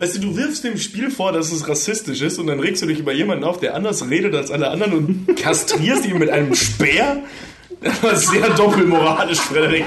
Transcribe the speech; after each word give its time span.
Weißt 0.00 0.16
du, 0.16 0.20
du 0.20 0.34
wirfst 0.34 0.64
dem 0.64 0.78
Spiel 0.78 1.10
vor, 1.10 1.30
dass 1.30 1.52
es 1.52 1.68
rassistisch 1.68 2.22
ist 2.22 2.38
und 2.38 2.46
dann 2.46 2.58
regst 2.58 2.80
du 2.82 2.86
dich 2.86 3.00
über 3.00 3.12
jemanden 3.12 3.44
auf, 3.44 3.60
der 3.60 3.74
anders 3.74 4.08
redet 4.08 4.34
als 4.34 4.50
alle 4.50 4.70
anderen 4.70 4.94
und 4.94 5.36
kastrierst 5.36 6.06
ihn 6.06 6.16
mit 6.16 6.30
einem 6.30 6.54
Speer? 6.54 7.22
Das 7.82 8.02
war 8.02 8.16
sehr 8.16 8.48
doppelmoralisch, 8.48 9.40
Frederik. 9.40 9.84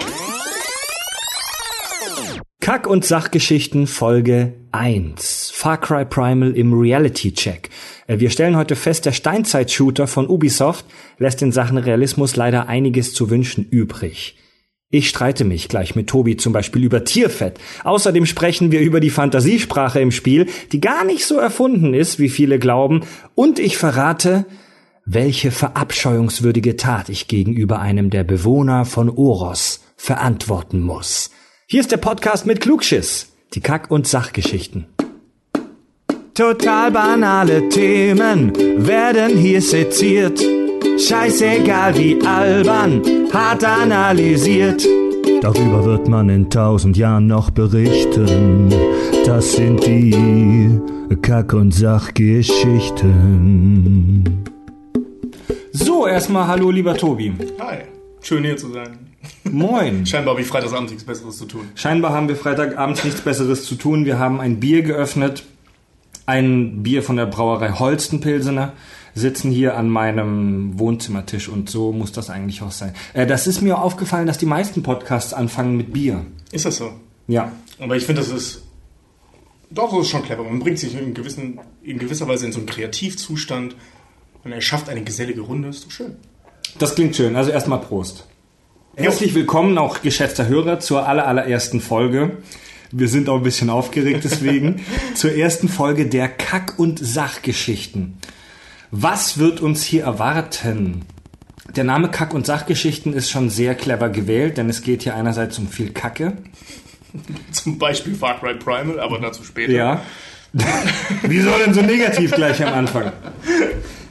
Kack- 2.60 2.86
und 2.86 3.04
Sachgeschichten 3.04 3.88
Folge 3.88 4.54
1. 4.72 5.50
Far 5.52 5.80
Cry 5.82 6.06
Primal 6.06 6.56
im 6.56 6.80
Reality 6.80 7.34
Check. 7.34 7.72
Äh, 8.06 8.20
Wir 8.20 8.30
stellen 8.30 8.56
heute 8.56 8.76
fest, 8.76 9.08
der 9.08 9.14
Steinzeit-Shooter 9.14 10.06
von 10.06 10.28
Ubisoft 10.28 10.86
lässt 11.18 11.42
in 11.42 11.52
Sachen 11.52 11.80
Realismus 11.80 12.36
leider 12.36 12.68
einiges 12.68 13.16
zu 13.16 13.32
wünschen 13.32 13.68
übrig. 13.68 14.38
Ich 14.96 15.10
streite 15.10 15.44
mich 15.44 15.70
gleich 15.70 15.96
mit 15.96 16.06
Tobi 16.06 16.38
zum 16.38 16.54
Beispiel 16.54 16.84
über 16.84 17.04
Tierfett. 17.04 17.58
Außerdem 17.84 18.28
sprechen 18.28 18.72
wir 18.72 18.82
über 18.82 19.00
die 19.00 19.10
Fantasiesprache 19.10 20.00
im 20.00 20.12
Spiel, 20.12 20.46
die 20.72 20.82
gar 20.82 21.04
nicht 21.04 21.26
so 21.26 21.40
erfunden 21.40 21.96
ist, 21.96 22.20
wie 22.20 22.30
viele 22.30 22.60
glauben. 22.60 23.02
Und 23.34 23.58
ich 23.58 23.76
verrate, 23.76 24.46
welche 25.04 25.50
verabscheuungswürdige 25.50 26.78
Tat 26.78 27.10
ich 27.10 27.28
gegenüber 27.28 27.80
einem 27.80 28.12
der 28.12 28.24
Bewohner 28.24 28.86
von 28.86 29.10
Oros 29.10 29.82
verantworten 29.98 30.82
muss. 30.82 31.32
Hier 31.66 31.80
ist 31.80 31.92
der 31.92 31.98
Podcast 31.98 32.46
mit 32.46 32.62
Klugschiss. 32.62 33.34
Die 33.56 33.62
Kack- 33.62 33.90
und 33.90 34.06
Sachgeschichten. 34.06 34.86
Total 36.36 36.92
banale 36.92 37.68
Themen 37.70 38.54
werden 38.86 39.40
hier 39.40 39.64
seziert. 39.64 40.40
Scheißegal 40.98 41.98
wie 41.98 42.20
albern, 42.26 43.02
hart 43.34 43.64
analysiert. 43.64 44.86
Darüber 45.42 45.86
wird 45.86 46.08
man 46.08 46.30
in 46.30 46.50
tausend 46.50 46.98
Jahren 46.98 47.28
noch 47.28 47.50
berichten. 47.50 48.70
Das 49.26 49.54
sind 49.54 49.86
die 49.86 50.80
Kack- 51.22 51.54
und 51.54 51.74
Sachgeschichten. 51.74 54.44
So, 55.72 56.08
erstmal 56.08 56.48
hallo, 56.48 56.72
lieber 56.72 56.96
Tobi. 56.96 57.34
Hi, 57.60 57.80
schön 58.22 58.44
hier 58.44 58.58
zu 58.58 58.72
sein. 58.72 58.98
Moin. 59.52 60.06
Scheinbar 60.06 60.34
habe 60.34 60.42
ich 60.42 60.48
Freitagsabend 60.48 60.92
nichts 60.92 61.04
Besseres 61.04 61.38
zu 61.38 61.46
tun. 61.46 61.68
Scheinbar 61.76 62.14
haben 62.14 62.28
wir 62.28 62.36
Freitagabend 62.36 63.04
nichts 63.04 63.22
Besseres 63.22 63.66
zu 63.66 63.76
tun. 63.76 64.06
Wir 64.06 64.20
haben 64.20 64.40
ein 64.40 64.60
Bier 64.60 64.84
geöffnet. 64.84 65.44
Ein 66.26 66.84
Bier 66.84 67.04
von 67.04 67.18
der 67.18 67.26
Brauerei 67.26 67.72
Holstenpilsener. 67.72 68.74
Sitzen 69.16 69.52
hier 69.52 69.78
an 69.78 69.90
meinem 69.90 70.80
Wohnzimmertisch 70.80 71.48
und 71.48 71.70
so 71.70 71.92
muss 71.92 72.12
das 72.12 72.30
eigentlich 72.30 72.62
auch 72.62 72.72
sein. 72.72 72.94
Äh, 73.14 73.28
das 73.28 73.46
ist 73.48 73.62
mir 73.62 73.78
aufgefallen, 73.80 74.26
dass 74.26 74.38
die 74.38 74.46
meisten 74.46 74.82
Podcasts 74.82 75.34
anfangen 75.34 75.78
mit 75.78 75.94
Bier. 75.94 76.26
Ist 76.52 76.66
das 76.66 76.78
so? 76.78 76.94
Ja. 77.28 77.52
Aber 77.80 77.96
ich 77.96 78.06
finde, 78.06 78.22
das 78.22 78.32
ist. 78.32 78.64
Doch, 79.70 79.92
das 79.92 80.02
ist 80.02 80.10
schon 80.10 80.24
clever. 80.24 80.44
Man 80.44 80.60
bringt 80.60 80.80
sich 80.80 80.96
in, 80.96 81.14
gewissen, 81.14 81.60
in 81.82 81.98
gewisser 81.98 82.28
Weise 82.28 82.46
in 82.46 82.52
so 82.52 82.60
einen 82.60 82.68
Kreativzustand 82.68 83.76
und 84.44 84.52
er 84.52 84.62
schafft 84.62 84.90
eine 84.90 85.04
gesellige 85.04 85.42
Runde. 85.42 85.70
Ist 85.70 85.86
doch 85.86 85.92
schön. 85.92 86.16
Das 86.80 86.96
klingt 86.96 87.16
schön. 87.16 87.36
Also 87.36 87.52
erstmal 87.52 87.82
Prost. 87.82 88.28
Herzlich 88.96 89.34
willkommen, 89.34 89.78
auch 89.80 90.02
geschätzter 90.02 90.48
Hörer, 90.48 90.80
zur 90.80 91.08
aller, 91.08 91.28
allerersten 91.28 91.82
Folge. 91.82 92.38
Wir 92.92 93.08
sind 93.08 93.28
auch 93.28 93.38
ein 93.38 93.44
bisschen 93.44 93.72
aufgeregt 93.72 94.24
deswegen. 94.24 94.82
zur 95.16 95.34
ersten 95.34 95.68
Folge 95.68 96.06
der 96.06 96.30
Kack- 96.30 96.78
und 96.78 97.00
Sachgeschichten. 97.00 98.20
Was 98.96 99.40
wird 99.40 99.60
uns 99.60 99.84
hier 99.84 100.04
erwarten? 100.04 101.02
Der 101.76 101.84
Name 101.84 102.12
Kack- 102.12 102.36
und 102.36 102.46
Sachgeschichten 102.46 103.14
ist 103.14 103.32
schon 103.32 103.50
sehr 103.50 103.74
clever 103.74 104.10
gewählt, 104.10 104.58
denn 104.58 104.70
es 104.70 104.84
geht 104.84 105.02
hier 105.02 105.16
einerseits 105.16 105.58
um 105.58 105.68
viel 105.68 105.90
Kacke. 105.90 106.38
Zum 107.52 107.80
Beispiel 107.80 108.14
Far 108.14 108.40
Cry 108.40 108.54
Primal, 108.54 109.00
aber 109.00 109.18
dazu 109.18 109.44
später. 109.44 109.74
Ja. 109.74 110.02
Wieso 111.24 111.50
denn 111.58 111.74
so 111.74 111.82
negativ 111.82 112.34
gleich 112.34 112.64
am 112.64 112.72
Anfang? 112.72 113.12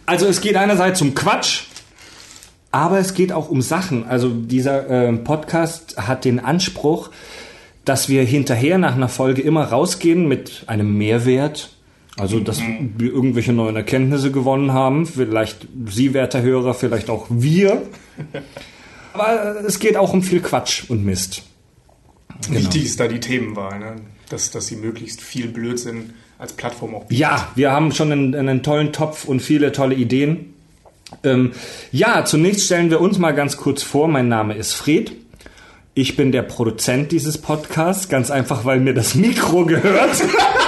Also 0.05 0.27
es 0.27 0.41
geht 0.41 0.57
einerseits 0.57 1.01
um 1.01 1.15
Quatsch, 1.15 1.67
aber 2.73 2.99
es 2.99 3.15
geht 3.15 3.31
auch 3.31 3.51
um 3.51 3.63
Sachen. 3.63 4.05
Also 4.05 4.31
dieser 4.31 4.91
äh, 4.91 5.13
Podcast 5.13 5.97
hat 5.97 6.25
den 6.25 6.41
Anspruch, 6.41 7.11
dass 7.85 8.09
wir 8.09 8.25
hinterher 8.25 8.79
nach 8.79 8.97
einer 8.97 9.09
Folge 9.09 9.43
immer 9.43 9.63
rausgehen 9.63 10.27
mit 10.27 10.65
einem 10.67 10.99
Mehrwert. 10.99 11.71
Also, 12.19 12.41
dass 12.41 12.61
wir 12.61 13.11
irgendwelche 13.11 13.53
neuen 13.53 13.77
Erkenntnisse 13.77 14.31
gewonnen 14.31 14.73
haben. 14.73 15.07
Vielleicht 15.07 15.67
Sie, 15.87 16.13
werter 16.13 16.43
Hörer, 16.43 16.75
vielleicht 16.75 17.09
auch 17.09 17.27
wir. 17.31 17.83
Aber 19.15 19.65
es 19.67 19.79
geht 19.79 19.97
auch 19.97 20.13
um 20.13 20.23
viel 20.23 20.41
Quatsch 20.41 20.85
und 20.89 21.05
Mist. 21.05 21.43
Wichtig 22.49 22.85
ist 22.85 23.01
da 23.01 23.09
die 23.09 23.21
Themenwahl, 23.21 23.79
ne? 23.79 23.97
dass, 24.29 24.51
dass 24.51 24.67
sie 24.67 24.77
möglichst 24.77 25.21
viel 25.21 25.49
Blödsinn 25.49 26.15
als 26.39 26.55
Plattform 26.55 26.95
auch 26.95 27.05
Ja, 27.11 27.49
wir 27.55 27.71
haben 27.71 27.93
schon 27.93 28.11
einen, 28.11 28.35
einen 28.35 28.63
tollen 28.63 28.93
Topf 28.93 29.27
und 29.27 29.41
viele 29.41 29.73
tolle 29.73 29.95
Ideen. 29.95 30.55
Ähm, 31.23 31.53
ja, 31.93 32.25
zunächst 32.25 32.67
stellen 32.67 32.91
wir 32.91 33.01
uns 33.01 33.19
mal 33.19 33.33
ganz 33.33 33.57
kurz 33.59 33.83
vor. 33.83 34.09
Mein 34.09 34.29
Name 34.29 34.55
ist 34.55 34.73
Fred. 34.73 35.13
Ich 35.95 36.17
bin 36.17 36.33
der 36.33 36.43
Produzent 36.43 37.13
dieses 37.13 37.37
Podcasts, 37.37 38.09
ganz 38.09 38.31
einfach, 38.31 38.65
weil 38.65 38.81
mir 38.81 38.95
das 38.95 39.15
Mikro 39.15 39.67
gehört. 39.67 40.23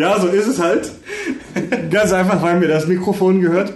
ja, 0.00 0.18
so 0.18 0.28
ist 0.28 0.46
es 0.46 0.58
halt. 0.58 0.90
Ganz 1.90 2.12
einfach, 2.12 2.42
weil 2.42 2.58
mir 2.58 2.68
das 2.68 2.86
Mikrofon 2.86 3.42
gehört. 3.42 3.74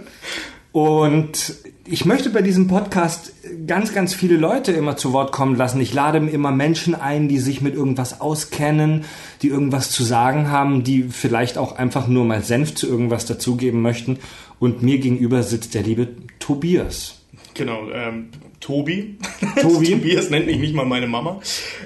Und 0.73 1.55
ich 1.87 2.07
möchte 2.07 2.31
bei 2.31 2.41
diesem 2.41 2.67
Podcast 2.67 3.35
ganz, 3.67 3.93
ganz 3.93 4.15
viele 4.15 4.37
Leute 4.39 4.73
immer 4.73 4.97
zu 4.97 5.13
Wort 5.13 5.33
kommen 5.33 5.55
lassen. 5.55 5.83
Ich 5.83 5.93
lade 5.93 6.19
immer 6.19 6.51
Menschen 6.51 6.95
ein, 6.95 7.29
die 7.29 7.39
sich 7.39 7.61
mit 7.61 7.75
irgendwas 7.75 8.23
auskennen, 8.23 9.05
die 9.43 9.49
irgendwas 9.49 9.91
zu 9.91 10.03
sagen 10.03 10.51
haben, 10.51 10.83
die 10.83 11.03
vielleicht 11.11 11.59
auch 11.59 11.77
einfach 11.77 12.09
nur 12.09 12.25
mal 12.25 12.43
Senf 12.43 12.75
zu 12.75 12.89
irgendwas 12.89 13.27
dazugeben 13.27 13.83
möchten. 13.83 14.19
Und 14.59 14.83
mir 14.83 14.99
gegenüber 14.99 15.43
sitzt 15.43 15.75
der 15.75 15.83
liebe 15.83 16.09
Tobias. 16.39 17.21
Genau, 17.53 17.91
ähm, 17.93 18.31
Tobi. 18.61 19.19
Tobi. 19.61 19.91
Tobias 19.91 20.31
nennt 20.31 20.47
mich 20.47 20.59
nicht 20.59 20.75
mal 20.75 20.87
meine 20.87 21.07
Mama. 21.07 21.41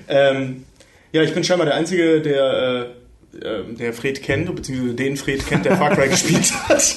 Ähm, 0.07 0.63
ja, 1.11 1.23
ich 1.23 1.35
bin 1.35 1.43
scheinbar 1.43 1.67
der 1.67 1.75
Einzige, 1.75 2.21
der, 2.21 2.53
äh, 2.53 2.87
äh, 3.43 3.63
der 3.79 3.93
Fred 3.93 4.23
kennt, 4.23 4.55
beziehungsweise 4.55 4.95
den 4.95 5.17
Fred 5.17 5.47
kennt, 5.47 5.65
der 5.65 5.77
Far 5.77 5.91
Cry 5.91 6.09
gespielt 6.11 6.53
hat. 6.69 6.97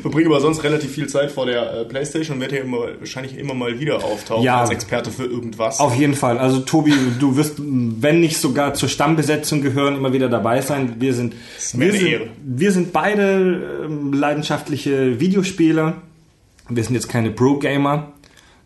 Verbringe 0.00 0.28
aber 0.30 0.40
sonst 0.40 0.64
relativ 0.64 0.92
viel 0.92 1.08
Zeit 1.08 1.30
vor 1.30 1.44
der 1.44 1.80
äh, 1.80 1.84
Playstation 1.84 2.36
und 2.36 2.40
werde 2.40 2.54
hier 2.56 2.64
immer, 2.64 2.86
wahrscheinlich 3.00 3.36
immer 3.36 3.52
mal 3.52 3.78
wieder 3.78 4.02
auftauchen 4.02 4.42
Ja. 4.42 4.62
als 4.62 4.70
Experte 4.70 5.10
für 5.10 5.24
irgendwas. 5.26 5.78
Auf 5.78 5.94
jeden 5.94 6.14
Fall. 6.14 6.38
Also 6.38 6.60
Tobi, 6.60 6.94
du 7.20 7.36
wirst, 7.36 7.56
wenn 7.58 8.20
nicht 8.20 8.38
sogar 8.38 8.72
zur 8.72 8.88
Stammbesetzung 8.88 9.60
gehören, 9.60 9.96
immer 9.96 10.14
wieder 10.14 10.30
dabei 10.30 10.62
sein. 10.62 10.94
Wir 11.00 11.12
sind, 11.12 11.34
wir 11.74 11.92
sind, 11.92 12.30
wir 12.42 12.72
sind 12.72 12.92
beide 12.94 13.84
ähm, 13.84 14.14
leidenschaftliche 14.14 15.20
Videospieler. 15.20 16.00
Wir 16.70 16.82
sind 16.84 16.94
jetzt 16.94 17.08
keine 17.10 17.30
Pro-Gamer. 17.30 18.12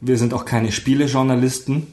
Wir 0.00 0.16
sind 0.18 0.32
auch 0.32 0.44
keine 0.44 0.70
Spielejournalisten. 0.70 1.88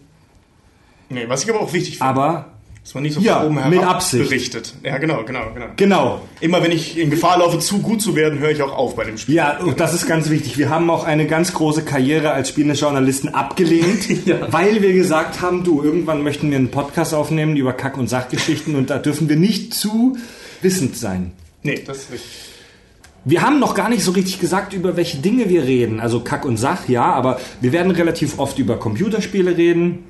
nee, 1.09 1.25
was 1.27 1.43
ich 1.43 1.49
aber 1.49 1.61
auch 1.61 1.73
wichtig 1.73 1.97
finde, 1.97 2.05
Aber 2.05 2.45
dass 2.83 2.93
man 2.95 3.03
nicht 3.03 3.13
so 3.13 3.21
Ja, 3.21 3.41
von 3.41 3.57
oben 3.57 3.69
mit 3.69 3.79
herab 3.81 3.95
Absicht. 3.97 4.23
berichtet. 4.29 4.73
Ja, 4.83 4.97
genau, 4.97 5.23
genau, 5.23 5.51
genau. 5.53 5.67
genau. 5.75 6.21
Immer 6.41 6.63
wenn 6.63 6.71
ich 6.71 6.97
in 6.97 7.09
Gefahr 7.11 7.37
laufe, 7.39 7.59
zu 7.59 7.79
gut 7.79 8.01
zu 8.01 8.15
werden, 8.15 8.39
höre 8.39 8.49
ich 8.51 8.61
auch 8.63 8.75
auf 8.75 8.95
bei 8.95 9.03
dem 9.03 9.17
Spiel. 9.17 9.35
Ja, 9.35 9.57
und 9.59 9.79
das 9.79 9.93
ist 9.93 10.07
ganz 10.07 10.29
wichtig. 10.29 10.57
Wir 10.57 10.69
haben 10.69 10.89
auch 10.89 11.03
eine 11.03 11.27
ganz 11.27 11.53
große 11.53 11.83
Karriere 11.83 12.31
als 12.31 12.49
Spielejournalisten 12.49 13.33
abgelehnt, 13.35 14.07
Ja. 14.25 14.51
weil 14.51 14.81
wir 14.81 14.93
gesagt 14.93 15.41
haben, 15.41 15.63
du, 15.63 15.83
irgendwann 15.83 16.23
möchten 16.23 16.49
wir 16.49 16.57
einen 16.57 16.71
Podcast 16.71 17.13
aufnehmen 17.13 17.55
über 17.57 17.73
Kack- 17.73 17.97
und 17.97 18.07
Sachgeschichten 18.09 18.75
und 18.75 18.89
da 18.89 18.97
dürfen 18.97 19.29
wir 19.29 19.35
nicht 19.35 19.73
zu 19.73 20.17
wissend 20.61 20.95
sein. 20.97 21.31
Nee, 21.61 21.83
das 21.85 21.97
ist 21.97 22.11
richtig. 22.13 22.29
Wir 23.25 23.41
haben 23.41 23.59
noch 23.59 23.75
gar 23.75 23.89
nicht 23.89 24.03
so 24.03 24.11
richtig 24.11 24.39
gesagt, 24.39 24.73
über 24.73 24.95
welche 24.95 25.17
Dinge 25.17 25.49
wir 25.49 25.63
reden. 25.63 25.99
Also 25.99 26.21
Kack 26.21 26.45
und 26.45 26.57
Sach, 26.57 26.87
ja, 26.87 27.03
aber 27.03 27.39
wir 27.61 27.73
werden 27.73 27.91
relativ 27.91 28.39
oft 28.39 28.57
über 28.57 28.77
Computerspiele 28.79 29.57
reden, 29.57 30.05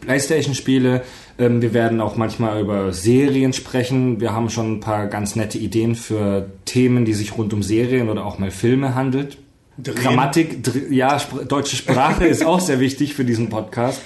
Playstation-Spiele. 0.00 1.02
Ähm, 1.38 1.62
wir 1.62 1.74
werden 1.74 2.00
auch 2.00 2.16
manchmal 2.16 2.60
über 2.60 2.92
Serien 2.92 3.52
sprechen. 3.52 4.20
Wir 4.20 4.32
haben 4.32 4.50
schon 4.50 4.74
ein 4.74 4.80
paar 4.80 5.06
ganz 5.06 5.36
nette 5.36 5.58
Ideen 5.58 5.94
für 5.94 6.50
Themen, 6.64 7.04
die 7.04 7.14
sich 7.14 7.36
rund 7.36 7.52
um 7.52 7.62
Serien 7.62 8.08
oder 8.08 8.24
auch 8.24 8.38
mal 8.38 8.50
Filme 8.50 8.94
handelt. 8.94 9.38
Drehen. 9.78 9.96
Grammatik, 9.96 10.62
dr 10.62 10.90
ja, 10.90 11.18
Spr 11.18 11.44
deutsche 11.44 11.76
Sprache 11.76 12.26
ist 12.26 12.44
auch 12.44 12.60
sehr 12.60 12.80
wichtig 12.80 13.14
für 13.14 13.24
diesen 13.24 13.50
Podcast. 13.50 14.00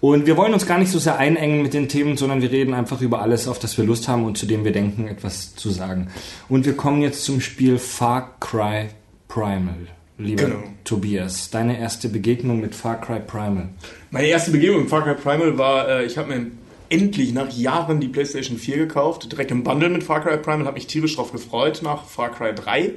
Und 0.00 0.26
wir 0.26 0.36
wollen 0.36 0.52
uns 0.52 0.66
gar 0.66 0.78
nicht 0.78 0.92
so 0.92 0.98
sehr 0.98 1.18
einengen 1.18 1.62
mit 1.62 1.74
den 1.74 1.88
Themen, 1.88 2.16
sondern 2.16 2.40
wir 2.40 2.52
reden 2.52 2.72
einfach 2.72 3.00
über 3.00 3.20
alles, 3.20 3.48
auf 3.48 3.58
das 3.58 3.76
wir 3.78 3.84
Lust 3.84 4.06
haben 4.06 4.24
und 4.24 4.38
zu 4.38 4.46
dem 4.46 4.64
wir 4.64 4.72
denken, 4.72 5.08
etwas 5.08 5.56
zu 5.56 5.70
sagen. 5.70 6.08
Und 6.48 6.66
wir 6.66 6.76
kommen 6.76 7.02
jetzt 7.02 7.24
zum 7.24 7.40
Spiel 7.40 7.78
Far 7.78 8.36
Cry 8.38 8.88
Primal. 9.26 9.88
Lieber 10.18 10.44
Genau. 10.44 10.62
Tobias, 10.84 11.50
deine 11.50 11.78
erste 11.78 12.08
Begegnung 12.08 12.60
mit 12.60 12.74
Far 12.74 13.00
Cry 13.00 13.20
Primal. 13.20 13.68
Meine 14.10 14.26
erste 14.26 14.50
Begegnung 14.50 14.80
mit 14.80 14.90
Far 14.90 15.02
Cry 15.04 15.14
Primal 15.14 15.56
war, 15.58 15.88
äh, 15.88 16.04
ich 16.04 16.18
habe 16.18 16.34
mir 16.34 16.46
endlich 16.88 17.32
nach 17.32 17.50
Jahren 17.52 18.00
die 18.00 18.08
PlayStation 18.08 18.58
4 18.58 18.78
gekauft, 18.78 19.30
direkt 19.30 19.50
im 19.52 19.62
Bundle 19.62 19.90
mit 19.90 20.02
Far 20.02 20.20
Cry 20.20 20.36
Primal, 20.38 20.66
habe 20.66 20.74
mich 20.74 20.88
tierisch 20.88 21.14
drauf 21.16 21.30
gefreut 21.30 21.80
nach 21.82 22.04
Far 22.04 22.30
Cry 22.32 22.52
3. 22.52 22.94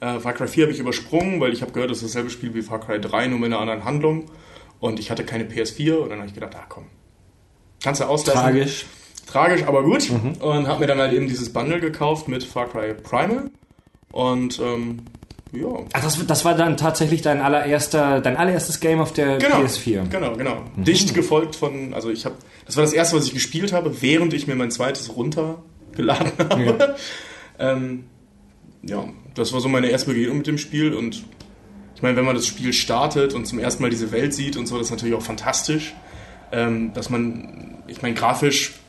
Äh, 0.00 0.20
Far 0.20 0.32
Cry 0.32 0.46
4 0.46 0.64
habe 0.64 0.72
ich 0.72 0.78
übersprungen, 0.78 1.40
weil 1.40 1.52
ich 1.52 1.62
habe 1.62 1.72
gehört, 1.72 1.90
das 1.90 1.98
ist 1.98 2.14
dasselbe 2.14 2.30
Spiel 2.30 2.54
wie 2.54 2.62
Far 2.62 2.80
Cry 2.80 3.00
3, 3.00 3.26
nur 3.26 3.38
mit 3.40 3.46
einer 3.52 3.60
anderen 3.60 3.84
Handlung. 3.84 4.26
Und 4.78 5.00
ich 5.00 5.10
hatte 5.10 5.24
keine 5.24 5.44
PS4 5.44 5.94
und 5.96 6.10
dann 6.10 6.18
habe 6.18 6.28
ich 6.28 6.34
gedacht, 6.34 6.54
ah 6.54 6.64
komm, 6.68 6.84
kannst 7.82 8.00
du 8.00 8.04
auslassen. 8.04 8.40
Tragisch. 8.40 8.86
Tragisch, 9.26 9.62
aber 9.64 9.82
gut. 9.82 10.08
Mhm. 10.10 10.32
Und 10.40 10.68
habe 10.68 10.80
mir 10.80 10.86
dann 10.86 10.98
halt 10.98 11.12
eben 11.12 11.26
dieses 11.26 11.52
Bundle 11.52 11.80
gekauft 11.80 12.28
mit 12.28 12.44
Far 12.44 12.68
Cry 12.68 12.94
Primal. 12.94 13.50
Und 14.12 14.58
ähm, 14.60 15.02
ja. 15.52 15.68
Ach, 15.92 16.02
das, 16.02 16.24
das 16.26 16.44
war 16.44 16.54
dann 16.54 16.76
tatsächlich 16.76 17.22
dein 17.22 17.40
allererster, 17.40 18.20
dein 18.20 18.36
allererstes 18.36 18.80
Game 18.80 19.00
auf 19.00 19.12
der 19.12 19.38
genau, 19.38 19.62
PS4. 19.62 20.08
Genau, 20.08 20.36
genau. 20.36 20.64
Mhm. 20.76 20.84
Dicht 20.84 21.14
gefolgt 21.14 21.56
von, 21.56 21.94
also 21.94 22.10
ich 22.10 22.24
habe, 22.24 22.36
das 22.66 22.76
war 22.76 22.84
das 22.84 22.92
erste, 22.92 23.16
was 23.16 23.26
ich 23.26 23.34
gespielt 23.34 23.72
habe, 23.72 24.00
während 24.02 24.32
ich 24.32 24.46
mir 24.46 24.54
mein 24.54 24.70
zweites 24.70 25.16
runtergeladen 25.16 26.32
habe. 26.38 26.96
Ja. 27.58 27.72
ähm, 27.72 28.04
ja, 28.82 29.08
das 29.34 29.52
war 29.52 29.60
so 29.60 29.68
meine 29.68 29.88
erste 29.88 30.10
Begegnung 30.10 30.38
mit 30.38 30.46
dem 30.46 30.58
Spiel 30.58 30.94
und 30.94 31.24
ich 32.00 32.02
meine, 32.02 32.16
wenn 32.16 32.24
man 32.24 32.34
das 32.34 32.46
Spiel 32.46 32.72
startet 32.72 33.34
und 33.34 33.46
zum 33.46 33.58
ersten 33.58 33.82
Mal 33.82 33.90
diese 33.90 34.10
Welt 34.10 34.32
sieht 34.32 34.56
und 34.56 34.66
so, 34.66 34.78
das 34.78 34.86
ist 34.86 34.90
natürlich 34.90 35.14
auch 35.14 35.22
fantastisch. 35.22 35.94
Ähm, 36.52 36.92
dass 36.94 37.10
man, 37.10 37.82
ich 37.86 38.02
meine, 38.02 38.14
grafisch 38.14 38.79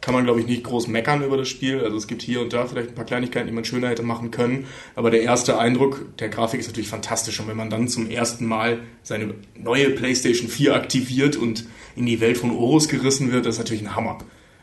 kann 0.00 0.14
man, 0.14 0.24
glaube 0.24 0.40
ich, 0.40 0.46
nicht 0.46 0.64
groß 0.64 0.88
meckern 0.88 1.22
über 1.22 1.36
das 1.36 1.48
Spiel. 1.48 1.80
Also 1.80 1.96
es 1.96 2.06
gibt 2.06 2.22
hier 2.22 2.40
und 2.40 2.52
da 2.52 2.66
vielleicht 2.66 2.90
ein 2.90 2.94
paar 2.94 3.04
Kleinigkeiten, 3.04 3.46
die 3.46 3.52
man 3.52 3.64
schöner 3.64 3.88
hätte 3.88 4.02
machen 4.02 4.30
können. 4.30 4.66
Aber 4.94 5.10
der 5.10 5.22
erste 5.22 5.58
Eindruck 5.58 6.16
der 6.18 6.28
Grafik 6.28 6.60
ist 6.60 6.68
natürlich 6.68 6.88
fantastisch. 6.88 7.38
Und 7.40 7.48
wenn 7.48 7.56
man 7.56 7.70
dann 7.70 7.88
zum 7.88 8.08
ersten 8.08 8.46
Mal 8.46 8.78
seine 9.02 9.34
neue 9.54 9.90
PlayStation 9.90 10.48
4 10.48 10.74
aktiviert 10.74 11.36
und 11.36 11.66
in 11.96 12.06
die 12.06 12.20
Welt 12.20 12.38
von 12.38 12.50
Horus 12.50 12.88
gerissen 12.88 13.30
wird, 13.30 13.46
das 13.46 13.56
ist 13.56 13.58
natürlich 13.58 13.82
ein 13.82 13.94
Hammer. 13.94 14.18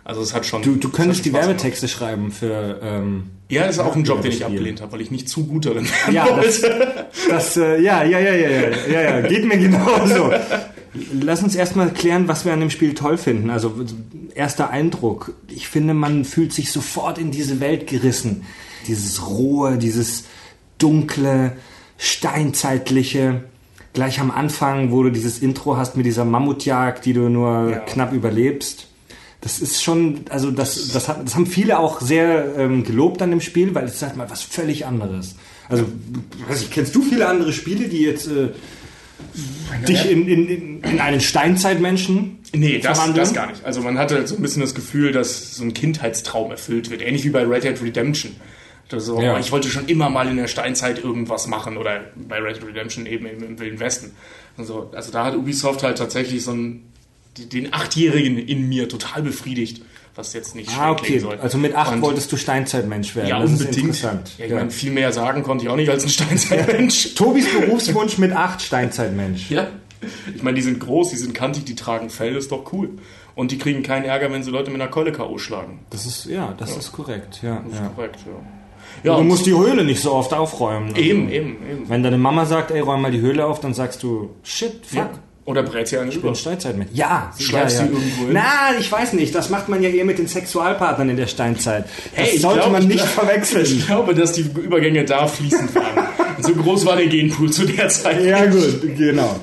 Also 0.08 0.22
es 0.22 0.34
hat 0.34 0.46
schon. 0.46 0.62
Du, 0.62 0.76
du 0.78 0.90
könntest 0.90 1.26
die 1.26 1.34
Werbetexte 1.34 1.86
gemacht. 1.86 2.00
schreiben 2.00 2.32
für. 2.32 2.80
Ähm, 2.82 3.24
ja, 3.50 3.66
das 3.66 3.76
ist 3.76 3.82
auch 3.82 3.94
ein 3.94 4.06
Job, 4.06 4.22
den 4.22 4.32
ich 4.32 4.46
abgelehnt 4.46 4.82
habe, 4.82 4.94
weil 4.94 5.02
ich 5.02 5.12
nicht 5.12 5.28
zu 5.28 5.46
gut 5.46 5.66
darin 5.66 5.86
bin. 6.06 6.16
Ja, 6.16 6.34
das, 6.42 6.62
das 7.30 7.58
äh, 7.58 7.82
ja, 7.82 8.04
ja, 8.04 8.20
ja, 8.20 8.34
ja, 8.34 8.50
ja, 8.50 8.70
ja, 8.90 9.02
ja, 9.02 9.22
geht 9.28 9.46
mir 9.46 9.58
genauso. 9.58 10.32
Lass 11.20 11.44
uns 11.44 11.56
erstmal 11.56 11.92
klären, 11.92 12.28
was 12.28 12.46
wir 12.46 12.54
an 12.54 12.60
dem 12.60 12.70
Spiel 12.70 12.94
toll 12.94 13.18
finden. 13.18 13.50
Also 13.50 13.74
erster 14.34 14.70
Eindruck. 14.70 15.34
Ich 15.48 15.68
finde, 15.68 15.94
man 15.94 16.26
fühlt 16.26 16.54
sich 16.54 16.72
sofort 16.72 17.18
in 17.18 17.32
diese 17.32 17.60
Welt 17.60 17.88
gerissen. 17.88 18.44
Dieses 18.88 19.28
rohe, 19.28 19.78
dieses 19.78 20.26
dunkle, 20.78 21.54
steinzeitliche. 21.98 23.44
Gleich 23.94 24.20
am 24.20 24.32
Anfang, 24.32 24.92
wo 24.92 25.04
du 25.04 25.10
dieses 25.12 25.40
Intro 25.40 25.78
hast 25.78 25.98
mit 25.98 26.06
dieser 26.06 26.26
Mammutjagd, 26.26 27.06
die 27.06 27.14
du 27.14 27.30
nur 27.30 27.72
ja. 27.72 27.80
knapp 27.80 28.14
überlebst 28.14 28.88
das 29.42 29.60
ist 29.60 29.84
schon, 29.84 30.22
also 30.30 30.52
das, 30.52 30.90
das, 30.92 31.08
hat, 31.08 31.26
das 31.26 31.36
haben 31.36 31.46
viele 31.46 31.80
auch 31.80 32.02
sehr 32.02 32.58
ähm, 32.58 32.84
gelobt 32.84 33.22
an 33.22 33.30
dem 33.30 33.42
Spiel, 33.42 33.76
weil 33.76 33.86
es 33.86 33.96
ist 33.96 34.02
halt 34.02 34.18
mal 34.18 34.30
was 34.30 34.42
völlig 34.42 34.86
anderes. 34.86 35.36
Also, 35.70 35.86
weiß 36.48 36.64
ich, 36.64 36.72
kennst 36.72 36.96
du 36.96 37.02
viele 37.02 37.28
andere 37.28 37.54
Spiele, 37.54 37.88
die 37.88 38.02
jetzt 38.02 38.28
äh, 38.28 38.50
dich 39.88 40.10
in, 40.10 40.28
in, 40.28 40.84
in 40.84 41.00
einen 41.00 41.22
Steinzeitmenschen 41.22 42.38
Nee, 42.54 42.80
das, 42.80 43.14
das 43.14 43.34
gar 43.34 43.48
nicht. 43.48 43.66
Also 43.66 43.82
man 43.82 43.98
hatte 43.98 44.26
so 44.26 44.36
ein 44.36 44.42
bisschen 44.42 44.62
das 44.62 44.74
Gefühl, 44.74 45.12
dass 45.12 45.56
so 45.56 45.64
ein 45.64 45.74
Kindheitstraum 45.74 46.52
erfüllt 46.52 46.90
wird. 46.90 47.02
Ähnlich 47.02 47.26
wie 47.26 47.30
bei 47.30 47.44
Red 47.44 47.64
Dead 47.64 47.82
Redemption. 47.82 48.36
So, 48.90 49.22
ja. 49.22 49.38
Ich 49.38 49.52
wollte 49.52 49.68
schon 49.70 49.88
immer 49.88 50.10
mal 50.10 50.30
in 50.30 50.38
der 50.38 50.48
Steinzeit 50.48 51.04
irgendwas 51.04 51.48
machen 51.48 51.76
oder 51.78 52.06
bei 52.16 52.38
Red 52.38 52.58
Dead 52.58 52.68
Redemption 52.70 53.06
eben 53.06 53.26
im, 53.26 53.44
im 53.44 53.60
Wilden 53.60 53.80
Westen. 53.80 54.12
Also, 54.58 54.90
also 54.94 55.12
da 55.12 55.26
hat 55.26 55.36
Ubisoft 55.36 55.84
halt 55.84 55.98
tatsächlich 55.98 56.44
so 56.44 56.52
ein 56.52 56.84
den 57.38 57.72
Achtjährigen 57.72 58.40
in 58.40 58.68
mir 58.68 58.90
total 58.90 59.22
befriedigt, 59.22 59.84
was 60.18 60.34
jetzt 60.34 60.56
nicht 60.56 60.70
ah, 60.78 60.92
okay. 60.92 61.20
soll. 61.20 61.38
Also 61.40 61.58
mit 61.58 61.76
acht 61.76 61.94
und 61.94 62.02
wolltest 62.02 62.32
du 62.32 62.38
Steinzeitmensch 62.38 63.16
werden. 63.16 63.30
Ja, 63.30 63.40
das 63.40 63.52
unbedingt. 63.52 64.02
Ja, 64.02 64.20
ich 64.38 64.50
ja. 64.50 64.56
meine, 64.56 64.72
viel 64.72 64.92
mehr 64.92 65.14
sagen 65.14 65.44
konnte 65.44 65.66
ich 65.66 65.70
auch 65.70 65.76
nicht 65.76 65.90
als 65.90 66.04
ein 66.04 66.10
Steinzeitmensch. 66.10 67.14
Tobis 67.16 67.46
Berufswunsch 67.52 68.18
mit 68.18 68.32
acht 68.32 68.62
Steinzeitmensch. 68.62 69.50
Ja. 69.52 69.68
Ich 70.36 70.44
meine, 70.44 70.56
die 70.56 70.62
sind 70.62 70.80
groß, 70.80 71.10
die 71.10 71.18
sind 71.18 71.34
kantig, 71.34 71.66
die 71.66 71.76
tragen 71.76 72.10
Fell, 72.10 72.36
ist 72.36 72.52
doch 72.52 72.72
cool. 72.74 72.90
Und 73.36 73.52
die 73.52 73.58
kriegen 73.58 73.84
keinen 73.84 74.06
Ärger, 74.06 74.32
wenn 74.32 74.44
sie 74.44 74.52
Leute 74.52 74.72
mit 74.72 74.82
einer 74.82 74.90
Keule 74.90 75.12
K.O. 75.12 75.38
schlagen. 75.38 75.80
Das 75.92 76.06
ist, 76.06 76.26
ja, 76.26 76.54
das 76.58 76.72
ja. 76.72 76.78
ist 76.78 76.92
korrekt, 76.92 77.40
ja. 77.44 77.64
Das 77.68 77.80
ist 77.80 77.96
korrekt, 77.96 78.20
ja. 78.26 78.32
Ja, 79.04 79.18
du 79.18 79.24
musst 79.24 79.46
die 79.46 79.56
Höhle 79.56 79.84
nicht 79.84 80.02
so 80.02 80.14
oft 80.14 80.34
aufräumen. 80.34 80.90
Also, 80.90 81.02
eben, 81.02 81.30
eben, 81.30 81.58
eben. 81.70 81.90
Wenn 81.90 82.02
deine 82.04 82.18
Mama 82.18 82.46
sagt, 82.46 82.72
ey, 82.72 82.80
räum 82.80 83.02
mal 83.02 83.12
die 83.12 83.22
Höhle 83.22 83.46
auf, 83.46 83.60
dann 83.60 83.74
sagst 83.74 84.02
du, 84.02 84.32
shit, 84.44 84.86
fuck. 84.86 84.98
Ja. 84.98 85.10
Oder 85.48 85.64
brät 85.64 85.88
sie 85.88 85.98
eine 85.98 86.12
über? 86.12 86.28
bin 86.28 86.36
Steinzeitmensch. 86.36 86.92
Ja. 86.94 87.32
Schleifst 87.40 87.80
ja, 87.80 87.86
ja. 87.86 87.92
irgendwo 87.92 88.26
hin? 88.26 88.34
Na, 88.34 88.78
ich 88.78 88.92
weiß 88.92 89.14
nicht. 89.14 89.34
Das 89.34 89.50
macht 89.50 89.70
man 89.70 89.82
ja 89.82 89.88
eher 89.88 90.04
mit 90.04 90.18
den 90.18 90.28
Sexualpartnern 90.28 91.10
in 91.10 91.16
der 91.16 91.28
Steinzeit. 91.28 91.86
Das 91.86 92.28
hey, 92.28 92.38
sollte 92.38 92.60
glaub, 92.60 92.74
man 92.74 92.86
nicht 92.86 93.06
verwechseln. 93.06 93.64
Ich 93.64 93.88
glaube, 93.88 94.14
dass 94.14 94.34
die 94.34 94.42
Übergänge 94.42 95.06
da 95.06 95.26
fließend 95.26 95.74
waren. 95.74 96.06
so 96.42 96.54
groß 96.54 96.86
war 96.86 96.98
der 96.98 97.08
Genpool 97.08 97.50
zu 97.50 97.66
der 97.66 97.88
Zeit. 97.88 98.26
Ja, 98.26 98.46
gut, 98.46 98.82
genau. 98.98 99.40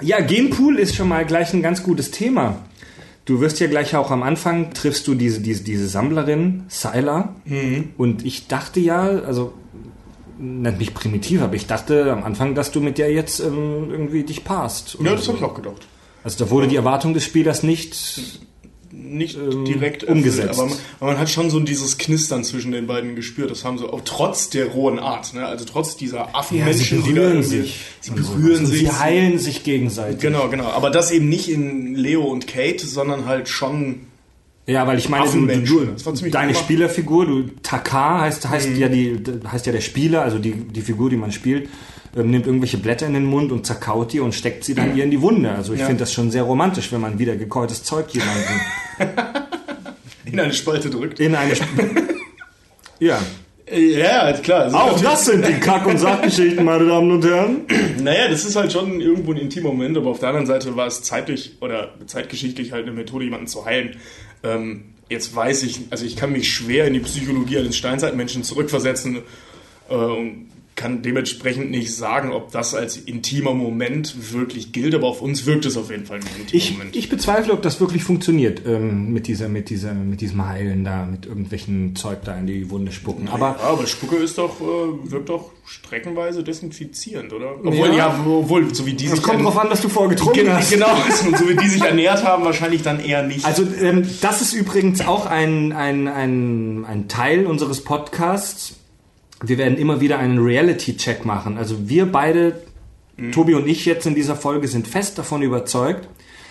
Ja, 0.00 0.22
Genpool 0.22 0.78
ist 0.78 0.96
schon 0.96 1.08
mal 1.08 1.26
gleich 1.26 1.52
ein 1.52 1.60
ganz 1.60 1.82
gutes 1.82 2.10
Thema. 2.10 2.64
Du 3.26 3.42
wirst 3.42 3.60
ja 3.60 3.66
gleich 3.66 3.94
auch 3.94 4.10
am 4.10 4.22
Anfang 4.22 4.72
triffst 4.72 5.06
du 5.06 5.14
diese, 5.14 5.40
diese, 5.42 5.62
diese 5.62 5.86
Sammlerin, 5.86 6.64
Syla. 6.68 7.34
Mhm. 7.44 7.90
Und 7.98 8.24
ich 8.24 8.46
dachte 8.46 8.80
ja, 8.80 9.02
also 9.02 9.52
nennt 10.38 10.78
mich 10.78 10.94
primitiv, 10.94 11.42
aber 11.42 11.54
ich 11.54 11.66
dachte 11.66 12.12
am 12.12 12.24
Anfang, 12.24 12.54
dass 12.54 12.70
du 12.72 12.80
mit 12.80 12.98
der 12.98 13.12
jetzt 13.12 13.40
ähm, 13.40 13.88
irgendwie 13.90 14.22
dich 14.22 14.44
passt. 14.44 14.96
Ja, 15.02 15.12
das 15.12 15.24
so. 15.24 15.28
habe 15.28 15.38
ich 15.38 15.44
auch 15.44 15.54
gedacht. 15.54 15.86
Also 16.24 16.44
da 16.44 16.50
wurde 16.50 16.68
die 16.68 16.76
Erwartung 16.76 17.14
des 17.14 17.24
Spielers 17.24 17.62
nicht 17.62 18.40
nicht 18.92 19.36
ähm, 19.36 19.64
direkt 19.64 20.04
umgesetzt. 20.04 20.58
aber 20.58 20.68
man, 20.68 20.78
aber 21.00 21.10
man, 21.12 21.18
hat 21.18 21.28
schon 21.28 21.50
so 21.50 21.60
dieses 21.60 21.98
Knistern 21.98 22.44
zwischen 22.44 22.72
den 22.72 22.86
beiden 22.86 23.14
gespürt. 23.14 23.50
Das 23.50 23.64
haben 23.64 23.78
sie 23.78 23.84
auch 23.84 24.00
trotz 24.04 24.48
der 24.48 24.66
rohen 24.66 24.98
Art, 24.98 25.34
ne? 25.34 25.46
also 25.46 25.64
trotz 25.64 25.96
dieser 25.96 26.34
Affenmenschen, 26.34 27.00
ja, 27.00 27.06
die 27.06 27.14
da 27.14 27.42
sich. 27.42 27.80
Sie 28.00 28.12
berühren 28.12 28.60
also 28.60 28.72
sich. 28.72 28.80
Sie 28.80 28.92
heilen 28.92 29.38
sich 29.38 29.64
gegenseitig. 29.64 30.20
Genau, 30.20 30.48
genau. 30.48 30.68
Aber 30.68 30.90
das 30.90 31.10
eben 31.10 31.28
nicht 31.28 31.50
in 31.50 31.94
Leo 31.94 32.24
und 32.24 32.46
Kate, 32.46 32.86
sondern 32.86 33.26
halt 33.26 33.48
schon 33.48 34.06
ja, 34.66 34.86
weil 34.86 34.98
ich 34.98 35.08
meine, 35.08 35.30
du, 35.30 35.46
du, 35.46 36.30
deine 36.30 36.52
cool. 36.52 36.58
Spielerfigur, 36.58 37.26
du 37.26 37.44
Taka 37.62 38.22
heißt 38.22 38.48
heißt 38.48 38.70
mhm. 38.70 38.76
ja 38.76 38.88
die 38.88 39.22
heißt 39.50 39.66
ja 39.66 39.72
der 39.72 39.80
Spieler, 39.80 40.22
also 40.22 40.38
die 40.38 40.52
die 40.52 40.80
Figur, 40.80 41.08
die 41.08 41.16
man 41.16 41.30
spielt, 41.30 41.68
ähm, 42.16 42.30
nimmt 42.30 42.46
irgendwelche 42.46 42.78
Blätter 42.78 43.06
in 43.06 43.14
den 43.14 43.26
Mund 43.26 43.52
und 43.52 43.64
zerkaut 43.64 44.12
die 44.12 44.20
und 44.20 44.34
steckt 44.34 44.64
sie 44.64 44.74
dann 44.74 44.96
ihr 44.96 45.04
in 45.04 45.10
die 45.10 45.20
Wunde. 45.20 45.50
Also 45.50 45.72
ich 45.72 45.80
ja. 45.80 45.86
finde 45.86 46.00
das 46.00 46.12
schon 46.12 46.30
sehr 46.30 46.42
romantisch, 46.42 46.90
wenn 46.90 47.00
man 47.00 47.18
wieder 47.18 47.36
gekäutes 47.36 47.84
Zeug 47.84 48.06
jemanden 48.10 48.60
in 50.24 50.40
eine 50.40 50.52
Spalte 50.52 50.90
drückt. 50.90 51.20
In 51.20 51.34
eine 51.34 51.52
Sp 51.54 51.68
Ja. 52.98 53.20
Ja, 53.68 54.32
klar. 54.32 54.62
Also 54.62 54.76
Auch 54.76 55.00
das 55.00 55.24
sind 55.26 55.46
die 55.46 55.54
Kack- 55.54 55.86
und 55.86 55.98
Sachgeschichten, 55.98 56.64
meine 56.64 56.86
Damen 56.86 57.10
und 57.10 57.24
Herren. 57.24 57.62
Naja, 58.00 58.28
das 58.28 58.44
ist 58.44 58.54
halt 58.54 58.70
schon 58.70 59.00
irgendwo 59.00 59.32
ein 59.32 59.38
intimer 59.38 59.70
Moment, 59.70 59.96
aber 59.96 60.10
auf 60.10 60.20
der 60.20 60.28
anderen 60.28 60.46
Seite 60.46 60.76
war 60.76 60.86
es 60.86 61.02
zeitlich 61.02 61.56
oder 61.60 61.94
zeitgeschichtlich 62.06 62.70
halt 62.70 62.84
eine 62.84 62.92
Methode, 62.92 63.24
jemanden 63.24 63.48
zu 63.48 63.64
heilen. 63.64 63.96
Ähm, 64.44 64.94
jetzt 65.08 65.34
weiß 65.34 65.64
ich, 65.64 65.80
also 65.90 66.04
ich 66.04 66.14
kann 66.14 66.30
mich 66.30 66.52
schwer 66.52 66.86
in 66.86 66.94
die 66.94 67.00
Psychologie 67.00 67.58
eines 67.58 67.76
Steinzeitmenschen 67.76 68.44
zurückversetzen 68.44 69.22
äh, 69.88 69.94
und 69.94 70.50
kann 70.76 71.00
dementsprechend 71.00 71.70
nicht 71.70 71.96
sagen, 71.96 72.32
ob 72.32 72.52
das 72.52 72.74
als 72.74 72.98
intimer 72.98 73.54
Moment 73.54 74.32
wirklich 74.32 74.72
gilt, 74.72 74.94
aber 74.94 75.06
auf 75.06 75.22
uns 75.22 75.46
wirkt 75.46 75.64
es 75.64 75.76
auf 75.78 75.90
jeden 75.90 76.04
Fall 76.04 76.22
wie 76.22 76.28
ein 76.28 76.40
intimer 76.42 76.62
ich, 76.62 76.72
Moment. 76.72 76.96
Ich 76.96 77.08
bezweifle, 77.08 77.54
ob 77.54 77.62
das 77.62 77.80
wirklich 77.80 78.04
funktioniert 78.04 78.62
ähm, 78.66 79.10
mit 79.12 79.26
dieser, 79.26 79.48
mit 79.48 79.70
dieser, 79.70 79.94
mit 79.94 80.20
diesem 80.20 80.46
Heilen 80.46 80.84
da, 80.84 81.06
mit 81.06 81.24
irgendwelchen 81.24 81.96
Zeug 81.96 82.18
da 82.24 82.36
in 82.36 82.46
die 82.46 82.70
Wunde 82.70 82.92
spucken. 82.92 83.28
Aber, 83.28 83.56
ja, 83.58 83.68
aber 83.68 83.86
Spucke 83.86 84.16
ist 84.16 84.36
doch, 84.36 84.60
äh, 84.60 85.10
wirkt 85.10 85.30
doch 85.30 85.50
streckenweise 85.64 86.44
desinfizierend, 86.44 87.32
oder? 87.32 87.54
Obwohl, 87.58 87.88
ja, 87.88 87.94
ja 87.94 88.24
obwohl, 88.26 88.72
so 88.74 88.84
wie 88.84 88.92
die 88.92 89.08
sich. 89.08 89.22
kommt 89.22 89.42
drauf 89.42 89.58
an, 89.58 89.70
was 89.70 89.80
du 89.80 89.88
vorher 89.88 90.10
getrunken 90.10 90.40
genau, 90.40 90.52
hast. 90.52 90.70
Genau, 90.70 90.94
und 91.26 91.38
so 91.38 91.48
wie 91.48 91.56
die 91.56 91.68
sich 91.68 91.82
ernährt 91.82 92.22
haben, 92.22 92.44
wahrscheinlich 92.44 92.82
dann 92.82 93.00
eher 93.00 93.22
nicht. 93.22 93.46
Also, 93.46 93.66
ähm, 93.80 94.06
das 94.20 94.42
ist 94.42 94.52
übrigens 94.52 95.00
auch 95.06 95.24
ein, 95.24 95.72
ein, 95.72 96.06
ein, 96.06 96.84
ein 96.84 97.08
Teil 97.08 97.46
unseres 97.46 97.82
Podcasts 97.82 98.74
wir 99.42 99.58
werden 99.58 99.78
immer 99.78 100.00
wieder 100.00 100.18
einen 100.18 100.38
Reality-Check 100.38 101.24
machen. 101.24 101.58
Also 101.58 101.88
wir 101.88 102.10
beide, 102.10 102.62
mhm. 103.16 103.32
Tobi 103.32 103.54
und 103.54 103.68
ich 103.68 103.84
jetzt 103.84 104.06
in 104.06 104.14
dieser 104.14 104.36
Folge, 104.36 104.68
sind 104.68 104.88
fest 104.88 105.18
davon 105.18 105.42
überzeugt, 105.42 106.08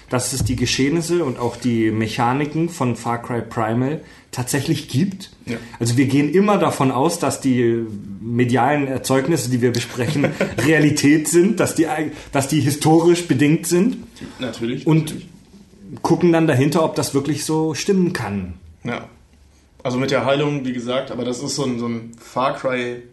dass 0.10 0.34
es 0.34 0.44
die 0.44 0.56
Geschehnisse 0.56 1.26
und 1.26 1.40
auch 1.40 1.58
die 1.58 1.90
Mechaniken 1.90 2.70
von 2.70 2.96
Far 2.96 3.22
Cry 3.22 3.42
Primal 3.42 4.02
tatsächlich 4.32 4.88
gibt. 4.88 5.32
Ja. 5.46 5.58
Also 5.80 5.98
wir 5.98 6.06
gehen 6.06 6.32
immer 6.32 6.58
davon 6.58 6.92
aus, 6.92 7.18
dass 7.20 7.42
die 7.42 7.86
medialen 8.22 8.88
Erzeugnisse, 8.88 9.50
die 9.50 9.62
wir 9.62 9.72
besprechen, 9.72 10.26
Realität 10.60 11.28
sind, 11.28 11.60
dass 11.60 11.74
die, 11.74 11.88
dass 12.32 12.48
die 12.48 12.60
historisch 12.60 13.28
bedingt 13.28 13.66
sind. 13.66 13.98
Natürlich. 14.40 14.86
Und 14.86 15.06
natürlich. 15.06 15.28
gucken 16.04 16.32
dann 16.32 16.46
dahinter, 16.46 16.84
ob 16.84 16.96
das 16.96 17.16
wirklich 17.16 17.44
so 17.44 17.74
stimmen 17.74 18.14
kann. 18.14 18.54
Ja. 18.84 19.10
Also 19.86 20.00
mit 20.00 20.10
der 20.10 20.26
Heilung, 20.26 20.66
wie 20.66 20.74
gesagt, 20.74 21.12
aber 21.12 21.24
das 21.24 21.44
ist 21.44 21.58
so 21.58 21.64
ein, 21.64 21.78
so 21.78 21.88
ein 21.88 22.14
Far 22.18 22.56
Cry 22.56 23.04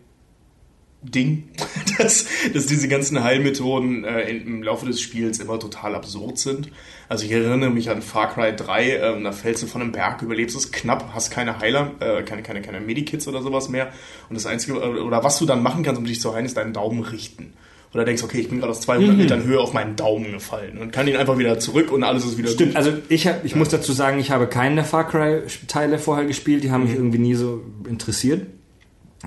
Ding, 1.02 1.50
dass, 1.98 2.24
dass 2.54 2.64
diese 2.64 2.88
ganzen 2.88 3.22
Heilmethoden 3.22 4.04
äh, 4.04 4.30
im 4.30 4.62
Laufe 4.62 4.86
des 4.86 4.98
Spiels 5.02 5.38
immer 5.38 5.58
total 5.58 5.94
absurd 5.94 6.38
sind. 6.38 6.70
Also 7.10 7.26
ich 7.26 7.32
erinnere 7.32 7.68
mich 7.68 7.90
an 7.90 8.00
Far 8.00 8.32
Cry 8.32 8.56
3, 8.56 8.88
äh, 8.88 9.22
da 9.22 9.32
fällst 9.32 9.62
du 9.62 9.66
von 9.66 9.82
einem 9.82 9.92
Berg, 9.92 10.22
überlebst 10.22 10.56
es 10.56 10.72
knapp, 10.72 11.12
hast 11.12 11.30
keine 11.30 11.58
Heiler, 11.58 11.90
äh, 12.00 12.22
keine, 12.22 12.42
keine, 12.42 12.62
keine 12.62 12.80
Medikits 12.80 13.28
oder 13.28 13.42
sowas 13.42 13.68
mehr. 13.68 13.92
Und 14.30 14.36
das 14.36 14.46
Einzige, 14.46 14.78
oder 14.80 15.22
was 15.22 15.38
du 15.38 15.44
dann 15.44 15.62
machen 15.62 15.82
kannst, 15.82 15.98
um 15.98 16.06
dich 16.06 16.22
zu 16.22 16.32
heilen, 16.32 16.46
ist 16.46 16.56
deinen 16.56 16.72
Daumen 16.72 17.02
richten. 17.02 17.52
Oder 17.94 18.04
denkst, 18.04 18.22
okay, 18.22 18.40
ich 18.40 18.48
bin 18.48 18.58
gerade 18.58 18.70
aus 18.72 18.80
200 18.82 19.16
Metern 19.16 19.44
Höhe 19.44 19.60
auf 19.60 19.72
meinen 19.72 19.96
Daumen 19.96 20.32
gefallen 20.32 20.78
und 20.78 20.92
kann 20.92 21.06
ihn 21.06 21.16
einfach 21.16 21.38
wieder 21.38 21.58
zurück 21.58 21.92
und 21.92 22.04
alles 22.04 22.24
ist 22.24 22.38
wieder 22.38 22.48
Stimmt, 22.48 22.70
gut. 22.70 22.76
also 22.76 22.92
ich, 23.08 23.26
hab, 23.26 23.44
ich 23.44 23.54
muss 23.54 23.68
dazu 23.68 23.92
sagen, 23.92 24.18
ich 24.18 24.30
habe 24.30 24.46
keinen 24.46 24.76
der 24.76 24.84
Far 24.84 25.06
Cry-Teile 25.06 25.98
vorher 25.98 26.24
gespielt, 26.24 26.64
die 26.64 26.70
haben 26.70 26.84
mich 26.84 26.94
irgendwie 26.94 27.18
nie 27.18 27.34
so 27.34 27.62
interessiert. 27.88 28.46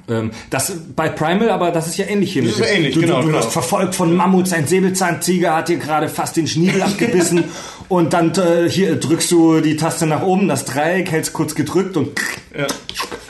Ähm, 0.09 0.31
das 0.49 0.73
bei 0.95 1.07
Primal, 1.09 1.49
aber 1.49 1.71
das 1.71 1.87
ist 1.87 1.97
ja 1.97 2.05
ähnlich 2.05 2.33
hier. 2.33 2.43
Das 2.43 2.59
ist 2.59 2.69
ähnlich, 2.69 2.95
du, 2.95 3.01
genau, 3.01 3.17
Du, 3.17 3.21
du 3.21 3.27
genau. 3.27 3.39
wirst 3.39 3.51
verfolgt 3.51 3.95
von 3.95 4.13
Mammuts, 4.13 4.51
ein 4.51 4.67
Säbelzahntiger 4.67 5.55
hat 5.55 5.69
dir 5.69 5.77
gerade 5.77 6.09
fast 6.09 6.35
den 6.35 6.47
Schniedel 6.47 6.81
abgebissen 6.81 7.45
und 7.89 8.13
dann 8.13 8.31
äh, 8.35 8.69
hier 8.69 8.95
drückst 8.95 9.31
du 9.31 9.61
die 9.61 9.75
Taste 9.77 10.05
nach 10.05 10.23
oben, 10.23 10.47
das 10.47 10.65
Dreieck 10.65 11.11
hältst 11.11 11.33
kurz 11.33 11.55
gedrückt 11.55 11.97
und 11.97 12.19
Ja. 12.57 12.67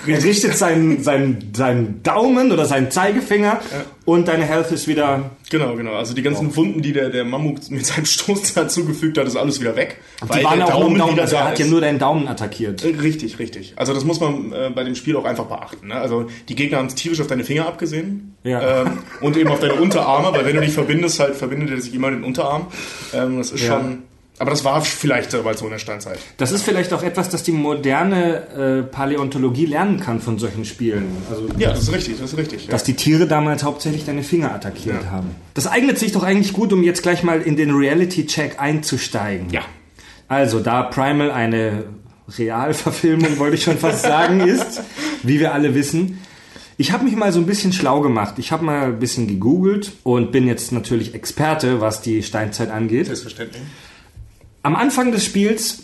er 0.08 0.24
richtet 0.24 0.56
seinen, 0.56 1.02
seinen, 1.04 1.52
seinen 1.56 2.04
Daumen 2.04 2.52
oder 2.52 2.66
seinen 2.66 2.92
Zeigefinger 2.92 3.60
und 4.06 4.28
deine 4.28 4.46
Health 4.46 4.72
ist 4.72 4.88
wieder 4.88 5.32
Genau, 5.52 5.76
genau. 5.76 5.94
Also 5.94 6.14
die 6.16 6.22
ganzen 6.24 6.56
Wunden, 6.56 6.82
die 6.82 6.92
der, 6.92 7.10
der 7.10 7.24
Mammut 7.24 7.70
mit 7.70 7.86
seinem 7.86 8.06
Stoß 8.06 8.56
da 8.56 8.68
zugefügt 8.68 9.18
hat, 9.18 9.28
ist 9.28 9.36
alles 9.36 9.60
wieder 9.62 9.76
weg. 9.76 9.98
Die 10.36 10.44
waren 10.44 10.62
auch 10.64 10.88
im 10.88 10.98
Daumen, 10.98 11.20
also 11.20 11.36
er 11.36 11.46
hat 11.46 11.60
ja 11.60 11.66
nur 11.68 11.82
deinen 11.82 12.00
Daumen 12.00 12.28
attackiert. 12.28 12.84
Richtig, 12.84 13.38
richtig. 13.40 13.74
Also 13.76 13.94
das 13.94 14.04
muss 14.06 14.20
man 14.20 14.52
äh, 14.54 14.72
bei 14.74 14.84
dem 14.84 14.96
Spiel 14.96 15.16
auch 15.16 15.26
einfach 15.26 15.46
beachten. 15.46 15.88
Ne? 15.88 15.96
Also 15.96 16.28
die 16.50 16.56
Gegner 16.56 16.80
haben 16.80 16.88
es 16.88 16.96
tierisch 16.96 17.22
auf 17.22 17.28
deine 17.28 17.44
Finger 17.44 17.68
abgesehen 17.68 18.36
Ja. 18.44 18.82
ähm, 18.82 19.00
und 19.22 19.38
eben 19.38 19.50
auf 19.50 19.60
deine 19.60 19.76
Unterarme, 19.76 20.36
weil 20.36 20.46
wenn 20.46 20.56
du 20.56 20.62
dich 20.62 20.74
verbindest, 20.74 21.20
halt 21.20 21.36
verbindet 21.36 21.70
er 21.72 21.80
sich 21.82 21.94
immer 21.94 22.10
den 22.12 22.24
Unterarm. 22.24 22.68
Ähm, 23.14 23.38
das 23.38 23.52
ist 23.52 23.62
Ja. 23.64 23.80
schon. 23.80 24.00
Aber 24.38 24.52
das 24.52 24.66
war 24.66 24.82
vielleicht 24.82 25.32
so 25.32 25.46
weit 25.46 25.58
so 25.58 25.66
in 25.66 25.72
der 25.72 25.80
Steinzeit. 25.80 26.20
Das 26.38 26.52
ist 26.52 26.64
vielleicht 26.64 26.92
auch 26.92 27.04
etwas, 27.04 27.30
das 27.30 27.44
die 27.44 27.54
moderne 27.54 28.82
äh, 28.82 28.84
Paläontologie 28.84 29.66
lernen 29.66 30.00
kann 30.02 30.20
von 30.20 30.38
solchen 30.40 30.66
Spielen. 30.66 31.06
Also 31.30 31.48
Ja, 31.58 31.70
das 31.70 31.84
ist 31.84 31.94
richtig, 31.94 32.20
das 32.20 32.34
ist 32.34 32.38
richtig. 32.38 32.66
Ja. 32.66 32.72
dass 32.72 32.84
die 32.84 32.96
Tiere 32.96 33.28
damals 33.28 33.64
hauptsächlich 33.64 34.04
deine 34.06 34.24
Finger 34.24 34.54
attackiert 34.54 35.04
Ja. 35.06 35.12
haben. 35.12 35.30
Das 35.54 35.68
eignet 35.68 35.98
sich 35.98 36.12
doch 36.12 36.24
eigentlich 36.24 36.52
gut, 36.52 36.74
um 36.74 36.84
jetzt 36.84 37.02
gleich 37.02 37.24
mal 37.24 37.42
in 37.42 37.56
den 37.56 37.72
Reality-Check 37.74 38.60
einzusteigen. 38.60 39.50
ja. 39.52 39.62
Also, 40.28 40.60
da 40.60 40.82
Primal 40.84 41.30
eine 41.32 41.84
Realverfilmung, 42.40 43.38
wollte 43.40 43.56
ich 43.56 43.64
schon 43.64 43.78
fast 43.78 44.02
sagen, 44.04 44.40
ist, 44.48 44.82
wie 45.24 45.40
wir 45.40 45.54
alle 45.54 45.76
wissen. 45.76 46.20
Ich 46.78 46.92
habe 46.92 47.06
mich 47.06 47.16
mal 47.16 47.32
so 47.32 47.40
ein 47.40 47.46
bisschen 47.46 47.72
schlau 47.72 48.02
gemacht. 48.02 48.34
Ich 48.38 48.52
habe 48.52 48.66
mal 48.66 48.86
ein 48.88 49.00
bisschen 49.00 49.28
gegoogelt 49.28 49.94
und 50.04 50.32
bin 50.32 50.46
jetzt 50.48 50.72
natürlich 50.74 51.14
Experte, 51.14 51.80
was 51.80 52.02
die 52.02 52.22
Steinzeit 52.22 52.70
angeht. 52.70 53.06
Selbstverständlich. 53.06 53.62
Am 54.66 54.76
Anfang 54.76 55.12
des 55.12 55.24
Spiels 55.24 55.84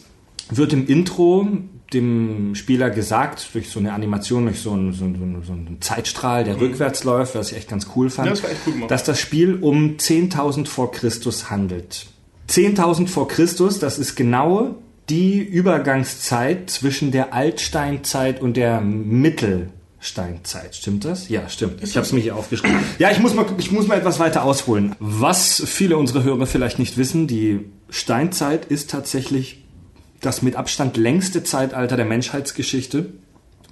wird 0.50 0.74
im 0.74 0.88
Intro 0.88 1.48
dem 1.94 2.56
Spieler 2.56 2.90
gesagt, 2.90 3.50
durch 3.54 3.70
so 3.70 3.78
eine 3.78 3.94
Animation, 3.94 4.46
durch 4.48 4.60
so 4.60 4.72
einen, 4.72 4.92
so 4.92 5.06
einen, 5.06 5.44
so 5.46 5.52
einen 5.54 5.78
Zeitstrahl, 5.82 6.46
der 6.46 6.60
rückwärts 6.60 7.04
läuft, 7.04 7.36
was 7.36 7.52
ich 7.52 7.58
echt 7.58 7.70
ganz 7.70 7.86
cool 7.96 8.10
fand, 8.10 8.30
Mhm. 8.30 8.36
Ja, 8.36 8.42
das 8.42 8.52
cool 8.66 8.88
dass 8.88 9.04
das 9.04 9.20
Spiel 9.20 9.60
um 9.62 9.98
10.000 9.98 10.66
vor 10.66 10.92
Christus 10.92 11.52
handelt. 11.52 12.08
10.000 12.50 13.08
vor 13.08 13.28
Christus, 13.28 13.78
das 13.78 14.00
ist 14.00 14.16
genau 14.16 14.74
die 15.10 15.38
Übergangszeit 15.38 16.72
zwischen 16.72 17.12
der 17.12 17.36
Altsteinzeit 17.36 18.42
und 18.42 18.58
der 18.58 18.82
Mittelsteinzeit. 18.82 20.76
Stimmt 20.76 21.06
das? 21.06 21.30
Ja, 21.30 21.48
stimmt. 21.50 21.84
Ich 21.84 21.96
habe 21.98 22.08
es 22.08 22.14
mir 22.14 22.22
hier 22.22 22.36
aufgeschrieben. 22.36 22.80
Ja, 22.98 23.12
ich 23.12 23.20
muss, 23.20 23.36
mal, 23.36 23.46
ich 23.60 23.72
muss 23.72 23.86
mal 23.88 24.00
etwas 24.00 24.18
weiter 24.18 24.44
ausholen. 24.44 24.96
Was 25.00 25.62
viele 25.68 25.98
unserer 25.98 26.24
Hörer 26.24 26.48
vielleicht 26.48 26.80
nicht 26.80 26.98
wissen, 26.98 27.28
die 27.28 27.60
Steinzeit 27.92 28.66
ist 28.66 28.90
tatsächlich 28.90 29.64
das 30.22 30.42
mit 30.42 30.56
Abstand 30.56 30.98
längste 30.98 31.44
Zeitalter 31.44 31.98
der 31.98 32.06
Menschheitsgeschichte. 32.06 33.14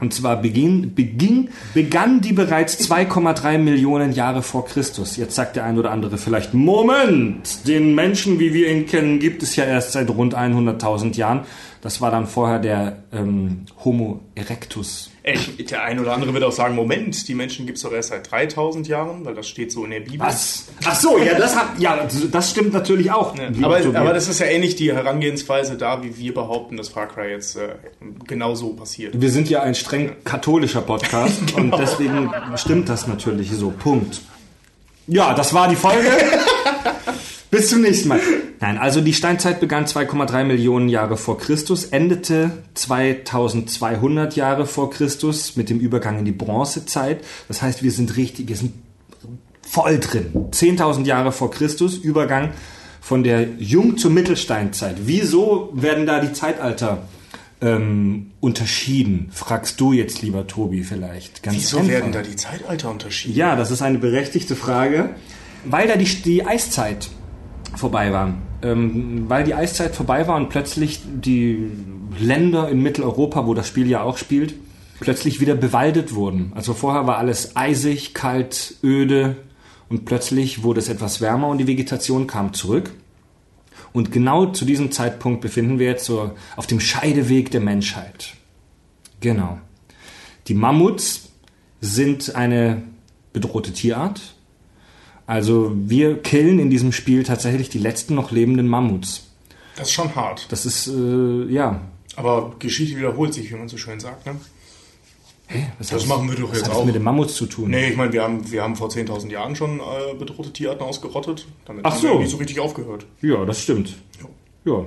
Und 0.02 0.14
zwar 0.14 0.42
beginn, 0.42 0.94
beging, 0.96 1.50
begann 1.74 2.22
die 2.22 2.32
bereits 2.32 2.80
2,3 2.90 3.58
Millionen 3.58 4.14
Jahre 4.14 4.42
vor 4.42 4.66
Christus. 4.66 5.18
Jetzt 5.18 5.36
sagt 5.36 5.56
der 5.58 5.66
ein 5.66 5.78
oder 5.78 5.92
andere 5.92 6.18
vielleicht, 6.18 6.54
Moment, 6.54 7.68
den 7.68 7.96
Menschen, 7.96 8.40
wie 8.40 8.54
wir 8.54 8.72
ihn 8.72 8.86
kennen, 8.86 9.20
gibt 9.20 9.44
es 9.44 9.56
ja 9.58 9.66
erst 9.66 9.94
seit 9.94 10.10
rund 10.10 10.38
100.000 10.38 11.16
Jahren. 11.16 11.42
Das 11.82 12.00
war 12.00 12.12
dann 12.12 12.28
vorher 12.28 12.60
der 12.60 13.04
ähm, 13.12 13.66
Homo 13.84 14.22
erectus. 14.36 15.09
Ich, 15.24 15.66
der 15.66 15.84
eine 15.84 16.02
oder 16.02 16.14
andere 16.14 16.34
wird 16.34 16.44
auch 16.44 16.52
sagen, 16.52 16.76
Moment, 16.76 17.28
die 17.28 17.36
Menschen 17.36 17.66
gibt 17.66 17.78
es 17.78 17.84
doch 17.84 17.92
erst 17.92 18.10
seit 18.10 18.32
3000 18.32 18.88
Jahren, 18.88 19.26
weil 19.26 19.36
das 19.36 19.48
steht 19.50 19.72
so 19.72 19.84
in 19.84 19.92
der 19.92 20.00
Bibel. 20.00 20.20
Was? 20.20 20.68
Ach 20.86 20.96
so, 20.96 21.18
ja, 21.18 21.38
das 21.38 21.56
hat, 21.56 21.78
ja, 21.78 22.08
das 22.32 22.52
stimmt 22.52 22.72
natürlich 22.74 23.12
auch. 23.12 23.36
Ja, 23.38 23.50
aber, 23.62 23.78
aber 24.00 24.14
das 24.14 24.28
ist 24.30 24.40
ja 24.40 24.46
ähnlich 24.46 24.76
die 24.76 24.94
Herangehensweise 24.94 25.76
da, 25.76 26.04
wie 26.04 26.18
wir 26.18 26.34
behaupten, 26.34 26.78
dass 26.78 26.90
Far 26.90 27.08
Cry 27.08 27.32
jetzt 27.32 27.58
äh, 27.58 27.76
genau 28.28 28.56
so 28.56 28.70
passiert. 28.70 29.20
Wir 29.20 29.30
sind 29.30 29.50
ja 29.50 29.62
ein 29.62 29.76
streng 29.76 30.16
katholischer 30.24 30.82
Podcast 30.82 31.42
Genau. 31.56 31.76
und 31.76 31.82
deswegen 31.82 32.32
stimmt 32.56 32.88
das 32.90 33.08
natürlich 33.08 33.52
so. 33.52 33.72
Punkt. 33.72 34.22
Ja, 35.08 35.34
das 35.34 35.54
war 35.54 35.68
die 35.68 35.76
Folge. 35.76 36.08
Bis 37.52 37.70
zum 37.70 37.82
nächsten 37.82 38.10
Mal. 38.10 38.20
Nein, 38.60 38.78
also 38.78 39.02
die 39.02 39.14
Steinzeit 39.14 39.60
begann 39.60 39.86
2,3 39.86 40.44
Millionen 40.44 40.88
Jahre 40.88 41.18
vor 41.18 41.40
Christus, 41.40 41.86
endete 41.86 42.52
2200 42.76 44.36
Jahre 44.36 44.68
vor 44.68 44.92
Christus 44.92 45.56
mit 45.56 45.70
dem 45.70 45.80
Übergang 45.80 46.20
in 46.20 46.26
die 46.26 46.32
Bronzezeit. 46.32 47.24
Das 47.48 47.62
heißt, 47.62 47.82
wir 47.82 47.92
sind 47.92 48.18
richtig, 48.18 48.50
wir 48.50 48.56
sind 48.56 48.74
voll 49.68 50.00
drin. 50.00 50.32
10.000 50.52 51.06
Jahre 51.06 51.32
vor 51.32 51.50
Christus, 51.50 51.98
Übergang 51.98 52.52
von 53.02 53.24
der 53.24 53.48
Jung- 53.58 53.98
zur 53.98 54.12
Mittelsteinzeit. 54.12 54.98
Wieso 55.06 55.70
werden 55.74 56.06
da 56.06 56.20
die 56.20 56.34
Zeitalter 56.34 57.08
ähm, 57.62 58.32
unterschieden? 58.42 59.30
Fragst 59.32 59.80
du 59.82 59.94
jetzt, 59.94 60.22
lieber 60.22 60.46
Tobi, 60.46 60.84
vielleicht. 60.84 61.42
Ganz 61.42 61.56
Wieso 61.58 61.78
einfach. 61.78 61.92
werden 61.92 62.12
da 62.12 62.22
die 62.22 62.36
Zeitalter 62.36 62.92
unterschieden? 62.92 63.36
Ja, 63.36 63.56
das 63.56 63.72
ist 63.72 63.82
eine 63.82 63.98
berechtigte 63.98 64.56
Frage. 64.56 65.16
Weil 65.66 65.88
da 65.88 65.96
die, 65.98 66.06
die 66.06 66.46
Eiszeit 66.46 67.10
vorbei 67.76 68.12
war. 68.12 68.34
Ähm, 68.62 69.26
weil 69.30 69.44
die 69.44 69.54
Eiszeit 69.54 69.96
vorbei 69.96 70.28
war 70.28 70.36
und 70.36 70.50
plötzlich 70.50 71.00
die 71.04 71.72
Länder 72.20 72.70
in 72.70 72.82
Mitteleuropa, 72.82 73.46
wo 73.48 73.54
das 73.54 73.68
Spiel 73.68 73.88
ja 73.88 74.02
auch 74.02 74.18
spielt, 74.18 74.54
plötzlich 75.00 75.40
wieder 75.40 75.56
bewaldet 75.56 76.14
wurden. 76.14 76.52
Also 76.56 76.74
vorher 76.74 77.08
war 77.08 77.18
alles 77.18 77.56
eisig, 77.56 78.14
kalt, 78.14 78.76
öde 78.84 79.38
und 79.88 80.06
plötzlich 80.06 80.64
wurde 80.64 80.80
es 80.80 80.90
etwas 80.90 81.22
wärmer 81.22 81.48
und 81.48 81.58
die 81.58 81.68
Vegetation 81.68 82.28
kam 82.28 82.54
zurück. 82.54 82.92
Und 83.92 84.12
genau 84.12 84.48
zu 84.48 84.66
diesem 84.66 84.92
Zeitpunkt 84.92 85.42
befinden 85.42 85.80
wir 85.80 85.88
jetzt 85.88 86.06
so 86.06 86.32
auf 86.56 86.68
dem 86.68 86.80
Scheideweg 86.80 87.50
der 87.52 87.62
Menschheit. 87.62 88.36
Genau. 89.20 89.58
Die 90.48 90.54
Mammuts 90.54 91.30
sind 91.82 92.36
eine 92.36 92.84
bedrohte 93.34 93.74
Tierart. 93.74 94.36
Also 95.30 95.72
wir 95.76 96.18
killen 96.24 96.58
in 96.58 96.72
diesem 96.72 96.92
Spiel 96.92 97.22
tatsächlich 97.24 97.70
die 97.70 97.78
letzten 97.78 98.16
noch 98.16 98.32
lebenden 98.32 98.68
Mammuts. 98.68 99.28
Das 99.76 99.90
ist 99.90 99.94
schon 99.94 100.16
hart. 100.16 100.48
Das 100.52 100.66
ist, 100.66 100.88
äh, 100.88 101.46
ja. 101.54 101.82
Aber 102.16 102.56
Geschichte 102.58 102.98
wiederholt 102.98 103.36
sich, 103.36 103.52
wie 103.52 103.56
man 103.56 103.70
so 103.70 103.78
schön 103.78 104.00
sagt. 104.00 104.26
Ne? 104.26 104.38
Hä, 105.46 105.68
was 105.78 105.90
Das 105.90 106.08
machen 106.08 106.28
wir 106.32 106.36
doch 106.36 106.50
was 106.50 106.58
jetzt 106.58 106.66
hat 106.66 106.72
das 106.72 106.80
auch. 106.80 106.86
mit 106.86 106.96
den 106.96 107.04
Mammuts 107.04 107.36
zu 107.36 107.46
tun? 107.46 107.70
Nee, 107.70 107.90
ich 107.90 107.96
meine, 107.96 108.12
wir 108.12 108.24
haben, 108.24 108.52
wir 108.52 108.64
haben 108.64 108.76
vor 108.76 108.90
10.000 108.90 109.30
Jahren 109.30 109.56
schon 109.56 109.80
äh, 109.80 110.16
bedrohte 110.18 110.52
Tierarten 110.52 110.82
ausgerottet. 110.82 111.46
Damit 111.66 111.86
Ach 111.86 111.92
haben 111.94 112.02
wir 112.02 112.10
so. 112.10 112.20
nicht 112.22 112.32
so 112.32 112.38
richtig 112.38 112.60
aufgehört. 112.60 113.06
Ja, 113.22 113.46
das 113.46 113.62
stimmt. 113.62 113.98
Ja. 114.66 114.84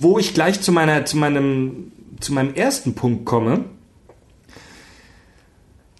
Wo 0.00 0.18
ich 0.18 0.34
gleich 0.34 0.60
zu 0.62 0.72
meiner, 0.72 1.04
zu 1.04 1.16
meinem, 1.16 1.92
zu 2.18 2.32
meinem 2.32 2.54
ersten 2.54 2.96
Punkt 2.96 3.24
komme. 3.24 3.66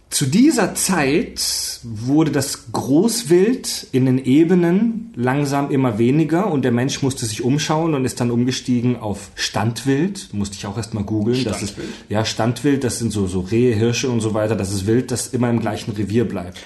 Zu 0.09 0.27
dieser 0.27 0.75
Zeit 0.75 1.81
wurde 1.83 2.31
das 2.31 2.73
Großwild 2.73 3.89
in 3.93 4.07
den 4.07 4.25
Ebenen 4.25 5.13
langsam 5.17 5.71
immer 5.71 5.99
weniger 5.99 6.51
und 6.51 6.63
der 6.63 6.73
Mensch 6.73 7.03
musste 7.03 7.27
sich 7.27 7.43
umschauen 7.43 7.95
und 7.95 8.05
ist 8.05 8.21
dann 8.21 8.31
umgestiegen 8.31 8.97
auf 8.97 9.31
Standwild. 9.35 10.33
Musste 10.33 10.57
ich 10.57 10.67
auch 10.67 10.77
erst 10.77 10.95
mal 10.95 11.03
googeln. 11.03 11.45
Das 11.45 11.61
ist, 11.61 11.73
Standwild? 11.73 11.95
ja, 12.09 12.25
Standwild, 12.25 12.85
das 12.85 12.99
sind 12.99 13.13
so, 13.13 13.27
so 13.27 13.41
Rehe, 13.41 13.75
Hirsche 13.75 14.09
und 14.09 14.21
so 14.21 14.33
weiter. 14.33 14.55
Das 14.55 14.73
ist 14.73 14.87
Wild, 14.87 15.11
das 15.11 15.29
immer 15.29 15.51
im 15.51 15.61
gleichen 15.61 15.91
Revier 15.93 16.27
bleibt. 16.27 16.59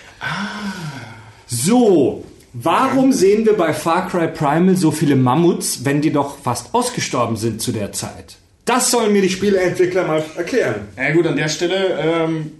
So, 1.46 2.24
warum 2.52 3.12
sehen 3.12 3.46
wir 3.46 3.54
bei 3.54 3.72
Far 3.72 4.08
Cry 4.08 4.28
Primal 4.28 4.76
so 4.76 4.90
viele 4.90 5.16
Mammuts, 5.16 5.84
wenn 5.84 6.02
die 6.02 6.12
doch 6.12 6.38
fast 6.38 6.74
ausgestorben 6.74 7.36
sind 7.36 7.62
zu 7.62 7.72
der 7.72 7.92
Zeit? 7.92 8.36
Das 8.70 8.90
sollen 8.92 9.12
mir 9.12 9.22
die 9.22 9.30
Spieleentwickler 9.30 10.06
mal 10.06 10.22
erklären. 10.36 10.88
Ja 10.96 11.10
gut, 11.12 11.26
an 11.26 11.34
der 11.34 11.48
Stelle, 11.48 11.98
ähm, 11.98 12.52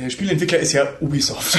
der 0.00 0.10
Spielentwickler 0.10 0.58
ist 0.58 0.72
ja 0.72 0.88
Ubisoft. 1.00 1.58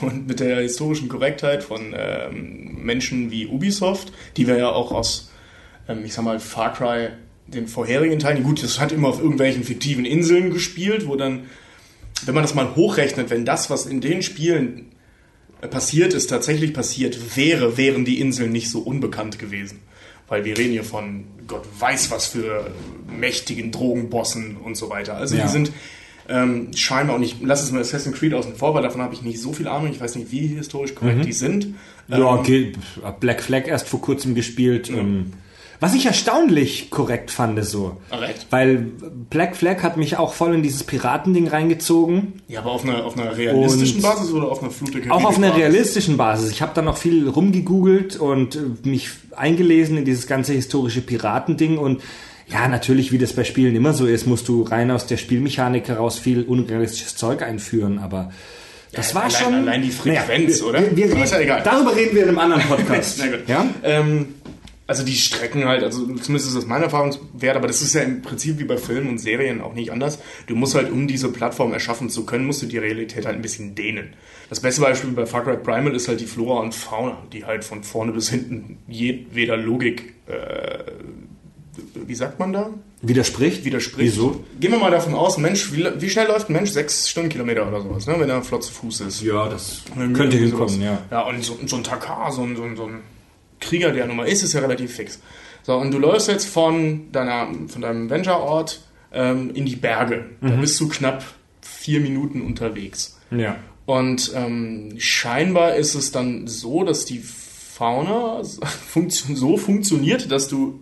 Und 0.00 0.28
mit 0.28 0.38
der 0.38 0.60
historischen 0.60 1.08
Korrektheit 1.08 1.64
von 1.64 1.94
ähm, 1.96 2.76
Menschen 2.84 3.30
wie 3.32 3.46
Ubisoft, 3.48 4.12
die 4.36 4.46
wir 4.46 4.56
ja 4.56 4.70
auch 4.70 4.92
aus, 4.92 5.32
ähm, 5.88 6.04
ich 6.04 6.14
sag 6.14 6.24
mal, 6.24 6.38
Far 6.38 6.72
Cry, 6.72 7.08
den 7.48 7.66
vorherigen 7.66 8.18
Teilen, 8.20 8.44
gut, 8.44 8.62
das 8.62 8.78
hat 8.78 8.92
immer 8.92 9.08
auf 9.08 9.20
irgendwelchen 9.20 9.64
fiktiven 9.64 10.04
Inseln 10.04 10.50
gespielt, 10.52 11.08
wo 11.08 11.16
dann, 11.16 11.46
wenn 12.24 12.34
man 12.34 12.44
das 12.44 12.54
mal 12.54 12.76
hochrechnet, 12.76 13.30
wenn 13.30 13.44
das, 13.44 13.68
was 13.68 13.86
in 13.86 14.00
den 14.00 14.22
Spielen 14.22 14.92
äh, 15.60 15.66
passiert 15.66 16.14
ist, 16.14 16.28
tatsächlich 16.28 16.72
passiert 16.72 17.36
wäre, 17.36 17.76
wären 17.76 18.04
die 18.04 18.20
Inseln 18.20 18.52
nicht 18.52 18.70
so 18.70 18.78
unbekannt 18.78 19.40
gewesen. 19.40 19.80
Weil 20.28 20.44
wir 20.44 20.56
reden 20.56 20.72
hier 20.72 20.84
von 20.84 21.24
Gott 21.48 21.66
weiß 21.78 22.10
was 22.12 22.26
für 22.26 22.70
mächtigen 23.08 23.72
Drogenbossen 23.72 24.56
und 24.56 24.76
so 24.76 24.88
weiter. 24.88 25.16
Also 25.16 25.34
Ja. 25.34 25.42
die 25.42 25.48
sind 25.50 25.72
Ähm, 26.28 26.68
scheinbar, 26.74 27.16
und 27.16 27.22
ich 27.22 27.36
lasse 27.42 27.64
es 27.64 27.72
mal 27.72 27.80
Assassin's 27.80 28.16
Creed 28.18 28.32
außen 28.34 28.54
vor, 28.56 28.74
weil 28.74 28.82
davon 28.82 29.02
habe 29.02 29.12
ich 29.14 29.22
nicht 29.22 29.40
so 29.40 29.52
viel 29.52 29.68
Ahnung. 29.68 29.90
Ich 29.90 30.00
weiß 30.00 30.16
nicht, 30.16 30.32
wie 30.32 30.46
historisch 30.46 30.94
korrekt 30.94 31.24
die 31.26 31.32
sind. 31.32 31.74
Ja, 32.08 32.16
Ähm, 32.18 32.24
okay. 32.24 32.72
Black 33.20 33.42
Flag 33.42 33.66
erst 33.66 33.88
vor 33.88 34.00
kurzem 34.00 34.34
gespielt. 34.34 34.88
Ähm, 34.88 35.32
was 35.80 35.92
ich 35.94 36.06
erstaunlich 36.06 36.88
korrekt 36.88 37.30
fand, 37.30 37.62
so. 37.62 37.98
Recht? 38.10 38.46
Weil 38.48 38.86
Black 39.28 39.54
Flag 39.54 39.82
hat 39.82 39.98
mich 39.98 40.16
auch 40.16 40.32
voll 40.32 40.54
in 40.54 40.62
dieses 40.62 40.84
Piratending 40.84 41.48
reingezogen. 41.48 42.40
Ja, 42.48 42.60
aber 42.60 42.70
auf 42.70 42.84
einer, 42.84 43.04
auf 43.04 43.18
einer 43.18 43.36
realistischen 43.36 43.96
Und- 43.96 44.02
Basis 44.02 44.32
oder 44.32 44.50
auf 44.50 44.62
einer 44.62 44.70
Flut 44.70 44.94
der 44.94 45.12
Auch 45.12 45.24
auf 45.24 45.36
einer 45.36 45.54
realistischen 45.54 46.16
Basis. 46.16 46.50
Ich 46.52 46.62
habe 46.62 46.72
da 46.74 46.80
noch 46.80 46.96
viel 46.96 47.28
rumgegoogelt 47.28 48.16
und 48.16 48.86
mich 48.86 49.10
eingelesen 49.36 49.98
in 49.98 50.04
dieses 50.06 50.26
ganze 50.26 50.54
historische 50.54 51.02
Piratending 51.02 51.76
und 51.76 52.00
ja, 52.46 52.68
natürlich, 52.68 53.12
wie 53.12 53.18
das 53.18 53.32
bei 53.32 53.44
Spielen 53.44 53.74
immer 53.74 53.92
so 53.92 54.06
ist, 54.06 54.26
musst 54.26 54.48
du 54.48 54.62
rein 54.62 54.90
aus 54.90 55.06
der 55.06 55.16
Spielmechanik 55.16 55.88
heraus 55.88 56.18
viel 56.18 56.42
unrealistisches 56.42 57.16
Zeug 57.16 57.42
einführen, 57.42 57.98
aber 57.98 58.30
das 58.92 59.14
war 59.14 59.24
allein- 59.24 59.42
schon... 59.42 59.54
allein 59.54 59.82
die 59.82 59.90
Frequenz, 59.90 60.60
wir, 60.60 60.66
oder? 60.68 60.80
Wir, 60.82 60.96
wir 60.96 61.04
reden, 61.06 61.22
ist 61.22 61.32
ja 61.32 61.40
egal. 61.40 61.62
Darüber 61.64 61.96
reden 61.96 62.14
wir 62.14 62.22
in 62.22 62.28
einem 62.28 62.38
anderen 62.38 62.62
Podcast. 62.62 63.18
Na 63.24 63.26
gut. 63.26 63.48
Ja? 63.48 63.66
Ähm, 63.82 64.34
also 64.86 65.02
die 65.02 65.14
Strecken 65.14 65.64
halt, 65.64 65.82
also 65.82 66.04
zumindest 66.04 66.48
ist 66.48 66.56
das 66.56 66.66
mein 66.66 66.82
Erfahrungswert, 66.82 67.56
aber 67.56 67.66
das 67.66 67.80
ist 67.80 67.94
ja 67.94 68.02
im 68.02 68.20
Prinzip 68.20 68.58
wie 68.58 68.64
bei 68.64 68.76
Filmen 68.76 69.08
und 69.08 69.18
Serien 69.18 69.62
auch 69.62 69.72
nicht 69.72 69.90
anders. 69.90 70.18
Du 70.46 70.54
musst 70.54 70.74
halt, 70.74 70.92
um 70.92 71.08
diese 71.08 71.32
Plattform 71.32 71.72
erschaffen 71.72 72.10
zu 72.10 72.26
können, 72.26 72.44
musst 72.44 72.60
du 72.62 72.66
die 72.66 72.76
Realität 72.78 73.24
halt 73.24 73.34
ein 73.34 73.42
bisschen 73.42 73.74
dehnen. 73.74 74.12
Das 74.50 74.60
beste 74.60 74.82
Beispiel 74.82 75.10
bei 75.12 75.24
Far 75.24 75.42
Cry 75.42 75.56
Primal 75.56 75.94
ist 75.94 76.06
halt 76.06 76.20
die 76.20 76.26
Flora 76.26 76.60
und 76.60 76.74
Fauna, 76.74 77.16
die 77.32 77.46
halt 77.46 77.64
von 77.64 77.82
vorne 77.82 78.12
bis 78.12 78.28
hinten 78.28 78.76
jedweder 78.86 79.56
Logik, 79.56 80.14
äh, 80.26 80.34
wie 81.94 82.14
sagt 82.14 82.38
man 82.38 82.52
da? 82.52 82.70
Widerspricht? 83.02 83.64
Widerspricht. 83.64 84.12
Wieso? 84.12 84.44
Gehen 84.60 84.72
wir 84.72 84.78
mal 84.78 84.90
davon 84.90 85.14
aus, 85.14 85.38
Mensch, 85.38 85.72
wie, 85.72 85.86
wie 85.98 86.10
schnell 86.10 86.26
läuft 86.26 86.48
ein 86.48 86.52
Mensch? 86.52 86.70
Sechs 86.70 87.08
Stundenkilometer 87.08 87.66
oder 87.66 87.80
sowas, 87.80 88.06
ne? 88.06 88.14
wenn 88.18 88.30
er 88.30 88.42
flott 88.42 88.64
zu 88.64 88.72
Fuß 88.72 89.00
ist. 89.02 89.22
Ja, 89.22 89.48
das 89.48 89.82
könnte 89.94 90.36
hinkommen, 90.36 90.80
ja. 90.80 91.02
Ja, 91.10 91.22
und 91.22 91.42
so, 91.42 91.58
so 91.66 91.76
ein 91.76 91.84
Takar, 91.84 92.32
so 92.32 92.42
ein, 92.42 92.56
so, 92.56 92.62
ein, 92.62 92.76
so 92.76 92.84
ein 92.84 93.00
Krieger, 93.60 93.92
der 93.92 94.06
nun 94.06 94.16
mal 94.16 94.28
ist, 94.28 94.42
ist 94.42 94.52
ja 94.52 94.60
relativ 94.60 94.94
fix. 94.94 95.20
So, 95.62 95.76
und 95.76 95.90
du 95.90 95.98
läufst 95.98 96.28
jetzt 96.28 96.46
von, 96.46 97.10
deiner, 97.12 97.48
von 97.68 97.82
deinem 97.82 98.10
Venture-Ort 98.10 98.82
ähm, 99.12 99.50
in 99.54 99.64
die 99.64 99.76
Berge. 99.76 100.26
Mhm. 100.40 100.48
Da 100.48 100.56
bist 100.56 100.78
du 100.80 100.88
knapp 100.88 101.24
vier 101.62 102.00
Minuten 102.00 102.42
unterwegs. 102.42 103.18
Ja. 103.30 103.56
Und 103.86 104.32
ähm, 104.34 104.94
scheinbar 104.98 105.76
ist 105.76 105.94
es 105.94 106.12
dann 106.12 106.46
so, 106.46 106.84
dass 106.84 107.04
die 107.04 107.18
Fauna 107.18 108.42
so 109.34 109.56
funktioniert, 109.56 110.30
dass 110.30 110.48
du 110.48 110.80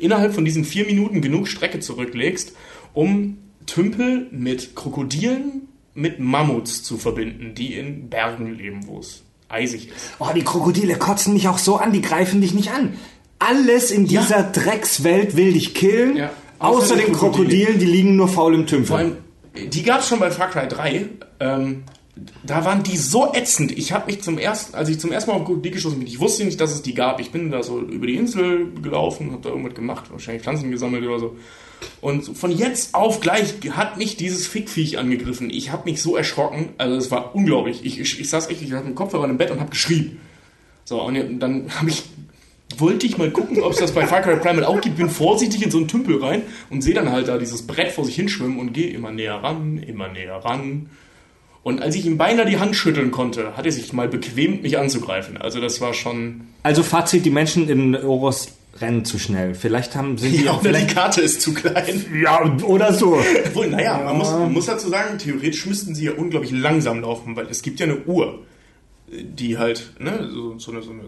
innerhalb 0.00 0.34
von 0.34 0.44
diesen 0.44 0.64
vier 0.64 0.86
Minuten 0.86 1.20
genug 1.22 1.48
Strecke 1.48 1.80
zurücklegst, 1.80 2.52
um 2.94 3.38
Tümpel 3.66 4.26
mit 4.30 4.74
Krokodilen, 4.76 5.68
mit 5.94 6.20
Mammuts 6.20 6.82
zu 6.82 6.96
verbinden, 6.96 7.54
die 7.54 7.74
in 7.74 8.08
Bergen 8.08 8.54
leben, 8.54 8.86
wo 8.86 8.98
es 9.00 9.22
eisig 9.48 9.88
ist. 9.88 10.12
Oh, 10.18 10.28
die 10.34 10.42
Krokodile 10.44 10.96
kotzen 10.96 11.32
mich 11.34 11.48
auch 11.48 11.58
so 11.58 11.76
an, 11.76 11.92
die 11.92 12.02
greifen 12.02 12.40
dich 12.40 12.54
nicht 12.54 12.70
an. 12.70 12.94
Alles 13.38 13.90
in 13.90 14.06
Ja. 14.06 14.20
dieser 14.22 14.42
Dreckswelt 14.44 15.36
will 15.36 15.52
dich 15.52 15.74
killen, 15.74 16.16
Ja. 16.16 16.30
außer, 16.58 16.78
Außer 16.78 16.96
den 16.96 17.12
Krokodile. 17.12 17.18
Krokodilen, 17.64 17.78
die 17.78 17.86
liegen 17.86 18.16
nur 18.16 18.28
faul 18.28 18.54
im 18.54 18.66
Tümpel. 18.66 18.86
Vor 18.86 18.98
allem, 18.98 19.16
die 19.72 19.82
gab 19.82 20.00
es 20.00 20.08
schon 20.08 20.18
bei 20.20 20.30
Far 20.30 20.50
Cry 20.50 20.68
3. 20.68 21.06
Ähm, 21.40 21.82
da 22.44 22.64
waren 22.64 22.82
die 22.82 22.96
so 22.96 23.32
ätzend. 23.32 23.76
Ich 23.76 23.92
habe 23.92 24.06
mich 24.06 24.22
zum 24.22 24.38
ersten, 24.38 24.74
als 24.74 24.88
ich 24.88 25.00
zum 25.00 25.12
ersten 25.12 25.30
Mal 25.30 25.36
auf 25.38 25.48
die 25.62 25.70
geschossen 25.70 25.98
bin, 25.98 26.06
ich 26.06 26.20
wusste 26.20 26.44
nicht, 26.44 26.60
dass 26.60 26.72
es 26.72 26.82
die 26.82 26.94
gab. 26.94 27.20
Ich 27.20 27.30
bin 27.30 27.50
da 27.50 27.62
so 27.62 27.80
über 27.80 28.06
die 28.06 28.16
Insel 28.16 28.72
gelaufen, 28.82 29.32
habe 29.32 29.42
da 29.42 29.50
irgendwas 29.50 29.74
gemacht, 29.74 30.10
wahrscheinlich 30.10 30.42
Pflanzen 30.42 30.70
gesammelt 30.70 31.04
oder 31.04 31.18
so. 31.18 31.36
Und 32.00 32.36
von 32.36 32.50
jetzt 32.50 32.94
auf 32.94 33.20
gleich 33.20 33.54
hat 33.70 33.98
mich 33.98 34.16
dieses 34.16 34.46
Fickviech 34.46 34.98
angegriffen. 34.98 35.50
Ich 35.50 35.70
habe 35.70 35.88
mich 35.88 36.02
so 36.02 36.16
erschrocken, 36.16 36.70
also 36.78 36.96
es 36.96 37.10
war 37.10 37.34
unglaublich. 37.34 37.84
Ich, 37.84 38.00
ich, 38.00 38.20
ich 38.20 38.28
saß 38.28 38.48
echt, 38.48 38.62
ich 38.62 38.72
hatte 38.72 38.86
einen 38.86 38.94
Kopfhörer 38.94 39.28
im 39.28 39.38
Bett 39.38 39.50
und 39.50 39.60
habe 39.60 39.70
geschrien. 39.70 40.18
So, 40.84 41.02
und 41.02 41.38
dann 41.38 41.68
habe 41.78 41.90
ich 41.90 42.04
wollte 42.76 43.06
ich 43.06 43.16
mal 43.16 43.30
gucken, 43.30 43.62
ob 43.62 43.72
es 43.72 43.78
das 43.78 43.92
bei 43.92 44.06
Far 44.06 44.20
Cry 44.20 44.36
Primal 44.36 44.64
auch 44.64 44.80
gibt. 44.80 44.96
Bin 44.96 45.08
vorsichtig 45.08 45.62
in 45.62 45.70
so 45.70 45.78
einen 45.78 45.88
Tümpel 45.88 46.22
rein 46.22 46.42
und 46.70 46.82
sehe 46.82 46.94
dann 46.94 47.10
halt 47.10 47.28
da 47.28 47.38
dieses 47.38 47.66
Brett 47.66 47.92
vor 47.92 48.04
sich 48.04 48.14
hinschwimmen 48.14 48.58
und 48.58 48.72
gehe 48.72 48.90
immer 48.90 49.10
näher 49.10 49.36
ran, 49.36 49.78
immer 49.78 50.08
näher 50.08 50.36
ran. 50.36 50.90
Und 51.68 51.82
als 51.82 51.94
ich 51.96 52.06
ihm 52.06 52.16
beinahe 52.16 52.46
die 52.46 52.58
Hand 52.58 52.76
schütteln 52.76 53.10
konnte, 53.10 53.54
hat 53.54 53.66
er 53.66 53.72
sich 53.72 53.92
mal 53.92 54.08
bequemt, 54.08 54.62
mich 54.62 54.78
anzugreifen. 54.78 55.36
Also 55.36 55.60
das 55.60 55.82
war 55.82 55.92
schon... 55.92 56.46
Also 56.62 56.82
Fazit, 56.82 57.26
die 57.26 57.30
Menschen 57.30 57.68
in 57.68 57.94
Oros 57.94 58.48
rennen 58.80 59.04
zu 59.04 59.18
schnell. 59.18 59.54
Vielleicht 59.54 59.94
haben 59.94 60.16
sind 60.16 60.32
die 60.32 60.44
Ja, 60.44 60.52
auch 60.52 60.62
die 60.62 60.86
Karte 60.86 61.20
ist 61.20 61.42
zu 61.42 61.52
klein. 61.52 62.06
ja, 62.24 62.42
oder 62.62 62.94
so. 62.94 63.20
Obwohl, 63.44 63.66
naja, 63.66 64.00
man, 64.02 64.16
muss, 64.16 64.30
man 64.30 64.50
muss 64.50 64.64
dazu 64.64 64.88
sagen, 64.88 65.18
theoretisch 65.18 65.66
müssten 65.66 65.94
sie 65.94 66.06
ja 66.06 66.12
unglaublich 66.12 66.52
langsam 66.52 67.02
laufen, 67.02 67.36
weil 67.36 67.48
es 67.50 67.60
gibt 67.60 67.80
ja 67.80 67.84
eine 67.84 67.98
Uhr, 68.06 68.38
die 69.06 69.58
halt, 69.58 69.92
ne, 69.98 70.26
so, 70.32 70.58
so 70.58 70.70
eine... 70.72 70.80
So 70.80 70.92
eine 70.92 71.02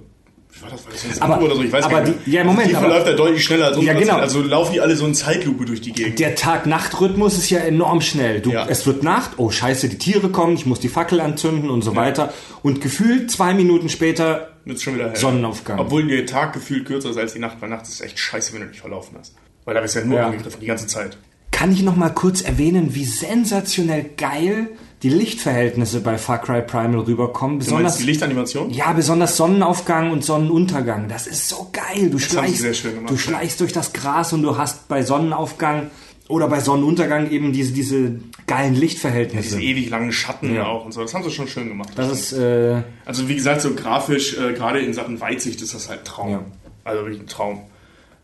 war 0.62 0.70
das? 0.70 0.84
War 0.84 0.92
das 0.92 1.20
eine 1.22 1.34
Aber- 1.34 1.44
oder 1.44 1.54
so? 1.56 1.62
Ich 1.62 1.72
weiß 1.72 1.84
aber 1.84 2.00
nicht. 2.02 2.18
die- 2.26 2.30
ja, 2.32 2.44
Moment, 2.44 2.70
Die 2.70 2.74
verläuft 2.74 3.06
ja 3.06 3.12
deutlich 3.14 3.44
schneller 3.44 3.66
als 3.66 3.76
unsere 3.76 3.94
Ja, 3.94 4.00
genau. 4.00 4.16
Also 4.16 4.42
laufen 4.42 4.72
die 4.72 4.80
alle 4.80 4.96
so 4.96 5.06
in 5.06 5.14
Zeitlupe 5.14 5.64
durch 5.64 5.80
die 5.80 5.92
Gegend. 5.92 6.18
Der 6.18 6.34
Tag-Nacht-Rhythmus 6.34 7.38
ist 7.38 7.50
ja 7.50 7.60
enorm 7.60 8.00
schnell. 8.00 8.40
Du, 8.40 8.50
Ja. 8.50 8.66
Es 8.68 8.86
wird 8.86 9.02
Nacht, 9.02 9.32
oh 9.38 9.50
scheiße, 9.50 9.88
die 9.88 9.98
Tiere 9.98 10.28
kommen, 10.30 10.54
ich 10.54 10.66
muss 10.66 10.80
die 10.80 10.88
Fackel 10.88 11.20
anzünden 11.20 11.70
und 11.70 11.82
so 11.82 11.96
weiter. 11.96 12.32
Und 12.62 12.80
gefühlt 12.80 13.30
zwei 13.30 13.54
Minuten 13.54 13.88
später 13.88 14.48
Jetzt 14.66 14.82
schon 14.82 14.94
wieder 14.96 15.08
hell. 15.10 15.16
Sonnenaufgang. 15.16 15.78
Obwohl 15.78 16.06
der 16.06 16.26
Tag 16.26 16.52
gefühlt 16.52 16.84
kürzer 16.84 17.10
ist 17.10 17.16
als 17.16 17.32
die 17.32 17.38
Nacht, 17.38 17.56
weil 17.60 17.70
nachts 17.70 17.88
ist 17.88 18.00
echt 18.02 18.18
scheiße, 18.18 18.52
wenn 18.52 18.60
du 18.60 18.66
dich 18.68 18.80
verlaufen 18.80 19.16
hast. 19.18 19.34
Weil 19.64 19.74
da 19.74 19.80
bist 19.80 19.94
du 19.94 20.00
ja 20.00 20.04
nur 20.04 20.18
Ja. 20.18 20.26
angegriffen, 20.26 20.58
die 20.60 20.66
ganze 20.66 20.86
Zeit. 20.86 21.16
Kann 21.50 21.72
ich 21.72 21.82
noch 21.82 21.96
mal 21.96 22.10
kurz 22.10 22.42
erwähnen, 22.42 22.94
wie 22.94 23.04
sensationell 23.04 24.10
geil 24.16 24.68
die 25.02 25.08
Lichtverhältnisse 25.08 26.00
bei 26.00 26.18
Far 26.18 26.38
Cry 26.42 26.62
Primal 26.62 27.00
rüberkommen. 27.00 27.58
Besonders, 27.58 27.96
die 27.96 28.04
Lichtanimation? 28.04 28.70
ja, 28.70 28.92
besonders 28.92 29.36
Sonnenaufgang 29.36 30.10
und 30.10 30.24
Sonnenuntergang. 30.24 31.08
Das 31.08 31.26
ist 31.26 31.48
so 31.48 31.70
geil. 31.72 32.10
Du 32.10 32.18
sie 32.18 32.26
schleichst, 32.26 32.58
sehr 32.58 32.74
schön 32.74 32.94
gemacht, 32.94 33.10
du 33.10 33.14
ja. 33.14 33.20
schleichst 33.20 33.60
durch 33.60 33.72
das 33.72 33.92
Gras 33.92 34.32
und 34.32 34.42
du 34.42 34.58
hast 34.58 34.88
bei 34.88 35.02
Sonnenaufgang 35.02 35.90
oder 36.28 36.48
bei 36.48 36.60
Sonnenuntergang 36.60 37.30
eben 37.30 37.52
diese, 37.52 37.72
diese 37.72 38.20
geilen 38.46 38.74
Lichtverhältnisse. 38.74 39.56
Diese 39.56 39.62
ewig 39.62 39.90
langen 39.90 40.12
Schatten 40.12 40.54
Ja. 40.54 40.66
auch 40.66 40.84
und 40.84 40.92
so. 40.92 41.00
Das 41.02 41.12
haben 41.14 41.24
sie 41.24 41.30
schon 41.30 41.48
schön 41.48 41.68
gemacht. 41.68 41.90
das 41.96 42.10
ist, 42.12 42.32
äh, 42.32 42.82
also 43.04 43.28
wie 43.28 43.34
gesagt, 43.34 43.62
so 43.62 43.74
grafisch, 43.74 44.38
äh, 44.38 44.52
gerade 44.52 44.80
in 44.80 44.94
Sachen 44.94 45.20
Weitsicht 45.20 45.60
ist 45.60 45.74
das 45.74 45.88
halt 45.88 46.00
ein 46.00 46.04
Traum. 46.04 46.30
Ja. 46.30 46.44
Also 46.84 47.02
wirklich 47.02 47.20
ein 47.20 47.26
Traum. 47.26 47.62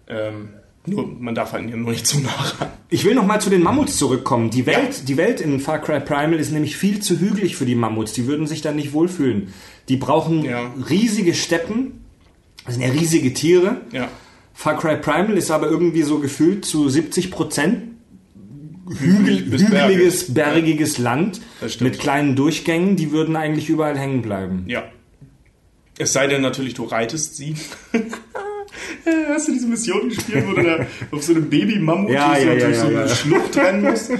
Ähm, 0.08 0.50
nur, 0.86 1.06
man 1.18 1.34
darf 1.34 1.52
halt 1.52 1.74
nur 1.74 1.90
nicht 1.90 2.06
zu 2.06 2.20
nah 2.20 2.30
ran. 2.30 2.68
Ich 2.88 3.04
will 3.04 3.14
noch 3.14 3.26
mal 3.26 3.40
zu 3.40 3.50
den 3.50 3.62
Mammuts 3.62 3.96
zurückkommen. 3.98 4.50
Die 4.50 4.66
Welt, 4.66 5.08
die 5.08 5.16
Welt 5.16 5.40
in 5.40 5.58
Far 5.60 5.80
Cry 5.80 6.00
Primal 6.00 6.34
ist 6.34 6.52
nämlich 6.52 6.76
viel 6.76 7.00
zu 7.00 7.18
hügelig 7.18 7.56
für 7.56 7.66
die 7.66 7.74
Mammuts. 7.74 8.12
Die 8.12 8.26
würden 8.26 8.46
sich 8.46 8.62
da 8.62 8.72
nicht 8.72 8.92
wohlfühlen. 8.92 9.52
Die 9.88 9.96
brauchen 9.96 10.44
Ja. 10.44 10.72
riesige 10.88 11.34
Steppen. 11.34 12.04
Das 12.64 12.74
sind 12.74 12.82
ja 12.84 12.90
riesige 12.90 13.32
Tiere. 13.34 13.80
Ja. 13.92 14.08
Far 14.54 14.76
Cry 14.78 14.96
Primal 14.96 15.36
ist 15.36 15.50
aber 15.50 15.68
irgendwie 15.68 16.02
so 16.02 16.18
gefühlt 16.20 16.64
zu 16.64 16.88
70 16.88 17.30
Prozent 17.30 17.82
Hügel, 18.88 19.38
hügeliges, 19.40 20.32
bergig. 20.32 20.34
bergiges 20.34 20.98
Land 20.98 21.40
mit 21.80 21.98
kleinen 21.98 22.36
Durchgängen. 22.36 22.94
Die 22.96 23.10
würden 23.10 23.34
eigentlich 23.34 23.68
überall 23.68 23.98
hängen 23.98 24.22
bleiben. 24.22 24.64
Ja. 24.68 24.84
Es 25.98 26.12
sei 26.12 26.26
denn 26.28 26.42
natürlich, 26.42 26.74
du 26.74 26.84
reitest 26.84 27.36
sie. 27.36 27.54
Hast 29.28 29.48
du 29.48 29.52
diese 29.52 29.66
Mission 29.66 30.08
gespielt, 30.08 30.44
wo 30.46 30.54
du 30.54 30.62
da 30.62 30.86
auf 31.12 31.22
so 31.22 31.32
einem 31.32 31.48
Baby-Mammut 31.48 32.10
Ja, 32.10 32.36
ja, 32.36 32.52
ja, 32.52 32.66
durch 32.66 32.78
so 32.78 32.84
ja, 32.84 33.00
eine 33.00 33.08
ja. 33.08 33.14
Schlucht 33.14 33.56
rennen 33.56 33.82
musst? 33.82 34.10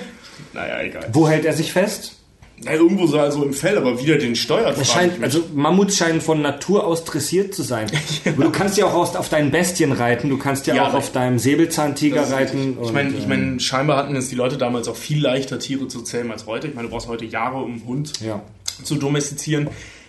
Naja, 0.52 0.82
egal. 0.82 1.08
Wo 1.12 1.28
hält 1.28 1.44
er 1.44 1.52
sich 1.52 1.72
fest? 1.72 2.16
Na, 2.64 2.72
irgendwo 2.72 3.06
so 3.06 3.18
also 3.20 3.44
im 3.44 3.52
Fell, 3.52 3.76
aber 3.76 4.00
wieder 4.00 4.16
den 4.16 4.34
steuert. 4.34 4.78
Es 4.78 4.90
scheint, 4.90 5.22
also 5.22 5.44
Mammuts 5.54 5.98
scheinen 5.98 6.22
von 6.22 6.40
Natur 6.40 6.86
aus 6.86 7.04
dressiert 7.04 7.54
zu 7.54 7.62
sein. 7.62 7.86
Aber 8.24 8.44
Du 8.44 8.50
kannst 8.50 8.78
ja 8.78 8.86
auch 8.86 8.94
aus, 8.94 9.14
auf 9.14 9.28
deinen 9.28 9.50
Bestien 9.50 9.92
reiten, 9.92 10.30
du 10.30 10.38
kannst 10.38 10.66
ja, 10.66 10.74
Ja, 10.74 10.88
auch 10.88 10.94
auf 10.94 11.12
deinem 11.12 11.38
Säbelzahntiger 11.38 12.30
reiten. 12.30 12.78
Ich 12.82 12.92
meine, 12.92 13.10
ich 13.10 13.24
ähm, 13.24 13.28
mein, 13.28 13.60
scheinbar 13.60 13.98
hatten 13.98 14.16
es 14.16 14.30
die 14.30 14.36
Leute 14.36 14.56
damals 14.56 14.88
auch 14.88 14.96
viel 14.96 15.20
leichter, 15.20 15.58
Tiere 15.58 15.86
zu 15.88 16.00
zähmen 16.00 16.32
als 16.32 16.46
heute. 16.46 16.68
Ich 16.68 16.74
meine, 16.74 16.88
du 16.88 16.94
brauchst 16.94 17.08
heute 17.08 17.26
Jahre, 17.26 17.58
um 17.58 17.72
einen 17.72 17.86
Hund 17.86 18.20
ja. 18.20 18.40
zu 18.82 18.94
domestizieren. 18.94 19.68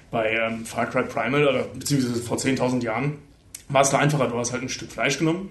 Bei 0.10 0.32
ähm, 0.32 0.66
Far 0.66 0.86
Cry 0.86 1.04
Primal, 1.04 1.46
oder 1.46 1.64
beziehungsweise 1.64 2.22
vor 2.22 2.38
10.000 2.38 2.82
Jahren, 2.82 3.18
war 3.70 3.82
es 3.82 3.90
da 3.90 4.00
einfacher. 4.00 4.28
Du 4.28 4.38
hast 4.38 4.52
halt 4.54 4.64
ein 4.64 4.70
Stück 4.70 4.92
Fleisch 4.92 5.20
genommen. 5.20 5.50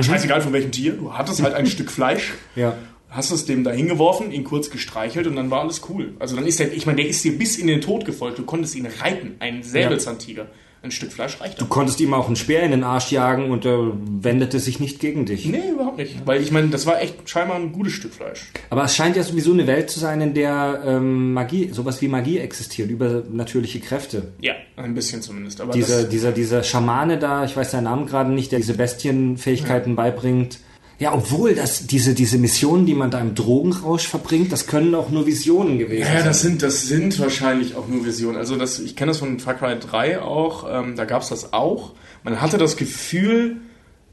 Scheißegal 0.00 0.40
von 0.40 0.52
welchem 0.52 0.72
Tier. 0.72 0.94
Du 0.94 1.14
hattest 1.14 1.42
halt 1.42 1.54
ein 1.54 1.66
Stück 1.68 1.90
Fleisch. 1.90 2.32
Ja. 2.56 2.76
Hast 3.10 3.30
es 3.30 3.46
dem 3.46 3.62
da 3.62 3.70
hingeworfen, 3.70 4.32
ihn 4.32 4.42
kurz 4.42 4.70
gestreichelt 4.70 5.28
und 5.28 5.36
dann 5.36 5.50
war 5.50 5.60
alles 5.60 5.82
cool. 5.88 6.14
Also 6.18 6.34
dann 6.34 6.46
ist 6.46 6.58
der, 6.58 6.72
ich 6.72 6.84
meine, 6.84 6.96
der 6.96 7.06
ist 7.08 7.22
dir 7.22 7.38
bis 7.38 7.56
in 7.56 7.68
den 7.68 7.80
Tod 7.80 8.04
gefolgt. 8.04 8.38
Du 8.38 8.44
konntest 8.44 8.74
ihn 8.74 8.86
reiten. 8.86 9.36
Ein 9.38 9.62
Säbelzahntiger. 9.62 10.48
Ein 10.84 10.90
Stück 10.90 11.12
Fleisch 11.12 11.40
reicht 11.40 11.58
Du 11.58 11.64
konntest 11.64 11.98
ihm 12.00 12.12
auch 12.12 12.26
einen 12.26 12.36
Speer 12.36 12.62
in 12.62 12.70
den 12.70 12.84
Arsch 12.84 13.10
jagen 13.10 13.50
und 13.50 13.64
er 13.64 13.92
wendete 13.94 14.60
sich 14.60 14.80
nicht 14.80 15.00
gegen 15.00 15.24
dich. 15.24 15.46
Nee, 15.46 15.70
überhaupt 15.72 15.96
nicht. 15.96 16.26
Weil 16.26 16.42
ich 16.42 16.50
meine, 16.50 16.68
das 16.68 16.84
war 16.84 17.00
echt 17.00 17.26
scheinbar 17.26 17.56
ein 17.56 17.72
gutes 17.72 17.94
Stück 17.94 18.12
Fleisch. 18.12 18.52
Aber 18.68 18.84
es 18.84 18.94
scheint 18.94 19.16
ja 19.16 19.22
sowieso 19.22 19.54
eine 19.54 19.66
Welt 19.66 19.88
zu 19.88 19.98
sein, 19.98 20.20
in 20.20 20.34
der 20.34 20.82
ähm, 20.84 21.32
Magie, 21.32 21.70
sowas 21.72 22.02
wie 22.02 22.08
Magie 22.08 22.36
existiert, 22.38 22.90
übernatürliche 22.90 23.80
Kräfte. 23.80 24.34
Ja, 24.42 24.52
ein 24.76 24.92
bisschen 24.92 25.22
zumindest. 25.22 25.62
Aber 25.62 25.72
Dieser, 25.72 26.04
dieser, 26.04 26.32
dieser 26.32 26.62
Schamane 26.62 27.18
da, 27.18 27.46
ich 27.46 27.56
weiß 27.56 27.70
seinen 27.70 27.84
Namen 27.84 28.04
gerade 28.04 28.30
nicht, 28.30 28.52
der 28.52 28.58
diese 28.58 28.74
Bestienfähigkeiten 28.74 29.96
beibringt. 29.96 30.58
Ja, 31.00 31.12
obwohl 31.12 31.54
das, 31.54 31.86
diese, 31.88 32.14
diese 32.14 32.38
Missionen, 32.38 32.86
die 32.86 32.94
man 32.94 33.10
da 33.10 33.20
im 33.20 33.34
Drogenrausch 33.34 34.06
verbringt, 34.06 34.52
das 34.52 34.66
können 34.68 34.94
auch 34.94 35.10
nur 35.10 35.26
Visionen 35.26 35.78
gewesen 35.78 36.02
Ja, 36.06 36.14
sein. 36.18 36.24
das 36.24 36.40
sind, 36.42 36.62
das 36.62 36.86
sind 36.86 37.18
wahrscheinlich 37.18 37.74
auch 37.74 37.88
nur 37.88 38.06
Visionen. 38.06 38.36
Also 38.36 38.56
das, 38.56 38.78
ich 38.78 38.94
kenne 38.94 39.10
das 39.10 39.18
von 39.18 39.40
Far 39.40 39.54
Cry 39.54 39.76
3 39.78 40.20
auch, 40.22 40.66
ähm, 40.70 40.94
da 40.96 41.04
gab 41.04 41.22
es 41.22 41.30
das 41.30 41.52
auch. 41.52 41.92
Man 42.22 42.40
hatte 42.40 42.58
das 42.58 42.76
Gefühl, 42.76 43.56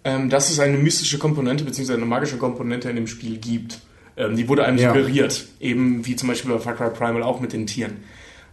ähm, 0.03 0.29
dass 0.31 0.49
es 0.49 0.59
eine 0.59 0.77
mystische 0.77 1.19
Komponente 1.19 1.63
bzw. 1.63 1.93
eine 1.93 2.05
magische 2.05 2.37
Komponente 2.37 2.89
in 2.89 2.95
dem 2.95 3.07
Spiel 3.07 3.37
gibt. 3.37 3.79
Ähm, 4.17 4.35
die 4.35 4.49
wurde 4.49 4.65
einem 4.65 4.79
Ja. 4.79 4.89
suggeriert, 4.93 5.45
eben 5.59 6.05
wie 6.07 6.15
zum 6.15 6.29
Beispiel 6.29 6.51
bei 6.51 6.59
Far 6.59 6.73
Cry 6.75 6.89
Primal 6.89 7.21
auch 7.23 7.39
mit 7.39 7.53
den 7.53 7.67
Tieren. 7.67 7.97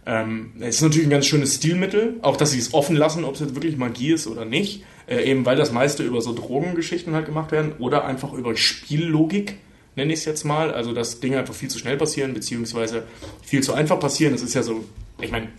Ähm, 0.09 0.53
es 0.59 0.77
ist 0.77 0.81
natürlich 0.81 1.05
ein 1.05 1.11
ganz 1.11 1.27
schönes 1.27 1.55
Stilmittel, 1.55 2.15
auch 2.23 2.35
dass 2.35 2.49
sie 2.51 2.57
es 2.57 2.73
offen 2.73 2.95
lassen, 2.95 3.23
ob 3.23 3.35
es 3.35 3.41
jetzt 3.41 3.53
wirklich 3.53 3.77
Magie 3.77 4.11
ist 4.11 4.25
oder 4.25 4.43
nicht. 4.43 4.83
Äh, 5.07 5.29
eben 5.29 5.45
weil 5.45 5.55
das 5.55 5.71
meiste 5.71 6.01
über 6.01 6.19
so 6.21 6.33
Drogengeschichten 6.33 7.13
halt 7.13 7.27
gemacht 7.27 7.51
werden 7.51 7.73
oder 7.77 8.05
einfach 8.05 8.33
über 8.33 8.55
Spiellogik, 8.57 9.57
nenne 9.95 10.11
ich 10.11 10.19
es 10.19 10.25
jetzt 10.25 10.45
mal. 10.45 10.73
Also 10.73 10.93
dass 10.93 11.19
Dinge 11.19 11.37
einfach 11.37 11.53
viel 11.53 11.69
zu 11.69 11.77
schnell 11.77 11.95
passieren, 11.95 12.33
beziehungsweise 12.33 13.03
viel 13.43 13.61
zu 13.61 13.73
einfach 13.73 13.99
passieren. 13.99 14.33
Das 14.33 14.41
ist 14.41 14.55
ja 14.55 14.63
so, 14.63 14.83
ich 15.21 15.31
meine, 15.31 15.49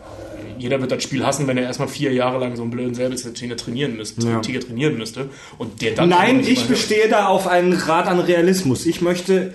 jeder 0.58 0.80
wird 0.80 0.90
das 0.90 1.04
Spiel 1.04 1.24
hassen, 1.24 1.46
wenn 1.46 1.56
er 1.56 1.64
erstmal 1.64 1.88
vier 1.88 2.12
Jahre 2.12 2.40
lang 2.40 2.56
so 2.56 2.62
einen 2.62 2.72
blöden 2.72 2.94
Säbelzahntiger 2.94 3.56
trainieren 3.56 3.96
müsste, 3.96 4.26
Ja. 4.26 4.40
Tiger 4.40 4.60
trainieren 4.60 4.98
müsste. 4.98 5.30
Und 5.58 5.80
der 5.80 5.92
dann 5.92 6.08
Nein, 6.08 6.40
ich 6.40 6.66
bestehe 6.66 7.08
da 7.08 7.28
auf 7.28 7.46
einen 7.46 7.78
Grad 7.78 8.08
an 8.08 8.18
Realismus. 8.18 8.84
Ich 8.84 9.00
möchte 9.00 9.54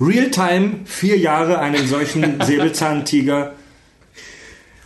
real-time 0.00 0.80
vier 0.86 1.18
Jahre 1.18 1.58
einen 1.58 1.86
solchen 1.86 2.40
Säbelzahntiger 2.44 3.52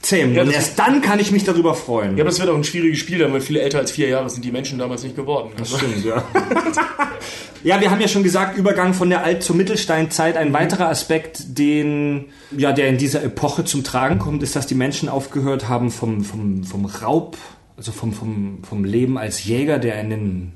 zähmen. 0.05 0.35
Ja, 0.35 0.43
Und 0.43 0.49
das- 0.49 0.57
erst 0.57 0.79
dann 0.79 1.01
kann 1.03 1.19
ich 1.19 1.31
mich 1.33 1.45
darüber 1.45 1.75
freuen. 1.75 2.17
Ja, 2.17 2.23
aber 2.23 2.31
das 2.31 2.39
wird 2.39 2.49
auch 2.51 2.55
ein 2.57 2.65
schwieriges 2.65 2.99
Spiel, 2.99 3.21
weil 3.33 3.41
viele 3.41 3.61
älter 3.61 3.79
als 3.79 3.91
vier 3.93 4.09
Jahre 4.09 4.29
sind 4.31 4.45
die 4.45 4.53
Menschen 4.53 4.79
damals 4.79 5.03
nicht 5.03 5.17
geworden. 5.17 5.51
Also, 5.59 5.77
Stimmt, 5.79 6.05
ja. 6.05 6.23
ja, 7.65 7.81
wir 7.81 7.91
haben 7.91 8.01
ja 8.01 8.09
schon 8.09 8.23
gesagt, 8.23 8.57
Übergang 8.57 8.95
von 8.95 9.09
der 9.11 9.25
Alt- 9.25 9.43
zur 9.43 9.57
Mittelsteinzeit. 9.57 10.37
Ein 10.37 10.53
weiterer 10.53 10.89
Aspekt, 10.89 11.59
den, 11.59 12.27
ja, 12.57 12.73
der 12.73 12.89
in 12.89 12.99
dieser 12.99 13.23
Epoche 13.23 13.65
zum 13.65 13.85
Tragen 13.85 14.19
kommt, 14.19 14.43
ist, 14.43 14.55
dass 14.57 14.67
die 14.67 14.75
Menschen 14.75 15.09
aufgehört 15.09 15.69
haben 15.69 15.91
vom, 15.91 16.25
vom, 16.25 16.65
vom 16.65 16.85
Raub, 16.87 17.37
also 17.77 17.91
vom, 17.93 18.13
vom, 18.13 18.59
vom 18.63 18.85
Leben 18.85 19.19
als 19.19 19.45
Jäger, 19.45 19.79
der 19.79 20.01
in 20.01 20.11
den 20.11 20.53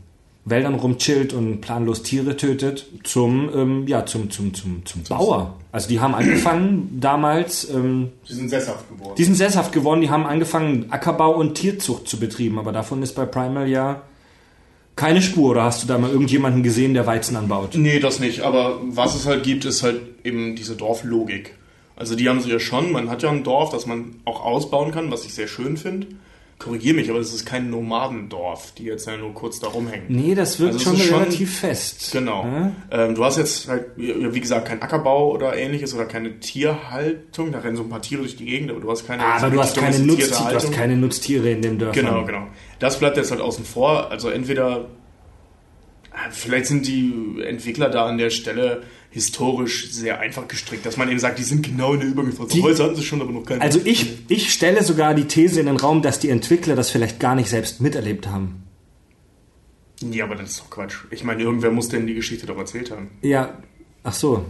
Wäldern 0.51 0.75
rumchillt 0.75 1.33
und 1.33 1.61
planlos 1.61 2.03
Tiere 2.03 2.37
tötet, 2.37 2.87
zum, 3.05 3.51
ähm, 3.55 3.87
ja, 3.87 4.07
zum, 4.07 4.31
zum, 4.31 4.55
zum, 4.55 4.85
zum 4.85 5.03
Bauer. 5.05 5.57
Also 5.73 5.89
die 5.89 6.01
haben 6.01 6.15
angefangen 6.15 6.97
damals, 7.01 7.69
ähm, 7.71 8.11
sie 8.25 8.35
sind 8.35 8.49
sesshaft 8.49 8.89
geworden. 8.89 9.15
die 9.17 9.25
sind 9.25 9.35
sesshaft 9.35 9.73
geworden, 9.73 10.01
die 10.01 10.11
haben 10.11 10.27
angefangen, 10.27 10.87
Ackerbau 10.91 11.33
und 11.35 11.55
Tierzucht 11.55 12.09
zu 12.09 12.19
betreiben, 12.19 12.59
aber 12.59 12.73
davon 12.73 13.03
ist 13.03 13.15
bei 13.15 13.27
Primal 13.27 13.69
ja 13.69 14.03
keine 14.99 15.23
Spur. 15.23 15.53
Oder 15.53 15.63
hast 15.63 15.83
du 15.83 15.87
da 15.87 15.97
mal 15.97 16.11
irgendjemanden 16.11 16.63
gesehen, 16.63 16.93
der 16.93 17.07
Weizen 17.07 17.37
anbaut? 17.37 17.71
Nee, 17.75 18.01
das 18.01 18.19
nicht. 18.21 18.41
Aber 18.41 18.81
was 18.83 19.15
es 19.15 19.27
halt 19.27 19.45
gibt, 19.45 19.65
ist 19.65 19.83
halt 19.83 20.01
eben 20.25 20.57
diese 20.57 20.75
Dorflogik. 20.75 21.55
Also 21.97 22.15
die 22.15 22.29
haben 22.29 22.41
sie 22.41 22.51
ja 22.51 22.59
schon. 22.61 22.93
Man 22.93 23.09
hat 23.09 23.23
ja 23.23 23.31
ein 23.31 23.45
Dorf, 23.45 23.71
das 23.71 23.87
man 23.87 24.17
auch 24.25 24.45
ausbauen 24.45 24.93
kann, 24.93 25.11
was 25.11 25.25
ich 25.25 25.35
sehr 25.35 25.49
schön 25.49 25.77
finde. 25.77 26.09
Korrigiere 26.59 26.97
mich, 26.97 27.09
aber 27.09 27.21
es 27.21 27.33
ist 27.33 27.47
kein 27.47 27.71
Nomadendorf, 27.71 28.73
die 28.77 28.85
jetzt 28.85 29.07
ja 29.07 29.17
nur 29.17 29.33
kurz 29.33 29.61
da 29.61 29.69
rumhängen. 29.69 30.07
Nee, 30.09 30.35
das 30.35 30.59
wirkt 30.59 30.75
Also 30.75 30.87
schon 30.87 30.95
ist 30.95 31.05
schon- 31.07 31.19
relativ 31.21 31.59
fest. 31.61 32.11
Genau. 32.13 32.45
Ja? 32.45 32.73
Ähm, 32.91 33.15
du 33.15 33.25
hast 33.25 33.37
jetzt 33.39 33.69
halt, 33.69 33.85
wie 33.97 34.41
gesagt, 34.41 34.67
kein 34.67 34.83
Ackerbau 34.83 35.31
oder 35.33 35.57
ähnliches 35.57 35.95
oder 35.95 36.05
keine 36.07 36.41
Tierhaltung. 36.41 37.53
Da 37.53 37.61
rennen 37.61 37.77
so 37.77 37.85
ein 37.85 37.89
paar 37.89 38.03
Tiere 38.03 38.23
durch 38.23 38.35
die 38.37 38.45
Gegend, 38.47 38.71
aber 38.73 38.81
du 38.81 38.91
hast 38.91 39.07
keine. 39.07 39.25
Aber 39.25 39.51
du 39.51 39.61
hast 39.61 39.77
keine, 39.77 39.99
Nutztiere, 40.01 40.51
du 40.51 40.55
hast 40.57 40.73
keine 40.73 40.97
Nutztiere 40.97 41.51
in 41.51 41.63
dem 41.63 41.79
Dörfern. 41.79 42.05
Genau, 42.07 42.25
genau. 42.25 42.47
Das 42.81 42.99
bleibt 42.99 43.17
jetzt 43.17 43.31
halt 43.31 43.41
außen 43.41 43.65
vor. 43.65 44.11
Also 44.11 44.29
entweder, 44.29 44.67
ah, 44.79 44.87
vielleicht 46.31 46.67
sind 46.67 46.87
die 46.87 47.43
Entwickler 47.45 47.91
da 47.91 48.07
an 48.07 48.19
der 48.19 48.31
Stelle 48.31 48.83
historisch 49.11 49.91
sehr 49.91 50.21
einfach 50.21 50.49
gestrickt, 50.49 50.85
dass 50.85 50.97
man 50.97 51.09
eben 51.09 51.19
sagt, 51.19 51.39
die 51.39 51.43
sind 51.43 51.65
genau 51.65 51.95
in 51.95 52.01
der 52.01 52.09
Übergangsphase. 52.09 52.63
Heute 52.63 52.85
hatten 52.85 52.97
sie 52.97 53.03
schon, 53.03 53.23
aber 53.23 53.33
noch 53.33 53.45
keine. 53.45 53.61
Also 53.63 53.81
ich, 53.85 54.19
ich 54.29 54.53
stelle 54.53 54.83
sogar 54.85 55.15
die 55.15 55.27
These 55.27 55.61
in 55.61 55.67
den 55.67 55.77
Raum, 55.77 56.03
dass 56.03 56.19
die 56.19 56.29
Entwickler 56.29 56.77
das 56.77 56.91
vielleicht 56.91 57.19
gar 57.19 57.35
nicht 57.35 57.49
selbst 57.49 57.81
miterlebt 57.81 58.27
haben. 58.29 58.65
ja, 60.01 60.25
aber 60.25 60.35
das 60.35 60.51
ist 60.51 60.61
doch 60.61 60.71
Quatsch. 60.71 60.97
Ich 61.11 61.25
meine, 61.25 61.43
irgendwer 61.43 61.71
muss 61.71 61.89
denn 61.89 62.07
die 62.07 62.15
Geschichte 62.15 62.47
doch 62.47 62.59
erzählt 62.59 62.91
haben. 62.91 63.11
Ja, 63.23 63.59
ach 64.03 64.15
so. 64.15 64.45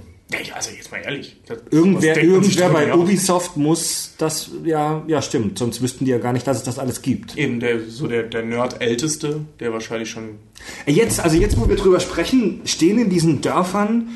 Also 0.54 0.70
jetzt 0.72 0.90
mal 0.92 0.98
ehrlich. 0.98 1.36
Irgendwer, 1.70 2.22
irgendwer 2.22 2.68
bei 2.68 2.92
aus? 2.92 3.00
Ubisoft 3.00 3.56
muss 3.56 4.14
das, 4.18 4.50
ja, 4.64 5.02
ja, 5.06 5.22
stimmt. 5.22 5.58
Sonst 5.58 5.80
wüssten 5.80 6.04
die 6.04 6.10
ja 6.10 6.18
gar 6.18 6.34
nicht, 6.34 6.46
dass 6.46 6.58
es 6.58 6.62
das 6.64 6.78
alles 6.78 7.00
gibt. 7.00 7.36
Eben 7.38 7.60
der, 7.60 7.88
so 7.88 8.06
der, 8.06 8.24
der 8.24 8.42
Nerd-Älteste, 8.42 9.40
der 9.58 9.72
wahrscheinlich 9.72 10.10
schon 10.10 10.38
Jetzt, 10.86 11.20
also 11.20 11.36
jetzt, 11.36 11.58
wo 11.58 11.68
wir 11.68 11.76
drüber 11.76 12.00
sprechen, 12.00 12.60
stehen 12.64 12.98
in 12.98 13.10
diesen 13.10 13.40
Dörfern 13.40 14.08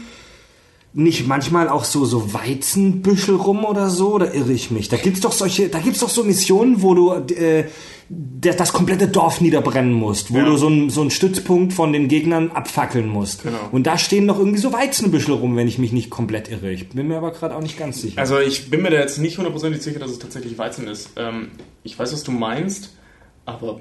nicht 0.94 1.26
manchmal 1.26 1.68
auch 1.68 1.85
so, 1.85 2.05
so 2.05 2.35
Weizenbüschel 2.35 3.37
rum 3.37 3.64
oder 3.64 3.88
so? 3.88 4.12
Oder 4.14 4.35
irre 4.35 4.52
ich 4.52 4.70
mich? 4.70 4.88
Da 4.88 4.96
gibt's 4.98 5.20
doch 5.20 5.33
solche, 5.33 5.68
da 5.68 5.78
gibt's 5.78 6.00
doch 6.00 6.09
so 6.11 6.22
Missionen, 6.24 6.83
wo 6.83 6.94
du 6.94 7.12
äh, 7.35 7.64
das 8.11 8.74
komplette 8.74 9.09
Dorf 9.09 9.40
niederbrennen 9.40 9.92
musst, 9.92 10.35
wo 10.35 10.38
Ja. 10.38 10.44
du 10.44 10.57
so 10.59 10.66
einen 10.66 10.90
so 10.90 11.00
einen 11.00 11.11
Stützpunkt 11.11 11.72
von 11.72 11.94
den 11.94 12.09
Gegnern 12.09 12.50
abfackeln 12.50 13.09
musst. 13.09 13.42
Genau. 13.42 13.57
Und 13.70 13.87
da 13.87 13.96
stehen 13.96 14.26
doch 14.28 14.38
irgendwie 14.38 14.59
so 14.59 14.70
Weizenbüschel 14.72 15.33
rum, 15.35 15.57
wenn 15.57 15.66
ich 15.66 15.78
mich 15.78 15.92
nicht 15.92 16.11
komplett 16.11 16.50
irre. 16.50 16.70
Ich 16.72 16.90
bin 16.90 17.09
mir 17.09 17.16
aber 17.16 17.31
gerade 17.31 17.57
auch 17.57 17.62
nicht 17.62 17.78
ganz 17.78 18.02
sicher. 18.02 18.20
Also 18.20 18.38
ich 18.38 18.68
bin 18.68 18.83
mir 18.83 18.90
da 18.90 18.98
jetzt 18.98 19.16
nicht 19.18 19.38
hundertprozentig 19.38 19.81
sicher, 19.81 19.98
dass 19.98 20.11
es 20.11 20.18
tatsächlich 20.18 20.59
Weizen 20.59 20.88
ist. 20.88 21.11
Ähm, 21.16 21.52
ich 21.85 21.98
weiß, 21.98 22.12
was 22.12 22.22
du 22.22 22.33
meinst, 22.33 22.90
aber 23.46 23.81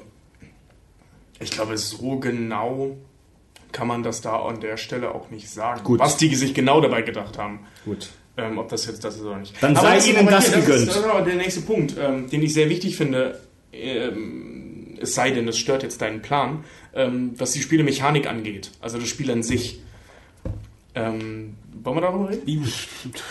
ich 1.41 1.51
glaube, 1.51 1.77
so 1.77 2.17
genau 2.19 2.95
kann 3.71 3.87
man 3.87 4.03
das 4.03 4.21
da 4.21 4.37
an 4.41 4.59
der 4.59 4.77
Stelle 4.77 5.13
auch 5.13 5.29
nicht 5.29 5.49
sagen. 5.49 5.83
Gut. 5.83 5.99
Was 5.99 6.17
die 6.17 6.33
sich 6.35 6.53
genau 6.53 6.81
dabei 6.81 7.01
gedacht 7.01 7.37
haben. 7.37 7.65
Gut. 7.85 8.09
Ähm, 8.37 8.57
ob 8.57 8.69
das 8.69 8.85
jetzt 8.85 9.03
das 9.03 9.15
ist 9.15 9.21
oder 9.23 9.37
nicht. 9.37 9.53
Dann 9.61 9.75
sei 9.75 9.95
das 9.95 10.05
ist 10.05 10.09
ihnen 10.09 10.19
aber 10.19 10.31
das 10.31 10.45
hier, 10.45 10.55
Das 10.57 10.65
gegönnt. 10.65 10.81
ist, 10.83 10.89
das 10.89 10.97
ist 10.97 11.03
aber 11.05 11.21
der 11.21 11.35
nächste 11.35 11.61
Punkt, 11.61 11.95
ähm, 11.99 12.29
den 12.29 12.41
ich 12.41 12.53
sehr 12.53 12.69
wichtig 12.69 12.95
finde. 12.95 13.39
Ähm, 13.73 14.97
es 15.01 15.15
sei 15.15 15.31
denn, 15.31 15.47
es 15.47 15.57
stört 15.57 15.83
jetzt 15.83 16.01
deinen 16.01 16.21
Plan, 16.21 16.63
ähm, 16.93 17.33
was 17.37 17.51
die 17.51 17.59
Spielemechanik 17.61 18.27
angeht. 18.27 18.71
Also 18.79 18.97
das 18.99 19.07
Spiel 19.09 19.29
an 19.31 19.43
sich. 19.43 19.81
Wollen 21.83 21.97
wir 21.97 22.01
darüber 22.01 22.29
reden? 22.29 22.41
Ich 22.45 22.87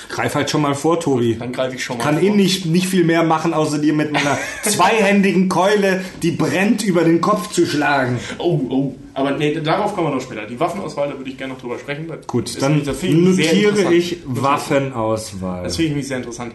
greif 0.09 0.35
halt 0.35 0.51
schon 0.51 0.63
mal 0.63 0.75
vor, 0.75 0.99
Tobi. 0.99 1.37
Dann 1.39 1.53
greife 1.53 1.77
ich 1.77 1.85
schon 1.85 1.99
mal 1.99 2.03
kann 2.03 2.19
vor. 2.19 2.25
eh 2.25 2.31
nicht, 2.31 2.67
nicht 2.67 2.87
viel 2.87 3.05
mehr 3.05 3.23
machen, 3.23 3.55
außer 3.55 3.79
dir 3.79 3.93
mit 3.93 4.13
meiner 4.13 4.39
zweihändigen 4.63 5.49
Keule, 5.49 6.05
die 6.23 6.33
brennt, 6.33 6.83
über 6.83 7.05
den 7.05 7.21
Kopf 7.21 7.53
zu 7.53 7.65
schlagen. 7.65 8.19
Oh, 8.39 8.61
oh. 8.69 8.95
Aber 9.15 9.33
nee, 9.33 9.55
darauf 9.61 9.95
kommen 9.95 10.09
wir 10.09 10.15
noch 10.15 10.23
später. 10.23 10.47
Die 10.47 10.59
Waffenauswahl, 10.59 11.11
da 11.11 11.19
würde 11.19 11.31
ich 11.31 11.39
gerne 11.39 11.53
noch 11.55 11.61
drüber 11.61 11.79
sprechen. 11.79 12.09
Das 12.09 12.27
Gut, 12.27 12.61
dann 12.61 12.85
das 12.85 13.03
notiere 13.03 13.93
ich 13.93 14.19
Waffenauswahl. 14.25 15.65
Das 15.65 15.77
finde 15.77 15.85
ich 15.85 15.91
nämlich 15.91 16.09
sehr 16.09 16.17
interessant. 16.17 16.55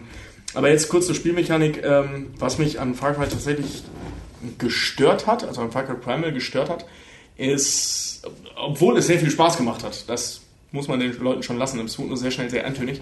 Aber 0.54 0.70
jetzt 0.70 0.88
kurz 0.88 1.06
zur 1.06 1.14
Spielmechanik. 1.14 1.82
Ähm, 1.82 2.28
was 2.38 2.58
mich 2.58 2.78
an 2.78 2.94
Far 2.94 3.14
Cry 3.14 3.26
tatsächlich 3.28 3.84
gestört 4.58 5.26
hat, 5.26 5.44
also 5.44 5.62
an 5.62 5.70
Far 5.70 5.84
Cry 5.84 5.96
Primal 5.96 6.32
gestört 6.32 6.68
hat, 6.68 6.86
ist, 7.36 8.22
obwohl 8.56 8.96
es 8.98 9.06
sehr 9.06 9.18
viel 9.18 9.30
Spaß 9.30 9.56
gemacht 9.56 9.84
hat, 9.84 10.08
das 10.08 10.40
muss 10.76 10.88
man 10.88 11.00
den 11.00 11.18
Leuten 11.18 11.42
schon 11.42 11.58
lassen, 11.58 11.80
es 11.80 11.98
wurde 11.98 12.08
nur 12.08 12.16
sehr 12.16 12.30
schnell 12.30 12.50
sehr 12.50 12.64
eintönig. 12.64 13.00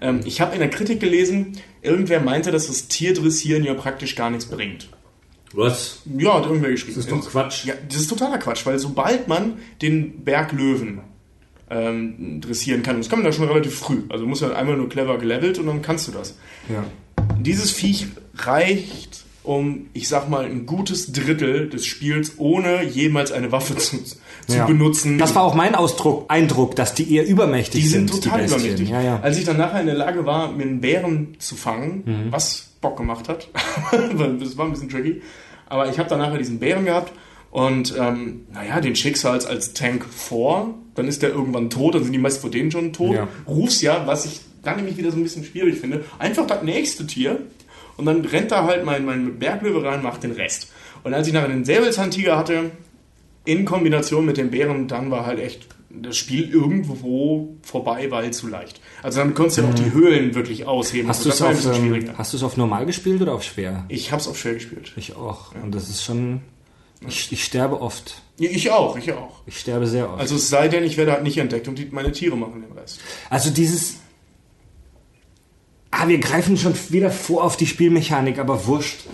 Ähm, 0.00 0.20
ich 0.24 0.40
habe 0.40 0.54
in 0.54 0.60
der 0.60 0.70
Kritik 0.70 1.00
gelesen, 1.00 1.58
irgendwer 1.82 2.20
meinte, 2.20 2.50
dass 2.50 2.68
das 2.68 2.88
Tierdressieren 2.88 3.64
ja 3.64 3.74
praktisch 3.74 4.16
gar 4.16 4.30
nichts 4.30 4.46
bringt. 4.46 4.88
Was? 5.52 6.02
Ja, 6.18 6.34
hat 6.34 6.46
irgendwer 6.46 6.70
geschrieben. 6.70 6.96
Das 6.96 7.04
ist 7.04 7.12
doch 7.12 7.30
Quatsch. 7.30 7.64
Ja, 7.64 7.74
das 7.88 8.00
ist 8.00 8.08
totaler 8.08 8.38
Quatsch, 8.38 8.66
weil 8.66 8.78
sobald 8.78 9.28
man 9.28 9.58
den 9.80 10.24
Berglöwen 10.24 11.00
ähm, 11.70 12.40
dressieren 12.40 12.82
kann, 12.82 12.98
das 12.98 13.08
kann 13.08 13.20
man 13.20 13.26
da 13.26 13.32
schon 13.32 13.48
relativ 13.48 13.78
früh. 13.78 14.02
Also 14.08 14.26
musst 14.26 14.42
ja 14.42 14.52
einmal 14.52 14.76
nur 14.76 14.88
clever 14.88 15.18
gelevelt 15.18 15.58
und 15.58 15.66
dann 15.66 15.82
kannst 15.82 16.08
du 16.08 16.12
das. 16.12 16.38
Ja. 16.68 16.84
Dieses 17.38 17.70
Viech 17.70 18.06
reicht, 18.36 19.24
um, 19.46 19.86
ich 19.92 20.08
sag 20.08 20.28
mal, 20.28 20.44
ein 20.44 20.66
gutes 20.66 21.12
Drittel 21.12 21.68
des 21.68 21.86
Spiels 21.86 22.34
ohne 22.38 22.82
jemals 22.84 23.32
eine 23.32 23.52
Waffe 23.52 23.76
zu, 23.76 24.02
zu 24.02 24.16
Ja. 24.48 24.66
benutzen. 24.66 25.18
Das 25.18 25.34
war 25.34 25.42
auch 25.44 25.54
mein 25.54 25.74
Ausdruck, 25.74 26.26
Eindruck, 26.28 26.76
dass 26.76 26.94
die 26.94 27.14
eher 27.14 27.26
übermächtig 27.26 27.82
die 27.82 27.88
sind 27.88 28.10
sind, 28.10 28.24
total 28.24 28.46
die 28.46 28.52
übermächtig. 28.52 28.88
Ja, 28.90 29.00
ja. 29.00 29.20
Als 29.22 29.38
ich 29.38 29.44
dann 29.44 29.56
nachher 29.56 29.80
in 29.80 29.86
der 29.86 29.94
Lage 29.96 30.26
war, 30.26 30.52
mir 30.52 30.62
einen 30.64 30.80
Bären 30.80 31.36
zu 31.38 31.54
fangen, 31.56 32.02
Mhm. 32.04 32.32
was 32.32 32.68
Bock 32.80 32.96
gemacht 32.96 33.28
hat, 33.28 33.48
weil 34.12 34.36
das 34.38 34.56
war 34.58 34.66
ein 34.66 34.72
bisschen 34.72 34.88
tricky, 34.88 35.22
aber 35.68 35.88
ich 35.88 35.98
habe 35.98 36.08
dann 36.08 36.18
nachher 36.18 36.38
diesen 36.38 36.58
Bären 36.58 36.84
gehabt 36.84 37.12
und 37.50 37.94
ähm, 37.98 38.42
naja, 38.52 38.80
den 38.80 38.94
schickst 38.94 39.24
du 39.24 39.28
als, 39.28 39.72
Tank 39.72 40.04
vor, 40.04 40.74
dann 40.94 41.08
ist 41.08 41.22
der 41.22 41.30
irgendwann 41.30 41.70
tot, 41.70 41.94
dann 41.94 42.02
sind 42.04 42.12
die 42.12 42.18
meisten 42.18 42.40
von 42.42 42.50
denen 42.50 42.70
schon 42.70 42.92
tot. 42.92 43.14
Ja. 43.14 43.28
Rufst 43.46 43.82
ja, 43.82 44.06
was 44.06 44.24
ich 44.26 44.40
dann 44.62 44.76
nämlich 44.76 44.96
wieder 44.96 45.10
so 45.10 45.16
ein 45.16 45.22
bisschen 45.22 45.44
schwierig 45.44 45.76
finde, 45.78 46.04
einfach 46.18 46.46
das 46.46 46.62
nächste 46.62 47.06
Tier 47.06 47.38
und 47.96 48.06
dann 48.06 48.24
rennt 48.24 48.50
da 48.50 48.64
halt 48.64 48.84
mein, 48.84 49.04
mein 49.04 49.38
Berglöwe 49.38 49.84
rein, 49.84 50.02
macht 50.02 50.22
den 50.22 50.32
Rest. 50.32 50.72
Und 51.04 51.14
als 51.14 51.26
ich 51.26 51.32
nachher 51.32 51.48
den 51.48 51.64
Säbelzahntiger 51.64 52.36
hatte, 52.36 52.70
in 53.44 53.64
Kombination 53.64 54.26
mit 54.26 54.36
dem 54.36 54.50
Bären, 54.50 54.88
dann 54.88 55.10
war 55.10 55.24
halt 55.24 55.38
echt 55.38 55.68
das 55.88 56.16
Spiel 56.16 56.50
irgendwo 56.50 57.56
vorbei, 57.62 58.10
weil 58.10 58.32
zu 58.32 58.48
leicht. 58.48 58.80
Also 59.02 59.20
dann 59.20 59.34
konntest 59.34 59.58
du 59.58 59.62
ja 59.62 59.70
auch 59.70 59.74
die 59.74 59.92
Höhlen 59.92 60.34
wirklich 60.34 60.66
ausheben. 60.66 61.06
Mhm. 61.06 61.10
Hast 61.10 61.26
Also 61.26 61.46
du 61.46 61.54
es 61.54 61.66
auf, 61.66 61.76
ähm, 61.76 62.10
hast 62.18 62.32
du 62.32 62.36
es 62.36 62.42
auf 62.42 62.56
normal 62.56 62.86
gespielt 62.86 63.22
oder 63.22 63.32
auf 63.32 63.44
schwer? 63.44 63.84
Ich 63.88 64.12
hab's 64.12 64.28
auf 64.28 64.38
schwer 64.38 64.54
gespielt. 64.54 64.92
Ich 64.96 65.16
auch. 65.16 65.54
Und 65.62 65.74
das 65.74 65.88
ist 65.88 66.04
schon. 66.04 66.40
Ich, 67.06 67.30
ich 67.30 67.44
sterbe 67.44 67.80
oft. 67.80 68.20
Ich 68.38 68.70
auch, 68.70 68.96
ich 68.96 69.12
auch. 69.12 69.42
Ich 69.46 69.60
sterbe 69.60 69.86
sehr 69.86 70.10
oft. 70.10 70.20
Also 70.20 70.36
es 70.36 70.48
sei 70.48 70.68
denn, 70.68 70.82
ich 70.82 70.96
werde 70.96 71.12
halt 71.12 71.22
nicht 71.22 71.38
entdeckt 71.38 71.68
und 71.68 71.78
die, 71.78 71.88
meine 71.90 72.10
Tiere 72.12 72.36
machen 72.36 72.62
den 72.62 72.76
Rest. 72.76 73.00
Also 73.30 73.50
dieses. 73.50 73.96
Ah, 75.98 76.08
wir 76.08 76.18
greifen 76.18 76.56
schon 76.56 76.74
wieder 76.90 77.10
vor 77.10 77.42
auf 77.44 77.56
die 77.56 77.66
Spielmechanik, 77.66 78.38
aber 78.38 78.66
wurscht. 78.66 79.06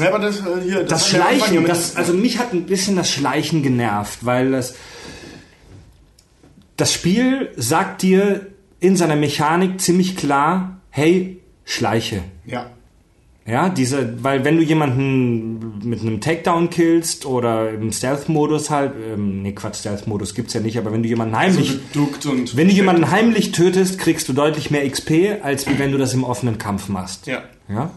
Ja, 0.00 0.08
aber 0.08 0.20
das 0.20 0.38
äh, 0.40 0.42
hier, 0.62 0.84
Das 0.84 1.14
Anfang 1.14 1.38
Schleichen, 1.38 1.66
das, 1.66 1.96
also 1.96 2.14
mich 2.14 2.38
hat 2.38 2.54
ein 2.54 2.64
bisschen 2.64 2.96
das 2.96 3.10
Schleichen 3.10 3.62
genervt, 3.62 4.24
weil 4.24 4.52
das. 4.52 4.74
Das 6.78 6.92
Spiel 6.92 7.52
sagt 7.56 8.02
dir 8.02 8.46
in 8.80 8.96
seiner 8.96 9.16
Mechanik 9.16 9.80
ziemlich 9.80 10.16
klar, 10.16 10.80
hey, 10.90 11.40
schleiche. 11.64 12.22
ja. 12.46 12.70
Ja, 13.44 13.68
diese, 13.68 14.22
weil 14.22 14.44
wenn 14.44 14.56
du 14.56 14.62
jemanden 14.62 15.80
mit 15.84 16.00
einem 16.00 16.20
Takedown 16.20 16.70
killst 16.70 17.26
oder 17.26 17.70
im 17.70 17.90
Stealth-Modus 17.90 18.70
halt, 18.70 18.92
ähm, 19.12 19.42
nee, 19.42 19.50
Quatsch, 19.52 19.78
Stealth-Modus 19.80 20.34
gibt's 20.34 20.54
ja 20.54 20.60
nicht, 20.60 20.78
aber 20.78 20.92
wenn 20.92 21.02
du 21.02 21.08
jemanden 21.08 21.36
heimlich, 21.36 21.70
So 21.72 21.78
geduckt 22.04 22.26
und 22.26 22.56
wenn 22.56 22.68
du 22.68 22.72
jemanden 22.74 23.10
heimlich 23.10 23.50
tötest, 23.50 23.98
kriegst 23.98 24.28
du 24.28 24.32
deutlich 24.32 24.70
mehr 24.70 24.88
XP, 24.88 25.40
als 25.42 25.66
wie 25.68 25.76
wenn 25.80 25.90
du 25.90 25.98
das 25.98 26.14
im 26.14 26.22
offenen 26.22 26.58
Kampf 26.58 26.88
machst. 26.88 27.26
Ja. 27.26 27.42
Ja. 27.68 27.90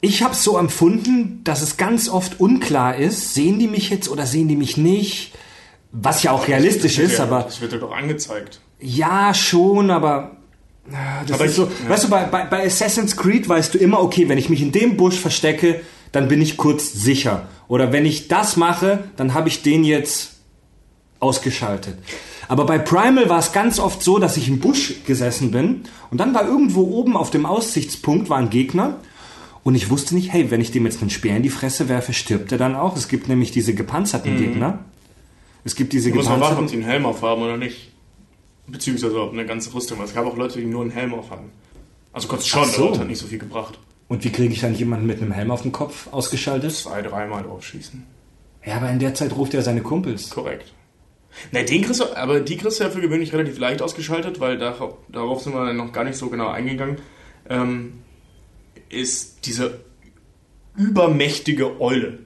Ich 0.00 0.22
habe 0.22 0.34
so 0.34 0.56
empfunden, 0.56 1.42
dass 1.44 1.60
es 1.60 1.76
ganz 1.76 2.08
oft 2.08 2.40
unklar 2.40 2.96
ist, 2.96 3.34
sehen 3.34 3.58
die 3.58 3.68
mich 3.68 3.90
jetzt 3.90 4.08
oder 4.08 4.24
sehen 4.24 4.48
die 4.48 4.56
mich 4.56 4.78
nicht, 4.78 5.34
was 5.92 6.22
ja 6.22 6.30
auch 6.32 6.48
realistisch 6.48 6.98
ist, 6.98 7.18
ja- 7.18 7.24
aber 7.24 7.42
Das 7.42 7.60
wird 7.60 7.72
ja 7.72 7.78
doch 7.78 7.92
angezeigt. 7.92 8.60
ja, 8.80 9.34
schon, 9.34 9.90
aber. 9.90 10.37
Das 11.26 11.34
Aber 11.34 11.44
ist 11.44 11.50
ich- 11.52 11.56
so, 11.56 11.64
ja. 11.84 11.90
weißt 11.90 12.04
du, 12.04 12.08
bei, 12.08 12.24
bei, 12.24 12.44
bei 12.44 12.64
Assassin's 12.66 13.16
Creed 13.16 13.48
weißt 13.48 13.74
du 13.74 13.78
immer, 13.78 14.00
okay, 14.02 14.28
wenn 14.28 14.38
ich 14.38 14.48
mich 14.48 14.62
in 14.62 14.72
dem 14.72 14.96
Busch 14.96 15.16
verstecke, 15.18 15.80
dann 16.12 16.28
bin 16.28 16.40
ich 16.40 16.56
kurz 16.56 16.92
sicher. 16.92 17.48
Oder 17.68 17.92
wenn 17.92 18.06
ich 18.06 18.28
das 18.28 18.56
mache, 18.56 19.04
dann 19.16 19.34
habe 19.34 19.48
ich 19.48 19.62
den 19.62 19.84
jetzt 19.84 20.36
ausgeschaltet. 21.20 21.98
Aber 22.48 22.64
bei 22.64 22.78
Primal 22.78 23.28
war 23.28 23.38
es 23.40 23.52
ganz 23.52 23.78
oft 23.78 24.02
so, 24.02 24.18
dass 24.18 24.36
ich 24.38 24.48
im 24.48 24.58
Busch 24.60 24.94
gesessen 25.06 25.50
bin 25.50 25.82
und 26.10 26.18
dann 26.18 26.32
war 26.34 26.46
irgendwo 26.46 26.82
oben 26.82 27.16
auf 27.16 27.30
dem 27.30 27.44
Aussichtspunkt 27.44 28.30
war 28.30 28.38
ein 28.38 28.48
Gegner 28.48 28.96
und 29.64 29.74
ich 29.74 29.90
wusste 29.90 30.14
nicht, 30.14 30.32
hey, 30.32 30.50
wenn 30.50 30.62
ich 30.62 30.70
dem 30.70 30.86
jetzt 30.86 31.02
einen 31.02 31.10
Speer 31.10 31.36
in 31.36 31.42
die 31.42 31.50
Fresse 31.50 31.90
werfe, 31.90 32.14
stirbt 32.14 32.52
er 32.52 32.56
dann 32.58 32.74
auch. 32.74 32.96
Es 32.96 33.08
gibt 33.08 33.28
nämlich 33.28 33.50
diese 33.50 33.74
gepanzerten 33.74 34.38
Gegner. 34.38 34.78
Es 35.64 35.74
gibt 35.74 35.92
diese 35.92 36.08
Du 36.10 36.16
musst 36.16 36.28
mal 36.30 36.40
warten, 36.40 36.44
ob 36.44 36.50
gepanzerten. 36.60 36.78
die 36.80 36.84
einen 36.84 36.90
Helm 36.92 37.04
aufhaben 37.06 37.42
oder 37.42 37.58
nicht. 37.58 37.92
Beziehungsweise 38.68 39.20
ob 39.20 39.32
eine 39.32 39.46
ganze 39.46 39.72
Rüstung. 39.74 40.00
Es 40.02 40.14
gab 40.14 40.26
auch 40.26 40.36
Leute, 40.36 40.58
die 40.60 40.66
nur 40.66 40.82
einen 40.82 40.90
Helm 40.90 41.14
aufhaben. 41.14 41.50
Also 42.12 42.28
konntest 42.28 42.48
schon, 42.50 42.62
Ach 42.64 42.68
so. 42.68 42.82
aber 42.82 42.90
das 42.92 43.00
hat 43.00 43.08
nicht 43.08 43.18
so 43.18 43.26
viel 43.26 43.38
gebracht. 43.38 43.78
Und 44.08 44.24
wie 44.24 44.30
kriege 44.30 44.52
ich 44.52 44.60
dann 44.60 44.74
jemanden 44.74 45.06
mit 45.06 45.20
einem 45.20 45.32
Helm 45.32 45.50
auf 45.50 45.62
dem 45.62 45.72
Kopf 45.72 46.08
ausgeschaltet? 46.12 46.72
Zwei, 46.72 47.02
dreimal 47.02 47.42
drauf 47.42 47.64
schießen. 47.64 48.04
Ja, 48.64 48.76
aber 48.76 48.90
in 48.90 48.98
der 48.98 49.14
Zeit 49.14 49.34
ruft 49.36 49.54
er 49.54 49.62
seine 49.62 49.82
Kumpels. 49.82 50.30
Korrekt. 50.30 50.72
Ne, 51.52 51.64
den 51.64 51.82
kriegst 51.82 52.00
du, 52.00 52.16
aber 52.16 52.40
die 52.40 52.56
kriegst 52.56 52.80
du 52.80 52.84
ja 52.84 52.90
für 52.90 53.00
gewöhnlich 53.00 53.32
relativ 53.32 53.58
leicht 53.58 53.82
ausgeschaltet, 53.82 54.40
weil 54.40 54.58
darauf, 54.58 54.94
darauf 55.08 55.42
sind 55.42 55.54
wir 55.54 55.72
noch 55.74 55.92
gar 55.92 56.04
nicht 56.04 56.16
so 56.16 56.28
genau 56.30 56.48
eingegangen. 56.48 56.96
Ähm, 57.48 57.94
ist 58.88 59.46
diese 59.46 59.80
übermächtige 60.76 61.80
Eule. 61.80 62.18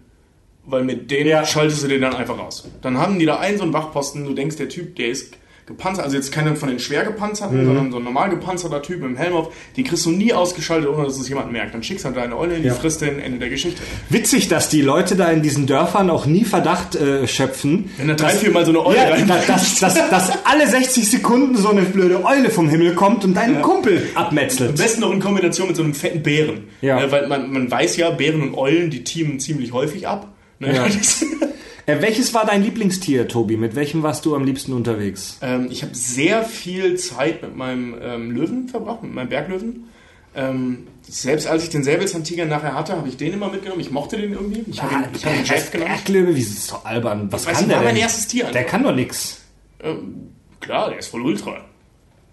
Weil 0.64 0.85
mit 0.85 1.11
denen 1.11 1.28
Ja. 1.31 1.44
schaltest 1.44 1.83
du 1.83 1.88
den 1.88 2.02
dann 2.02 2.14
einfach 2.14 2.38
aus. 2.38 2.68
Dann 2.83 2.98
haben 2.98 3.18
die 3.18 3.26
da 3.26 3.38
einen 3.40 3.57
so 3.59 3.64
einen 3.64 3.72
Wachposten, 3.72 4.24
du 4.24 4.33
denkst, 4.35 4.57
der 4.57 4.68
Typ, 4.68 4.94
der 4.96 5.09
ist 5.09 5.35
gepanzert, 5.66 6.05
also 6.05 6.16
jetzt 6.16 6.33
keiner 6.33 6.57
von 6.57 6.68
den 6.68 6.79
schwer 6.81 7.05
gepanzerten, 7.05 7.64
sondern 7.64 7.90
so 7.92 7.98
ein 7.98 8.05
normal 8.05 8.31
gepanzerter 8.31 8.83
Typ 8.83 9.01
mit 9.01 9.11
dem 9.11 9.16
Helm 9.16 9.35
auf, 9.35 9.53
die 9.77 9.85
kriegst 9.85 10.05
du 10.07 10.11
nie 10.11 10.33
ausgeschaltet, 10.33 10.88
ohne 10.90 11.05
dass 11.05 11.18
es 11.18 11.29
jemand 11.29 11.53
merkt. 11.53 11.72
Dann 11.72 11.83
schickst 11.83 12.05
du 12.05 12.09
halt 12.09 12.16
deine 12.16 12.37
Eule 12.37 12.57
in 12.57 12.62
die 12.62 12.68
Ja. 12.68 12.75
frisst 12.75 13.01
den 13.01 13.20
Ende 13.20 13.38
der 13.38 13.48
Geschichte. 13.48 13.81
Witzig, 14.09 14.48
dass 14.48 14.68
die 14.68 14.83
Leute 14.83 15.14
da 15.16 15.31
in 15.31 15.42
diesen 15.42 15.66
Dörfern 15.66 16.11
auch 16.11 16.27
nie 16.27 16.44
Verdacht 16.44 16.96
äh, 16.96 17.27
schöpfen. 17.29 17.90
Wenn 17.96 18.09
da 18.09 18.14
drei, 18.14 18.31
vier 18.31 18.51
Mal 18.51 18.64
so 18.64 18.72
eine 18.72 18.85
Eule 18.85 18.96
Ja, 18.96 19.16
dass, 19.27 19.46
dass, 19.46 19.79
dass, 19.79 19.94
dass 20.11 20.31
alle 20.44 20.66
60 20.68 21.09
Sekunden 21.09 21.57
so 21.57 21.68
eine 21.70 21.83
blöde 21.83 22.25
Eule 22.25 22.51
vom 22.51 22.68
Himmel 22.68 22.94
kommt 22.94 23.25
und 23.25 23.35
deinen 23.35 23.62
Kumpel 23.62 24.03
Am 24.14 24.25
abmetzelt. 24.27 24.77
besten 24.77 25.01
noch 25.03 25.12
in 25.12 25.20
Kombination 25.20 25.68
mit 25.68 25.77
so 25.77 25.83
einem 25.85 25.94
fetten 25.94 26.22
Bären. 26.22 26.64
Ja. 26.81 27.01
Äh, 27.01 27.11
weil 27.12 27.29
man, 27.29 27.53
man 27.53 27.70
weiß 27.70 27.96
ja, 27.98 28.11
Bären 28.11 28.42
und 28.42 28.55
Eulen, 28.57 28.90
die 28.90 29.05
teamen 29.05 29.38
ziemlich 29.38 29.72
häufig 29.72 30.09
ab. 30.09 30.33
Ne? 30.59 30.75
Ja. 30.75 30.87
Äh, 31.87 32.01
welches 32.01 32.33
war 32.33 32.47
dein 32.47 32.62
Lieblingstier, 32.62 33.27
Tobi? 33.29 33.57
Mit 33.57 33.75
welchem 33.75 34.03
warst 34.03 34.25
du 34.25 34.35
am 34.37 34.45
liebsten 34.45 34.73
unterwegs? 34.73 35.38
ähm, 35.42 35.68
ich 35.71 35.83
habe 35.83 35.95
sehr 35.95 36.45
viel 36.45 36.97
Zeit 36.97 37.42
mit 37.42 37.57
meinem 37.57 37.97
ähm, 38.01 38.31
Löwen 38.31 38.68
verbracht, 38.68 39.03
mit 39.03 39.12
meinem 39.12 39.29
Berglöwen. 39.29 39.88
Ähm, 40.35 40.87
selbst 41.03 41.47
als 41.47 41.64
ich 41.64 41.71
den 41.71 41.83
Säbelzahntiger 41.85 42.47
nachher 42.47 42.75
hatte, 42.75 42.97
habe 42.97 43.09
ich 43.09 43.16
den 43.16 43.35
immer 43.35 43.51
mitgenommen. 43.51 43.81
Ich 43.81 43.90
mochte 43.90 44.16
den 44.16 44.33
irgendwie. 44.33 44.64
Ich 44.71 44.81
habe 44.83 44.95
ihn, 44.95 45.05
ich 45.14 45.27
hab 45.27 45.35
ihn 45.37 45.45
Jeff 45.45 45.71
genannt. 45.71 45.90
Berglöwe, 46.05 46.35
wie 46.37 46.40
ist 46.40 46.68
so 46.68 46.77
albern? 46.85 47.31
Was 47.31 47.45
Weiß 47.47 47.53
kann 47.55 47.62
nicht, 47.64 47.71
der 47.71 47.77
war 47.79 47.85
mein 47.85 47.95
denn? 47.95 48.03
erstes 48.03 48.29
Tier 48.29 48.42
einfach. 48.45 48.53
Der 48.53 48.64
kann 48.64 48.83
doch 48.83 48.95
nix. 48.95 49.40
Ähm, 49.83 50.29
klar, 50.61 50.88
der 50.90 51.01
ist 51.01 51.09
voll 51.09 51.23
ultra. 51.23 51.64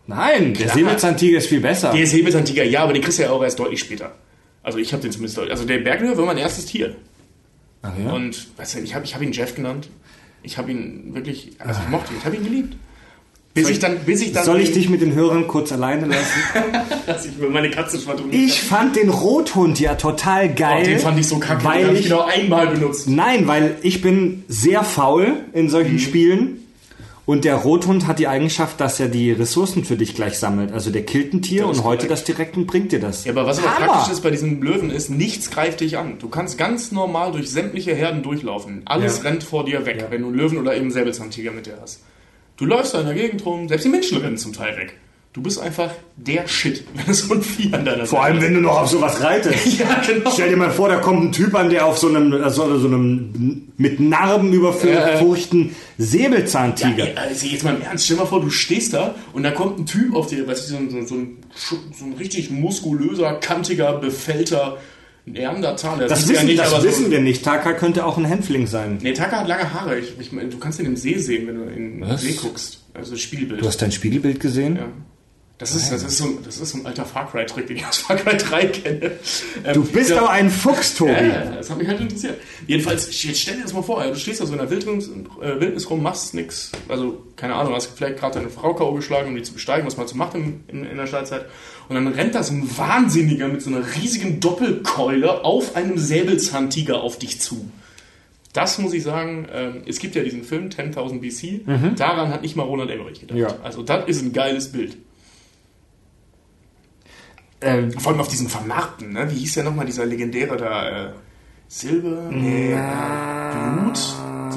Nein, 0.07 0.53
der 0.53 0.65
Klar. 0.67 0.75
Säbelzahntiger 0.75 1.37
ist 1.39 1.47
viel 1.47 1.59
besser. 1.59 1.91
Der 1.91 2.07
Säbelzahntiger, 2.07 2.63
ja, 2.63 2.83
aber 2.83 2.93
den 2.93 3.01
kriegst 3.01 3.19
du 3.19 3.23
ja 3.23 3.31
auch 3.31 3.43
erst 3.43 3.59
deutlich 3.59 3.79
später. 3.81 4.13
Also 4.63 4.77
ich 4.77 4.91
habe 4.93 5.01
den 5.03 5.11
zumindest 5.11 5.37
deutlich. 5.37 5.51
Also 5.51 5.65
der 5.65 5.79
Berglöwe 5.79 6.17
war 6.17 6.25
mein 6.25 6.37
erstes 6.37 6.65
Tier. 6.67 6.95
Ach 7.81 7.91
ja? 7.97 8.11
Und 8.11 8.47
weißt 8.57 8.75
du, 8.75 8.79
ich 8.79 8.93
habe 8.95 9.05
ich 9.05 9.15
hab 9.15 9.21
ihn 9.21 9.31
Jeff 9.31 9.55
genannt. 9.55 9.89
Ich 10.43 10.57
habe 10.57 10.71
ihn 10.71 11.13
wirklich, 11.13 11.51
also 11.59 11.79
ich 11.83 11.89
mochte 11.89 12.13
ihn, 12.13 12.19
ich 12.19 12.25
habe 12.25 12.35
ihn 12.35 12.43
geliebt. 12.43 12.75
Bis 13.53 13.67
ich 13.67 13.79
dann, 13.79 13.99
bis 14.05 14.21
ich 14.21 14.31
dann. 14.31 14.45
Soll 14.45 14.61
ich 14.61 14.71
dich 14.73 14.89
mit 14.89 15.01
den 15.01 15.13
Hörern 15.15 15.47
kurz 15.47 15.71
alleine 15.71 16.05
lassen? 16.05 16.39
dass 17.07 17.25
ich 17.25 17.35
über 17.35 17.49
meine 17.49 17.69
Katze 17.71 17.99
schwadroniert 17.99 18.35
Ich 18.35 18.61
fand 18.61 18.95
den 18.95 19.09
Rothund 19.09 19.79
ja 19.79 19.95
total 19.95 20.53
geil. 20.53 20.81
Oh, 20.81 20.85
den 20.85 20.99
fand 20.99 21.19
ich 21.19 21.27
so 21.27 21.39
kacke, 21.39 21.61
den 21.63 21.67
weil 21.67 21.83
habe 21.85 21.93
ich 21.95 21.99
ich, 22.01 22.05
genau 22.05 22.21
einmal 22.25 22.67
benutzt. 22.67 23.09
Nein, 23.09 23.47
weil 23.47 23.75
ich 23.81 24.01
bin 24.01 24.43
sehr 24.47 24.83
faul 24.83 25.37
in 25.53 25.69
solchen 25.69 25.93
Mhm. 25.93 25.99
Spielen. 25.99 26.58
Und 27.29 27.45
der 27.45 27.57
Rothund 27.57 28.07
hat 28.07 28.17
die 28.17 28.27
Eigenschaft, 28.27 28.81
dass 28.81 28.99
er 28.99 29.07
die 29.07 29.31
Ressourcen 29.31 29.85
für 29.85 29.95
dich 29.95 30.15
gleich 30.15 30.39
sammelt. 30.39 30.71
Also 30.71 30.89
der 30.89 31.05
killt 31.05 31.31
ein 31.31 31.43
Tier 31.43 31.67
und 31.67 31.83
heute 31.83 32.07
das 32.07 32.23
direkt 32.23 32.57
und 32.57 32.65
bringt 32.65 32.91
dir 32.91 32.99
das. 32.99 33.23
Ja, 33.23 33.33
aber 33.33 33.45
was 33.45 33.59
aber 33.59 33.75
Hammer. 33.75 33.85
praktisch 33.85 34.13
ist 34.13 34.21
bei 34.21 34.31
diesem 34.31 34.63
Löwen 34.63 34.89
ist, 34.89 35.11
nichts 35.11 35.51
greift 35.51 35.81
dich 35.81 35.99
an. 35.99 36.17
Du 36.17 36.27
kannst 36.27 36.57
ganz 36.57 36.91
normal 36.91 37.31
durch 37.31 37.51
sämtliche 37.51 37.93
Herden 37.93 38.23
durchlaufen. 38.23 38.81
Alles 38.85 39.17
Ja. 39.17 39.25
rennt 39.29 39.43
vor 39.43 39.63
dir 39.63 39.85
weg, 39.85 39.97
Ja. 40.01 40.07
wenn 40.09 40.21
du 40.23 40.29
einen 40.29 40.37
Löwen 40.37 40.57
oder 40.57 40.71
eben 40.73 40.85
einen 40.85 40.91
Säbelzahntiger 40.91 41.51
mit 41.51 41.67
dir 41.67 41.77
hast. 41.79 42.01
Du 42.57 42.65
läufst 42.65 42.95
da 42.95 43.01
in 43.01 43.05
der 43.05 43.13
Gegend 43.15 43.45
rum, 43.45 43.67
selbst 43.67 43.83
die 43.85 43.89
Menschen 43.89 44.17
rennen 44.17 44.37
zum 44.39 44.53
Teil 44.53 44.75
weg. 44.77 44.95
Du 45.31 45.43
bist 45.43 45.59
einfach 45.59 45.91
der 46.15 46.47
Shit, 46.47 46.83
wenn 46.95 47.05
du 47.05 47.13
so 47.13 47.35
ein 47.35 47.43
Vieh 47.43 47.71
an 47.71 47.85
deiner 47.85 48.07
Vor 48.07 48.23
allem, 48.23 48.41
wenn 48.41 48.55
du 48.55 48.61
noch 48.61 48.81
auf 48.81 48.89
sowas 48.89 49.21
reitest. 49.21 49.79
Ja, 49.79 50.01
genau. 50.05 50.31
Stell 50.31 50.49
dir 50.49 50.57
mal 50.57 50.71
vor, 50.71 50.89
da 50.89 50.97
kommt 50.97 51.23
ein 51.23 51.31
Typ 51.31 51.53
an, 51.53 51.69
der 51.69 51.85
auf 51.85 51.99
so 51.99 52.07
einem, 52.07 52.33
also 52.43 52.77
so 52.79 52.87
einem 52.87 53.71
mit 53.77 53.99
Narben 53.99 54.51
überfurchten 54.51 55.75
Säbelzahntiger. 55.97 57.13
Ja, 57.13 57.21
also 57.21 57.45
jetzt 57.45 57.63
mal 57.63 57.75
im 57.75 57.81
Ernst, 57.81 58.05
stell 58.05 58.17
dir 58.17 58.23
mal 58.23 58.27
vor, 58.27 58.41
du 58.41 58.49
stehst 58.49 58.93
da 58.93 59.15
und 59.33 59.43
da 59.43 59.51
kommt 59.51 59.79
ein 59.79 59.85
Typ 59.85 60.15
auf 60.15 60.27
dir, 60.27 60.47
weißt 60.47 60.67
du, 60.67 60.73
so 60.73 60.77
ein, 60.77 60.89
so 60.89 60.97
ein, 60.97 61.07
so 61.07 61.15
ein, 61.15 61.37
so 61.55 62.05
ein 62.05 62.13
richtig 62.13 62.49
muskulöser, 62.49 63.33
kantiger, 63.33 63.93
befällter 63.99 64.77
Neandertaler. 65.25 66.07
Das, 66.07 66.27
wissen, 66.27 66.57
das 66.57 66.73
aber 66.73 66.83
wissen 66.83 67.05
so, 67.05 67.11
wir 67.11 67.21
nicht. 67.21 67.45
Taka 67.45 67.73
könnte 67.73 68.05
auch 68.05 68.17
ein 68.17 68.25
Hänfling 68.25 68.65
sein. 68.65 68.97
Nee, 69.01 69.13
Taka 69.13 69.41
hat 69.41 69.47
lange 69.47 69.73
Haare. 69.73 69.99
Ich, 69.99 70.19
ich, 70.19 70.31
meine, 70.31 70.49
du 70.49 70.57
kannst 70.57 70.79
ihn 70.79 70.87
im 70.87 70.97
See 70.97 71.17
sehen, 71.19 71.47
wenn 71.47 71.55
du 71.55 71.63
in 71.65 72.01
den? 72.01 72.17
See 72.17 72.33
guckst. 72.33 72.83
Also 72.93 73.11
das 73.11 73.21
Spiegelbild. 73.21 73.61
Du 73.61 73.67
hast 73.67 73.81
dein 73.81 73.91
Spiegelbild 73.91 74.39
gesehen? 74.39 74.77
ja. 74.77 74.87
Das 75.59 75.75
ist, 75.75 75.91
das, 75.91 76.03
ist 76.03 76.17
so, 76.17 76.23
ein- 76.23 76.37
das 76.45 76.57
ist 76.57 76.69
so 76.71 76.77
ein 76.77 76.85
alter 76.85 77.03
Far 77.03 77.29
Cry-Trick, 77.29 77.67
den 77.67 77.75
ich 77.77 77.85
aus 77.85 77.97
Far 77.97 78.15
Cry 78.15 78.37
3 78.37 78.65
kenne. 78.67 79.11
Ähm, 79.65 79.73
Du 79.73 79.83
bist 79.83 80.09
doch 80.11 80.29
ein 80.29 80.49
Fuchs, 80.49 80.95
Tobi. 80.95 81.11
ja, 81.11 81.51
das 81.51 81.69
hat 81.69 81.77
mich 81.77 81.87
halt 81.87 81.99
interessiert. 81.99 82.39
Jedenfalls, 82.65 83.07
jetzt 83.23 83.39
stell 83.41 83.57
dir 83.57 83.63
das 83.63 83.73
mal 83.73 83.81
vor, 83.83 84.01
du 84.01 84.15
stehst 84.15 84.39
da 84.39 84.45
so 84.45 84.53
in 84.53 84.59
der 84.59 84.69
Wildnis, 84.69 85.09
äh, 85.41 85.59
Wildnis 85.59 85.89
rum, 85.89 86.01
machst 86.01 86.33
nix. 86.33 86.71
Also, 86.87 87.25
keine 87.35 87.55
Ahnung, 87.55 87.73
hast 87.75 87.87
vielleicht 87.93 88.19
gerade 88.19 88.35
deine 88.39 88.49
Frau 88.49 88.73
K.O. 88.73 88.93
geschlagen, 88.93 89.27
um 89.27 89.35
die 89.35 89.43
zu 89.43 89.51
besteigen, 89.53 89.85
was 89.85 89.97
man 89.97 90.07
so 90.07 90.15
macht 90.15 90.33
in, 90.35 90.63
in, 90.69 90.85
in 90.85 90.95
der 90.95 91.07
Steinzeit. 91.07 91.45
Und 91.89 91.95
dann 91.95 92.07
rennt 92.07 92.35
da 92.35 92.41
so 92.43 92.53
ein 92.53 92.77
Wahnsinniger 92.77 93.49
mit 93.49 93.61
so 93.61 93.69
einer 93.69 93.83
riesigen 93.97 94.39
Doppelkeule 94.39 95.43
auf 95.43 95.75
einem 95.75 95.97
Säbelzahntiger 95.97 97.01
auf 97.01 97.19
dich 97.19 97.41
zu. 97.41 97.69
Das 98.53 98.77
muss 98.79 98.93
ich 98.93 99.03
sagen, 99.03 99.47
ähm, 99.53 99.81
es 99.85 99.99
gibt 99.99 100.15
ja 100.15 100.23
diesen 100.23 100.43
Film 100.43 100.69
10.000 100.69 101.19
BC, 101.19 101.97
daran 101.97 102.29
hat 102.29 102.41
nicht 102.43 102.55
mal 102.55 102.63
Roland 102.63 102.89
Emmerich 102.89 103.19
gedacht. 103.19 103.37
Ja. 103.37 103.55
Also 103.61 103.83
das 103.83 104.07
ist 104.07 104.21
ein 104.23 104.31
geiles 104.33 104.71
Bild. 104.71 104.97
Ähm, 107.61 107.91
Vor 107.91 108.11
allem 108.11 108.21
auf 108.21 108.27
diesen 108.29 108.47
Vermarkten, 108.47 109.11
ne? 109.13 109.27
Wie 109.31 109.35
hieß 109.39 109.55
der 109.55 109.63
nochmal, 109.65 109.85
dieser 109.85 110.05
legendäre 110.05 110.55
da, 110.57 111.07
äh, 111.07 111.09
Silber? 111.67 112.29
Nee, 112.31 112.71
äh, 112.73 112.77
Blut? 113.75 113.99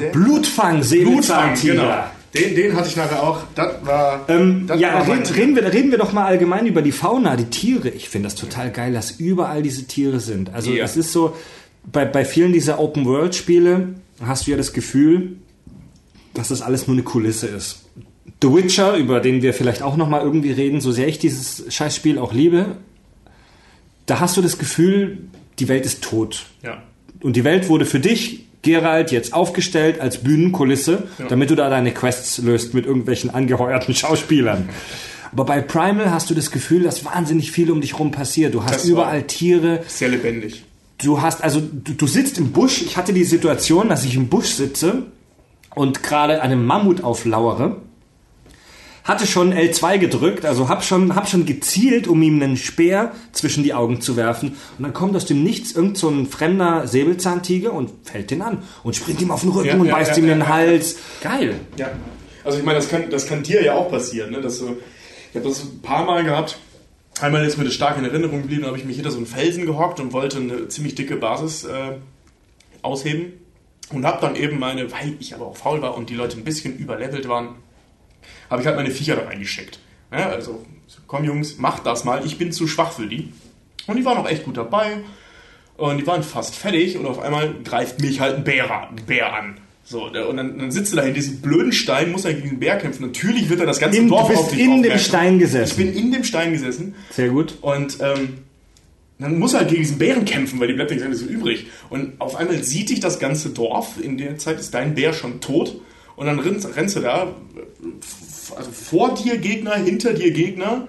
Der? 0.01 0.09
Blutfang, 0.11 0.13
Blutfang, 0.13 0.83
Säbelzahntiger. 0.83 1.75
genau. 1.75 2.05
Den, 2.35 2.55
den 2.57 2.75
hatte 2.77 2.89
ich 2.89 2.97
nachher 2.97 3.23
auch. 3.23 3.41
Das 3.55 3.85
war. 3.85 4.25
Ähm, 4.29 4.65
das 4.67 4.81
ja, 4.81 4.95
war 4.95 5.07
mein- 5.07 5.19
red, 5.19 5.37
reden, 5.37 5.55
wir, 5.55 5.71
reden 5.73 5.91
wir 5.91 5.99
doch 5.99 6.13
mal 6.15 6.25
allgemein 6.25 6.65
über 6.67 6.81
die 6.81 6.93
Fauna, 6.93 7.37
die 7.37 7.45
Tiere. 7.45 7.91
Ich 7.91 8.09
finde 8.09 8.29
das 8.29 8.37
total 8.37 8.71
geil, 8.71 8.95
dass 8.95 9.11
überall 9.11 9.63
diese 9.63 9.85
Tiere 9.87 10.19
sind. 10.21 10.55
Also 10.55 10.71
Ja. 10.73 10.85
es 10.85 10.97
ist 10.97 11.13
so, 11.13 11.37
bei, 11.91 12.07
bei 12.07 12.25
vielen 12.25 12.53
dieser 12.55 12.79
Open-World-Spiele 12.79 13.89
hast 14.25 14.47
du 14.47 14.53
ja 14.53 14.57
das 14.57 14.73
Gefühl, 14.73 15.37
dass 16.33 16.49
das 16.49 16.63
alles 16.63 16.87
nur 16.87 16.95
eine 16.97 17.03
Kulisse 17.03 17.49
ist. 17.49 17.85
The 18.41 18.51
Witcher, 18.55 18.97
über 18.97 19.21
den 19.21 19.43
wir 19.43 19.53
vielleicht 19.53 19.83
auch 19.83 19.97
noch 19.97 20.09
mal 20.09 20.23
irgendwie 20.23 20.53
reden, 20.53 20.81
so 20.81 20.91
sehr 20.91 21.09
ich 21.09 21.19
dieses 21.19 21.65
Scheißspiel 21.69 22.19
auch 22.19 22.33
liebe, 22.33 22.77
da 24.07 24.21
hast 24.21 24.37
du 24.37 24.43
das 24.43 24.59
Gefühl, 24.59 25.19
die 25.59 25.69
Welt 25.69 25.85
ist 25.87 26.03
tot. 26.03 26.47
Ja. 26.63 26.83
Und 27.23 27.37
die 27.37 27.45
Welt 27.45 27.69
wurde 27.69 27.85
für 27.85 28.01
dich 28.01 28.47
Geralt 28.63 29.11
jetzt 29.11 29.35
aufgestellt 29.35 30.01
als 30.01 30.19
Bühnenkulisse, 30.19 31.09
damit 31.29 31.51
du 31.51 31.57
da 31.57 31.69
deine 31.69 31.93
Quests 31.93 32.39
löst 32.39 32.75
mit 32.75 32.87
irgendwelchen 32.87 33.31
angeheuerten 33.31 33.93
Schauspielern. 33.95 34.69
Aber 35.33 35.45
bei 35.45 35.61
Primal 35.61 36.11
hast 36.13 36.31
du 36.31 36.35
das 36.35 36.51
Gefühl, 36.51 36.83
dass 36.85 37.05
wahnsinnig 37.05 37.51
viel 37.51 37.71
um 37.71 37.81
dich 37.81 37.99
rum 37.99 38.11
passiert. 38.13 38.55
Du 38.55 38.63
hast 38.63 38.75
Das 38.75 38.85
überall 38.85 39.23
Tiere, 39.25 39.83
Sehr 39.89 40.11
lebendig. 40.11 40.63
du 40.99 41.21
hast, 41.23 41.43
also 41.43 41.61
du, 41.61 41.93
du 41.95 42.07
sitzt 42.07 42.39
im 42.39 42.53
Busch. 42.53 42.83
Ich 42.83 42.97
hatte 42.97 43.13
die 43.13 43.25
Situation, 43.25 43.89
dass 43.89 44.05
ich 44.05 44.15
im 44.15 44.29
Busch 44.29 44.51
sitze 44.51 45.05
und 45.75 46.03
gerade 46.03 46.43
einem 46.43 46.65
Mammut 46.65 47.03
auflauere. 47.03 47.79
Hatte 49.05 49.27
schon 49.27 49.53
L2 49.53 49.99
gedrückt, 49.99 50.45
also 50.45 50.69
hab 50.69 50.85
schon, 50.85 51.17
hab 51.17 51.29
schon 51.29 51.45
gezielt, 51.45 52.07
um 52.07 52.23
ihm 52.23 52.41
einen 52.41 52.57
Speer 52.57 53.13
zwischen 53.33 53.65
die 53.65 53.75
Augen 53.75 54.01
zu 54.01 54.17
werfen. 54.17 54.57
Und 54.79 54.85
dann 54.85 54.93
kommt 54.93 55.17
aus 55.17 55.27
dem 55.27 55.43
Nichts 55.43 55.73
irgend 55.73 55.99
so 55.99 56.09
ein 56.09 56.27
fremder 56.27 56.87
Säbelzahntiger 56.87 57.73
und 57.73 57.91
fällt 58.05 58.31
den 58.31 58.43
an 58.43 58.63
und 58.85 58.95
springt 58.95 59.21
ihm 59.21 59.33
auf 59.33 59.41
den 59.41 59.51
Rücken 59.51 59.69
Ja, 59.69 59.77
und 59.77 59.87
ja, 59.87 59.95
beißt 59.97 60.13
ja, 60.13 60.17
ihm 60.19 60.29
ja, 60.29 60.35
den 60.35 60.41
ja. 60.41 60.49
Hals. 60.49 60.97
Geil. 61.21 61.55
Ja. 61.77 61.91
Also 62.45 62.59
ich 62.59 62.65
meine, 62.65 62.79
das 62.79 62.89
kann, 62.89 63.11
das 63.11 63.27
kann 63.27 63.43
dir 63.43 63.63
ja 63.63 63.75
auch 63.75 63.91
passieren. 63.91 64.31
Ne? 64.31 64.41
Dass 64.41 64.59
du, 64.59 64.77
ich 65.31 65.37
habe 65.37 65.49
das 65.49 65.65
ein 65.65 65.83
paar 65.83 66.05
Mal 66.05 66.23
gehabt. 66.23 66.59
Einmal 67.21 67.45
ist 67.45 67.59
mir 67.59 67.65
das 67.65 67.75
stark 67.75 67.99
in 67.99 68.05
Erinnerung 68.05 68.43
geblieben, 68.43 68.63
da 68.63 68.69
habe 68.69 68.79
ich 68.79 68.85
mich 68.85 68.97
hinter 68.97 69.11
so 69.11 69.19
einen 69.19 69.27
Felsen 69.27 69.67
gehockt 69.67 70.01
und 70.01 70.13
wollte 70.13 70.39
eine 70.39 70.69
ziemlich 70.69 70.95
dicke 70.95 71.17
Basis 71.17 71.65
äh, 71.65 71.97
ausheben. 72.83 73.35
Und 73.93 74.07
habe 74.07 74.21
dann 74.21 74.37
eben 74.37 74.59
meine, 74.59 74.91
weil 74.91 75.17
ich 75.21 75.35
aber 75.35 75.47
auch 75.47 75.57
faul 75.57 75.83
war 75.83 75.97
und 75.97 76.09
die 76.09 76.15
Leute 76.15 76.39
ein 76.39 76.45
bisschen 76.45 76.77
überlevelt 76.79 77.29
waren, 77.29 77.57
habe 78.53 78.63
ich 78.63 78.67
halt 78.69 78.77
meine 78.77 78.91
Viecher 78.91 79.17
da 79.17 79.25
reingeschickt. 79.25 79.81
Ja, 80.13 80.29
also, 80.29 80.65
komm 81.09 81.25
Jungs, 81.25 81.59
macht 81.59 81.85
das 81.87 82.05
mal, 82.05 82.25
ich 82.25 82.39
bin 82.39 82.53
zu 82.53 82.69
schwach 82.69 82.93
für 82.93 83.07
die. 83.07 83.33
Und 83.89 83.97
die 83.97 84.05
waren 84.05 84.19
auch 84.19 84.29
echt 84.29 84.45
gut 84.45 84.57
dabei. 84.57 84.99
Und 85.77 85.97
die 85.99 86.07
waren 86.07 86.23
fast 86.23 86.55
fertig 86.55 86.97
und 86.99 87.07
auf 87.07 87.19
einmal 87.19 87.55
greift 87.65 88.01
mich 88.01 88.21
halt 88.21 88.37
ein 88.37 88.45
Bär, 88.45 88.71
an- 88.71 88.89
ein 88.97 89.07
Bär 89.07 89.33
an. 89.33 89.57
So, 89.85 90.05
und 90.05 90.37
dann, 90.37 90.59
dann 90.59 90.71
sitzt 90.71 90.93
er 90.95 91.03
da 91.03 91.09
in 91.09 91.15
diesem 91.15 91.41
blöden 91.41 91.73
Stein, 91.73 92.13
muss 92.13 92.25
er 92.25 92.35
gegen 92.35 92.51
den 92.51 92.61
Bär 92.61 92.77
kämpfen. 92.77 93.03
Natürlich 93.07 93.49
wird 93.49 93.59
er 93.59 93.67
das 93.67 93.81
ganze 93.81 93.99
In, 93.99 94.05
du 94.05 94.11
Dorf 94.15 94.31
auf 94.31 94.51
bist 94.51 94.53
dich 94.53 94.61
in 94.61 94.83
dem. 94.83 94.97
Stein 94.99 95.35
Ich 95.37 95.41
gesessen. 95.41 95.77
bin 95.79 95.93
in 95.93 96.13
dem 96.13 96.23
Stein 96.25 96.53
gesessen 96.53 96.95
Sehr 97.11 97.31
gut. 97.31 97.55
und 97.63 97.99
ähm, 98.01 98.39
dann 99.19 99.39
muss 99.39 99.55
er 99.55 99.61
halt 99.61 99.71
gegen 99.71 99.83
diesen 99.83 99.99
Bären 99.99 100.25
kämpfen, 100.25 100.61
weil 100.61 100.69
die 100.69 100.75
bleibt 100.75 100.91
nichts 100.91 101.05
anderes 101.05 101.23
übrig. 101.25 101.67
Und 101.91 102.21
auf 102.21 102.37
einmal 102.37 102.63
sieht 102.63 102.91
dich 102.91 103.01
das 103.01 103.19
ganze 103.19 103.51
Dorf, 103.51 103.95
in 104.01 104.19
der 104.19 104.39
Zeit 104.39 104.61
ist 104.61 104.73
dein 104.75 104.95
Bär 104.95 105.13
schon 105.15 105.41
tot. 105.41 105.81
Und 106.17 106.27
dann 106.27 106.39
rennst, 106.39 106.77
rennst 106.77 106.95
du 106.97 107.01
da, 107.01 107.35
also 108.57 108.71
vor 108.71 109.15
dir 109.15 109.39
Gegner, 109.39 109.75
hinter 109.75 110.13
dir 110.13 110.33
Gegner 110.33 110.89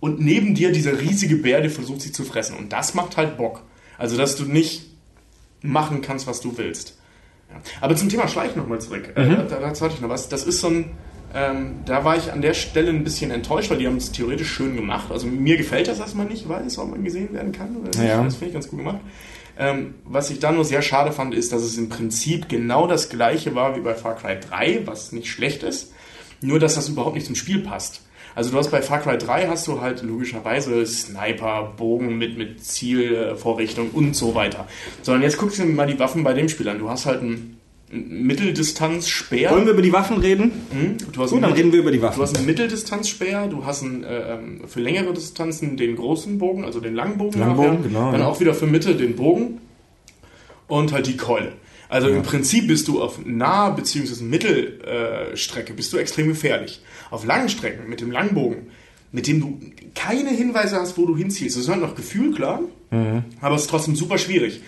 und 0.00 0.20
neben 0.20 0.54
dir 0.54 0.72
dieser 0.72 1.00
riesige 1.00 1.36
Bär, 1.36 1.60
der 1.60 1.70
versucht 1.70 2.00
sie 2.00 2.12
zu 2.12 2.24
fressen. 2.24 2.56
Und 2.56 2.72
das 2.72 2.94
macht 2.94 3.16
halt 3.16 3.36
Bock. 3.36 3.62
Also, 3.98 4.16
dass 4.16 4.36
du 4.36 4.44
nicht 4.44 4.86
machen 5.62 6.00
kannst, 6.00 6.26
was 6.26 6.40
du 6.40 6.56
willst. 6.56 6.96
Ja. 7.50 7.56
Aber 7.80 7.96
zum 7.96 8.08
Thema 8.08 8.28
Schleichen 8.28 8.58
nochmal 8.58 8.80
zurück. 8.80 9.12
Äh, 9.14 9.28
da, 9.48 9.60
dazu 9.60 9.84
hatte 9.84 9.94
ich 9.94 10.00
noch 10.00 10.08
was. 10.08 10.28
Das 10.28 10.44
ist 10.44 10.60
so 10.60 10.68
ein, 10.68 10.92
ähm, 11.34 11.80
da 11.84 12.04
war 12.04 12.16
ich 12.16 12.32
an 12.32 12.40
der 12.40 12.54
Stelle 12.54 12.90
ein 12.90 13.04
bisschen 13.04 13.30
enttäuscht, 13.30 13.70
weil 13.70 13.78
die 13.78 13.86
haben 13.86 13.96
es 13.96 14.10
theoretisch 14.10 14.50
schön 14.50 14.74
gemacht. 14.74 15.10
Also 15.10 15.26
mir 15.26 15.56
gefällt 15.56 15.88
das, 15.88 15.98
dass 15.98 16.14
man 16.14 16.28
nicht 16.28 16.48
weiß, 16.48 16.78
ob 16.78 16.90
man 16.90 17.04
gesehen 17.04 17.32
werden 17.34 17.52
kann. 17.52 17.76
Ja. 18.02 18.22
Das 18.22 18.36
finde 18.36 18.46
ich 18.46 18.52
ganz 18.54 18.68
gut 18.68 18.78
gemacht. 18.78 19.00
Ähm, 19.58 19.94
was 20.04 20.30
ich 20.30 20.38
dann 20.38 20.54
nur 20.54 20.64
sehr 20.64 20.80
schade 20.80 21.12
fand, 21.12 21.34
ist, 21.34 21.52
dass 21.52 21.62
es 21.62 21.76
im 21.76 21.90
Prinzip 21.90 22.48
genau 22.48 22.86
das 22.86 23.10
gleiche 23.10 23.54
war 23.54 23.76
wie 23.76 23.80
bei 23.80 23.94
Far 23.94 24.16
Cry 24.16 24.38
3, 24.40 24.86
was 24.86 25.12
nicht 25.12 25.28
schlecht 25.28 25.62
ist, 25.62 25.92
nur 26.40 26.58
dass 26.58 26.74
das 26.74 26.88
überhaupt 26.88 27.14
nicht 27.14 27.26
zum 27.26 27.34
Spiel 27.34 27.60
passt. 27.60 28.02
Also 28.34 28.50
du 28.50 28.58
hast 28.58 28.70
bei 28.70 28.80
Far 28.80 29.00
Cry 29.00 29.18
3 29.18 29.48
hast 29.48 29.66
du 29.66 29.80
halt 29.80 30.02
logischerweise 30.02 30.86
Sniper, 30.86 31.72
Bogen 31.76 32.16
mit, 32.16 32.38
mit 32.38 32.64
Zielvorrichtung 32.64 33.90
und 33.90 34.14
so 34.14 34.34
weiter. 34.34 34.68
Sondern 35.02 35.22
jetzt 35.22 35.36
guckst 35.36 35.58
du 35.58 35.62
dir 35.64 35.68
mal 35.68 35.86
die 35.86 35.98
Waffen 35.98 36.22
bei 36.22 36.32
dem 36.32 36.48
Spiel 36.48 36.68
an. 36.68 36.78
Du 36.78 36.88
hast 36.88 37.06
halt 37.06 37.22
einen, 37.22 37.60
Mitteldistanz-Speer. 37.92 39.50
Wollen 39.50 39.64
wir 39.66 39.72
über 39.72 39.82
die 39.82 39.92
Waffen 39.92 40.18
reden? 40.18 40.52
Hm? 40.70 40.96
Du 41.12 41.22
hast 41.22 41.30
Gut, 41.30 41.42
dann 41.42 41.52
reden 41.52 41.72
wir 41.72 41.80
über 41.80 41.90
die 41.90 41.98
Du 41.98 42.04
Waffen. 42.04 42.22
hast 42.22 42.36
einen 42.36 42.46
Mitteldistanzspeer, 42.46 43.48
du 43.48 43.64
hast 43.64 43.82
einen, 43.82 44.04
äh, 44.04 44.34
ähm, 44.34 44.60
für 44.66 44.80
längere 44.80 45.12
Distanzen 45.12 45.76
den 45.76 45.96
großen 45.96 46.38
Bogen, 46.38 46.64
also 46.64 46.78
den 46.78 46.94
langen 46.94 47.18
Bogen. 47.18 47.38
Langbogen, 47.40 47.70
nachher. 47.72 47.82
genau, 47.88 48.12
Dann 48.12 48.20
ja. 48.20 48.26
auch 48.28 48.38
wieder 48.38 48.54
für 48.54 48.66
Mitte 48.66 48.94
den 48.94 49.16
Bogen 49.16 49.58
und 50.68 50.92
halt 50.92 51.08
die 51.08 51.16
Keule. 51.16 51.52
Also 51.90 52.08
im 52.08 52.22
Prinzip 52.22 52.68
bist 52.68 52.88
du 52.88 53.02
auf 53.02 53.18
nah- 53.24 53.70
bzw. 53.70 54.22
Mittelstrecke 54.22 55.30
äh, 55.32 55.36
Strecke 55.36 55.72
bist 55.74 55.92
du 55.92 55.96
extrem 55.98 56.28
gefährlich. 56.28 56.80
Auf 57.10 57.24
langen 57.26 57.48
Strecken 57.48 57.88
mit 57.90 58.00
dem 58.00 58.10
Langbogen, 58.12 58.68
mit 59.12 59.26
dem 59.26 59.40
du 59.40 59.58
keine 59.94 60.30
Hinweise 60.30 60.76
hast, 60.76 60.96
wo 60.96 61.04
du 61.06 61.16
hinziehst. 61.16 61.56
Das 61.56 61.64
ist 61.64 61.68
halt 61.68 61.80
noch 61.80 61.94
Gefühl, 61.96 62.32
klar, 62.34 62.60
Mhm. 62.92 63.24
aber 63.40 63.56
es 63.56 63.62
ist 63.62 63.70
trotzdem 63.70 63.96
super 63.96 64.18
schwierig. 64.18 64.60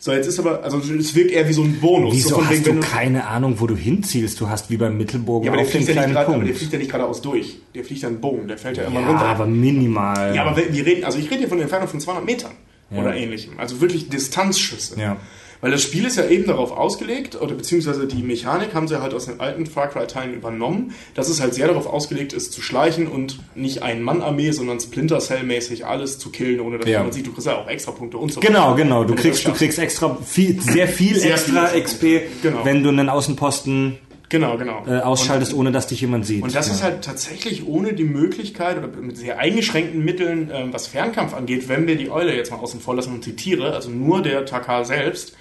So, 0.00 0.12
jetzt 0.12 0.26
ist 0.28 0.38
aber, 0.38 0.62
also 0.62 0.78
es 0.78 1.14
wirkt 1.16 1.32
eher 1.32 1.48
wie 1.48 1.52
so 1.52 1.62
ein 1.62 1.80
Bonus. 1.80 2.14
Wieso 2.14 2.28
so 2.28 2.34
von 2.36 2.44
hast 2.44 2.52
wegen, 2.52 2.64
du 2.64 2.70
wenn 2.74 2.80
keine 2.82 3.26
Ahnung, 3.26 3.54
wo 3.58 3.66
du 3.66 3.74
hinzielst? 3.74 4.40
Du 4.40 4.48
hast 4.48 4.70
wie 4.70 4.76
beim 4.76 4.96
Mittelbogen 4.96 5.46
ja, 5.46 5.50
aber 5.50 5.56
der 5.56 5.66
auf 5.66 5.72
den 5.72 5.82
fliegt, 5.82 5.88
ja 5.88 6.02
nicht 6.02 6.12
kleinen 6.12 6.14
grad, 6.14 6.26
aber 6.26 6.34
der 6.36 6.44
Punkt. 6.44 6.58
fliegt 6.58 6.72
ja 6.74 6.78
nicht 6.78 6.90
geradeaus 6.92 7.20
durch. 7.22 7.56
Der 7.74 7.82
fliegt 7.84 8.02
ja 8.02 8.08
einen 8.08 8.20
Bogen, 8.20 8.46
der 8.46 8.58
fällt 8.58 8.76
ja 8.76 8.84
immer 8.84 9.00
Ja, 9.00 9.08
runter. 9.08 9.24
aber 9.24 9.46
minimal. 9.46 10.36
Ja, 10.36 10.44
aber 10.44 10.56
wir 10.56 10.86
reden, 10.86 11.02
also 11.04 11.18
ich 11.18 11.26
rede 11.30 11.38
hier 11.40 11.48
von 11.48 11.58
der 11.58 11.64
Entfernung 11.64 11.88
von 11.88 11.98
200 11.98 12.24
Metern 12.26 12.52
oder 12.92 13.16
ähnlichem. 13.16 13.54
Also 13.58 13.80
wirklich 13.80 14.08
Distanzschüsse. 14.08 15.00
Ja. 15.00 15.16
Weil 15.60 15.72
das 15.72 15.82
Spiel 15.82 16.04
ist 16.04 16.16
ja 16.16 16.26
eben 16.28 16.46
darauf 16.46 16.70
ausgelegt, 16.70 17.40
oder 17.40 17.54
beziehungsweise 17.54 18.06
die 18.06 18.22
Mechanik 18.22 18.74
haben 18.74 18.86
sie 18.86 19.00
halt 19.02 19.12
aus 19.12 19.26
den 19.26 19.40
alten 19.40 19.66
Far 19.66 19.88
Cry-Teilen 19.88 20.34
übernommen, 20.34 20.94
dass 21.14 21.28
es 21.28 21.40
halt 21.40 21.52
sehr 21.54 21.66
darauf 21.66 21.86
ausgelegt 21.86 22.32
ist, 22.32 22.52
zu 22.52 22.62
schleichen 22.62 23.08
und 23.08 23.40
nicht 23.56 23.82
Ein-Mann-Armee, 23.82 24.52
sondern 24.52 24.78
Splinter 24.78 25.18
Cell-mäßig 25.18 25.84
alles 25.84 26.18
zu 26.18 26.30
killen, 26.30 26.60
ohne 26.60 26.78
dass 26.78 26.88
Ja. 26.88 27.02
man 27.02 27.10
sieht, 27.10 27.26
du 27.26 27.32
kriegst 27.32 27.46
ja 27.48 27.56
auch 27.56 27.68
extra 27.68 27.90
Punkte 27.90 28.18
und 28.18 28.32
so 28.32 28.40
Genau, 28.40 28.68
weiter. 28.72 28.76
genau. 28.84 29.02
Du 29.02 29.08
Wenn 29.10 29.16
das 29.16 29.22
kriegst, 29.24 29.46
du 29.48 29.52
kriegst 29.52 29.78
extra 29.80 30.16
viel, 30.24 30.60
sehr 30.60 30.86
viel 30.86 31.16
Sehr 31.16 31.32
extra 31.32 31.66
viel. 31.66 31.82
XP, 31.82 32.20
Genau. 32.42 32.64
wenn 32.64 32.82
du 32.84 32.90
einen 32.90 33.08
Außenposten 33.08 33.98
Genau, 34.30 34.58
genau. 34.58 34.84
äh, 34.86 35.00
ausschaltest, 35.00 35.54
ohne 35.54 35.72
dass 35.72 35.86
dich 35.86 36.02
jemand 36.02 36.26
sieht. 36.26 36.42
Und 36.42 36.54
das 36.54 36.68
ja. 36.68 36.74
ist 36.74 36.82
halt 36.82 37.02
tatsächlich 37.02 37.66
ohne 37.66 37.94
die 37.94 38.04
Möglichkeit 38.04 38.76
oder 38.76 38.86
mit 39.00 39.16
sehr 39.16 39.38
eingeschränkten 39.38 40.04
Mitteln, 40.04 40.50
ähm, 40.52 40.68
was 40.72 40.86
Fernkampf 40.86 41.32
angeht, 41.34 41.68
wenn 41.68 41.86
wir 41.86 41.96
die 41.96 42.10
Eule 42.10 42.36
jetzt 42.36 42.50
mal 42.50 42.58
außen 42.58 42.78
vor 42.80 42.94
lassen 42.94 43.14
und 43.14 43.24
die 43.26 43.34
Tiere, 43.36 43.72
also 43.72 43.88
nur 43.90 44.22
der 44.22 44.44
Takar 44.44 44.84
selbst, 44.84 45.34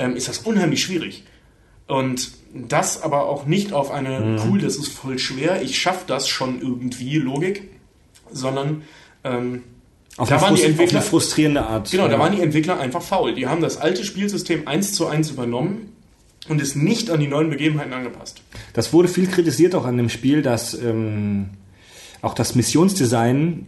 ähm, 0.00 0.16
ist 0.16 0.26
das 0.28 0.38
unheimlich 0.38 0.82
schwierig. 0.82 1.22
Und 1.86 2.30
das 2.54 3.02
aber 3.02 3.28
auch 3.28 3.46
nicht 3.46 3.72
auf 3.72 3.90
eine, 3.90 4.20
Mhm. 4.20 4.38
cool, 4.46 4.60
das 4.60 4.76
ist 4.76 4.88
voll 4.88 5.18
schwer, 5.18 5.62
ich 5.62 5.78
schaff 5.78 6.04
das 6.06 6.28
schon 6.28 6.60
irgendwie, 6.60 7.16
Logik, 7.18 7.68
sondern 8.32 8.82
ähm, 9.24 9.62
auf, 10.16 10.28
da 10.28 10.36
eine 10.36 10.42
waren 10.42 10.54
die 10.54 10.62
frust- 10.62 10.64
auf 10.64 10.70
Entwickler- 10.70 10.90
eine 10.98 11.02
frustrierende 11.02 11.62
Art. 11.66 11.90
Genau, 11.90 12.08
da 12.08 12.18
waren 12.18 12.34
die 12.34 12.42
Entwickler 12.42 12.78
einfach 12.80 13.02
faul. 13.02 13.34
Die 13.34 13.46
haben 13.46 13.60
das 13.60 13.76
alte 13.76 14.04
Spielsystem 14.04 14.66
eins 14.68 14.92
zu 14.94 15.06
eins 15.06 15.30
übernommen 15.30 15.92
und 16.48 16.60
es 16.60 16.74
nicht 16.76 17.10
an 17.10 17.20
die 17.20 17.26
neuen 17.28 17.50
Begebenheiten 17.50 17.92
angepasst. 17.92 18.42
Das 18.72 18.92
wurde 18.92 19.08
viel 19.08 19.26
kritisiert 19.26 19.74
auch 19.74 19.84
an 19.84 19.96
dem 19.96 20.08
Spiel, 20.08 20.42
dass 20.42 20.74
ähm, 20.74 21.50
auch 22.22 22.34
das 22.34 22.54
Missionsdesign 22.54 23.66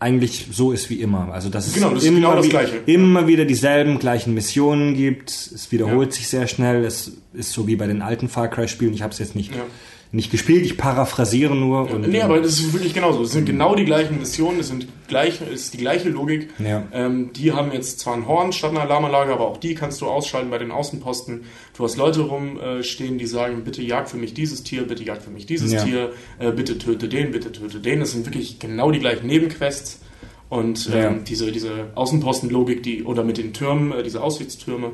eigentlich 0.00 0.46
so 0.52 0.72
ist 0.72 0.90
wie 0.90 1.00
immer. 1.00 1.32
Also 1.32 1.48
dass 1.48 1.66
es 1.66 1.74
Genau, 1.74 1.90
das 1.90 2.02
ist 2.02 2.08
immer, 2.08 2.18
genau 2.20 2.36
das 2.36 2.46
wie- 2.46 2.50
Gleiche. 2.50 2.76
immer 2.86 3.26
wieder 3.26 3.44
dieselben 3.44 3.98
gleichen 3.98 4.32
Missionen 4.34 4.94
gibt. 4.94 5.30
Es 5.30 5.72
wiederholt 5.72 6.10
Ja. 6.10 6.16
sich 6.16 6.28
sehr 6.28 6.46
schnell. 6.46 6.84
Es 6.84 7.12
ist 7.32 7.52
so 7.52 7.66
wie 7.66 7.76
bei 7.76 7.86
den 7.86 8.00
alten 8.02 8.28
Far 8.28 8.48
Cry 8.48 8.68
Spielen. 8.68 8.94
Ich 8.94 9.02
habe 9.02 9.12
es 9.12 9.18
jetzt 9.18 9.34
nicht, 9.34 9.52
Ja. 9.54 9.62
Nicht 10.10 10.30
gespielt. 10.30 10.64
Ich 10.64 10.76
paraphrasiere 10.78 11.54
nur. 11.54 11.90
und, 11.90 12.08
Nee, 12.08 12.18
ähm, 12.18 12.22
aber 12.24 12.40
das 12.40 12.52
ist 12.60 12.72
wirklich 12.72 12.94
genauso. 12.94 13.22
Es 13.22 13.32
sind 13.32 13.44
genau 13.44 13.74
die 13.74 13.84
gleichen 13.84 14.18
Missionen, 14.18 14.60
es 14.60 14.68
sind 14.68 14.86
gleich, 15.06 15.40
es 15.42 15.62
ist 15.64 15.74
die 15.74 15.78
gleiche 15.78 16.08
Logik. 16.08 16.48
Ja. 16.58 16.84
Ähm, 16.92 17.30
die 17.34 17.52
haben 17.52 17.72
jetzt 17.72 18.00
zwar 18.00 18.14
ein 18.14 18.26
Horn 18.26 18.52
statt 18.52 18.70
einer 18.70 18.80
Alarmanlage, 18.80 19.32
aber 19.32 19.46
auch 19.46 19.58
die 19.58 19.74
kannst 19.74 20.00
du 20.00 20.06
ausschalten 20.06 20.50
bei 20.50 20.58
den 20.58 20.70
Außenposten. 20.70 21.42
Du 21.76 21.84
hast 21.84 21.96
Leute 21.96 22.20
rumstehen, 22.22 23.18
die 23.18 23.26
sagen, 23.26 23.64
bitte 23.64 23.82
jag 23.82 24.08
für 24.08 24.16
mich 24.16 24.32
dieses 24.34 24.62
Tier, 24.62 24.86
bitte 24.86 25.04
jag 25.04 25.20
für 25.22 25.30
mich 25.30 25.46
dieses 25.46 25.72
Ja. 25.72 25.84
Tier, 25.84 26.12
äh, 26.38 26.52
bitte 26.52 26.78
töte 26.78 27.08
den, 27.08 27.30
bitte 27.32 27.52
töte 27.52 27.80
den. 27.80 28.00
Das 28.00 28.12
sind 28.12 28.24
wirklich 28.26 28.58
genau 28.58 28.90
die 28.90 29.00
gleichen 29.00 29.26
Nebenquests. 29.26 30.00
Und 30.48 30.88
ähm, 30.94 30.98
Ja. 31.02 31.10
diese, 31.28 31.52
diese 31.52 31.88
Außenpostenlogik, 31.94 32.82
die, 32.82 33.04
oder 33.04 33.22
mit 33.24 33.36
den 33.36 33.52
Türmen, 33.52 33.92
äh, 33.92 34.02
diese 34.02 34.22
Aussichtstürme, 34.22 34.86
äh, 34.86 34.90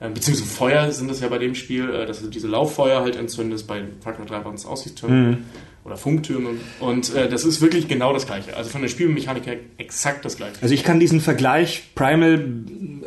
beziehungsweise 0.00 0.48
Feuer 0.48 0.92
sind 0.92 1.10
das 1.10 1.20
ja 1.20 1.28
bei 1.28 1.38
dem 1.38 1.54
Spiel, 1.54 1.90
äh, 1.90 2.06
dass 2.06 2.20
du 2.20 2.28
diese 2.28 2.46
Lauffeuer 2.46 3.00
halt 3.00 3.16
entzündest, 3.16 3.66
bei 3.66 3.82
Far 4.00 4.12
Cry 4.14 4.26
3 4.26 4.44
waren 4.44 4.54
es 4.54 4.64
Aussichtstürme 4.64 5.14
Mhm. 5.14 5.36
oder 5.84 5.96
Funktürme. 5.96 6.50
Und 6.80 7.12
äh, 7.14 7.28
das 7.28 7.44
ist 7.44 7.60
wirklich 7.60 7.88
genau 7.88 8.12
das 8.12 8.26
Gleiche. 8.26 8.56
Also 8.56 8.70
von 8.70 8.82
der 8.82 8.88
Spielmechanik 8.88 9.46
her 9.46 9.56
exakt 9.78 10.24
das 10.24 10.36
Gleiche. 10.36 10.56
Also 10.60 10.72
ich 10.74 10.84
kann 10.84 11.00
diesen 11.00 11.20
Vergleich 11.20 11.82
Primal 11.96 12.34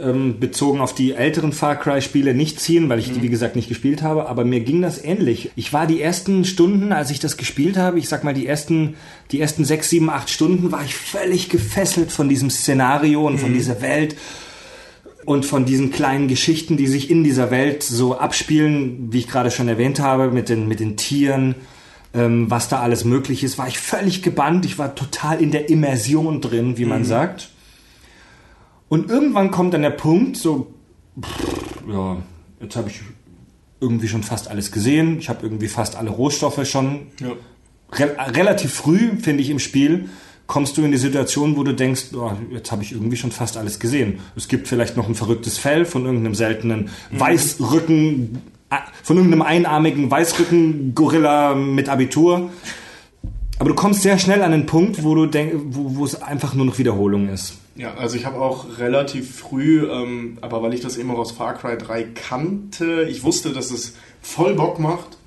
ähm, 0.02 0.40
bezogen 0.40 0.82
auf 0.82 0.94
die 0.94 1.14
älteren 1.14 1.54
Far 1.54 1.76
Cry 1.78 2.02
Spiele 2.02 2.34
nicht 2.34 2.60
ziehen, 2.60 2.90
weil 2.90 3.00
ich 3.00 3.12
die 3.14 3.22
wie 3.22 3.30
gesagt 3.30 3.56
nicht 3.56 3.70
gespielt 3.70 4.02
habe, 4.02 4.28
aber 4.28 4.44
mir 4.44 4.60
ging 4.62 4.82
das 4.82 5.02
ähnlich. 5.04 5.52
Ich 5.56 5.72
war 5.74 5.88
die 5.88 6.02
ersten 6.02 6.44
Stunden, 6.44 6.92
als 6.92 7.10
ich 7.12 7.20
das 7.20 7.38
gespielt 7.38 7.78
habe, 7.78 8.00
ich 8.00 8.10
sag 8.10 8.24
mal 8.26 8.34
die 8.34 8.48
ersten 8.48 8.96
die 9.32 9.40
ersten 9.40 9.64
sechs, 9.64 9.90
sieben, 9.90 10.10
acht 10.10 10.30
Stunden 10.30 10.72
war 10.74 10.84
ich 10.84 10.96
völlig 10.96 11.48
gefesselt 11.50 12.12
von 12.12 12.28
diesem 12.28 12.50
Szenario 12.50 13.26
und 13.26 13.38
von 13.38 13.54
dieser 13.54 13.82
Welt 13.82 14.16
und 15.26 15.46
von 15.46 15.66
diesen 15.66 15.92
kleinen 15.92 16.28
Geschichten, 16.28 16.78
die 16.78 16.88
sich 16.88 17.10
in 17.10 17.24
dieser 17.24 17.52
Welt 17.52 17.84
so 17.84 18.18
abspielen, 18.18 19.12
wie 19.12 19.20
ich 19.20 19.28
gerade 19.28 19.52
schon 19.52 19.68
erwähnt 19.68 20.00
habe, 20.00 20.32
mit 20.32 20.50
den, 20.50 20.68
mit 20.68 20.80
den 20.80 20.98
Tieren, 20.98 21.56
ähm, 22.14 22.50
was 22.50 22.70
da 22.70 22.80
alles 22.80 23.06
möglich 23.06 23.44
ist, 23.44 23.58
war 23.58 23.68
ich 23.68 23.80
völlig 23.80 24.22
gebannt. 24.24 24.66
Ich 24.66 24.78
war 24.78 24.96
total 24.96 25.42
in 25.42 25.52
der 25.52 25.70
Immersion 25.70 26.42
drin, 26.42 26.78
wie 26.78 26.86
man 26.86 27.06
sagt. 27.06 27.50
Und 28.90 29.10
irgendwann 29.10 29.52
kommt 29.52 29.74
dann 29.74 29.84
der 29.84 29.92
Punkt, 29.92 30.36
so, 30.36 30.74
pff, 31.20 31.84
ja, 31.88 32.18
jetzt 32.60 32.76
habe 32.76 32.90
ich 32.90 33.02
irgendwie 33.80 34.08
schon 34.08 34.24
fast 34.24 34.50
alles 34.50 34.72
gesehen, 34.72 35.18
ich 35.20 35.30
habe 35.30 35.44
irgendwie 35.44 35.68
fast 35.68 35.96
alle 35.96 36.10
Rohstoffe 36.10 36.68
schon. 36.68 37.08
Ja. 37.20 37.34
Re 37.94 38.16
relativ 38.36 38.74
früh, 38.74 39.18
finde 39.18 39.44
ich, 39.44 39.50
im 39.50 39.60
Spiel 39.60 40.10
kommst 40.52 40.78
du 40.78 40.84
in 40.84 40.92
die 40.92 40.98
Situation, 40.98 41.56
wo 41.56 41.64
du 41.64 41.74
denkst, 41.74 42.08
oh, 42.14 42.34
jetzt 42.52 42.74
habe 42.74 42.84
ich 42.84 42.92
irgendwie 42.92 43.16
schon 43.16 43.32
fast 43.32 43.56
alles 43.56 43.80
gesehen. 43.80 44.20
Es 44.36 44.50
gibt 44.50 44.68
vielleicht 44.68 44.98
noch 44.98 45.08
ein 45.08 45.16
verrücktes 45.16 45.58
Fell 45.58 45.86
von 45.86 46.04
irgendeinem 46.04 46.36
seltenen 46.36 46.90
mhm. 47.10 47.20
Weißrücken, 47.22 48.42
von 49.02 49.16
irgendeinem 49.16 49.44
einarmigen 49.44 50.12
Weißrücken-Gorilla 50.12 51.56
mit 51.56 51.88
Abitur. 51.88 52.50
Aber 53.60 53.70
du 53.70 53.76
kommst 53.76 54.02
sehr 54.02 54.20
schnell 54.20 54.42
an 54.42 54.52
den 54.52 54.66
Punkt, 54.66 55.06
wo 55.06 55.16
du 55.16 55.26
denk, 55.26 55.54
wo, 55.68 55.96
wo 55.96 56.04
es 56.04 56.22
einfach 56.22 56.54
nur 56.54 56.66
noch 56.66 56.78
Wiederholung 56.78 57.30
ist. 57.30 57.54
Ja, 57.78 57.94
also 57.94 58.18
ich 58.18 58.26
habe 58.26 58.42
auch 58.42 58.78
relativ 58.78 59.34
früh, 59.34 59.90
ähm, 59.90 60.38
aber 60.42 60.62
weil 60.62 60.74
ich 60.74 60.82
das 60.82 60.98
immer 60.98 61.18
aus 61.18 61.32
Far 61.32 61.54
Cry 61.54 61.78
3 61.78 62.04
kannte, 62.04 63.08
ich 63.10 63.24
wusste, 63.24 63.54
dass 63.54 63.72
es 63.72 63.96
voll 64.22 64.56
Bock 64.56 64.80
macht, 64.80 65.18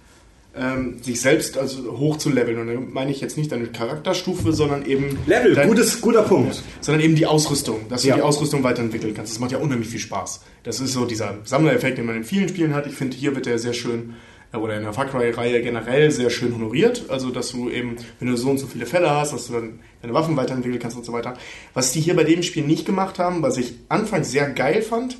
ähm, 0.56 1.02
sich 1.02 1.20
selbst 1.20 1.58
also 1.58 1.98
hoch 1.98 2.16
zu 2.16 2.30
leveln. 2.30 2.58
Und 2.58 2.66
da 2.68 2.74
meine 2.92 3.10
ich 3.10 3.20
jetzt 3.20 3.36
nicht 3.36 3.50
deine 3.50 3.66
Charakterstufe, 3.66 4.52
sondern 4.52 4.86
eben. 4.86 5.18
Level, 5.26 5.54
dein, 5.54 5.68
gutes, 5.68 6.00
guter 6.00 6.22
Punkt. 6.22 6.62
Sondern 6.80 7.02
eben 7.02 7.16
die 7.16 7.26
Ausrüstung, 7.26 7.88
dass 7.88 8.02
du 8.02 8.08
ja. 8.08 8.16
die 8.16 8.22
Ausrüstung 8.22 8.62
weiterentwickeln 8.62 9.14
kannst. 9.14 9.32
Das 9.32 9.40
macht 9.40 9.52
ja 9.52 9.58
unheimlich 9.58 9.88
viel 9.88 10.00
Spaß. 10.00 10.42
Das 10.62 10.80
ist 10.80 10.92
so 10.92 11.04
dieser 11.04 11.38
Sammlereffekt, 11.44 11.98
den 11.98 12.06
man 12.06 12.16
in 12.16 12.24
vielen 12.24 12.48
Spielen 12.48 12.74
hat. 12.74 12.86
Ich 12.86 12.94
finde, 12.94 13.16
hier 13.16 13.34
wird 13.34 13.46
der 13.46 13.58
sehr 13.58 13.72
schön 13.72 14.14
äh, 14.52 14.56
oder 14.56 14.76
in 14.76 14.84
der 14.84 14.92
Far 14.92 15.06
Cry-Reihe 15.06 15.60
generell 15.60 16.10
sehr 16.10 16.30
schön 16.30 16.54
honoriert. 16.54 17.06
Also, 17.08 17.30
dass 17.30 17.50
du 17.50 17.68
eben, 17.68 17.96
wenn 18.20 18.28
du 18.28 18.36
so 18.36 18.50
und 18.50 18.58
so 18.58 18.66
viele 18.66 18.86
Fälle 18.86 19.10
hast, 19.10 19.32
dass 19.32 19.48
du 19.48 19.54
dann 19.54 19.80
deine 20.02 20.14
Waffen 20.14 20.36
weiterentwickeln 20.36 20.80
kannst 20.80 20.96
und 20.96 21.04
so 21.04 21.12
weiter. 21.12 21.34
Was 21.72 21.92
die 21.92 22.00
hier 22.00 22.14
bei 22.14 22.24
dem 22.24 22.42
Spiel 22.42 22.64
nicht 22.64 22.86
gemacht 22.86 23.18
haben, 23.18 23.42
was 23.42 23.56
ich 23.56 23.74
anfangs 23.88 24.30
sehr 24.30 24.48
geil 24.50 24.82
fand, 24.82 25.18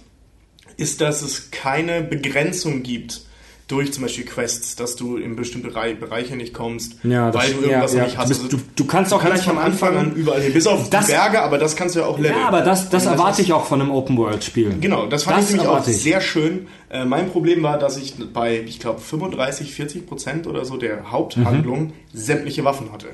ist, 0.77 1.01
dass 1.01 1.23
es 1.23 1.51
keine 1.51 2.03
Begrenzung 2.03 2.83
gibt 2.83 3.27
durch 3.69 3.93
zum 3.93 4.03
Beispiel 4.03 4.25
Quests, 4.25 4.77
dass 4.77 4.97
du 4.97 5.17
in 5.17 5.37
bestimmte 5.37 5.69
Bereiche 5.69 6.37
nicht 6.37 6.53
kommst, 6.53 6.97
ja, 7.03 7.33
weil 7.33 7.53
du 7.53 7.61
irgendwas 7.63 7.93
ja, 7.93 8.01
ja. 8.01 8.05
nicht 8.05 8.19
hast. 8.19 8.43
Du, 8.43 8.57
du, 8.57 8.63
du 8.77 8.85
kannst 8.85 9.13
auch 9.15 9.25
gleich 9.25 9.49
am 9.49 9.59
Anfang 9.59 9.97
an 9.97 10.15
überall 10.15 10.41
hin, 10.41 10.53
bis 10.53 10.67
auf 10.67 10.91
das, 10.91 11.07
die 11.07 11.13
Berge, 11.13 11.41
aber 11.43 11.59
das 11.59 11.75
kannst 11.75 11.95
du 11.95 12.01
ja 12.01 12.07
auch 12.07 12.19
leveln. 12.19 12.39
Ja, 12.39 12.49
aber 12.49 12.61
das, 12.61 12.91
das 12.91 13.07
erwarte 13.07 13.41
ich 13.43 13.53
auch 13.53 13.65
von 13.65 13.81
einem 13.81 13.91
Open-World-Spiel. 13.91 14.77
Genau, 14.81 15.07
das 15.07 15.25
fand 15.25 15.39
das 15.39 15.47
ich 15.47 15.57
nämlich 15.57 15.69
auch 15.69 15.87
ich. 15.87 15.97
sehr 15.97 16.21
schön. 16.21 16.67
Äh, 16.91 17.05
mein 17.07 17.31
Problem 17.31 17.63
war, 17.63 17.79
dass 17.79 17.97
ich 17.97 18.15
bei, 18.33 18.61
ich 18.61 18.81
glaube, 18.81 19.01
35, 19.01 19.73
40 19.73 20.07
Prozent 20.07 20.47
oder 20.47 20.65
so 20.65 20.77
der 20.77 21.11
Haupthandlung 21.11 21.87
mhm. 21.87 21.93
sämtliche 22.13 22.65
Waffen 22.65 22.93
hatte. 22.93 23.09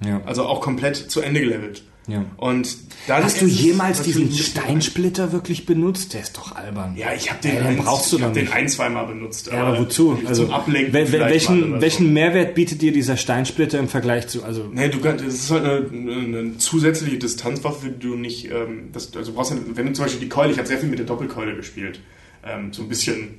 Ja. 0.00 0.22
Also 0.24 0.44
auch 0.46 0.60
komplett 0.60 0.96
zu 0.96 1.20
Ende 1.20 1.40
gelevelt. 1.40 1.82
Ja. 2.06 2.24
Und 2.36 2.76
dann 3.06 3.24
Hast 3.24 3.40
du 3.40 3.46
jemals 3.46 4.02
diesen 4.02 4.30
Steinsplitter 4.30 5.32
wirklich 5.32 5.64
benutzt? 5.64 6.12
Der 6.12 6.20
ist 6.20 6.36
doch 6.36 6.54
albern. 6.54 6.96
Ja, 6.96 7.14
ich 7.14 7.30
habe 7.30 7.40
den, 7.40 7.54
ja, 7.56 7.62
ein, 7.62 7.76
brauchst 7.78 8.12
du 8.12 8.18
ich 8.18 8.22
hab 8.22 8.34
den 8.34 8.52
ein, 8.52 8.68
zweimal 8.68 9.06
benutzt. 9.06 9.46
Ja, 9.50 9.64
aber 9.64 9.78
wozu? 9.78 10.18
Also, 10.26 10.50
Ablenken 10.50 10.92
wel 10.92 11.10
welchen, 11.12 11.80
welchen 11.80 12.12
Mehrwert 12.12 12.54
bietet 12.54 12.82
dir 12.82 12.92
dieser 12.92 13.16
Steinsplitter 13.16 13.78
im 13.78 13.88
Vergleich 13.88 14.28
zu? 14.28 14.44
Also 14.44 14.68
nee, 14.70 14.88
du 14.88 15.00
kannst, 15.00 15.24
das 15.24 15.34
ist 15.34 15.50
halt 15.50 15.92
eine, 15.92 16.12
eine 16.12 16.58
zusätzliche 16.58 17.18
Distanzwaffe, 17.18 17.88
die 17.88 17.98
du 17.98 18.16
nicht, 18.16 18.50
ähm, 18.50 18.90
das, 18.92 19.16
also 19.16 19.32
brauchst 19.32 19.52
du, 19.52 19.56
wenn 19.74 19.86
du 19.86 19.92
zum 19.94 20.04
Beispiel 20.04 20.20
die 20.20 20.28
Keule, 20.28 20.52
ich 20.52 20.58
habe 20.58 20.68
sehr 20.68 20.78
viel 20.78 20.90
mit 20.90 20.98
der 20.98 21.06
Doppelkeule 21.06 21.56
gespielt, 21.56 22.00
ähm, 22.44 22.72
so 22.72 22.82
ein 22.82 22.88
bisschen 22.88 23.38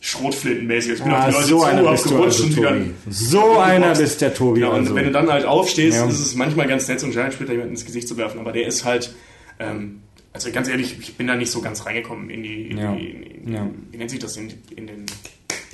Schrotflintenmäßig. 0.00 0.92
Ich 0.92 1.02
bin 1.02 1.12
ah, 1.12 1.26
auf 1.26 1.26
die 1.26 1.32
Leute 1.32 1.46
so 1.46 1.58
zu 1.58 1.64
einer 1.64 1.90
bist 1.90 2.10
du 2.10 2.22
also, 2.22 2.44
und 2.44 2.62
dann, 2.62 2.94
So 3.08 3.58
einer 3.58 3.94
bist 3.94 4.20
der 4.20 4.32
Tobi. 4.32 4.60
Ja, 4.60 4.68
und 4.68 4.80
also. 4.80 4.94
wenn 4.94 5.04
du 5.04 5.10
dann 5.10 5.30
halt 5.30 5.44
aufstehst, 5.44 5.96
ja. 5.96 6.06
ist 6.06 6.20
es 6.20 6.34
manchmal 6.34 6.68
ganz 6.68 6.86
nett, 6.88 7.00
so 7.00 7.06
einen 7.06 7.12
Giant-Splitter 7.12 7.52
jemanden 7.52 7.74
ins 7.74 7.84
Gesicht 7.84 8.06
zu 8.06 8.16
werfen. 8.16 8.38
Aber 8.38 8.52
der 8.52 8.66
ist 8.66 8.84
halt, 8.84 9.14
ähm, 9.58 10.02
also 10.32 10.50
ganz 10.52 10.68
ehrlich, 10.68 10.96
ich 11.00 11.16
bin 11.16 11.26
da 11.26 11.34
nicht 11.34 11.50
so 11.50 11.60
ganz 11.60 11.84
reingekommen 11.84 12.30
in 12.30 12.42
die, 12.42 12.70
in 12.70 12.78
ja. 12.78 12.94
die 12.94 13.08
in, 13.08 13.52
ja. 13.52 13.70
wie 13.90 13.96
nennt 13.96 14.10
sich 14.10 14.20
das, 14.20 14.36
in, 14.36 14.52
in 14.76 14.86
den... 14.86 15.06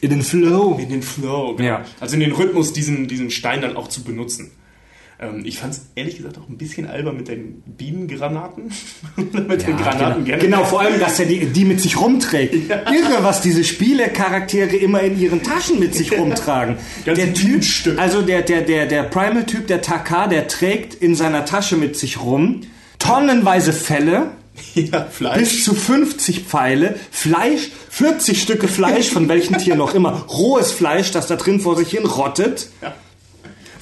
In 0.01 0.11
den 0.11 0.23
Flow. 0.23 0.79
In 0.81 0.89
den 0.89 1.03
Flow, 1.03 1.55
genau. 1.55 1.69
Ja. 1.69 1.85
Also 2.01 2.15
in 2.15 2.21
den 2.21 2.33
Rhythmus, 2.33 2.73
diesen, 2.73 3.09
diesen 3.09 3.31
Stein 3.31 3.61
dann 3.63 3.77
auch 3.77 3.89
zu 3.89 4.05
benutzen. 4.05 4.51
Ähm, 5.21 5.43
ich 5.45 5.59
fand 5.59 5.75
es 5.75 5.87
ehrlich 5.95 6.17
gesagt 6.17 6.39
auch 6.39 6.49
ein 6.49 6.59
bisschen 6.59 6.87
albern 6.87 7.17
mit 7.17 7.29
den 7.29 7.63
Bienengranaten. 7.67 8.71
mit 9.17 9.35
ja, 9.35 9.57
den 9.57 9.77
Granaten 9.77 10.25
genau. 10.25 10.39
genau, 10.39 10.65
vor 10.65 10.81
allem, 10.81 10.99
dass 10.99 11.21
er 11.21 11.27
die, 11.27 11.47
die 11.47 11.65
mit 11.65 11.81
sich 11.81 12.01
rumträgt. 12.01 12.55
Ja. 12.69 12.91
Irre, 12.91 13.23
was 13.23 13.43
diese 13.43 13.63
Spielecharaktere 13.63 14.77
immer 14.77 15.01
in 15.03 15.21
ihren 15.21 15.43
Taschen 15.43 15.79
mit 15.79 15.95
sich 15.95 16.13
rumtragen. 16.19 16.77
der 17.05 17.35
Typ, 17.35 17.63
also 17.99 18.23
der, 18.23 18.43
der, 18.43 18.63
der, 18.63 18.87
der 18.87 19.03
Primal-Typ, 19.05 19.67
der 19.67 19.83
Taka, 19.83 20.27
der 20.29 20.49
trägt 20.49 20.95
in 20.95 21.15
seiner 21.15 21.45
Tasche 21.45 21.77
mit 21.77 21.97
sich 21.97 22.21
rum 22.21 22.63
tonnenweise 22.99 23.73
Fälle. 23.73 24.31
Ja, 24.75 25.05
Fleisch. 25.05 25.39
Bis 25.39 25.65
zu 25.65 25.75
50 25.75 26.41
Pfeile, 26.45 26.95
Fleisch, 27.11 27.71
40 27.91 28.41
Stücke 28.41 28.69
Fleisch, 28.69 29.11
von 29.11 29.29
welchem 29.29 29.59
Tier 29.59 29.75
noch 29.75 29.95
immer, 29.95 30.13
rohes 30.29 30.71
Fleisch, 30.71 31.11
das 31.11 31.27
da 31.27 31.37
drin 31.37 31.61
vor 31.61 31.77
sich 31.77 31.91
hin 31.91 32.07
rottet. 32.07 32.69
Ja. 32.81 32.95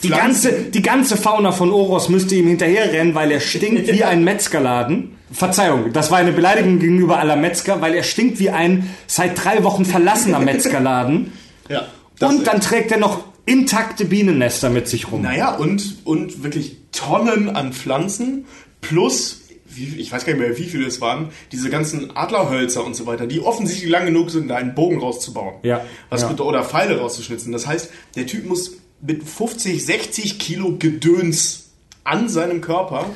Die 0.03 0.09
ganze, 0.09 0.53
die 0.53 0.83
ganze 0.83 1.17
Fauna 1.17 1.53
von 1.53 1.71
Oros 1.71 2.09
müsste 2.09 2.35
ihm 2.35 2.49
hinterherrennen, 2.49 3.15
weil 3.15 3.31
er 3.31 3.41
stinkt 3.41 3.87
wie 3.93 4.05
ein 4.05 4.25
Metzgerladen. 4.25 5.17
Verzeihung, 5.31 5.93
das 5.93 6.11
war 6.11 6.19
eine 6.19 6.33
Beleidigung 6.33 6.79
gegenüber 6.79 7.19
aller 7.19 7.37
Metzger, 7.37 7.81
weil 7.81 7.95
er 7.95 8.03
stinkt 8.03 8.39
wie 8.39 8.51
ein 8.51 8.91
seit 9.07 9.43
drei 9.43 9.65
Wochen 9.65 9.85
verlassener 9.85 10.39
Metzgerladen. 10.41 11.33
ja. 11.69 11.87
Und 12.21 12.47
dann 12.47 12.61
trägt 12.61 12.93
er 12.93 12.99
noch 12.99 13.25
intakte 13.47 14.05
Bienennester 14.05 14.71
mit 14.71 14.87
sich 14.87 15.11
rum. 15.11 15.23
Naja, 15.23 15.57
und, 15.57 15.97
und 16.05 16.45
wirklich 16.45 16.77
Tonnen 16.93 17.51
an 17.51 17.73
Pflanzen 17.73 18.45
plus 18.81 19.43
ich 19.75 20.13
weiß 20.13 20.25
gar 20.25 20.35
nicht 20.35 20.43
mehr, 20.43 20.59
wie 20.59 20.65
viele 20.65 20.87
es 20.87 21.01
waren, 21.01 21.31
diese 21.51 21.71
ganzen 21.71 22.15
Adlerhölzer 22.17 22.85
und 22.85 22.95
so 22.95 23.07
weiter, 23.07 23.27
die 23.27 23.41
offensichtlich 23.41 23.91
lang 23.91 24.07
genug 24.07 24.31
sind, 24.31 24.49
da 24.49 24.57
einen 24.57 24.75
Bogen 24.75 25.01
rauszubauen. 25.01 25.55
Ja. 25.63 25.85
Was 26.11 26.23
ja. 26.23 26.31
Oder 26.39 26.65
Pfeile 26.65 26.99
rauszuschnitzen. 26.99 27.53
Das 27.53 27.67
heißt, 27.67 27.91
der 28.17 28.27
Typ 28.27 28.47
muss 28.47 28.82
mit 29.03 29.25
50, 29.25 29.85
60 29.85 30.39
Kilo 30.39 30.77
Gedöns 30.79 31.71
an 32.05 32.29
seinem 32.29 32.61
Körper 32.61 33.11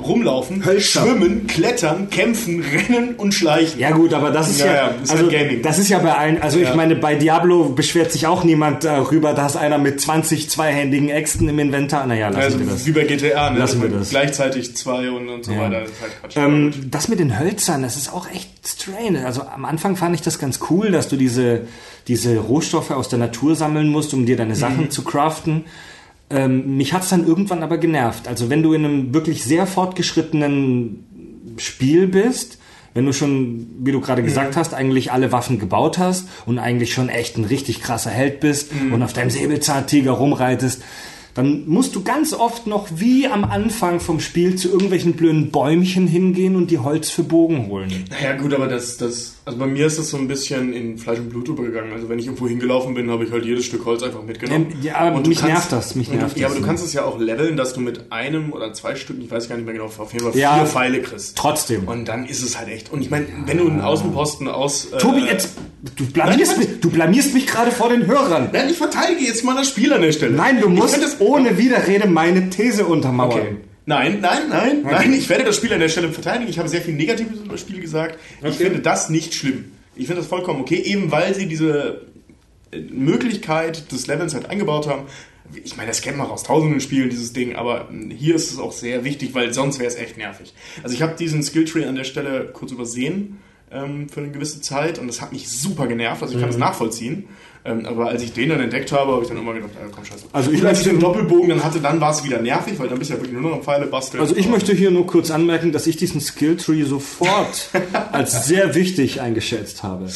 rumlaufen, 0.00 0.64
Hölster. 0.64 1.02
schwimmen, 1.02 1.46
klettern, 1.46 2.08
kämpfen, 2.10 2.62
rennen 2.62 3.16
und 3.16 3.34
schleichen. 3.34 3.80
Ja 3.80 3.90
gut, 3.90 4.14
aber 4.14 4.30
das 4.30 4.50
ist 4.50 4.60
ja, 4.60 4.66
ja, 4.66 4.74
ja 4.74 4.88
ist 5.02 5.10
also 5.10 5.28
Gaming. 5.28 5.62
das 5.62 5.78
ist 5.78 5.88
ja 5.88 5.98
bei 5.98 6.14
allen, 6.14 6.40
also 6.40 6.58
ja. 6.58 6.68
ich 6.68 6.74
meine, 6.74 6.96
bei 6.96 7.16
Diablo 7.16 7.70
beschwert 7.70 8.12
sich 8.12 8.26
auch 8.26 8.44
niemand 8.44 8.84
darüber, 8.84 9.32
dass 9.32 9.56
einer 9.56 9.78
mit 9.78 10.00
20 10.00 10.48
zweihändigen 10.50 11.08
Äxten 11.08 11.48
im 11.48 11.58
Inventar, 11.58 12.06
naja, 12.06 12.28
lassen 12.28 12.40
also, 12.40 12.58
wir 12.60 12.66
das. 12.66 12.86
Wie 12.86 12.92
bei 12.92 13.04
GTA, 13.04 13.50
ne? 13.50 13.58
Lassen 13.58 13.82
wir 13.82 13.88
das. 13.88 14.10
Gleichzeitig 14.10 14.76
zwei 14.76 15.10
und, 15.10 15.28
und 15.28 15.44
so 15.44 15.52
weiter. 15.56 15.82
Das, 15.82 15.90
halt 16.00 16.36
ähm, 16.36 16.72
das 16.90 17.08
mit 17.08 17.18
den 17.18 17.38
Hölzern, 17.38 17.82
das 17.82 17.96
ist 17.96 18.12
auch 18.12 18.30
echt 18.30 18.50
strange. 18.66 19.26
Also 19.26 19.42
am 19.42 19.64
Anfang 19.64 19.96
fand 19.96 20.14
ich 20.14 20.22
das 20.22 20.38
ganz 20.38 20.60
cool, 20.70 20.90
dass 20.92 21.08
du 21.08 21.16
diese, 21.16 21.62
diese 22.06 22.38
Rohstoffe 22.38 22.92
aus 22.92 23.08
der 23.08 23.18
Natur 23.18 23.56
sammeln 23.56 23.88
musst, 23.88 24.14
um 24.14 24.26
dir 24.26 24.36
deine 24.36 24.54
Sachen 24.54 24.84
mhm. 24.84 24.90
zu 24.90 25.02
craften. 25.02 25.64
Ähm, 26.30 26.76
mich 26.76 26.92
hat's 26.92 27.08
dann 27.08 27.26
irgendwann 27.26 27.62
aber 27.62 27.78
genervt. 27.78 28.28
Also 28.28 28.50
wenn 28.50 28.62
du 28.62 28.72
in 28.74 28.84
einem 28.84 29.14
wirklich 29.14 29.44
sehr 29.44 29.66
fortgeschrittenen 29.66 31.54
Spiel 31.56 32.06
bist, 32.06 32.58
wenn 32.94 33.06
du 33.06 33.12
schon, 33.12 33.66
wie 33.80 33.92
du 33.92 34.00
gerade 34.00 34.22
gesagt 34.22 34.54
mhm. 34.54 34.60
hast, 34.60 34.74
eigentlich 34.74 35.12
alle 35.12 35.32
Waffen 35.32 35.58
gebaut 35.58 35.98
hast 35.98 36.28
und 36.46 36.58
eigentlich 36.58 36.92
schon 36.92 37.08
echt 37.08 37.36
ein 37.36 37.44
richtig 37.44 37.80
krasser 37.80 38.10
Held 38.10 38.40
bist 38.40 38.74
mhm. 38.74 38.92
und 38.92 39.02
auf 39.02 39.12
deinem 39.12 39.30
Säbelzahntiger 39.30 40.12
rumreitest, 40.12 40.82
dann 41.34 41.68
musst 41.68 41.94
du 41.94 42.02
ganz 42.02 42.32
oft 42.32 42.66
noch 42.66 42.88
wie 42.96 43.28
am 43.28 43.44
Anfang 43.44 44.00
vom 44.00 44.18
Spiel 44.18 44.56
zu 44.56 44.68
irgendwelchen 44.70 45.12
blöden 45.12 45.52
Bäumchen 45.52 46.08
hingehen 46.08 46.56
und 46.56 46.72
die 46.72 46.78
Holz 46.78 47.10
für 47.10 47.22
Bogen 47.22 47.68
holen. 47.68 48.06
Naja 48.10 48.36
gut, 48.36 48.52
aber 48.52 48.66
das, 48.66 48.96
das, 48.96 49.36
also 49.48 49.58
bei 49.60 49.66
mir 49.66 49.86
ist 49.86 49.98
das 49.98 50.10
so 50.10 50.18
ein 50.18 50.28
bisschen 50.28 50.74
in 50.74 50.98
Fleisch 50.98 51.18
und 51.18 51.30
Blut 51.30 51.48
übergegangen. 51.48 51.94
Also 51.94 52.10
wenn 52.10 52.18
ich 52.18 52.26
irgendwo 52.26 52.46
hingelaufen 52.46 52.92
bin, 52.92 53.10
habe 53.10 53.24
ich 53.24 53.32
halt 53.32 53.46
jedes 53.46 53.64
Stück 53.64 53.86
Holz 53.86 54.02
einfach 54.02 54.22
mitgenommen. 54.22 54.74
Ja, 54.82 54.96
aber 54.96 55.26
mich 55.26 55.38
kannst, 55.38 55.54
nervt 55.54 55.72
das, 55.72 55.94
mich 55.94 56.10
nervt 56.10 56.36
du, 56.36 56.40
Ja, 56.40 56.48
aber 56.48 56.56
du 56.56 56.62
kannst 56.62 56.84
es 56.84 56.92
ja 56.92 57.04
auch 57.04 57.18
leveln, 57.18 57.56
dass 57.56 57.72
du 57.72 57.80
mit 57.80 58.12
einem 58.12 58.52
oder 58.52 58.74
zwei 58.74 58.94
Stücken, 58.94 59.22
ich 59.22 59.30
weiß 59.30 59.48
gar 59.48 59.56
nicht 59.56 59.64
mehr 59.64 59.72
genau, 59.72 59.86
auf 59.86 60.12
jeden 60.12 60.22
Fall 60.22 60.32
vier 60.32 60.42
ja, 60.42 60.66
Pfeile 60.66 61.00
kriegst. 61.00 61.38
Trotzdem. 61.38 61.88
Und 61.88 62.08
dann 62.08 62.26
ist 62.26 62.42
es 62.42 62.58
halt 62.58 62.68
echt. 62.68 62.92
Und 62.92 63.00
ich 63.00 63.08
meine, 63.08 63.24
wenn 63.46 63.56
du 63.56 63.66
einen 63.66 63.80
Außenposten 63.80 64.48
aus... 64.48 64.92
Äh, 64.92 64.98
Tobi, 64.98 65.24
jetzt, 65.24 65.56
du 65.96 66.04
blamierst, 66.04 66.58
nein, 66.58 66.68
mich, 66.68 66.80
du 66.80 66.90
blamierst 66.90 67.32
mich 67.32 67.46
gerade 67.46 67.70
vor 67.70 67.88
den 67.88 68.06
Hörern. 68.06 68.50
Nein, 68.52 68.68
ich 68.68 68.76
verteidige 68.76 69.24
jetzt 69.24 69.44
mal 69.44 69.56
das 69.56 69.68
Spiel 69.68 69.90
an 69.94 70.02
der 70.02 70.12
Stelle. 70.12 70.36
Nein, 70.36 70.60
du 70.60 70.68
musst 70.68 70.98
es 70.98 71.22
ohne 71.22 71.56
Widerrede 71.56 72.06
meine 72.06 72.50
These 72.50 72.84
untermauern. 72.84 73.30
Okay. 73.30 73.56
Nein, 73.88 74.20
nein, 74.20 74.48
nein, 74.50 74.82
okay. 74.84 74.94
nein, 74.94 75.12
ich 75.14 75.28
werde 75.30 75.44
das 75.44 75.56
Spiel 75.56 75.72
an 75.72 75.80
der 75.80 75.88
Stelle 75.88 76.12
verteidigen. 76.12 76.50
Ich 76.50 76.58
habe 76.58 76.68
sehr 76.68 76.82
viel 76.82 76.92
Negatives 76.94 77.40
über 77.40 77.52
das 77.52 77.62
Spiel 77.62 77.80
gesagt. 77.80 78.18
Okay. 78.40 78.50
Ich 78.50 78.56
finde 78.56 78.80
das 78.80 79.08
nicht 79.08 79.32
schlimm. 79.34 79.72
Ich 79.96 80.06
finde 80.06 80.20
das 80.20 80.28
vollkommen 80.28 80.60
okay, 80.60 80.76
eben 80.76 81.10
weil 81.10 81.34
sie 81.34 81.46
diese 81.46 82.02
äh, 82.70 82.80
Möglichkeit 82.80 83.90
des 83.90 84.06
Levels 84.06 84.34
halt 84.34 84.50
eingebaut 84.50 84.86
haben. 84.88 85.04
Ich 85.64 85.78
meine, 85.78 85.88
das 85.88 86.02
kennt 86.02 86.18
man 86.18 86.26
aus 86.26 86.42
tausenden 86.42 86.80
Spielen, 86.82 87.08
dieses 87.08 87.32
Ding, 87.32 87.56
aber 87.56 87.88
hm, 87.88 88.10
hier 88.10 88.34
ist 88.34 88.52
es 88.52 88.58
auch 88.58 88.72
sehr 88.72 89.04
wichtig, 89.04 89.34
weil 89.34 89.54
sonst 89.54 89.78
wäre 89.78 89.88
es 89.88 89.96
echt 89.96 90.18
nervig. 90.18 90.52
Also 90.82 90.94
ich 90.94 91.00
habe 91.00 91.14
diesen 91.18 91.42
Skilltree 91.42 91.86
an 91.86 91.94
der 91.94 92.04
Stelle 92.04 92.50
kurz 92.52 92.70
übersehen. 92.72 93.38
ähm, 93.70 94.08
für 94.08 94.20
eine 94.20 94.30
gewisse 94.30 94.62
Zeit 94.62 94.98
und 94.98 95.08
das 95.08 95.20
hat 95.20 95.30
mich 95.32 95.46
super 95.50 95.86
genervt, 95.86 96.22
also 96.22 96.32
ich 96.34 96.40
kann 96.40 96.48
es 96.48 96.56
Mhm. 96.56 96.60
nachvollziehen. 96.62 97.24
Ähm, 97.68 97.84
aber 97.84 98.08
als 98.08 98.22
ich 98.22 98.32
den 98.32 98.48
dann 98.48 98.60
entdeckt 98.60 98.90
habe, 98.92 99.12
habe 99.12 99.22
ich 99.22 99.28
dann 99.28 99.36
immer 99.36 99.52
gedacht, 99.52 99.72
ja, 99.74 99.86
komm 99.94 100.04
scheiße. 100.04 100.24
Also 100.32 100.50
ich 100.50 100.64
als 100.64 100.78
ich 100.78 100.86
den 100.86 101.00
Doppelbogen 101.00 101.50
dann 101.50 101.62
hatte, 101.62 101.80
dann 101.80 102.00
war 102.00 102.12
es 102.12 102.24
wieder 102.24 102.40
nervig, 102.40 102.78
weil 102.78 102.88
dann 102.88 102.98
bist 102.98 103.10
du 103.10 103.14
ja 103.14 103.20
wirklich 103.20 103.38
nur 103.38 103.50
noch 103.50 103.58
am 103.58 103.62
Pfeile 103.62 103.86
basteln. 103.86 104.22
Also 104.22 104.34
ich 104.36 104.48
möchte 104.48 104.72
hier 104.72 104.90
nur 104.90 105.06
kurz 105.06 105.30
anmerken, 105.30 105.70
dass 105.72 105.86
ich 105.86 105.96
diesen 105.96 106.20
Skilltree 106.20 106.84
sofort 106.84 107.70
als 108.12 108.46
sehr 108.46 108.74
wichtig 108.74 109.20
eingeschätzt 109.20 109.82
habe. 109.82 110.08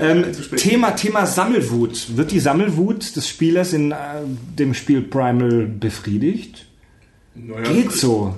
Ähm, 0.00 0.32
zu 0.32 0.44
spät. 0.44 0.60
Thema, 0.60 0.92
Thema 0.92 1.26
Sammelwut. 1.26 2.16
Wird 2.16 2.30
die 2.30 2.40
Sammelwut 2.40 3.16
des 3.16 3.28
Spielers 3.28 3.72
in 3.72 3.90
äh, 3.90 3.96
dem 4.58 4.74
Spiel 4.74 5.02
Primal 5.02 5.66
befriedigt? 5.66 6.66
naja, 7.34 7.72
Geht 7.72 7.92
so. 7.92 8.36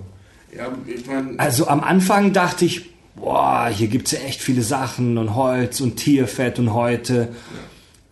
Ja, 0.56 0.68
ich 0.86 1.06
meine, 1.06 1.38
Also 1.38 1.66
am 1.66 1.80
Anfang 1.80 2.32
dachte 2.32 2.64
ich, 2.64 2.90
boah, 3.16 3.68
hier 3.68 3.88
gibt's 3.88 4.12
ja 4.12 4.20
echt 4.20 4.40
viele 4.40 4.62
Sachen 4.62 5.18
und 5.18 5.34
Holz 5.34 5.80
und 5.80 5.96
Tierfett 5.96 6.58
und 6.58 6.72
Häute. 6.72 7.28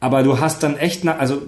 Aber 0.01 0.23
du 0.23 0.41
hast 0.41 0.63
dann 0.63 0.77
echt, 0.77 1.05
na, 1.05 1.17
also 1.17 1.43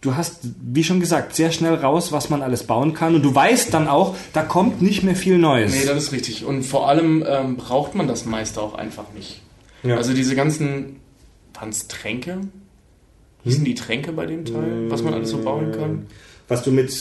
du 0.00 0.16
hast, 0.16 0.40
wie 0.60 0.84
schon 0.84 1.00
gesagt, 1.00 1.34
sehr 1.34 1.52
schnell 1.52 1.74
raus, 1.74 2.12
was 2.12 2.30
man 2.30 2.42
alles 2.42 2.64
bauen 2.64 2.94
kann. 2.94 3.14
Und 3.14 3.22
du 3.22 3.34
weißt 3.34 3.72
dann 3.72 3.88
auch, 3.88 4.16
da 4.32 4.42
kommt 4.42 4.82
nicht 4.82 5.02
mehr 5.02 5.16
viel 5.16 5.38
Neues. 5.38 5.72
Nee, 5.72 5.86
das 5.86 6.04
ist 6.04 6.12
richtig. 6.12 6.44
Und 6.44 6.64
vor 6.64 6.88
allem 6.88 7.24
ähm, 7.26 7.56
braucht 7.56 7.94
man 7.94 8.08
das 8.08 8.24
meiste 8.24 8.60
auch 8.60 8.74
einfach 8.74 9.12
nicht. 9.14 9.40
Ja. 9.82 9.96
Also 9.96 10.12
diese 10.12 10.34
ganzen, 10.34 10.96
waren 11.54 11.68
es 11.68 11.88
Tränke? 11.88 12.40
Hießen 13.44 13.64
die 13.64 13.74
Tränke 13.74 14.12
bei 14.12 14.26
dem 14.26 14.44
Teil, 14.44 14.90
was 14.90 15.02
man 15.02 15.14
alles 15.14 15.30
so 15.30 15.38
bauen 15.38 15.72
kann? 15.72 16.06
was 16.50 16.64
du 16.64 16.72
mit 16.72 16.92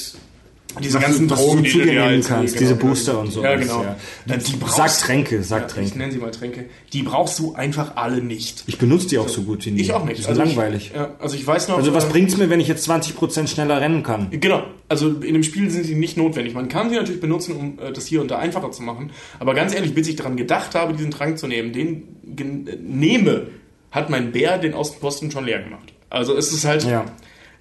Diese 0.84 0.96
was 1.00 1.04
ganzen 1.04 1.28
du, 1.28 1.34
was 1.34 1.40
du 1.40 1.46
Drogen, 1.46 1.58
so 1.58 1.64
die 1.64 1.70
zu 1.72 1.78
du 1.80 1.84
dir 1.86 1.92
nehmen 1.94 2.04
halt- 2.06 2.28
kannst, 2.28 2.54
genau, 2.54 2.60
diese 2.60 2.76
genau. 2.76 2.88
Booster 2.90 3.20
und 3.20 3.32
so. 3.34 3.44
Ja, 3.44 3.56
genau. 3.56 3.84
Ja. 3.84 4.38
Die 4.38 4.56
brauchst- 4.56 4.76
Sag 4.78 5.00
Tränke, 5.00 5.36
Ja, 5.38 5.42
sag 5.44 5.78
ich 5.82 5.96
nenne 5.96 6.12
sie 6.12 6.20
mal 6.20 6.30
Tränke. 6.30 6.66
Die 6.94 7.02
brauchst 7.02 7.40
du 7.40 7.54
einfach 7.56 7.96
alle 7.96 8.22
nicht. 8.22 8.64
Ich 8.68 8.78
benutze 8.78 9.08
die 9.08 9.18
auch 9.18 9.28
so 9.28 9.42
gut 9.42 9.66
wie 9.66 9.72
nie. 9.72 9.82
Ich 9.82 9.94
auch 9.94 10.06
nicht. 10.06 10.20
Die 10.20 10.24
sind 10.24 10.38
langweilig. 10.38 10.92
Ich, 10.92 10.96
ja, 10.96 11.16
also 11.20 11.36
ich 11.36 11.46
weiß 11.46 11.70
noch. 11.70 11.78
also 11.78 11.94
was 11.96 12.06
äh, 12.06 12.10
bringt's 12.10 12.38
mir, 12.38 12.50
wenn 12.52 12.60
ich 12.60 12.68
jetzt 12.68 12.88
20% 12.90 13.48
schneller 13.48 13.82
rennen 13.82 14.04
kann? 14.04 14.28
Genau, 14.30 14.64
also 14.88 15.10
in 15.10 15.34
dem 15.34 15.44
Spiel 15.44 15.70
sind 15.72 15.86
sie 15.86 15.96
nicht 15.96 16.18
notwendig. 16.18 16.54
Man 16.54 16.68
kann 16.70 16.90
sie 16.92 16.96
natürlich 16.98 17.20
benutzen, 17.22 17.56
um 17.56 17.80
äh, 17.80 17.92
das 17.92 18.06
hier 18.06 18.22
und 18.22 18.30
da 18.30 18.38
einfacher 18.38 18.72
zu 18.72 18.84
machen. 18.84 19.10
Aber 19.40 19.56
ganz 19.56 19.74
ehrlich, 19.74 19.96
bis 19.96 20.08
ich 20.08 20.18
daran 20.18 20.38
gedacht 20.38 20.76
habe, 20.76 20.94
diesen 20.94 21.10
Trank 21.12 21.40
zu 21.40 21.48
nehmen, 21.48 21.74
den 21.74 22.04
äh, 22.38 22.76
nehme, 22.80 23.48
hat 23.92 24.12
mein 24.12 24.32
Bär 24.32 24.60
den 24.60 24.76
Außenposten 24.76 25.32
schon 25.32 25.46
leer 25.46 25.64
gemacht. 25.64 25.94
Also 26.12 26.38
es 26.38 26.52
ist 26.54 26.66
halt, 26.66 26.84
Ja. 26.86 27.06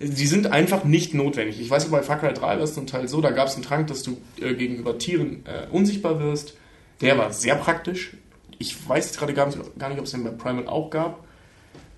Die 0.00 0.26
sind 0.26 0.46
einfach 0.52 0.84
nicht 0.84 1.14
notwendig. 1.14 1.60
Ich 1.60 1.68
weiß, 1.68 1.86
bei 1.90 2.02
Far 2.02 2.18
Cry 2.18 2.32
3 2.32 2.40
war 2.40 2.58
es 2.60 2.74
zum 2.74 2.86
Teil 2.86 3.08
so, 3.08 3.20
da 3.20 3.30
gab 3.30 3.48
es 3.48 3.54
einen 3.54 3.64
Trank, 3.64 3.88
dass 3.88 4.02
du 4.02 4.16
äh, 4.40 4.54
gegenüber 4.54 4.96
Tieren 4.98 5.44
äh, 5.46 5.66
unsichtbar 5.74 6.20
wirst. 6.20 6.54
Der 7.00 7.18
war 7.18 7.32
sehr 7.32 7.56
praktisch. 7.56 8.12
Ich 8.58 8.76
weiß 8.88 9.06
jetzt 9.06 9.18
gerade 9.18 9.34
gar 9.34 9.46
nicht, 9.46 9.58
ob 9.98 10.04
es 10.04 10.10
den 10.10 10.24
bei 10.24 10.30
Primal 10.30 10.66
auch 10.68 10.90
gab. 10.90 11.24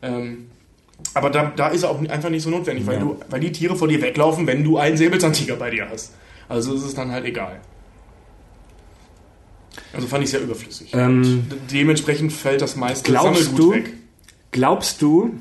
Ähm, 0.02 0.46
aber 1.14 1.30
da, 1.30 1.52
da 1.56 1.68
ist 1.68 1.82
er 1.82 1.90
auch 1.90 2.00
einfach 2.08 2.28
nicht 2.30 2.42
so 2.42 2.50
notwendig, 2.50 2.86
weil, 2.86 2.94
Ja. 2.96 3.00
du, 3.00 3.20
weil 3.30 3.40
die 3.40 3.52
Tiere 3.52 3.76
vor 3.76 3.88
dir 3.88 4.00
weglaufen, 4.02 4.46
wenn 4.46 4.62
du 4.64 4.76
einen 4.78 4.96
Säbelzahntiger 4.96 5.56
bei 5.56 5.70
dir 5.70 5.88
hast. 5.88 6.12
Also 6.48 6.74
ist 6.74 6.82
es 6.82 6.94
dann 6.94 7.10
halt 7.10 7.24
egal. 7.24 7.60
Also 9.92 10.06
fand 10.06 10.24
ich 10.24 10.30
sehr 10.30 10.40
überflüssig. 10.42 10.92
Ähm, 10.94 11.44
dementsprechend 11.72 12.32
fällt 12.32 12.60
das 12.60 12.76
meiste 12.76 13.10
glaubst 13.10 13.44
Sammelgut 13.44 13.58
du- 13.58 13.72
weg. 13.72 13.92
Glaubst 14.52 15.00
du, 15.02 15.34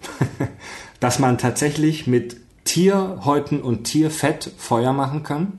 dass 1.00 1.18
man 1.18 1.38
tatsächlich 1.38 2.06
mit 2.06 2.36
Tierhäuten 2.64 3.60
und 3.62 3.84
Tierfett 3.84 4.50
Feuer 4.56 4.92
machen 4.92 5.22
kann? 5.22 5.58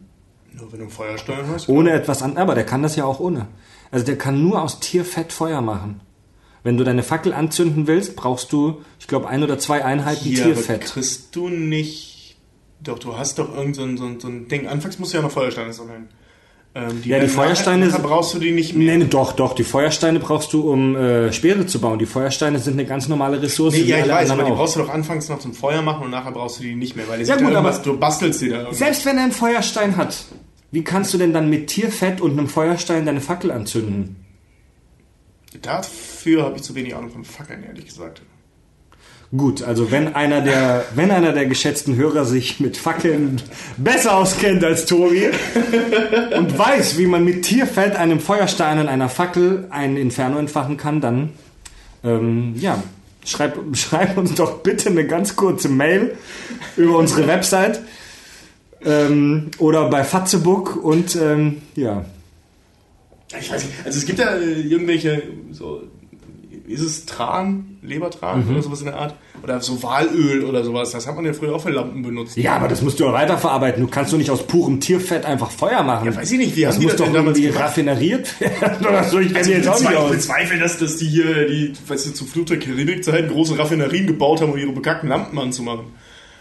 Nur 0.53 0.71
wenn 0.71 0.79
du 0.79 0.89
Feuerstein 0.89 1.47
hast. 1.47 1.69
Ohne 1.69 1.91
etwas 1.91 2.21
an. 2.21 2.37
Aber 2.37 2.55
der 2.55 2.65
kann 2.65 2.83
das 2.83 2.95
ja 2.95 3.05
auch 3.05 3.19
ohne. 3.19 3.47
Also 3.91 4.05
der 4.05 4.17
kann 4.17 4.41
nur 4.41 4.61
aus 4.61 4.79
Tierfett 4.79 5.31
Feuer 5.31 5.61
machen. 5.61 6.01
Wenn 6.63 6.77
du 6.77 6.83
deine 6.83 7.03
Fackel 7.03 7.33
anzünden 7.33 7.87
willst, 7.87 8.15
brauchst 8.15 8.51
du, 8.51 8.81
ich 8.99 9.07
glaube, 9.07 9.29
ein 9.29 9.43
oder 9.43 9.57
zwei 9.57 9.85
Einheiten 9.85 10.25
Hier 10.25 10.45
aber 10.45 10.53
Tierfett. 10.55 10.81
kriegst 10.81 11.35
du 11.35 11.49
nicht. 11.49 12.37
Doch, 12.81 12.99
du 12.99 13.17
hast 13.17 13.39
doch 13.39 13.55
irgend 13.55 13.75
so 13.75 13.83
ein, 13.83 13.97
so 13.97 14.05
ein, 14.05 14.19
so 14.19 14.27
ein 14.27 14.47
Ding. 14.47 14.67
Anfangs 14.67 14.99
musst 14.99 15.13
du 15.13 15.17
ja 15.17 15.23
noch 15.23 15.31
Feuersteine 15.31 15.71
sammeln. 15.73 16.09
Ähm, 16.77 17.01
Ja, 17.05 17.19
die 17.19 17.27
Feuersteine 17.27 17.87
nachher 17.87 17.99
brauchst 18.03 18.33
du 18.35 18.39
die 18.39 18.51
nicht 18.51 18.75
mehr. 18.75 18.97
Nee, 18.97 19.05
doch, 19.05 19.33
doch. 19.33 19.55
Die 19.55 19.63
Feuersteine 19.63 20.19
brauchst 20.19 20.53
du, 20.53 20.71
um 20.71 20.95
äh, 20.95 21.33
Speere 21.33 21.65
zu 21.65 21.81
bauen. 21.81 21.97
Die 21.97 22.05
Feuersteine 22.05 22.59
sind 22.59 22.73
eine 22.73 22.85
ganz 22.85 23.07
normale 23.07 23.41
Ressource. 23.41 23.73
Nee, 23.73 23.81
ja, 23.81 23.97
ich 23.97 24.03
weiß, 24.03 24.09
aber 24.09 24.19
anderen 24.33 24.45
die 24.45 24.51
auch. 24.51 24.57
brauchst 24.57 24.75
du 24.75 24.79
doch 24.81 24.89
anfangs 24.89 25.27
noch 25.29 25.39
zum 25.39 25.53
Feuer 25.53 25.81
machen 25.81 26.03
und 26.05 26.11
nachher 26.11 26.31
brauchst 26.31 26.59
du 26.59 26.63
die 26.63 26.75
nicht 26.75 26.95
mehr, 26.95 27.07
weil 27.07 27.19
die 27.19 27.25
Ja, 27.25 27.35
sind 27.37 27.47
gut, 27.47 27.55
aber- 27.55 27.71
du 27.71 27.97
bastelst 27.97 28.41
die 28.41 28.49
da 28.49 28.57
irgendwie. 28.57 28.75
Selbst 28.75 29.05
wenn 29.05 29.17
er 29.17 29.23
einen 29.23 29.31
Feuerstein 29.31 29.97
hat, 29.97 30.25
wie 30.71 30.83
kannst 30.83 31.13
du 31.13 31.17
denn 31.17 31.33
dann 31.33 31.49
mit 31.49 31.67
Tierfett 31.67 32.21
und 32.21 32.31
einem 32.37 32.47
Feuerstein 32.47 33.05
deine 33.05 33.21
Fackel 33.21 33.51
anzünden? 33.51 34.17
Dafür 35.61 36.43
habe 36.43 36.57
ich 36.57 36.61
zu 36.63 36.75
wenig 36.75 36.95
Ahnung 36.95 37.09
von 37.09 37.23
Fackeln, 37.23 37.63
ehrlich 37.63 37.85
gesagt. 37.85 38.21
Gut, 39.35 39.61
also 39.61 39.91
wenn 39.91 40.15
einer 40.15 40.39
der, 40.39 40.85
wenn 40.95 41.11
einer 41.11 41.33
der 41.33 41.47
geschätzten 41.47 41.97
Hörer 41.97 42.23
sich 42.23 42.61
mit 42.61 42.77
Fackeln 42.77 43.41
besser 43.75 44.15
auskennt 44.15 44.63
als 44.63 44.85
Tobi 44.85 45.29
und 46.37 46.57
weiß, 46.57 46.97
wie 46.97 47.07
man 47.07 47.25
mit 47.25 47.43
Tierfett, 47.43 47.97
einem 47.97 48.21
Feuerstein 48.21 48.79
und 48.79 48.87
einer 48.87 49.09
Fackel 49.09 49.67
ein 49.69 49.97
Inferno 49.97 50.37
entfachen 50.39 50.77
kann, 50.77 51.01
dann 51.01 51.31
ähm, 52.05 52.55
ja, 52.57 52.81
schreib, 53.25 53.57
schreib 53.73 54.17
uns 54.17 54.33
doch 54.35 54.59
bitte 54.59 54.89
eine 54.89 55.05
ganz 55.05 55.35
kurze 55.35 55.67
Mail 55.67 56.15
über 56.77 56.97
unsere 56.97 57.27
Website 57.27 57.81
ähm, 58.85 59.51
oder 59.57 59.89
bei 59.89 60.05
Fatzebook 60.05 60.81
und 60.81 61.17
ähm, 61.17 61.61
ja. 61.75 62.05
Ich 63.37 63.51
weiß 63.51 63.65
nicht, 63.65 63.75
also 63.83 63.97
es 63.97 64.05
gibt 64.05 64.19
ja 64.19 64.37
äh, 64.37 64.61
irgendwelche, 64.61 65.21
so, 65.51 65.83
ist 66.67 66.81
es 66.81 67.05
Tran, 67.05 67.77
Lebertran 67.81 68.43
Mhm. 68.45 68.51
oder 68.51 68.61
sowas 68.61 68.79
in 68.81 68.85
der 68.87 68.97
Art? 68.97 69.15
Oder 69.43 69.61
so 69.61 69.81
Walöl 69.83 70.43
oder 70.43 70.63
sowas, 70.63 70.91
das 70.91 71.07
hat 71.07 71.15
man 71.15 71.23
ja 71.25 71.31
früher 71.33 71.55
auch 71.55 71.61
für 71.61 71.69
Lampen 71.69 72.01
benutzt. 72.01 72.35
Ja, 72.37 72.55
aber 72.57 72.67
das 72.67 72.81
musst 72.81 72.99
du 72.99 73.05
ja 73.05 73.13
weiterverarbeiten. 73.13 73.81
Du 73.81 73.87
kannst 73.89 74.11
doch 74.11 74.17
nicht 74.17 74.29
aus 74.31 74.45
purem 74.45 74.79
Tierfett 74.79 75.25
einfach 75.25 75.49
Feuer 75.51 75.81
machen. 75.83 76.05
Ja, 76.07 76.15
weiß 76.15 76.31
ich 76.31 76.37
nicht, 76.37 76.55
wie 76.55 76.61
das 76.63 76.75
haben 76.75 76.79
die 76.81 76.85
muss 76.87 76.95
das 76.95 76.99
doch 76.99 77.05
denn 77.05 77.13
damals 77.15 77.37
irgendwie 77.37 77.53
gemacht? 77.53 77.69
raffineriert 77.69 78.39
werden 78.41 78.85
oder 78.85 79.03
so. 79.05 79.19
Ich 79.19 79.35
Also 79.35 79.51
ich 79.51 79.67
auch 79.67 79.75
bezweifle, 79.79 80.09
bezweifle, 80.15 80.59
dass, 80.59 80.77
dass 80.77 80.97
die 80.97 81.07
hier, 81.07 81.47
die, 81.47 81.73
weißt 81.87 82.07
du, 82.07 82.13
zu 82.13 82.25
Flut 82.25 82.49
der 82.49 82.59
Karibik-Zeiten 82.59 83.29
große 83.29 83.57
Raffinerien 83.57 84.05
gebaut 84.07 84.41
haben, 84.41 84.51
um 84.51 84.57
ihre 84.57 84.71
bekackten 84.73 85.09
Lampen 85.09 85.37
anzumachen. 85.39 85.85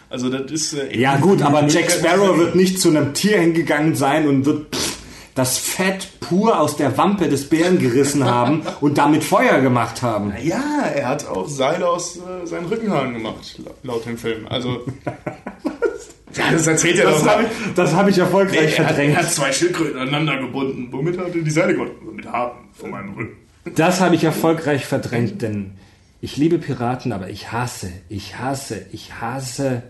Also 0.09 0.29
das 0.31 0.51
ist... 0.51 0.73
Äh, 0.75 0.99
Ja 0.99 1.17
gut, 1.19 1.43
aber 1.43 1.67
Jack 1.69 1.91
Sparrow 1.91 2.39
wird 2.39 2.55
nicht 2.55 2.81
zu 2.81 2.89
einem 2.91 3.13
Tier 3.15 3.39
hingegangen 3.41 3.95
sein 3.95 4.27
und 4.29 4.45
wird 4.47 4.75
pff, 4.75 4.96
das 5.37 5.59
Fett 5.59 6.09
pur 6.21 6.59
aus 6.59 6.77
der 6.77 6.97
Wampe 6.99 7.29
des 7.29 7.49
Bären 7.49 7.79
gerissen 7.79 8.25
haben 8.25 8.63
und 8.81 8.99
damit 8.99 9.23
Feuer 9.23 9.61
gemacht 9.61 10.03
haben. 10.03 10.33
Ja, 10.43 10.83
er 10.95 11.09
hat 11.09 11.29
auch 11.29 11.47
Seile 11.49 11.89
aus 11.89 12.17
äh, 12.17 12.45
seinen 12.47 12.67
Rückenhaaren 12.67 13.13
gemacht, 13.15 13.61
la- 13.65 13.71
laut 13.85 14.05
dem 14.07 14.19
Film. 14.19 14.47
Also... 14.49 14.81
ja, 16.35 16.51
das 16.53 16.67
erzählt 16.67 16.99
er 16.99 17.11
Das 17.11 17.23
doch. 17.23 17.29
habe 17.31 17.43
ich, 17.45 17.75
das 17.75 17.95
hab 17.95 18.09
ich 18.09 18.19
erfolgreich 18.19 18.57
er, 18.59 18.71
hat, 18.71 18.79
er 18.79 18.85
verdrängt. 18.95 19.17
hat 19.17 19.31
zwei 19.33 19.53
Schildkröten 19.53 19.99
aneinander 20.01 20.39
gebunden. 20.39 20.89
Womit 20.91 21.19
hat 21.19 21.35
er 21.35 21.43
die 21.43 21.51
Seile 21.51 21.75
gemacht? 21.75 21.93
Mit 22.13 22.27
Haaren 22.27 22.57
von 22.73 22.91
meinem 22.91 23.15
Rücken. 23.15 23.37
Das 23.75 24.01
habe 24.01 24.15
ich 24.15 24.25
erfolgreich 24.25 24.87
verdrängt, 24.95 25.43
denn 25.43 25.73
ich 26.21 26.37
liebe 26.37 26.59
Piraten, 26.59 27.13
aber 27.13 27.29
ich 27.31 27.53
hasse, 27.53 27.91
ich 28.09 28.39
hasse, 28.39 28.87
ich 28.93 29.15
hasse 29.21 29.83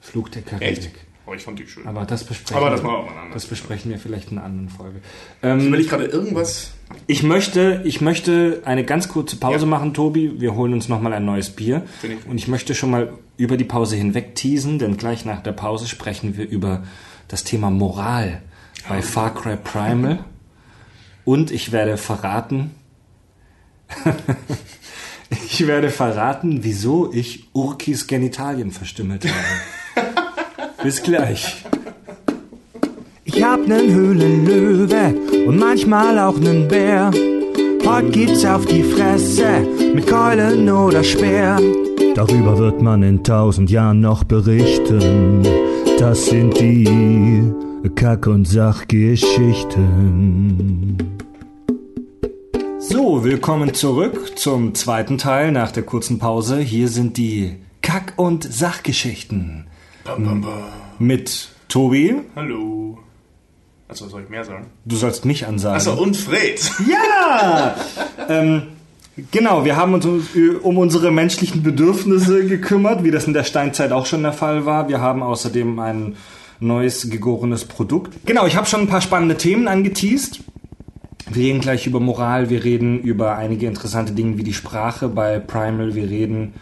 Flug 0.00 0.30
der 0.32 0.42
Karibik. 0.42 0.68
Echt? 0.78 0.90
Oh, 1.30 1.34
ich 1.34 1.42
fand 1.42 1.60
die 1.60 1.66
schön. 1.68 1.86
Aber 1.86 2.04
das 2.06 2.24
besprechen, 2.24 2.56
Aber 2.56 2.70
das 2.70 2.82
wir- 2.82 2.90
machen 2.90 3.06
wir 3.06 3.12
mal 3.12 3.20
anders. 3.20 3.34
das 3.34 3.46
besprechen 3.46 3.90
wir 3.92 3.98
vielleicht 4.00 4.32
in 4.32 4.38
einer 4.38 4.46
anderen 4.46 4.68
Folge. 4.68 4.98
Ich 4.98 5.48
Ähm, 5.48 5.70
will 5.70 5.78
ich 5.80 5.88
gerade 5.88 6.06
irgendwas... 6.06 6.72
ich, 7.06 7.22
möchte, 7.22 7.82
ich 7.84 8.00
möchte 8.00 8.62
eine 8.64 8.84
ganz 8.84 9.08
kurze 9.08 9.36
Pause 9.36 9.60
Ja. 9.60 9.66
machen, 9.66 9.94
Tobi. 9.94 10.40
Wir 10.40 10.56
holen 10.56 10.72
uns 10.72 10.88
nochmal 10.88 11.12
ein 11.12 11.24
neues 11.24 11.50
Bier. 11.50 11.84
Ich. 12.02 12.26
Und 12.26 12.36
ich 12.38 12.48
möchte 12.48 12.74
schon 12.74 12.90
mal 12.90 13.12
über 13.36 13.56
die 13.56 13.64
Pause 13.64 13.94
hinweg 13.94 14.34
teasen, 14.34 14.80
denn 14.80 14.96
gleich 14.96 15.24
nach 15.24 15.40
der 15.40 15.52
Pause 15.52 15.86
sprechen 15.86 16.36
wir 16.36 16.48
über 16.48 16.82
das 17.28 17.44
Thema 17.44 17.70
Moral 17.70 18.42
bei 18.88 19.00
Far 19.00 19.32
Cry 19.32 19.56
Primal. 19.56 20.24
Und 21.24 21.52
ich 21.52 21.70
werde 21.70 21.96
verraten, 21.96 22.72
ich 25.46 25.64
werde 25.66 25.90
verraten, 25.90 26.64
wieso 26.64 27.12
ich 27.12 27.48
Urkis 27.52 28.08
Genitalien 28.08 28.72
verstümmelt 28.72 29.24
habe. 29.24 29.34
Bis 30.82 31.02
gleich. 31.02 31.62
Ich 33.24 33.42
hab 33.42 33.68
nen 33.68 33.92
Höhlenlöwe 33.92 35.14
und 35.46 35.58
manchmal 35.58 36.18
auch 36.18 36.38
nen 36.38 36.68
Bär. 36.68 37.10
Heute 37.84 38.10
gibt's 38.10 38.46
auf 38.46 38.64
die 38.64 38.82
Fresse 38.82 39.60
mit 39.94 40.06
Keulen 40.06 40.70
oder 40.70 41.04
Speer. 41.04 41.60
Darüber 42.14 42.56
wird 42.56 42.80
man 42.80 43.02
in 43.02 43.22
tausend 43.22 43.70
Jahren 43.70 44.00
noch 44.00 44.24
berichten. 44.24 45.46
Das 45.98 46.24
sind 46.26 46.58
die 46.58 47.52
Kack- 47.94 48.26
und 48.26 48.48
Sachgeschichten. 48.48 50.96
So, 52.78 53.22
willkommen 53.22 53.74
zurück 53.74 54.38
zum 54.38 54.74
zweiten 54.74 55.18
Teil 55.18 55.52
nach 55.52 55.72
der 55.72 55.82
kurzen 55.82 56.18
Pause. 56.18 56.58
Hier 56.58 56.88
sind 56.88 57.18
die 57.18 57.56
Kack- 57.82 58.14
und 58.16 58.50
Sachgeschichten 58.50 59.66
Bam, 60.16 60.24
bam, 60.24 60.40
bam. 60.40 60.62
mit 60.98 61.48
Tobi. 61.68 62.16
Hallo. 62.34 62.98
Also 63.88 64.08
soll 64.08 64.22
ich 64.22 64.28
mehr 64.28 64.44
sagen? 64.44 64.66
Du 64.84 64.96
sollst 64.96 65.24
mich 65.24 65.46
ansagen. 65.46 65.76
Achso, 65.76 65.92
und 65.94 66.16
Fred. 66.16 66.60
Ja! 66.88 67.76
ähm, 68.28 68.62
Genau, 69.32 69.64
wir 69.64 69.76
haben 69.76 69.92
uns 69.94 70.06
um 70.62 70.78
unsere 70.78 71.10
menschlichen 71.10 71.62
Bedürfnisse 71.62 72.46
gekümmert, 72.46 73.04
wie 73.04 73.10
das 73.10 73.26
in 73.26 73.34
der 73.34 73.44
Steinzeit 73.44 73.92
auch 73.92 74.06
schon 74.06 74.22
der 74.22 74.32
Fall 74.32 74.64
war. 74.64 74.88
Wir 74.88 75.00
haben 75.00 75.22
außerdem 75.22 75.78
ein 75.78 76.16
neues 76.58 77.10
gegorenes 77.10 77.64
Produkt. 77.64 78.14
Genau, 78.24 78.46
ich 78.46 78.56
habe 78.56 78.66
schon 78.66 78.80
ein 78.80 78.86
paar 78.86 79.00
spannende 79.00 79.36
Themen 79.36 79.68
angeteased. 79.68 80.40
Wir 81.28 81.44
reden 81.44 81.60
gleich 81.60 81.86
über 81.86 82.00
Moral, 82.00 82.50
wir 82.50 82.64
reden 82.64 83.00
über 83.00 83.36
einige 83.36 83.66
interessante 83.66 84.12
Dinge 84.12 84.38
wie 84.38 84.42
die 84.42 84.54
Sprache 84.54 85.08
bei 85.08 85.38
Primal, 85.38 85.94
wir 85.94 86.08
reden 86.08 86.54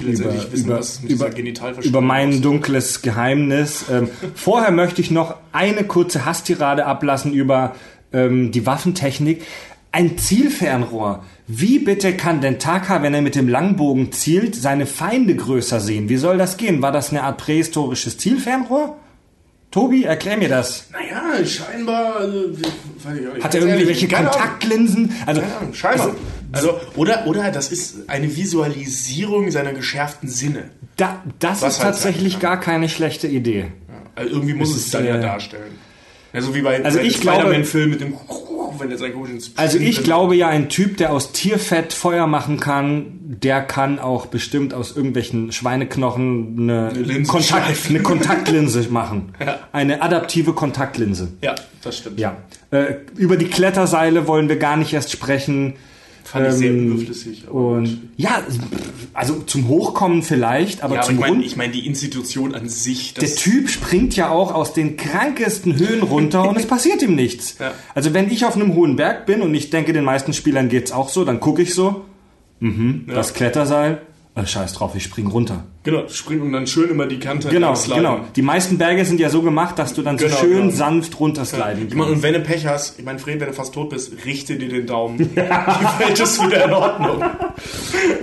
über, 0.00 0.32
wissen, 0.32 1.08
über, 1.08 1.28
über, 1.28 1.84
über 1.84 2.00
mein 2.00 2.28
aussieht. 2.28 2.44
dunkles 2.44 3.02
Geheimnis. 3.02 3.84
Ähm, 3.90 4.08
vorher 4.34 4.72
möchte 4.72 5.00
ich 5.00 5.10
noch 5.10 5.36
eine 5.52 5.84
kurze 5.84 6.24
Hasstirade 6.24 6.86
ablassen 6.86 7.32
über 7.32 7.76
ähm, 8.12 8.50
die 8.50 8.66
Waffentechnik. 8.66 9.42
Ein 9.92 10.18
Zielfernrohr. 10.18 11.24
Wie 11.46 11.78
bitte 11.78 12.14
kann 12.16 12.40
denn 12.40 12.58
Taka, 12.58 13.02
wenn 13.02 13.14
er 13.14 13.22
mit 13.22 13.34
dem 13.34 13.48
Langbogen 13.48 14.12
zielt, 14.12 14.56
seine 14.56 14.86
Feinde 14.86 15.36
größer 15.36 15.80
sehen? 15.80 16.08
Wie 16.08 16.16
soll 16.16 16.38
das 16.38 16.56
gehen? 16.56 16.82
War 16.82 16.92
das 16.92 17.10
eine 17.10 17.22
Art 17.22 17.38
prähistorisches 17.38 18.18
Zielfernrohr? 18.18 18.96
Tobi, 19.76 20.04
erklär 20.04 20.38
mir 20.38 20.48
das. 20.48 20.86
Naja, 20.90 21.44
scheinbar. 21.44 22.16
Also. 22.16 22.50
Hat 23.42 23.54
er 23.54 23.60
irgendwelche. 23.60 24.08
Kontaktlinsen? 24.08 25.12
Also, 25.26 25.42
Ahnung, 25.42 25.74
scheinbar. 25.74 26.14
Also, 26.52 26.80
oder, 26.96 27.26
oder 27.26 27.50
das 27.50 27.70
ist 27.70 28.08
eine 28.08 28.34
Visualisierung 28.34 29.50
seiner 29.50 29.74
geschärften 29.74 30.30
Sinne. 30.30 30.70
da, 30.96 31.22
das 31.40 31.60
Was 31.60 31.74
ist 31.74 31.84
halt 31.84 31.92
tatsächlich 31.92 32.40
gar 32.40 32.58
keine 32.58 32.88
schlechte 32.88 33.26
Idee. 33.26 33.66
Also 34.14 34.30
irgendwie 34.36 34.54
muss 34.54 34.70
Es 34.70 34.86
es 34.86 34.90
dann 34.92 35.04
ja 35.04 35.16
äh, 35.16 35.20
darstellen. 35.20 35.78
Also 36.32 36.54
wie 36.54 36.62
bei 36.62 36.82
Also 36.82 37.00
ich 37.00 37.16
Spider-Man-Film 37.16 37.90
mit 37.90 38.00
dem 38.00 38.14
wenn 38.78 38.90
ein 39.02 39.12
komisches 39.12 39.52
Also 39.56 39.78
ich 39.78 40.02
glaube 40.02 40.36
ja, 40.36 40.48
ein 40.48 40.70
Typ, 40.70 40.96
der 40.96 41.12
aus 41.12 41.32
Tierfett 41.32 41.92
Feuer 41.92 42.26
machen 42.26 42.60
kann, 42.60 43.15
der 43.28 43.60
kann 43.62 43.98
auch 43.98 44.26
bestimmt 44.26 44.72
aus 44.72 44.94
irgendwelchen 44.96 45.50
Schweineknochen 45.50 46.54
eine, 46.58 46.90
Linse 46.90 47.30
Kontakt, 47.30 47.88
eine 47.88 48.00
Kontaktlinse 48.00 48.86
machen. 48.90 49.32
Ja. 49.44 49.58
Eine 49.72 50.00
adaptive 50.00 50.52
Kontaktlinse. 50.52 51.32
Ja, 51.42 51.56
das 51.82 51.98
stimmt. 51.98 52.20
Ja. 52.20 52.36
Äh, 52.70 52.94
über 53.16 53.36
die 53.36 53.46
Kletterseile 53.46 54.28
wollen 54.28 54.48
wir 54.48 54.56
gar 54.56 54.76
nicht 54.76 54.92
erst 54.92 55.10
sprechen. 55.10 55.74
Fand 56.22 56.48
ich 56.48 56.54
sehr 56.54 56.70
Ähm, 56.70 56.92
überflüssig. 56.92 57.44
aber 57.48 57.54
Und 57.54 58.10
ja, 58.16 58.42
also 59.14 59.34
zum 59.42 59.68
Hochkommen 59.68 60.22
vielleicht, 60.22 60.82
aber 60.82 60.94
ja, 60.96 61.00
aber 61.00 61.06
zum 61.08 61.14
ich 61.16 61.20
meine, 61.20 61.44
ich 61.44 61.56
meine 61.56 61.72
die 61.72 61.86
Institution 61.86 62.54
an 62.54 62.68
sich. 62.68 63.14
Das 63.14 63.24
Der 63.34 63.36
Typ 63.36 63.68
springt 63.68 64.14
ja 64.16 64.30
auch 64.30 64.52
aus 64.52 64.72
den 64.72 64.96
krankesten 64.96 65.76
Höhen 65.78 66.02
runter 66.02 66.48
und 66.48 66.56
es 66.56 66.66
passiert 66.68 67.02
ihm 67.02 67.14
nichts. 67.14 67.58
Ja. 67.58 67.72
Also 67.94 68.12
wenn 68.14 68.30
ich 68.30 68.44
auf 68.44 68.54
einem 68.56 68.74
hohen 68.74 68.96
Berg 68.96 69.26
bin 69.26 69.40
und 69.42 69.54
ich 69.54 69.70
denke, 69.70 69.92
den 69.92 70.04
meisten 70.04 70.32
Spielern 70.32 70.68
geht's 70.68 70.90
auch 70.92 71.08
so, 71.08 71.24
dann 71.24 71.38
gucke 71.40 71.62
ich 71.62 71.74
so, 71.74 72.04
mhm, 72.60 73.04
das 73.08 73.34
Kletterseil, 73.34 74.00
äh, 74.34 74.44
scheiß 74.46 74.74
drauf, 74.74 74.94
ich 74.94 75.02
spring 75.04 75.28
runter. 75.28 75.64
Genau, 75.82 76.08
springen 76.08 76.42
und 76.42 76.52
dann 76.52 76.66
schön 76.66 76.90
immer 76.90 77.06
die 77.06 77.18
Kante 77.20 77.48
Genau, 77.48 77.72
genau. 77.94 78.20
Die 78.34 78.42
meisten 78.42 78.76
Berge 78.76 79.04
sind 79.04 79.20
ja 79.20 79.30
so 79.30 79.40
gemacht, 79.40 79.78
dass 79.78 79.94
du 79.94 80.02
dann 80.02 80.18
so 80.18 80.26
Genau, 80.26 80.36
schön 80.38 80.56
genau. 80.62 80.70
sanft 80.74 81.18
runtersliden 81.20 81.86
Ich 81.88 81.94
meine, 81.94 82.10
kannst. 82.10 82.16
und 82.16 82.22
wenn 82.22 82.34
du 82.34 82.40
Pech 82.40 82.66
hast, 82.66 82.98
ich 82.98 83.04
meine, 83.04 83.18
Fred, 83.20 83.38
wenn 83.40 83.46
du 83.46 83.54
fast 83.54 83.72
tot 83.72 83.90
bist, 83.90 84.12
richte 84.26 84.56
dir 84.56 84.68
den 84.68 84.84
Daumen. 84.86 85.16
Die 85.18 85.36
Welt 85.36 86.18
ist 86.20 86.44
wieder 86.44 86.64
in 86.64 86.72
Ordnung. 86.72 87.22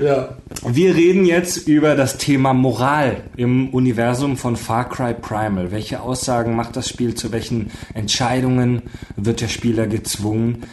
Ja. 0.02 0.38
Wir 0.68 0.94
reden 0.96 1.26
jetzt 1.26 1.68
über 1.68 1.96
das 1.96 2.18
Thema 2.18 2.54
Moral 2.54 3.24
im 3.38 3.70
Universum 3.70 4.38
von 4.38 4.56
Far 4.56 4.88
Cry 4.90 5.14
Primal. 5.14 5.72
Welche 5.72 6.02
Aussagen 6.02 6.56
macht 6.56 6.76
das 6.76 6.88
Spiel? 6.90 7.16
Zu 7.16 7.32
welchen 7.32 7.72
Entscheidungen 7.94 8.84
wird 9.16 9.42
der 9.42 9.48
Spieler 9.48 9.88
gezwungen? 9.88 10.64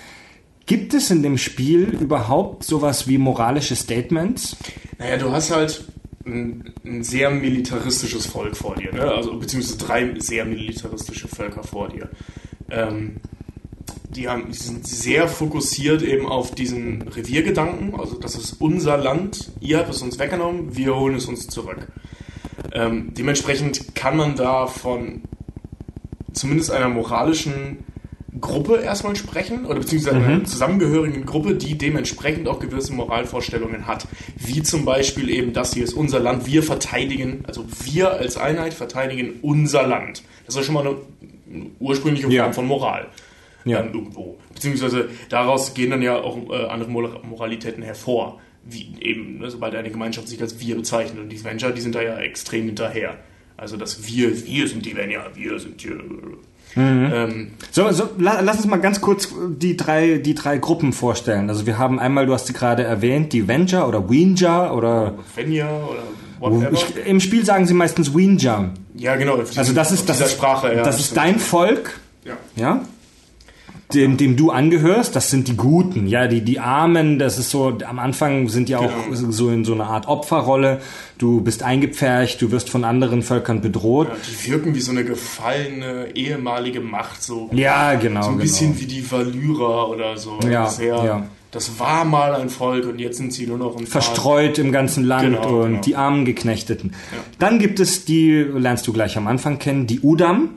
Gibt 0.70 0.94
es 0.94 1.10
in 1.10 1.24
dem 1.24 1.36
Spiel 1.36 1.98
überhaupt 2.00 2.62
sowas 2.62 3.08
wie 3.08 3.18
moralische 3.18 3.74
Statements? 3.74 4.56
Naja, 5.00 5.16
du 5.16 5.32
hast 5.32 5.50
halt 5.50 5.84
ein, 6.24 6.72
ein 6.84 7.02
sehr 7.02 7.28
militaristisches 7.28 8.26
Volk 8.26 8.56
vor 8.56 8.76
dir, 8.76 8.94
ne? 8.94 9.02
also 9.02 9.36
beziehungsweise 9.36 9.78
drei 9.78 10.14
sehr 10.20 10.44
militaristische 10.44 11.26
Völker 11.26 11.64
vor 11.64 11.88
dir. 11.88 12.08
Ähm, 12.70 13.16
die, 14.10 14.28
haben, 14.28 14.46
die 14.46 14.56
sind 14.56 14.86
sehr 14.86 15.26
fokussiert 15.26 16.02
eben 16.02 16.26
auf 16.26 16.54
diesen 16.54 17.02
Reviergedanken, 17.02 17.98
also 17.98 18.16
das 18.20 18.36
ist 18.36 18.60
unser 18.60 18.96
Land, 18.96 19.50
ihr 19.58 19.78
habt 19.78 19.90
es 19.90 20.02
uns 20.02 20.20
weggenommen, 20.20 20.76
wir 20.76 20.94
holen 20.94 21.16
es 21.16 21.26
uns 21.26 21.48
zurück. 21.48 21.88
Ähm, 22.70 23.12
dementsprechend 23.12 23.96
kann 23.96 24.16
man 24.16 24.36
da 24.36 24.68
von 24.68 25.22
zumindest 26.32 26.70
einer 26.70 26.90
moralischen 26.90 27.78
Gruppe 28.40 28.76
erstmal 28.76 29.16
sprechen 29.16 29.64
oder 29.66 29.80
beziehungsweise 29.80 30.16
einer 30.16 30.44
zusammengehörigen 30.44 31.26
Gruppe, 31.26 31.54
die 31.54 31.76
dementsprechend 31.76 32.46
auch 32.48 32.60
gewisse 32.60 32.92
Moralvorstellungen 32.92 33.86
hat. 33.86 34.06
Wie 34.36 34.62
zum 34.62 34.84
Beispiel 34.84 35.30
eben, 35.30 35.52
das 35.52 35.74
hier 35.74 35.84
ist 35.84 35.94
unser 35.94 36.20
Land, 36.20 36.46
wir 36.46 36.62
verteidigen, 36.62 37.42
also 37.46 37.64
wir 37.84 38.12
als 38.12 38.36
Einheit 38.36 38.72
verteidigen 38.74 39.40
unser 39.42 39.86
Land. 39.86 40.22
Das 40.46 40.54
ist 40.56 40.64
schon 40.66 40.74
mal 40.74 40.86
eine 40.86 40.96
ursprüngliche 41.80 42.24
Form 42.26 42.32
Ja. 42.34 42.52
von 42.52 42.66
Moral. 42.66 43.08
Ja. 43.64 43.80
Ähm, 43.80 43.92
irgendwo. 43.92 44.38
Beziehungsweise 44.54 45.08
daraus 45.28 45.74
gehen 45.74 45.90
dann 45.90 46.00
ja 46.02 46.16
auch 46.16 46.38
äh, 46.50 46.66
andere 46.66 46.90
Mor- 46.90 47.20
Moralitäten 47.28 47.82
hervor. 47.82 48.40
Wie 48.64 48.94
eben, 49.00 49.38
ne, 49.38 49.50
sobald 49.50 49.74
eine 49.74 49.90
Gemeinschaft 49.90 50.28
sich 50.28 50.40
als 50.40 50.60
wir 50.60 50.76
bezeichnet. 50.76 51.18
Und 51.20 51.30
die 51.30 51.42
Venture, 51.42 51.72
die 51.72 51.80
sind 51.80 51.94
da 51.94 52.02
ja 52.02 52.18
extrem 52.18 52.66
hinterher. 52.66 53.16
Also 53.56 53.76
das 53.76 54.06
wir, 54.06 54.46
wir 54.46 54.68
sind 54.68 54.86
die 54.86 54.96
Venture, 54.96 55.30
wir 55.34 55.58
sind 55.58 55.80
hier. 55.80 55.98
Ähm, 56.76 57.52
So, 57.70 57.90
so 57.92 58.08
la, 58.18 58.40
lass 58.40 58.56
uns 58.58 58.66
mal 58.66 58.76
ganz 58.80 59.00
kurz 59.00 59.28
die 59.56 59.76
drei, 59.76 60.18
die 60.18 60.34
drei 60.34 60.58
Gruppen 60.58 60.92
vorstellen. 60.92 61.48
Also 61.48 61.66
wir 61.66 61.78
haben 61.78 61.98
einmal, 61.98 62.26
du 62.26 62.32
hast 62.32 62.46
sie 62.46 62.52
gerade 62.52 62.82
erwähnt, 62.84 63.32
die 63.32 63.46
Venja 63.48 63.86
oder 63.86 64.08
Wenja 64.10 64.72
oder 64.72 65.14
Venja 65.34 65.68
oder 65.68 66.02
whatever. 66.38 66.72
ich, 66.72 67.06
im 67.06 67.20
Spiel 67.20 67.44
sagen 67.44 67.66
sie 67.66 67.74
meistens 67.74 68.14
Wenja. 68.14 68.70
ja, 68.96 69.16
genau. 69.16 69.36
Also 69.56 69.72
das 69.72 69.92
ist 69.92 70.08
das 70.08 70.20
ist, 70.20 70.32
Sprache, 70.32 70.74
ja. 70.74 70.82
das 70.82 70.98
ist 71.00 71.16
dein 71.16 71.38
Volk, 71.38 71.98
Ja. 72.24 72.34
ja, 72.56 72.80
dem, 73.94 74.16
dem 74.16 74.36
du 74.36 74.50
angehörst. 74.50 75.14
Das 75.16 75.30
sind 75.30 75.48
die 75.48 75.56
Guten, 75.56 76.06
ja, 76.06 76.26
die 76.26 76.40
die 76.42 76.58
Armen. 76.60 77.18
Das 77.18 77.38
ist 77.38 77.50
so. 77.50 77.76
Am 77.86 77.98
Anfang 77.98 78.48
sind 78.48 78.68
die 78.68 78.76
auch 78.76 78.90
Genau. 79.10 79.30
so 79.32 79.50
in 79.50 79.64
so 79.64 79.74
einer 79.74 79.86
Art 79.88 80.08
Opferrolle. 80.08 80.80
Du 81.18 81.40
bist 81.40 81.62
eingepfercht, 81.62 82.40
du 82.40 82.50
wirst 82.50 82.70
von 82.70 82.84
anderen 82.84 83.22
Völkern 83.22 83.60
bedroht. 83.60 84.08
Ja, 84.08 84.14
die 84.44 84.50
wirken 84.50 84.74
wie 84.74 84.80
so 84.80 84.90
eine 84.92 85.04
gefallene 85.04 86.08
ehemalige 86.14 86.80
Macht, 86.80 87.22
so, 87.22 87.50
Ja, 87.52 87.94
genau, 87.94 88.22
so 88.22 88.28
ein 88.28 88.32
genau. 88.34 88.42
bisschen 88.42 88.80
wie 88.80 88.86
die 88.86 89.10
Valyra 89.10 89.84
oder 89.86 90.16
so. 90.16 90.38
Ja, 90.48 90.66
Sehr, 90.66 90.94
ja. 91.04 91.26
Das 91.52 91.80
war 91.80 92.04
mal 92.04 92.34
ein 92.36 92.48
Volk 92.48 92.86
und 92.86 93.00
jetzt 93.00 93.16
sind 93.16 93.32
sie 93.32 93.44
nur 93.46 93.58
noch 93.58 93.72
ein 93.76 93.78
paar- 93.84 94.00
verstreut 94.02 94.58
im 94.58 94.70
ganzen 94.70 95.02
Land 95.04 95.24
Genau, 95.42 95.62
und 95.62 95.68
genau. 95.70 95.80
die 95.82 95.96
armen 95.96 96.24
Geknechteten. 96.24 96.92
Dann 97.40 97.58
gibt 97.58 97.80
es 97.80 98.04
die, 98.04 98.30
lernst 98.32 98.86
du 98.86 98.92
gleich 98.92 99.16
am 99.16 99.26
Anfang 99.26 99.58
kennen, 99.58 99.88
die 99.88 99.98
Udam. 100.00 100.50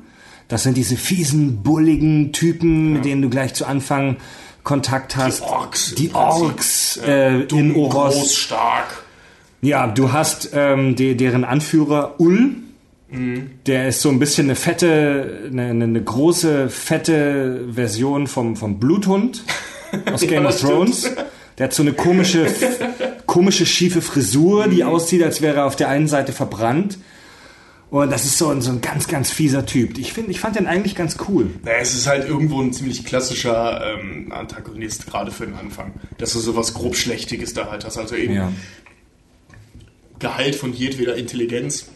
Das 0.54 0.62
sind 0.62 0.78
diese 0.78 0.98
fiesen, 0.98 1.64
bulligen 1.64 2.32
Typen, 2.32 2.94
mit 2.94 3.06
denen 3.06 3.24
du 3.24 3.30
gleich 3.32 3.56
zu 3.56 3.66
Anfang 3.66 4.18
Kontakt 4.64 5.16
hast. 5.16 5.42
Orks 5.42 5.94
im 5.94 5.96
Die. 5.96 6.14
Orks 6.14 6.98
äh, 7.04 7.40
in 7.42 7.48
Dumm, 7.48 7.76
Oros. 7.76 8.14
groß, 8.14 8.36
stark. 8.36 9.04
Ja, 9.64 9.88
du 9.88 10.12
hast 10.12 10.52
ähm, 10.54 10.96
de, 10.96 11.16
deren 11.16 11.44
Anführer 11.44 12.20
Ul. 12.20 12.52
Mhm. 13.10 13.50
Der 13.66 13.88
ist 13.88 14.02
so 14.02 14.10
ein 14.10 14.20
bisschen 14.20 14.46
eine 14.46 14.56
fette, 14.56 15.50
eine, 15.52 15.70
eine, 15.72 16.04
große, 16.04 16.70
fette 16.70 17.66
Version 17.72 18.28
vom, 18.28 18.56
vom 18.56 18.80
Bluthund 18.80 19.44
aus 20.14 20.22
Game 20.22 20.46
of 20.46 20.52
das 20.52 20.60
stimmt. 20.60 20.72
Thrones. 20.72 21.12
Der 21.58 21.64
hat 21.64 21.74
so 21.74 21.82
eine 21.82 21.94
komische, 21.94 22.46
komische, 23.26 23.66
schiefe 23.66 24.04
Frisur, 24.04 24.68
Mhm. 24.68 24.72
die 24.76 24.84
aussieht, 24.84 25.24
als 25.24 25.42
wäre 25.42 25.58
er 25.62 25.66
auf 25.66 25.76
der 25.76 25.90
einen 25.90 26.08
Seite 26.08 26.32
verbrannt. 26.32 27.00
Und 27.94 28.12
das 28.12 28.26
ist 28.26 28.40
so 28.40 28.48
ein, 28.48 28.60
so 28.60 28.72
ein 28.72 28.82
ganz, 28.82 29.08
ganz 29.08 29.30
fieser 29.30 29.68
Typ. 29.68 30.00
Ich, 30.00 30.14
find, 30.14 30.28
ich 30.28 30.40
fand 30.40 30.56
den 30.56 30.66
eigentlich 30.66 30.96
ganz 30.96 31.18
cool. 31.30 31.52
Naja, 31.64 31.78
es 31.80 31.94
ist 31.94 32.08
halt 32.08 32.28
irgendwo 32.28 32.60
ein 32.60 32.74
ziemlich 32.74 33.06
klassischer 33.06 33.84
ähm, 33.86 34.32
Antagonist, 34.32 35.06
gerade 35.06 35.30
für 35.30 35.46
den 35.46 35.54
Anfang. 35.54 35.94
Dass 36.18 36.34
du 36.34 36.40
sowas 36.40 36.74
grob 36.74 36.96
Schlechtiges 36.96 37.54
da 37.54 37.70
halt 37.70 37.86
hast. 37.86 38.00
Also 38.00 38.16
eben 38.16 38.34
Ja. 38.34 38.52
Gehalt 40.18 40.56
von 40.56 40.74
jedweder 40.74 41.16
Intelligenz. 41.18 41.90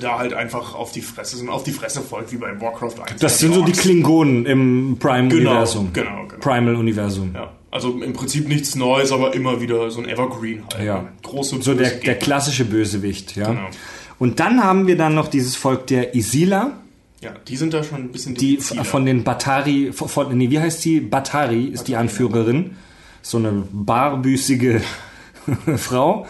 Da 0.00 0.18
halt 0.18 0.34
einfach 0.34 0.74
auf 0.74 0.90
die 0.90 1.02
Fresse 1.02 1.36
sind, 1.36 1.50
auf 1.50 1.62
die 1.62 1.70
Fresse 1.70 2.00
folgt, 2.00 2.32
wie 2.32 2.36
bei 2.36 2.60
Warcraft 2.60 3.00
1. 3.08 3.20
Das 3.20 3.38
sind 3.38 3.54
so 3.54 3.64
die. 3.64 3.70
Klingonen 3.70 4.44
im 4.44 4.96
Prime-Universum. 4.98 5.92
genau, 5.92 6.26
genau. 6.26 6.40
Primal-Universum. 6.40 7.30
Ja, 7.34 7.52
also 7.70 8.02
im 8.02 8.12
Prinzip 8.12 8.48
nichts 8.48 8.74
Neues, 8.74 9.12
aber 9.12 9.34
immer 9.34 9.60
wieder 9.60 9.88
so 9.92 10.00
ein 10.00 10.08
Evergreen 10.08 10.64
halt. 10.74 10.84
Ja. 10.84 11.08
Große 11.22 11.62
So 11.62 11.74
der, 11.74 11.90
der 11.90 12.16
klassische 12.16 12.64
Bösewicht, 12.64 13.36
ja. 13.36 13.50
Genau. 13.50 13.68
Und 14.18 14.40
dann 14.40 14.62
haben 14.64 14.86
wir 14.86 14.96
dann 14.96 15.14
noch 15.14 15.28
dieses 15.28 15.56
Volk 15.56 15.86
der 15.86 16.14
Isila, 16.14 16.72
Ja, 17.20 17.30
die 17.46 17.56
sind 17.56 17.72
da 17.74 17.82
schon 17.82 17.98
ein 18.02 18.12
bisschen 18.12 18.34
die 18.34 18.58
von 18.58 19.04
den 19.06 19.24
Batari, 19.24 19.92
von, 19.92 20.36
nee, 20.36 20.50
wie 20.50 20.58
heißt 20.60 20.82
sie? 20.82 21.00
Batari 21.00 21.66
ist 21.66 21.88
die 21.88 21.96
Anführerin. 21.96 22.76
So 23.22 23.38
eine 23.38 23.64
barbüßige 23.72 24.80
Frau. 25.76 26.26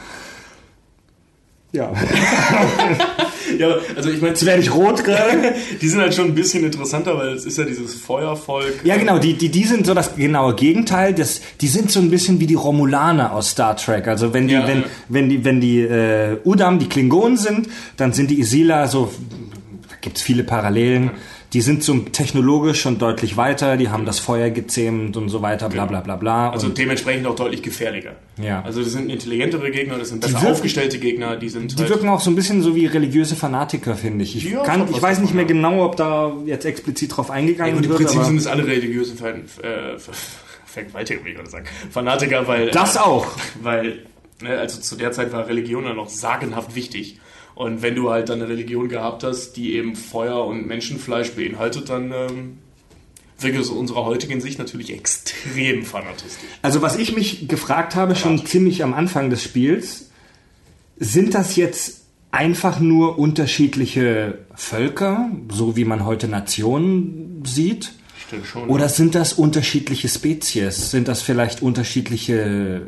Ja. 1.73 1.93
ja, 3.59 3.77
also 3.97 4.11
ich 4.11 4.21
meine, 4.21 4.31
Jetzt 4.31 4.45
werde 4.45 4.63
ich 4.63 4.75
rot 4.75 5.05
gerade. 5.05 5.55
die 5.81 5.89
sind 5.89 6.01
halt 6.01 6.15
schon 6.15 6.27
ein 6.27 6.35
bisschen 6.35 6.65
interessanter, 6.65 7.17
weil 7.17 7.29
es 7.29 7.45
ist 7.45 7.59
ja 7.59 7.65
dieses 7.65 7.95
Feuervolk. 7.95 8.81
Ja, 8.85 8.97
genau, 8.97 9.19
die, 9.19 9.35
die, 9.35 9.49
die 9.49 9.65
sind 9.65 9.87
so 9.87 9.95
das 9.95 10.17
genaue 10.17 10.55
Gegenteil. 10.55 11.15
Das, 11.15 11.41
die 11.61 11.69
sind 11.69 11.91
so 11.91 12.01
ein 12.01 12.11
bisschen 12.11 12.41
wie 12.41 12.47
die 12.47 12.55
Romulaner 12.55 13.33
aus 13.33 13.51
Star 13.51 13.77
Trek. 13.77 14.09
Also 14.09 14.35
wenn 14.35 14.49
die, 14.49 14.55
Ja, 14.55 14.67
wenn, 14.67 14.81
ja. 14.81 14.87
wenn 15.09 15.29
die, 15.29 15.45
wenn 15.45 15.61
die 15.61 15.81
äh, 15.81 16.39
Udam, 16.45 16.79
die 16.79 16.89
Klingonen 16.89 17.37
sind, 17.37 17.69
dann 17.97 18.13
sind 18.13 18.31
die 18.31 18.41
Isila 18.41 18.87
so, 18.87 19.13
da 19.89 19.95
gibt's 20.01 20.23
viele 20.23 20.45
Parallelen. 20.45 21.11
Die 21.55 21.63
sind 21.63 21.83
so 21.83 21.97
technologisch 21.99 22.83
schon 22.83 22.99
deutlich 22.99 23.39
weiter, 23.39 23.79
die 23.79 23.89
haben 23.89 24.05
das 24.05 24.19
Feuer 24.19 24.51
gezähmt 24.51 25.17
und 25.17 25.31
so 25.31 25.41
weiter, 25.41 25.71
bla 25.71 25.87
bla 25.87 26.01
bla 26.01 26.17
bla. 26.17 26.51
Also 26.51 26.69
dementsprechend 26.69 27.27
auch 27.27 27.37
deutlich 27.37 27.63
gefährlicher. 27.63 28.13
Ja. 28.39 28.61
Also 28.63 28.83
das 28.83 28.93
sind 28.93 29.09
intelligentere 29.11 29.71
Gegner, 29.71 29.97
das 29.97 30.11
sind 30.11 30.21
besser 30.21 30.35
wirken- 30.35 30.53
aufgestellte 30.53 30.99
Gegner, 30.99 31.37
die 31.37 31.49
sind 31.49 31.73
die 31.73 31.77
halt, 31.81 31.89
wirken 31.89 32.11
auch 32.11 32.21
so 32.21 32.31
ein 32.31 32.35
bisschen 32.35 32.61
so 32.61 32.77
wie 32.77 32.85
religiöse 32.85 33.35
Fanatiker, 33.35 33.95
finde 33.95 34.25
ich. 34.25 34.37
Ich, 34.37 34.45
Ja, 34.51 34.63
kann, 34.63 34.89
ich 34.91 35.01
weiß 35.01 35.21
nicht 35.21 35.33
mehr 35.33 35.45
ja. 35.45 35.49
genau, 35.49 35.87
ob 35.87 35.97
da 35.97 36.35
jetzt 36.45 36.67
explizit 36.67 37.17
drauf 37.17 37.29
ja, 37.29 37.35
eingegangen 37.37 37.77
gut, 37.77 37.85
im 37.85 37.89
wird. 37.93 37.99
Prinzip 38.01 38.19
aber 38.19 38.27
sind 38.29 38.37
es 38.37 38.47
alle 38.47 38.67
religiösen 38.67 39.17
Fan, 39.17 39.45
äh, 39.63 39.99
Ver- 39.99 40.13
Vergewaltiger, 40.67 41.25
will 41.25 41.31
ich 41.31 41.37
gerade 41.39 41.49
sagen. 41.51 41.65
Fanatiker, 41.91 42.47
weil... 42.47 42.71
das 42.73 42.99
auch. 42.99 43.27
Weil, 43.63 44.01
ne, 44.43 44.59
also 44.59 44.81
zu 44.83 44.97
der 44.97 45.13
Zeit 45.13 45.33
war 45.33 45.49
Religion 45.49 45.85
ja 45.85 45.95
noch 45.95 46.11
sagenhaft 46.11 46.75
wichtig. 46.75 47.19
Und 47.59 47.83
wenn 47.83 47.97
du 47.97 48.09
halt 48.09 48.29
dann 48.29 48.41
eine 48.41 48.49
Religion 48.49 48.89
gehabt 48.89 49.25
hast, 49.25 49.55
die 49.55 49.75
eben 49.75 49.97
Feuer 49.97 50.47
und 50.47 50.69
Menschenfleisch 50.69 51.33
beinhaltet, 51.33 51.89
dann 51.89 52.13
ähm, 52.13 52.59
wirkt 53.41 53.59
es 53.59 53.69
aus 53.69 53.77
unserer 53.77 54.05
heutigen 54.05 54.41
Sicht 54.41 54.61
natürlich 54.61 54.93
extrem 54.93 55.85
fanatistisch. 55.85 56.49
Also 56.63 56.83
was 56.83 56.97
ich 56.97 57.17
mich 57.17 57.49
gefragt 57.49 57.97
habe, 57.97 58.15
schon 58.15 58.47
ziemlich 58.47 58.85
am 58.85 58.95
Anfang 58.95 59.29
des 59.29 59.43
Spiels, 59.43 60.11
sind 60.99 61.35
das 61.35 61.57
jetzt 61.57 62.03
einfach 62.31 62.79
nur 62.79 63.19
unterschiedliche 63.19 64.39
Völker, 64.55 65.29
so 65.51 65.75
wie 65.75 65.85
man 65.85 66.05
heute 66.05 66.29
Nationen 66.29 67.43
sieht? 67.45 67.91
Schon. 68.45 68.69
Oder 68.69 68.89
sind 68.89 69.17
das 69.17 69.33
unterschiedliche 69.33 70.09
Spezies? 70.09 70.93
Sind 70.93 71.09
das 71.09 71.23
vielleicht 71.23 71.61
unterschiedliche, 71.61 72.83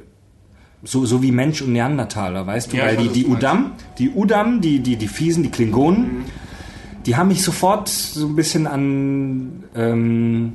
so, 0.82 1.04
so 1.06 1.22
wie 1.22 1.32
Mensch 1.32 1.62
und 1.62 1.72
Neandertaler, 1.72 2.46
weißt 2.46 2.72
du? 2.72 2.76
Ja, 2.76 2.86
Weil 2.86 2.96
die, 2.96 3.08
die. 3.08 3.26
Udam, 3.26 3.72
die 3.98 4.10
Udam, 4.10 4.60
die, 4.60 4.80
die, 4.80 4.96
die 4.96 5.08
Fiesen, 5.08 5.42
die 5.42 5.50
Klingonen, 5.50 6.24
die 7.06 7.16
haben 7.16 7.28
mich 7.28 7.42
sofort 7.42 7.88
so 7.88 8.26
ein 8.26 8.36
bisschen 8.36 8.66
an 8.66 9.64
ähm, 9.74 10.52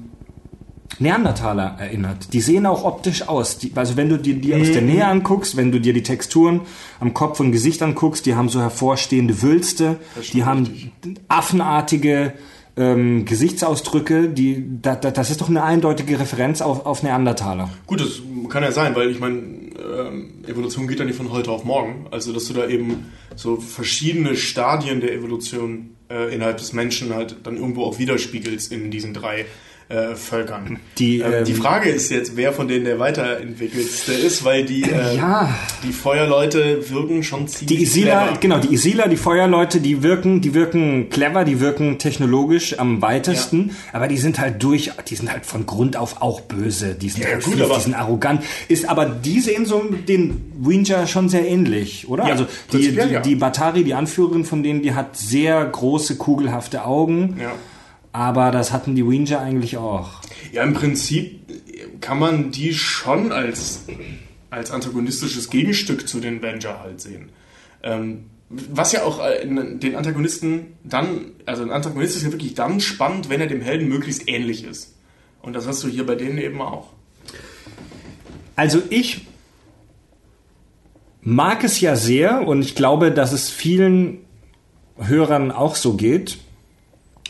Neandertaler 0.99 1.75
erinnert. 1.79 2.33
Die 2.33 2.41
sehen 2.41 2.65
auch 2.65 2.83
optisch 2.85 3.27
aus. 3.27 3.57
Die, 3.57 3.71
also 3.75 3.97
wenn 3.97 4.09
du 4.09 4.17
dir 4.17 4.35
die 4.35 4.53
aus 4.55 4.71
der 4.71 4.81
Mhm. 4.81 4.87
Nähe 4.87 5.05
anguckst, 5.07 5.57
wenn 5.57 5.71
du 5.71 5.79
dir 5.81 5.93
die 5.93 6.03
Texturen 6.03 6.61
am 6.99 7.13
Kopf 7.13 7.39
und 7.39 7.51
Gesicht 7.51 7.81
anguckst, 7.81 8.25
die 8.25 8.35
haben 8.35 8.49
so 8.49 8.61
hervorstehende 8.61 9.41
Wülste, 9.41 9.97
die 10.33 10.45
haben 10.45 10.63
richtig. 10.65 10.91
affenartige 11.27 12.33
ähm, 12.77 13.25
Gesichtsausdrücke, 13.25 14.29
die, 14.29 14.65
da, 14.81 14.95
da, 14.95 15.11
das 15.11 15.31
ist 15.31 15.41
doch 15.41 15.49
eine 15.49 15.63
eindeutige 15.63 16.19
Referenz 16.19 16.61
auf, 16.61 16.85
auf 16.85 17.03
Neandertaler. 17.03 17.69
Gut, 17.87 18.01
das 18.01 18.21
kann 18.49 18.63
ja 18.63 18.71
sein, 18.71 18.95
weil 18.95 19.09
ich 19.11 19.19
meine, 19.19 19.41
ähm, 19.85 20.43
Evolution 20.47 20.87
geht 20.87 20.99
ja 20.99 21.05
nicht 21.05 21.17
von 21.17 21.31
heute 21.31 21.51
auf 21.51 21.63
morgen. 21.63 22.07
Also, 22.11 22.33
dass 22.33 22.45
du 22.45 22.53
da 22.53 22.67
eben 22.67 23.11
so 23.35 23.57
verschiedene 23.57 24.35
Stadien 24.35 25.01
der 25.01 25.13
Evolution 25.13 25.95
äh, 26.09 26.33
innerhalb 26.33 26.57
des 26.57 26.73
Menschen 26.73 27.13
halt 27.13 27.37
dann 27.43 27.57
irgendwo 27.57 27.83
auch 27.83 27.99
widerspiegelst 27.99 28.71
in 28.71 28.91
diesen 28.91 29.13
drei 29.13 29.45
äh, 29.89 30.15
Völkern. 30.15 30.79
Die, 30.97 31.19
ähm, 31.19 31.45
die 31.45 31.51
ähm, 31.51 31.57
Frage 31.57 31.89
ist 31.89 32.09
jetzt, 32.09 32.35
wer 32.35 32.53
von 32.53 32.67
denen 32.67 32.85
der 32.85 32.97
weiterentwickelste 32.99 34.13
ist, 34.13 34.43
weil 34.43 34.65
die, 34.65 34.81
äh, 34.83 35.15
Ja. 35.15 35.53
die 35.83 35.91
Feuerleute 35.93 36.89
wirken 36.89 37.21
schon 37.23 37.47
ziemlich 37.47 37.77
Die 37.77 37.83
Isila, 37.83 38.23
clever. 38.23 38.37
genau, 38.39 38.57
die 38.59 38.73
Isila, 38.73 39.07
die 39.07 39.15
Feuerleute, 39.17 39.79
die 39.81 40.01
wirken, 40.01 40.41
die 40.41 40.53
wirken 40.55 41.09
clever, 41.09 41.45
die 41.45 41.59
wirken 41.59 41.99
technologisch 41.99 42.79
am 42.79 43.01
weitesten, 43.01 43.75
aber 43.93 44.07
die 44.07 44.17
sind 44.17 44.39
halt 44.39 44.63
durch, 44.63 44.91
die 45.07 45.15
sind 45.15 45.31
halt 45.31 45.45
von 45.45 45.65
Grund 45.67 45.97
auf 45.97 46.21
auch 46.21 46.41
böse, 46.41 46.95
die 46.95 47.09
sind 47.09 47.23
Ja, 47.23 47.29
halt 47.33 47.43
gut, 47.43 47.53
fies, 47.55 47.67
die 47.75 47.81
sind 47.81 47.93
arrogant, 47.93 48.41
ist 48.67 48.89
aber 48.89 49.05
die 49.05 49.39
sehen 49.39 49.65
so 49.67 49.83
den 50.07 50.41
Ranger 50.65 51.05
schon 51.05 51.29
sehr 51.29 51.47
ähnlich, 51.47 52.07
oder? 52.09 52.23
Ja, 52.25 52.31
also 52.31 52.47
die, 52.73 52.89
die, 52.91 52.95
ja. 52.95 53.19
die 53.19 53.35
Batari, 53.35 53.83
die 53.83 53.93
Anführerin 53.93 54.45
von 54.45 54.63
denen, 54.63 54.81
die 54.81 54.93
hat 54.95 55.15
sehr 55.15 55.63
große 55.63 56.15
kugelhafte 56.17 56.85
Augen, 56.85 57.37
Ja. 57.39 57.51
Aber 58.15 58.49
das 58.51 58.71
hatten 58.71 58.95
die 58.95 59.01
Ranger 59.01 59.41
eigentlich 59.41 59.75
auch. 59.75 60.21
Ja, 60.53 60.63
im 60.63 60.73
Prinzip 60.73 61.41
kann 61.99 62.17
man 62.17 62.49
die 62.49 62.73
schon 62.73 63.33
als, 63.33 63.83
als 64.49 64.71
antagonistisches 64.71 65.49
Gegenstück 65.49 66.07
zu 66.07 66.21
den 66.21 66.39
Avenger 66.39 66.79
halt 66.79 67.01
sehen. 67.01 67.29
Ähm, 67.83 68.27
was 68.47 68.93
ja 68.93 69.03
auch 69.03 69.19
äh, 69.19 69.45
den 69.45 69.95
Antagonisten 69.97 70.77
dann, 70.85 71.33
also 71.45 71.63
ein 71.63 71.71
Antagonist 71.71 72.15
ist 72.15 72.23
ja 72.23 72.31
wirklich 72.31 72.53
dann 72.53 72.79
spannend, 72.79 73.29
wenn 73.29 73.41
er 73.41 73.47
dem 73.47 73.59
Helden 73.59 73.89
möglichst 73.89 74.29
ähnlich 74.29 74.63
ist. 74.63 74.95
Und 75.41 75.51
das 75.51 75.67
hast 75.67 75.83
du 75.83 75.89
hier 75.89 76.05
bei 76.05 76.15
denen 76.15 76.37
eben 76.37 76.61
auch. 76.61 76.93
Also 78.55 78.81
ich 78.89 79.27
mag 81.21 81.65
es 81.65 81.81
ja 81.81 81.97
sehr 81.97 82.47
und 82.47 82.61
ich 82.61 82.75
glaube, 82.75 83.11
dass 83.11 83.33
es 83.33 83.49
vielen 83.49 84.19
Hörern 84.97 85.51
auch 85.51 85.75
so 85.75 85.95
geht, 85.95 86.37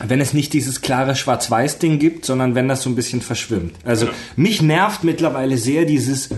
wenn 0.04 0.20
es 0.20 0.32
nicht 0.34 0.52
dieses 0.52 0.80
klare 0.82 1.16
Schwarz-Weiß-Ding 1.16 1.98
gibt, 1.98 2.24
sondern 2.24 2.54
wenn 2.54 2.68
das 2.68 2.82
so 2.82 2.90
ein 2.90 2.94
bisschen 2.96 3.22
verschwimmt. 3.22 3.74
Also 3.84 4.06
Ja. 4.06 4.12
mich 4.36 4.60
nervt 4.62 5.04
mittlerweile 5.04 5.56
sehr 5.58 5.84
dieses 5.84 6.28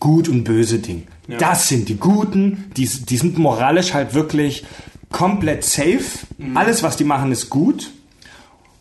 Gut 0.00 0.28
und 0.28 0.44
Böse 0.44 0.78
Ding. 0.78 1.06
Ja. 1.28 1.38
Das 1.38 1.68
sind 1.68 1.88
die 1.88 1.96
Guten, 1.96 2.70
die, 2.76 2.86
die 2.86 3.16
sind 3.16 3.38
moralisch 3.38 3.94
halt 3.94 4.14
wirklich 4.14 4.64
komplett 5.10 5.64
safe. 5.64 6.02
Mhm. 6.38 6.56
Alles, 6.56 6.82
was 6.82 6.96
die 6.96 7.04
machen, 7.04 7.32
ist 7.32 7.50
gut. 7.50 7.90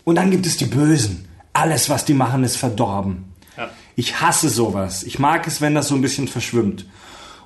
Und 0.03 0.15
dann 0.15 0.31
gibt 0.31 0.45
es 0.45 0.57
die 0.57 0.65
Bösen. 0.65 1.27
Alles, 1.53 1.89
was 1.89 2.05
die 2.05 2.13
machen, 2.13 2.43
ist 2.43 2.57
verdorben. 2.57 3.25
Ja. 3.57 3.69
Ich 3.95 4.19
hasse 4.21 4.49
sowas. 4.49 5.03
Ich 5.03 5.19
mag 5.19 5.47
es, 5.47 5.61
wenn 5.61 5.73
das 5.73 5.87
so 5.87 5.95
ein 5.95 6.01
bisschen 6.01 6.27
verschwimmt. 6.27 6.85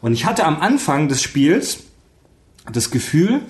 Und 0.02 0.14
ich 0.14 0.26
hatte 0.26 0.46
am 0.46 0.60
Anfang 0.62 1.08
des 1.10 1.22
Spiels 1.22 1.80
das 2.72 2.90
Gefühl, 2.92 3.42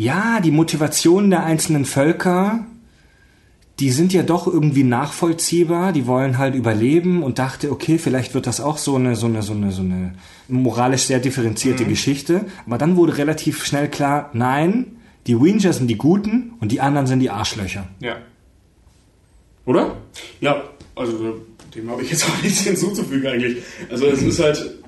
ja, 0.00 0.40
die 0.40 0.50
Motivationen 0.50 1.28
der 1.28 1.44
einzelnen 1.44 1.84
Völker, 1.84 2.64
die 3.80 3.90
sind 3.90 4.14
ja 4.14 4.22
doch 4.22 4.46
irgendwie 4.46 4.82
nachvollziehbar, 4.82 5.92
die 5.92 6.06
wollen 6.06 6.38
halt 6.38 6.54
überleben 6.54 7.22
und 7.22 7.38
dachte, 7.38 7.70
okay, 7.70 7.98
vielleicht 7.98 8.32
wird 8.32 8.46
das 8.46 8.62
auch 8.62 8.78
so 8.78 8.96
eine, 8.96 9.14
so 9.14 9.26
eine, 9.26 9.42
so 9.42 9.52
eine, 9.52 9.72
so 9.72 9.82
eine 9.82 10.14
moralisch 10.48 11.02
sehr 11.02 11.18
differenzierte 11.18 11.84
Geschichte. 11.84 12.46
Aber 12.64 12.78
dann 12.78 12.96
wurde 12.96 13.18
relativ 13.18 13.62
schnell 13.62 13.90
klar, 13.90 14.30
nein, 14.32 14.96
die 15.26 15.34
Rangers 15.34 15.76
sind 15.76 15.88
die 15.88 15.98
Guten 15.98 16.54
und 16.60 16.72
die 16.72 16.80
anderen 16.80 17.06
sind 17.06 17.20
die 17.20 17.28
Arschlöcher. 17.28 17.86
Ja. 18.00 18.16
Oder? 19.66 19.98
Ja, 20.40 20.64
also 20.96 21.42
dem 21.74 21.90
habe 21.90 22.02
ich 22.02 22.10
jetzt 22.10 22.24
auch 22.24 22.38
nichts 22.42 22.60
hinzuzufügen 22.60 23.26
eigentlich. 23.26 23.58
Also 23.90 24.06
es 24.06 24.22
ist 24.22 24.40
halt 24.40 24.78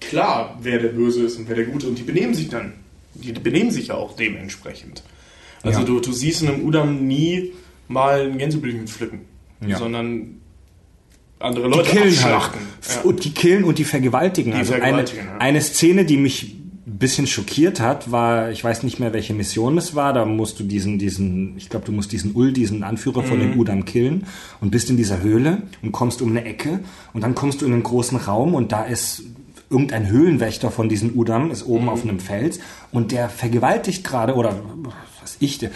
klar, 0.00 0.58
wer 0.60 0.80
der 0.80 0.88
Böse 0.88 1.22
ist 1.22 1.38
und 1.38 1.48
wer 1.48 1.54
der 1.54 1.66
Gute 1.66 1.86
und 1.86 1.96
die 1.96 2.02
benehmen 2.02 2.34
sich 2.34 2.48
dann. 2.48 2.72
Die 3.22 3.32
benehmen 3.32 3.70
sich 3.70 3.88
ja 3.88 3.94
auch 3.94 4.16
dementsprechend. 4.16 5.02
Also 5.62 5.80
Ja. 5.80 5.84
du, 5.86 6.00
du 6.00 6.12
siehst 6.12 6.42
in 6.42 6.48
einem 6.48 6.64
Udam 6.64 7.06
nie 7.06 7.52
mal 7.88 8.22
ein 8.30 8.38
Gänseblümchen 8.38 8.86
pflücken, 8.86 9.20
Ja. 9.66 9.78
sondern 9.78 10.36
andere 11.40 11.68
die 11.70 11.76
Leute 11.76 11.90
killen 11.90 12.08
abschlachten. 12.08 12.60
halt. 12.60 12.94
Ja. 12.96 13.00
Und 13.08 13.24
die 13.24 13.30
killen 13.32 13.64
und 13.64 13.78
die 13.78 13.84
vergewaltigen. 13.84 14.52
Die 14.52 14.58
also 14.58 14.72
vergewaltigen, 14.72 15.28
eine, 15.28 15.40
eine 15.40 15.60
Szene, 15.60 16.04
die 16.04 16.16
mich 16.16 16.54
ein 16.86 16.98
bisschen 16.98 17.26
schockiert 17.26 17.80
hat, 17.80 18.10
war, 18.10 18.50
ich 18.50 18.64
weiß 18.64 18.82
nicht 18.82 18.98
mehr, 18.98 19.12
welche 19.12 19.34
Mission 19.34 19.76
es 19.78 19.94
war, 19.94 20.12
da 20.14 20.24
musst 20.24 20.58
du 20.58 20.64
diesen, 20.64 20.98
diesen, 20.98 21.56
ich 21.56 21.68
glaube, 21.68 21.84
du 21.86 21.92
musst 21.92 22.12
diesen 22.12 22.34
Ul, 22.34 22.52
diesen 22.52 22.82
Anführer 22.82 23.22
von 23.22 23.36
Mhm. 23.38 23.42
den 23.42 23.58
Udam 23.58 23.84
killen 23.84 24.26
und 24.60 24.70
bist 24.70 24.88
in 24.90 24.96
dieser 24.96 25.20
Höhle 25.22 25.62
und 25.82 25.92
kommst 25.92 26.22
um 26.22 26.30
eine 26.30 26.44
Ecke 26.44 26.80
und 27.12 27.22
dann 27.22 27.34
kommst 27.34 27.60
du 27.60 27.66
in 27.66 27.72
einen 27.74 27.82
großen 27.82 28.16
Raum 28.18 28.54
und 28.54 28.72
da 28.72 28.84
ist 28.84 29.22
irgendein 29.70 30.08
Höhlenwächter 30.08 30.70
von 30.70 30.88
diesen 30.88 31.14
Udam, 31.16 31.50
ist 31.50 31.64
oben 31.66 31.84
Mhm. 31.84 31.88
auf 31.90 32.02
einem 32.02 32.20
Fels 32.20 32.58
und 32.92 33.12
der 33.12 33.28
vergewaltigt 33.28 34.04
gerade, 34.04 34.34
oder 34.34 34.54
was 35.20 35.36
ich, 35.40 35.58
der, 35.58 35.70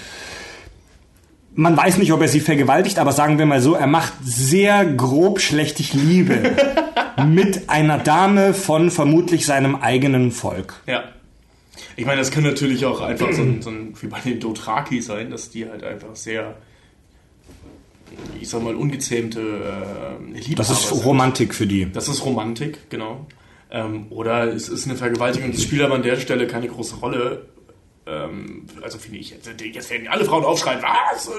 man 1.54 1.76
weiß 1.76 1.98
nicht, 1.98 2.12
ob 2.12 2.22
er 2.22 2.28
sie 2.28 2.40
vergewaltigt, 2.40 2.98
aber 2.98 3.12
sagen 3.12 3.38
wir 3.38 3.44
mal 3.46 3.60
so, 3.60 3.74
er 3.74 3.86
macht 3.86 4.14
sehr 4.24 4.86
grob 4.86 5.40
schlechtig 5.40 5.92
Liebe 5.92 6.56
mit 7.26 7.68
einer 7.68 7.98
Dame 7.98 8.54
von 8.54 8.90
vermutlich 8.90 9.44
seinem 9.44 9.76
eigenen 9.76 10.32
Volk. 10.32 10.80
Ja. 10.86 11.04
Ich 11.96 12.06
meine, 12.06 12.18
das 12.18 12.30
kann 12.30 12.42
natürlich 12.44 12.86
auch 12.86 13.02
einfach 13.02 13.30
so 13.32 13.42
ein, 13.42 13.60
so 13.60 13.68
ein 13.68 13.94
wie 14.00 14.06
bei 14.06 14.20
den 14.20 14.40
Dothraki 14.40 15.02
sein, 15.02 15.30
dass 15.30 15.50
die 15.50 15.68
halt 15.68 15.84
einfach 15.84 16.14
sehr, 16.16 16.54
ich 18.40 18.48
sag 18.48 18.62
mal, 18.62 18.74
ungezähmte 18.74 19.40
äh, 19.40 20.32
Liebhaber 20.32 20.54
Das 20.56 20.70
ist. 20.70 21.04
Romantik 21.04 21.54
für 21.54 21.66
die. 21.66 21.90
Das 21.92 22.08
ist 22.08 22.24
Romantik, 22.24 22.88
genau. 22.88 23.26
Ähm, 23.74 24.06
oder 24.10 24.52
es 24.52 24.68
ist 24.68 24.86
eine 24.86 24.96
Vergewaltigung. 24.96 25.50
Das 25.50 25.62
spielt 25.62 25.82
aber 25.82 25.94
an 25.94 26.02
der 26.02 26.16
Stelle 26.20 26.46
keine 26.46 26.68
große 26.68 26.96
Rolle, 26.96 27.46
ähm, 28.04 28.66
also 28.82 28.98
finde 28.98 29.18
ich, 29.18 29.30
jetzt, 29.30 29.48
jetzt 29.62 29.90
werden 29.90 30.08
alle 30.08 30.24
Frauen 30.24 30.44
aufschreien, 30.44 30.80
was? 30.82 31.30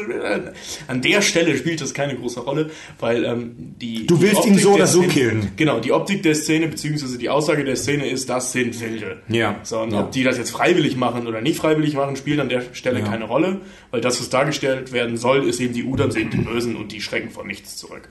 An 0.88 1.01
der 1.01 1.21
Stelle 1.21 1.57
spielt 1.57 1.81
das 1.81 1.93
keine 1.93 2.15
große 2.15 2.39
Rolle, 2.39 2.71
weil 2.99 3.25
ähm, 3.25 3.53
die. 3.81 4.07
Du 4.07 4.21
willst 4.21 4.45
die 4.45 4.49
ihn 4.49 4.57
so 4.57 4.69
der 4.69 4.75
oder 4.75 4.88
so 4.88 4.99
Szene, 5.01 5.13
killen. 5.13 5.51
Genau, 5.57 5.79
die 5.81 5.91
Optik 5.91 6.23
der 6.23 6.36
Szene, 6.36 6.69
beziehungsweise 6.69 7.17
die 7.17 7.29
Aussage 7.29 7.65
der 7.65 7.75
Szene 7.75 8.07
ist, 8.07 8.29
das 8.29 8.53
sind 8.53 8.79
Wilde. 8.79 9.21
Ja. 9.27 9.59
So, 9.63 9.81
und 9.81 9.91
Ja. 9.91 9.99
ob 9.99 10.11
die 10.13 10.23
das 10.23 10.38
jetzt 10.38 10.51
freiwillig 10.51 10.95
machen 10.95 11.27
oder 11.27 11.41
nicht 11.41 11.57
freiwillig 11.59 11.95
machen, 11.95 12.15
spielt 12.15 12.39
an 12.39 12.47
der 12.49 12.61
Stelle 12.73 12.99
Ja. 12.99 13.05
keine 13.07 13.25
Rolle, 13.25 13.59
weil 13.91 13.99
das, 13.99 14.19
was 14.21 14.29
dargestellt 14.29 14.93
werden 14.93 15.17
soll, 15.17 15.47
ist 15.47 15.59
eben 15.59 15.73
die 15.73 15.84
Udam 15.84 16.11
sind 16.11 16.34
die 16.34 16.38
Bösen 16.38 16.77
und 16.77 16.93
die 16.93 17.01
schrecken 17.01 17.29
vor 17.29 17.45
nichts 17.45 17.75
zurück. 17.75 18.07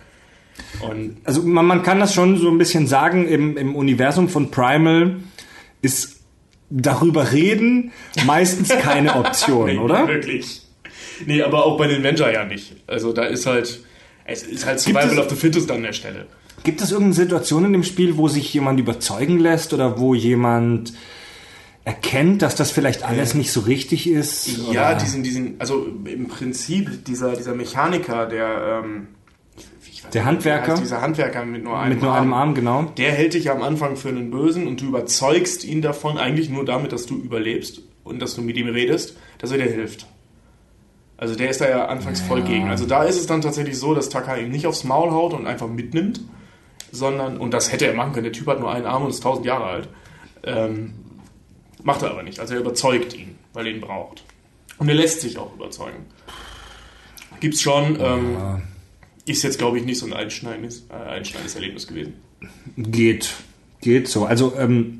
Und 0.81 1.17
Also 1.25 1.43
man, 1.43 1.67
man 1.67 1.83
kann 1.83 2.01
das 2.01 2.15
schon 2.15 2.37
so 2.39 2.49
ein 2.51 2.59
bisschen 2.59 2.87
sagen, 2.87 3.27
im, 3.29 3.57
im 3.57 3.75
Universum 3.77 4.29
von 4.29 4.51
Primal 4.51 5.17
ist 5.83 6.21
darüber 6.71 7.33
reden 7.33 7.93
meistens 8.27 8.69
keine 8.71 9.15
Option, 9.17 9.67
Nee, 9.67 9.79
oder? 9.79 10.09
Wirklich. 10.09 10.63
Nee, 11.27 11.43
aber 11.43 11.65
auch 11.67 11.77
bei 11.79 11.87
den 11.87 12.03
Venture 12.03 12.33
ja 12.33 12.45
nicht. 12.45 12.75
Also 12.87 13.13
da 13.13 13.25
ist 13.25 13.47
halt, 13.47 13.81
es 14.25 14.43
ist 14.43 14.67
halt 14.67 14.81
Survival 14.81 15.13
es- 15.13 15.19
of 15.19 15.29
the 15.31 15.37
Fittest 15.37 15.71
an 15.71 15.83
der 15.83 15.93
Stelle. 15.93 16.27
Gibt 16.65 16.81
es 16.81 16.91
irgendeine 16.93 17.15
Situation 17.15 17.65
in 17.65 17.73
dem 17.73 17.83
Spiel, 17.85 18.17
wo 18.17 18.29
sich 18.29 18.53
jemand 18.55 18.79
überzeugen 18.79 19.39
lässt 19.39 19.73
oder 19.75 19.99
wo 19.99 20.15
jemand 20.15 20.93
erkennt, 21.85 22.43
dass 22.43 22.55
das 22.55 22.71
vielleicht 22.71 23.03
alles 23.03 23.35
nicht 23.35 23.51
so 23.53 23.61
richtig 23.61 24.09
ist? 24.09 24.49
Ja, 24.73 24.91
oder? 24.91 24.95
diesen, 25.01 25.23
diesen, 25.25 25.57
also 25.59 25.87
im 26.05 26.29
Prinzip 26.29 27.05
dieser, 27.05 27.35
dieser 27.37 27.55
Mechaniker, 27.55 28.27
der, 28.27 28.83
ähm, 28.85 29.09
Der 30.13 30.25
Handwerker? 30.25 30.73
heißt 30.73 30.83
Dieser 30.83 31.01
Handwerker 31.01 31.45
mit 31.45 31.65
nur 31.65 31.79
einem 31.79 31.95
mit 31.95 32.03
nur 32.03 32.13
einem 32.13 32.33
Arm, 32.33 32.55
genau. 32.55 32.85
Der 32.97 33.13
hält 33.13 33.35
dich 33.35 33.51
am 33.51 33.63
Anfang 33.63 33.97
für 33.97 34.09
einen 34.09 34.31
Bösen 34.31 34.67
und 34.67 34.81
du 34.81 34.87
überzeugst 34.87 35.65
ihn 35.65 35.83
davon, 35.83 36.19
eigentlich 36.19 36.51
nur 36.51 36.65
damit, 36.65 36.93
dass 36.93 37.07
du 37.07 37.17
überlebst 37.17 37.83
und 38.05 38.21
dass 38.21 38.35
du 38.35 38.43
mit 38.43 38.57
ihm 38.57 38.69
redest, 38.69 39.17
dass 39.39 39.51
er 39.53 39.59
dir 39.59 39.71
hilft. 39.71 40.07
Also 41.17 41.37
der 41.37 41.51
ist 41.51 41.61
da 41.61 41.69
ja 41.69 41.87
anfangs 41.87 42.21
voll 42.21 42.43
gegen. 42.43 42.69
Also 42.69 42.85
da 42.85 43.05
ist 43.05 43.17
es 43.17 43.27
dann 43.27 43.43
tatsächlich 43.43 43.79
so, 43.79 43.95
dass 43.95 44.09
Taka 44.09 44.37
ihm 44.37 44.51
nicht 44.51 44.67
aufs 44.67 44.83
Maul 44.85 45.13
haut 45.13 45.35
und 45.35 45.47
einfach 45.47 45.69
mitnimmt, 45.69 46.21
sondern, 46.91 47.39
und 47.39 47.55
das 47.55 47.73
hätte 47.73 47.87
er 47.87 47.95
machen 47.95 48.13
können, 48.13 48.25
der 48.25 48.33
Typ 48.33 48.49
hat 48.49 48.61
nur 48.61 48.73
einen 48.73 48.87
Arm 48.87 49.05
und 49.05 49.11
ist 49.11 49.25
1000 49.25 49.47
Jahre 49.47 49.65
alt. 49.65 49.89
Ähm, 50.45 50.95
macht 51.83 52.03
er 52.03 52.11
aber 52.11 52.23
nicht. 52.23 52.41
Also 52.41 52.55
er 52.55 52.61
überzeugt 52.61 53.15
ihn, 53.15 53.39
weil 53.53 53.67
er 53.67 53.73
ihn 53.73 53.81
braucht. 53.81 54.25
Und 54.79 54.89
er 54.89 54.95
lässt 54.95 55.21
sich 55.21 55.39
auch 55.39 55.55
überzeugen. 55.55 56.07
Gibt's 57.41 57.63
schon, 57.63 57.99
ähm, 58.01 58.63
ist 59.27 59.43
jetzt 59.43 59.59
glaube 59.59 59.79
ich 59.79 59.85
nicht 59.85 59.99
so 59.99 60.07
ein 60.07 60.13
einschneidendes, 60.13 60.87
äh, 60.91 60.95
einschneidendes 61.11 61.55
Erlebnis 61.55 61.87
gewesen. 61.87 62.15
Geht. 62.77 63.31
Geht 63.81 64.09
so. 64.09 64.25
Also, 64.25 64.55
ähm, 64.59 64.99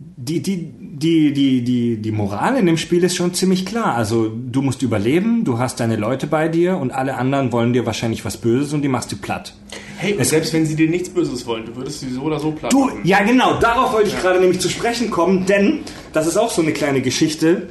die, 0.00 0.40
die, 0.40 0.70
die, 0.78 1.32
die, 1.32 1.62
die, 1.64 1.96
die 1.96 2.12
Moral 2.12 2.56
in 2.56 2.66
dem 2.66 2.76
Spiel 2.76 3.02
ist 3.02 3.16
schon 3.16 3.34
ziemlich 3.34 3.66
klar. 3.66 3.96
Also, 3.96 4.28
du 4.28 4.62
musst 4.62 4.82
überleben, 4.82 5.42
du 5.44 5.58
hast 5.58 5.80
deine 5.80 5.96
Leute 5.96 6.28
bei 6.28 6.48
dir 6.48 6.76
und 6.76 6.92
alle 6.92 7.16
anderen 7.16 7.50
wollen 7.50 7.72
dir 7.72 7.84
wahrscheinlich 7.86 8.24
was 8.24 8.36
Böses 8.36 8.72
und 8.72 8.82
die 8.82 8.88
machst 8.88 9.10
du 9.10 9.16
platt. 9.16 9.54
Hey, 9.96 10.14
und 10.14 10.24
selbst 10.24 10.52
wenn 10.52 10.66
sie 10.66 10.76
dir 10.76 10.88
nichts 10.88 11.08
Böses 11.08 11.44
wollen, 11.46 11.66
du 11.66 11.74
würdest 11.74 11.98
sie 12.00 12.10
so 12.10 12.22
oder 12.22 12.38
so 12.38 12.52
platt 12.52 12.72
Du, 12.72 12.84
machen. 12.84 13.00
ja 13.02 13.24
genau, 13.24 13.58
darauf 13.58 13.92
wollte 13.92 14.08
ich 14.10 14.20
gerade 14.20 14.38
nämlich 14.38 14.60
zu 14.60 14.68
sprechen 14.68 15.10
kommen, 15.10 15.46
denn 15.46 15.80
das 16.12 16.28
ist 16.28 16.36
auch 16.36 16.52
so 16.52 16.62
eine 16.62 16.72
kleine 16.72 17.00
Geschichte, 17.02 17.68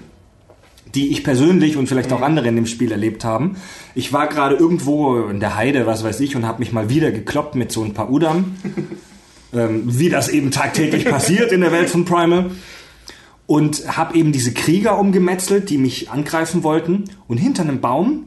die 0.95 1.09
ich 1.09 1.23
persönlich 1.23 1.77
und 1.77 1.87
vielleicht 1.87 2.11
auch 2.13 2.21
andere 2.21 2.47
in 2.47 2.55
dem 2.55 2.65
Spiel 2.65 2.91
erlebt 2.91 3.23
haben. 3.23 3.57
Ich 3.95 4.13
war 4.13 4.27
gerade 4.27 4.55
irgendwo 4.55 5.27
in 5.27 5.39
der 5.39 5.55
Heide, 5.55 5.85
was 5.85 6.03
weiß 6.03 6.19
ich, 6.19 6.35
und 6.35 6.45
habe 6.45 6.59
mich 6.59 6.71
mal 6.71 6.89
wieder 6.89 7.11
gekloppt 7.11 7.55
mit 7.55 7.71
so 7.71 7.83
ein 7.83 7.93
paar 7.93 8.11
Udam, 8.11 8.55
ähm, 9.53 9.83
wie 9.85 10.09
das 10.09 10.29
eben 10.29 10.51
tagtäglich 10.51 11.05
passiert 11.05 11.51
in 11.51 11.61
der 11.61 11.71
Welt 11.71 11.89
von 11.89 12.05
Primal. 12.05 12.51
Und 13.45 13.95
habe 13.95 14.17
eben 14.17 14.33
diese 14.33 14.51
Krieger 14.51 14.99
umgemetzelt, 14.99 15.69
die 15.69 15.77
mich 15.77 16.09
angreifen 16.09 16.63
wollten. 16.63 17.05
Und 17.29 17.37
hinter 17.37 17.63
einem 17.63 17.79
Baum 17.79 18.25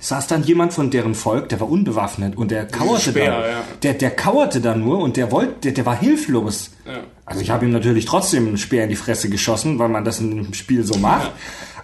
saß 0.00 0.26
dann 0.26 0.42
jemand 0.42 0.72
von 0.72 0.90
deren 0.90 1.14
Volk, 1.14 1.50
der 1.50 1.60
war 1.60 1.70
unbewaffnet 1.70 2.36
und 2.36 2.50
der 2.50 2.66
kauerte 2.66 3.10
Speer, 3.10 3.30
da. 3.30 3.46
ja. 3.46 3.64
Der, 3.82 3.94
der 3.94 4.10
kauerte 4.10 4.60
da 4.60 4.74
nur 4.74 4.98
und 4.98 5.18
der 5.18 5.30
wollte, 5.30 5.52
der, 5.64 5.72
der 5.72 5.86
war 5.86 5.98
hilflos. 5.98 6.70
Ja. 6.86 7.00
Also 7.26 7.42
ich 7.42 7.50
habe 7.50 7.66
ihm 7.66 7.70
natürlich 7.70 8.06
trotzdem 8.06 8.48
einen 8.48 8.56
Speer 8.56 8.84
in 8.84 8.88
die 8.88 8.96
Fresse 8.96 9.28
geschossen, 9.28 9.78
weil 9.78 9.88
man 9.88 10.04
das 10.04 10.18
in 10.18 10.30
dem 10.30 10.54
Spiel 10.54 10.84
so 10.84 10.98
macht. 10.98 11.30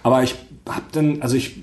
Aber 0.07 0.23
ich 0.23 0.35
hab 0.65 0.89
dann, 0.93 1.21
also 1.21 1.35
ich 1.35 1.57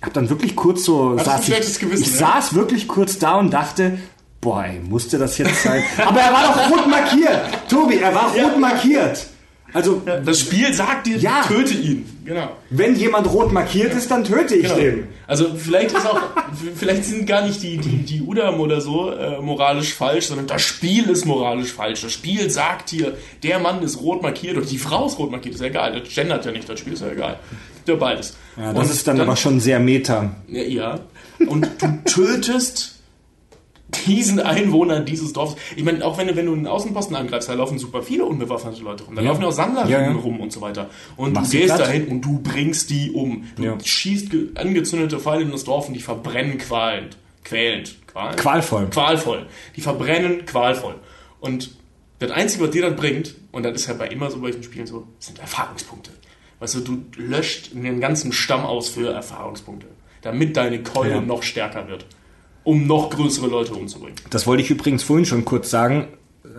hab 0.00 0.12
dann 0.12 0.30
wirklich 0.30 0.54
kurz 0.54 0.84
so 0.84 1.16
ein 1.16 1.24
saß 1.24 1.44
schlechtes 1.44 1.72
ich, 1.72 1.80
Gewissen, 1.80 2.04
ich 2.04 2.12
ne? 2.12 2.18
saß 2.18 2.54
wirklich 2.54 2.86
kurz 2.86 3.18
da 3.18 3.34
und 3.34 3.52
dachte, 3.52 3.98
boah, 4.40 4.64
ey, 4.64 4.78
musste 4.78 5.18
das 5.18 5.38
jetzt 5.38 5.60
sein? 5.60 5.82
Aber 6.06 6.20
er 6.20 6.32
war 6.32 6.54
doch 6.54 6.70
rot 6.70 6.86
markiert. 6.88 7.40
Tobi, 7.68 7.96
er 7.96 8.14
war 8.14 8.32
rot 8.32 8.60
markiert. 8.60 9.26
Also, 9.74 10.00
Das 10.24 10.40
Spiel 10.40 10.72
sagt 10.72 11.06
dir, 11.06 11.18
Ja. 11.18 11.42
töte 11.46 11.74
ihn. 11.74 12.06
Genau. 12.24 12.48
wenn 12.70 12.96
jemand 12.96 13.30
rot 13.30 13.52
markiert 13.52 13.92
ist, 13.92 14.10
dann 14.10 14.24
töte 14.24 14.54
ich 14.54 14.62
genau. 14.62 14.76
den. 14.76 15.08
Also 15.26 15.54
vielleicht 15.54 15.92
ist 15.94 16.06
auch, 16.06 16.18
vielleicht 16.74 17.04
sind 17.04 17.26
gar 17.26 17.44
nicht 17.46 17.62
die, 17.62 17.76
die, 17.76 17.98
die 17.98 18.22
Udam 18.22 18.60
oder 18.60 18.80
so 18.80 19.10
äh, 19.10 19.40
moralisch 19.42 19.92
falsch, 19.92 20.28
sondern 20.28 20.46
das 20.46 20.62
Spiel 20.62 21.04
ist 21.10 21.26
moralisch 21.26 21.72
falsch. 21.72 22.00
Das 22.00 22.12
Spiel 22.14 22.48
sagt 22.48 22.92
dir, 22.92 23.14
der 23.42 23.58
Mann 23.58 23.82
ist 23.82 24.00
rot 24.00 24.22
markiert 24.22 24.56
oder 24.56 24.64
die 24.64 24.78
Frau 24.78 25.06
ist 25.06 25.18
rot 25.18 25.30
markiert, 25.32 25.56
ist 25.56 25.60
ja 25.60 25.66
egal. 25.66 26.00
Das 26.00 26.14
gendert 26.14 26.46
ja 26.46 26.52
nicht, 26.52 26.66
das 26.66 26.80
Spiel 26.80 26.94
ist 26.94 27.02
ja 27.02 27.10
egal. 27.10 27.38
Ja, 27.86 27.94
beides. 27.96 28.36
Ja, 28.56 28.72
das 28.72 28.84
Und 28.86 28.90
ist 28.94 29.06
dann, 29.06 29.20
aber 29.20 29.36
schon 29.36 29.60
sehr 29.60 29.78
meta. 29.80 30.34
Ja, 30.48 30.62
ja. 30.62 31.00
Und 31.46 31.68
du 31.82 31.98
tötest 32.06 32.93
diesen 34.06 34.40
Einwohner 34.40 35.00
dieses 35.00 35.32
Dorfes. 35.32 35.56
Ich 35.76 35.84
meine, 35.84 36.04
auch 36.04 36.18
wenn 36.18 36.28
du, 36.28 36.36
wenn 36.36 36.46
du 36.46 36.52
einen 36.52 36.66
Außenposten 36.66 37.16
angreifst, 37.16 37.48
da 37.48 37.54
laufen 37.54 37.78
super 37.78 38.02
viele 38.02 38.24
unbewaffnete 38.24 38.82
Leute 38.82 39.04
rum. 39.04 39.14
Da 39.14 39.22
Ja. 39.22 39.28
laufen 39.30 39.44
auch 39.44 39.52
Sammler 39.52 39.86
Ja, 39.88 40.00
ja. 40.02 40.12
rum 40.12 40.40
und 40.40 40.52
so 40.52 40.60
weiter. 40.60 40.90
Und 41.16 41.32
Machst 41.34 41.52
du 41.52 41.58
gehst 41.58 41.78
dahin 41.78 42.08
und 42.08 42.20
du 42.22 42.40
bringst 42.40 42.90
die 42.90 43.10
um. 43.10 43.44
Du 43.56 43.78
schießt 43.82 44.30
ge- 44.30 44.48
angezündete 44.54 45.18
Pfeile 45.18 45.42
in 45.42 45.50
das 45.50 45.64
Dorf 45.64 45.88
und 45.88 45.94
die 45.94 46.00
verbrennen 46.00 46.58
qualend. 46.58 47.16
Quälend. 47.44 47.96
Qualend? 48.06 48.36
Qualvoll. 48.38 48.86
Qualvoll. 48.90 49.46
Die 49.76 49.80
verbrennen 49.80 50.46
qualvoll. 50.46 50.94
Und 51.40 51.72
das 52.20 52.30
Einzige, 52.30 52.64
was 52.64 52.70
dir 52.70 52.82
das 52.88 52.96
bringt, 52.96 53.34
und 53.52 53.64
das 53.64 53.74
ist 53.74 53.86
ja 53.88 53.94
bei 53.94 54.08
immer 54.08 54.30
so 54.30 54.38
solchen 54.40 54.62
Spielen 54.62 54.86
so, 54.86 55.06
sind 55.18 55.38
Erfahrungspunkte. 55.40 56.10
Weißt 56.60 56.76
du, 56.76 56.80
du 56.80 57.04
löscht 57.16 57.74
den 57.74 58.00
ganzen 58.00 58.32
Stamm 58.32 58.64
aus 58.64 58.88
für 58.88 59.12
Erfahrungspunkte, 59.12 59.86
damit 60.22 60.56
deine 60.56 60.82
Keule 60.82 61.20
noch 61.20 61.42
stärker 61.42 61.88
wird, 61.88 62.06
um 62.64 62.86
noch 62.86 63.10
größere 63.10 63.46
Leute 63.46 63.74
umzubringen. 63.74 64.16
Das 64.30 64.46
wollte 64.46 64.62
ich 64.62 64.70
übrigens 64.70 65.02
vorhin 65.02 65.26
schon 65.26 65.44
kurz 65.44 65.70
sagen, 65.70 66.08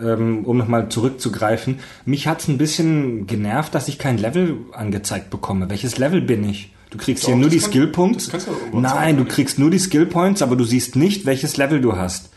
ähm, 0.02 0.44
um 0.44 0.56
nochmal 0.56 0.88
zurückzugreifen. 0.88 1.78
Mich 2.04 2.26
hat's 2.26 2.48
ein 2.48 2.58
bisschen 2.58 3.26
genervt, 3.26 3.74
dass 3.74 3.88
ich 3.88 3.98
kein 3.98 4.18
Level 4.18 4.56
angezeigt 4.72 5.30
bekomme. 5.30 5.68
Welches 5.70 5.98
Level 5.98 6.20
bin 6.20 6.48
ich? 6.48 6.72
Du 6.90 6.98
kriegst 6.98 7.24
Doch, 7.24 7.28
hier 7.28 7.36
nur 7.36 7.48
die 7.50 7.58
kann- 7.58 7.70
Skill 7.70 7.86
Points. 7.88 8.24
das 8.24 8.30
kannst 8.32 8.46
du 8.46 8.50
doch 8.52 8.58
irgendwo 8.60 8.80
Nein, 8.80 9.16
du 9.16 9.24
kriegst 9.24 9.58
nur 9.58 9.70
die 9.70 9.78
Skill 9.78 10.06
Points, 10.06 10.40
aber 10.42 10.54
du 10.56 10.64
siehst 10.64 10.96
nicht, 10.96 11.26
welches 11.26 11.56
Level 11.56 11.80
du 11.80 11.96
hast. 11.96 12.30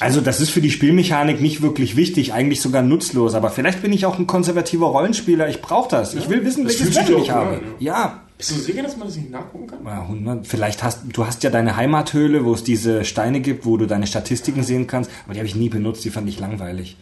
Also 0.00 0.20
das 0.20 0.40
ist 0.42 0.50
für 0.50 0.60
die 0.60 0.70
Spielmechanik 0.70 1.40
nicht 1.40 1.62
wirklich 1.62 1.96
wichtig, 1.96 2.34
eigentlich 2.34 2.60
sogar 2.60 2.82
nutzlos. 2.82 3.34
Aber 3.34 3.48
vielleicht 3.50 3.80
bin 3.80 3.92
ich 3.94 4.04
auch 4.04 4.18
ein 4.18 4.26
konservativer 4.26 4.86
Rollenspieler. 4.88 5.48
Ich 5.48 5.62
brauche 5.62 5.88
das. 5.88 6.12
Ich 6.14 6.28
will 6.28 6.44
wissen, 6.44 6.66
welches 6.66 6.94
Level 6.94 7.18
ich 7.22 7.30
habe. 7.30 7.60
Ja. 7.78 8.20
Bist 8.38 8.52
du 8.52 8.54
sicher, 8.54 8.84
dass 8.84 8.96
man 8.96 9.08
das 9.08 9.16
nicht 9.16 9.30
nachgucken 9.30 9.66
kann? 9.66 9.84
Ja, 9.84 10.02
100. 10.02 10.46
Vielleicht 10.46 10.84
hast 10.84 11.00
du 11.12 11.26
hast 11.26 11.42
ja 11.42 11.50
deine 11.50 11.76
Heimathöhle, 11.76 12.44
wo 12.44 12.54
es 12.54 12.62
diese 12.62 13.04
Steine 13.04 13.40
gibt, 13.40 13.66
wo 13.66 13.76
du 13.76 13.86
deine 13.86 14.06
Statistiken 14.06 14.62
sehen 14.62 14.86
kannst. 14.86 15.10
Aber 15.24 15.34
die 15.34 15.40
habe 15.40 15.48
ich 15.48 15.56
nie 15.56 15.68
benutzt. 15.68 16.04
Die 16.04 16.10
fand 16.10 16.28
ich 16.28 16.38
langweilig. 16.38 16.96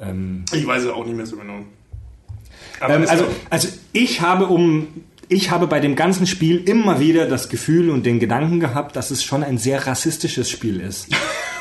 Ähm, 0.00 0.44
Ich 0.52 0.64
weiß 0.64 0.84
es 0.84 0.90
auch 0.90 1.04
nicht 1.04 1.16
mehr 1.16 1.26
so 1.26 1.36
genau. 1.36 1.58
Ähm, 2.80 3.04
also, 3.08 3.26
also 3.50 3.68
ich 3.92 4.20
habe 4.20 4.46
um 4.46 4.86
ich 5.28 5.50
habe 5.50 5.66
bei 5.66 5.80
dem 5.80 5.96
ganzen 5.96 6.26
Spiel 6.26 6.62
immer 6.68 7.00
wieder 7.00 7.26
das 7.26 7.48
Gefühl 7.48 7.90
und 7.90 8.06
den 8.06 8.20
Gedanken 8.20 8.60
gehabt, 8.60 8.94
dass 8.94 9.10
es 9.10 9.24
schon 9.24 9.42
ein 9.42 9.58
sehr 9.58 9.86
rassistisches 9.86 10.48
Spiel 10.48 10.80
ist. 10.80 11.08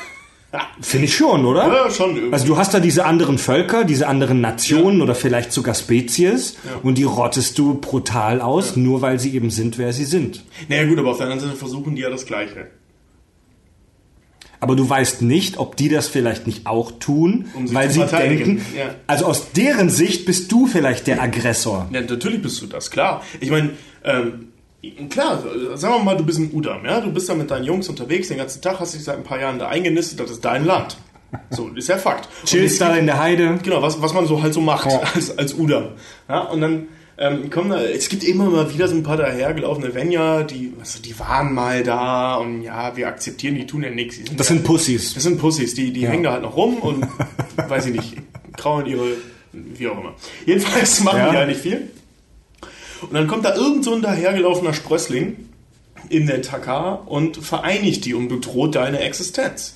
Finde 0.82 1.06
ich 1.06 1.16
schon, 1.16 1.46
oder? 1.46 1.68
ja, 1.68 1.90
schon 1.90 2.16
irgendwie. 2.16 2.34
Also 2.34 2.46
du 2.48 2.58
hast 2.58 2.74
da 2.74 2.80
diese 2.80 3.06
anderen 3.06 3.38
Völker, 3.38 3.84
diese 3.84 4.08
anderen 4.08 4.42
Nationen 4.42 5.02
oder 5.02 5.16
vielleicht 5.16 5.52
sogar 5.52 5.76
Spezies 5.76 6.58
und 6.84 6.98
die 6.98 7.04
rottest 7.04 7.58
du 7.58 7.76
brutal 7.76 8.42
aus, 8.42 8.76
nur 8.76 9.02
weil 9.02 9.20
sie 9.20 9.34
eben 9.36 9.50
sind, 9.50 9.78
wer 9.78 9.94
sie 9.94 10.06
sind. 10.06 10.44
naja 10.68 10.86
gut, 10.86 11.00
aber 11.00 11.12
auf 11.12 11.18
der 11.18 11.28
anderen 11.28 11.50
Seite 11.50 11.58
versuchen 11.58 11.96
die 11.96 12.02
ja 12.02 12.10
das 12.10 12.26
Gleiche. 12.26 12.68
Aber 14.60 14.76
du 14.76 14.90
weißt 14.90 15.22
nicht, 15.22 15.58
ob 15.58 15.76
die 15.76 15.90
das 15.90 16.08
vielleicht 16.08 16.48
nicht 16.48 16.66
auch 16.66 16.92
tun, 16.92 17.50
Um 17.54 17.72
weil 17.74 17.92
sie 17.92 18.06
denken, 18.06 18.66
ja. 18.76 18.96
also 19.06 19.26
aus 19.26 19.52
deren 19.52 19.90
Sicht 19.90 20.26
bist 20.26 20.52
du 20.52 20.66
vielleicht 20.66 21.08
der 21.08 21.22
Aggressor. 21.22 21.88
Ja, 21.92 22.02
natürlich 22.02 22.42
bist 22.42 22.62
du 22.62 22.66
das, 22.68 22.90
klar. 22.90 23.22
Ich 23.40 23.52
meine, 23.52 23.72
ähm, 24.04 24.48
klar, 25.10 25.42
sagen 25.76 25.96
wir 25.96 26.04
mal, 26.04 26.18
du 26.18 26.26
bist 26.26 26.40
ein 26.40 26.52
Udam, 26.54 26.86
ja? 26.86 27.00
Du 27.02 27.12
bist 27.12 27.28
da 27.30 27.34
mit 27.36 27.50
deinen 27.52 27.64
Jungs 27.66 27.88
unterwegs 27.90 28.28
den 28.30 28.38
ganzen 28.38 28.62
Tag, 28.62 28.80
hast 28.80 28.94
dich 28.96 29.04
seit 29.04 29.18
ein 29.18 29.24
paar 29.24 29.40
Jahren 29.40 29.60
da 29.60 29.68
eingenistet, 29.70 30.20
das 30.20 30.32
ist 30.32 30.44
dein 30.46 30.66
Land. 30.66 30.98
So, 31.50 31.68
ist 31.70 31.90
ja 31.90 31.98
Fakt. 31.98 32.30
Chillst 32.46 32.80
da 32.80 32.96
in 32.96 33.08
der 33.08 33.20
Heide. 33.20 33.60
Genau, 33.62 33.82
was, 33.82 34.02
was 34.02 34.14
man 34.14 34.26
so 34.26 34.42
halt 34.42 34.54
so 34.54 34.62
macht 34.62 34.90
Ja. 34.90 35.00
als, 35.14 35.38
als 35.38 35.54
Udam. 35.54 35.90
Ja, 36.30 36.42
und 36.44 36.62
dann 36.62 36.88
ähm, 37.18 37.50
kommen 37.50 37.70
da, 37.70 37.82
es 37.82 38.08
gibt 38.10 38.24
immer 38.24 38.46
mal 38.50 38.74
wieder 38.74 38.88
so 38.88 38.96
ein 38.96 39.04
paar 39.04 39.18
dahergelaufene 39.18 39.94
Venja, 39.94 40.44
die, 40.44 40.74
also 40.80 41.02
die 41.02 41.18
waren 41.20 41.54
mal 41.54 41.84
da 41.84 42.36
und 42.36 42.62
ja, 42.62 42.96
wir 42.96 43.08
akzeptieren, 43.08 43.56
die 43.56 43.66
tun 43.66 43.84
ja 43.84 43.90
nichts. 43.90 44.18
Das 44.38 44.50
ja, 44.50 44.56
sind 44.56 44.64
Pussys. 44.64 45.14
das 45.14 45.24
sind 45.24 45.40
Pussys, 45.40 45.74
die, 45.76 45.92
die 45.92 46.02
Ja. 46.02 46.10
hängen 46.10 46.24
da 46.24 46.34
halt 46.34 46.44
noch 46.44 46.56
rum 46.56 46.76
und, 46.78 47.06
weiß 47.70 47.88
ich 47.88 47.94
nicht, 47.94 48.18
kraulen 48.58 48.86
ihre, 48.88 49.08
wie 49.52 49.88
auch 49.88 49.98
immer. 50.00 50.14
Jedenfalls 50.46 51.02
machen 51.04 51.22
die 51.30 51.36
ja 51.36 51.46
nicht 51.46 51.60
viel. 51.62 51.90
Und 53.08 53.14
dann 53.14 53.28
kommt 53.28 53.46
da 53.46 53.56
irgend 53.56 53.84
so 53.84 53.94
ein 53.96 54.02
dahergelaufener 54.02 54.74
Sprössling 54.74 55.50
in 56.10 56.28
der 56.28 56.42
Takar 56.42 57.10
und 57.10 57.38
vereinigt 57.38 58.06
die 58.06 58.14
und 58.14 58.28
bedroht 58.28 58.76
deine 58.76 59.00
Existenz. 59.00 59.76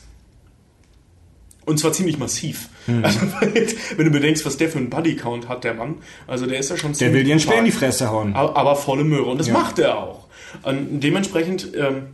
Und 1.65 1.79
zwar 1.79 1.93
ziemlich 1.93 2.17
massiv. 2.17 2.69
Mhm. 2.87 3.05
Also, 3.05 3.19
wenn 3.97 4.05
du 4.05 4.11
bedenkst, 4.11 4.45
was 4.45 4.57
der 4.57 4.69
für 4.69 4.79
einen 4.79 4.89
Bodycount 4.89 5.47
hat, 5.47 5.63
der 5.63 5.73
Mann. 5.75 5.95
Also 6.27 6.45
der 6.47 6.59
ist 6.59 6.69
ja 6.69 6.77
schon 6.77 6.93
Der 6.93 7.13
will 7.13 7.23
dir 7.23 7.31
einen 7.31 7.39
Speer 7.39 7.59
in 7.59 7.65
die 7.65 7.71
Fresse 7.71 8.09
hauen. 8.09 8.33
aber, 8.33 8.55
aber 8.57 8.75
volle 8.75 9.03
Möhre. 9.03 9.25
Und 9.25 9.37
das 9.39 9.47
Ja. 9.47 9.53
macht 9.53 9.77
er 9.79 9.97
auch. 9.97 10.27
Und 10.63 10.99
dementsprechend 11.01 11.71
ähm, 11.75 12.07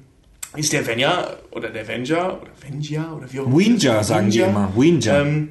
ist 0.58 0.74
der 0.74 0.86
Venja 0.86 1.38
oder 1.52 1.70
der 1.70 1.88
Venja 1.88 2.34
oder 2.34 2.52
Venja 2.62 3.14
oder 3.14 3.32
wie 3.32 3.40
auch 3.40 3.46
immer. 3.46 3.58
Winja, 3.58 4.04
sagen 4.04 4.30
die 4.30 4.40
immer. 4.40 4.74
Winja. 4.76 5.22
Ähm, 5.22 5.50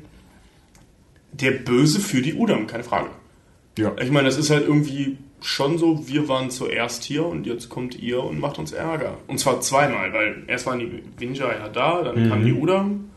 der 1.33 1.53
Böse 1.53 1.99
für 2.01 2.21
die 2.23 2.35
Udam, 2.35 2.67
keine 2.67 2.85
Frage. 2.85 3.09
ja. 3.79 3.93
Ich 4.03 4.11
meine, 4.11 4.29
das 4.29 4.37
ist 4.37 4.51
halt 4.51 4.67
irgendwie 4.67 5.17
schon 5.45 5.77
so, 5.79 6.09
wir 6.09 6.27
waren 6.29 6.51
zuerst 6.51 7.05
hier 7.05 7.27
und 7.27 7.47
jetzt 7.47 7.69
kommt 7.69 7.99
ihr 7.99 8.23
und 8.23 8.41
macht 8.41 8.59
uns 8.59 8.73
Ärger. 8.73 9.19
Und 9.27 9.39
zwar 9.39 9.61
zweimal, 9.61 10.13
weil 10.13 10.43
erst 10.47 10.67
waren 10.67 10.79
die 10.79 11.03
Vinja 11.19 11.53
ja 11.53 11.69
da, 11.69 12.03
dann 12.03 12.25
Mhm. 12.25 12.29
kamen 12.31 12.45
die 12.47 12.53
Udam. 12.55 13.11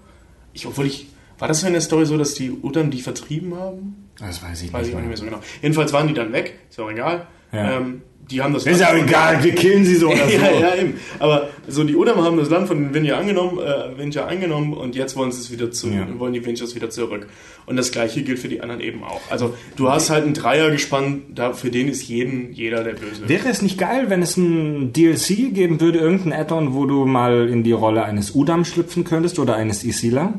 Ich, 0.53 0.65
obwohl 0.67 0.85
ich, 0.87 1.07
war 1.39 1.47
das 1.47 1.63
in 1.63 1.71
der 1.71 1.81
Story 1.81 2.05
so, 2.05 2.17
dass 2.17 2.33
die 2.33 2.51
Udam 2.51 2.91
die 2.91 3.01
vertrieben 3.01 3.55
haben? 3.55 4.09
Das 4.19 4.43
weiß 4.43 4.61
ich 4.63 4.73
Weiß 4.73 4.87
nicht. 4.87 4.89
ich 4.89 4.95
nicht 4.95 4.95
mehr. 4.95 5.07
mehr 5.07 5.17
so 5.17 5.25
genau. 5.25 5.39
Jedenfalls 5.61 5.93
waren 5.93 6.07
die 6.07 6.13
dann 6.13 6.33
weg, 6.33 6.59
ist 6.69 6.77
ja 6.77 6.83
auch 6.85 6.91
egal. 6.91 7.27
Ja. 7.51 7.77
Ähm, 7.77 8.01
die 8.29 8.41
haben 8.41 8.53
das 8.53 8.65
Ist 8.65 8.81
ja 8.81 8.89
auch 8.89 8.95
egal, 8.95 9.43
wir 9.43 9.55
killen 9.55 9.85
sie 9.85 9.95
so 9.95 10.07
oder 10.09 10.17
so. 10.27 10.31
ja, 10.37 10.51
ja, 10.51 10.75
eben. 10.75 10.95
Aber 11.19 11.49
so 11.67 11.83
die 11.83 11.95
Udam 11.95 12.21
haben 12.23 12.37
das 12.37 12.49
Land 12.49 12.67
von 12.67 12.77
den 12.77 12.93
Vinja 12.93 13.17
angenommen, 13.17 13.59
äh, 13.59 13.97
Vinja 13.97 14.25
eingenommen 14.25 14.73
und 14.73 14.95
jetzt 14.95 15.15
wollen 15.15 15.31
sie 15.31 15.39
es 15.41 15.51
wieder 15.51 15.71
zu, 15.71 15.87
Ja. 15.89 16.07
wollen 16.17 16.33
die 16.33 16.45
Vinjas 16.45 16.75
wieder 16.75 16.89
zurück. 16.89 17.27
Und 17.65 17.75
das 17.77 17.91
gleiche 17.91 18.23
gilt 18.23 18.39
für 18.39 18.47
die 18.49 18.61
anderen 18.61 18.81
eben 18.81 19.03
auch. 19.03 19.21
Also 19.29 19.53
du 19.75 19.89
hast 19.89 20.09
halt 20.09 20.23
einen 20.25 20.33
Dreier 20.33 20.71
gespannt, 20.71 21.23
da 21.35 21.53
für 21.53 21.69
den 21.71 21.87
ist 21.87 22.07
jeden, 22.07 22.51
jeder 22.53 22.83
der 22.83 22.93
Böse. 22.93 23.27
Wäre 23.27 23.47
es 23.49 23.61
nicht 23.61 23.77
geil, 23.77 24.05
wenn 24.09 24.21
es 24.21 24.37
ein 24.37 24.93
DLC 24.93 25.53
geben 25.53 25.79
würde, 25.81 25.99
irgendein 25.99 26.33
Add-on, 26.33 26.73
wo 26.73 26.85
du 26.85 27.05
mal 27.05 27.47
in 27.49 27.63
die 27.63 27.71
Rolle 27.73 28.03
eines 28.03 28.35
Udam 28.35 28.65
schlüpfen 28.65 29.03
könntest 29.03 29.39
oder 29.39 29.55
eines 29.55 29.83
Isila? 29.83 30.33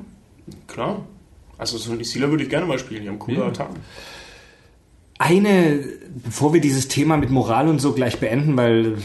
Klar. 0.66 1.04
Also 1.58 1.76
so 1.76 1.92
ein 1.92 2.00
Isila 2.00 2.30
würde 2.30 2.44
ich 2.44 2.50
gerne 2.50 2.66
mal 2.66 2.78
spielen, 2.78 3.02
die 3.02 3.08
haben 3.08 3.18
coole 3.18 3.38
Ja. 3.38 3.46
Attacken. 3.46 3.76
Eine, 5.18 5.80
bevor 6.24 6.54
wir 6.54 6.60
dieses 6.60 6.88
Thema 6.88 7.16
mit 7.16 7.30
Moral 7.30 7.68
und 7.68 7.80
so 7.80 7.92
gleich 7.92 8.20
beenden, 8.20 8.56
weil 8.56 8.98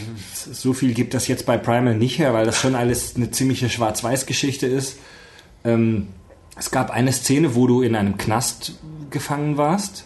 so 0.52 0.72
viel 0.72 0.94
gibt 0.94 1.12
das 1.14 1.26
jetzt 1.26 1.44
bei 1.44 1.56
Primal 1.56 1.96
nicht 1.96 2.18
her, 2.18 2.32
weil 2.34 2.46
das 2.46 2.58
schon 2.58 2.74
alles 2.74 3.16
eine 3.16 3.30
ziemliche 3.30 3.68
Schwarz-Weiß-Geschichte 3.68 4.66
ist. 4.66 4.98
Ähm, 5.64 6.08
es 6.56 6.70
gab 6.70 6.90
eine 6.90 7.12
Szene, 7.12 7.54
wo 7.56 7.66
du 7.66 7.82
in 7.82 7.96
einem 7.96 8.16
Knast 8.16 8.78
gefangen 9.10 9.56
warst, 9.56 10.04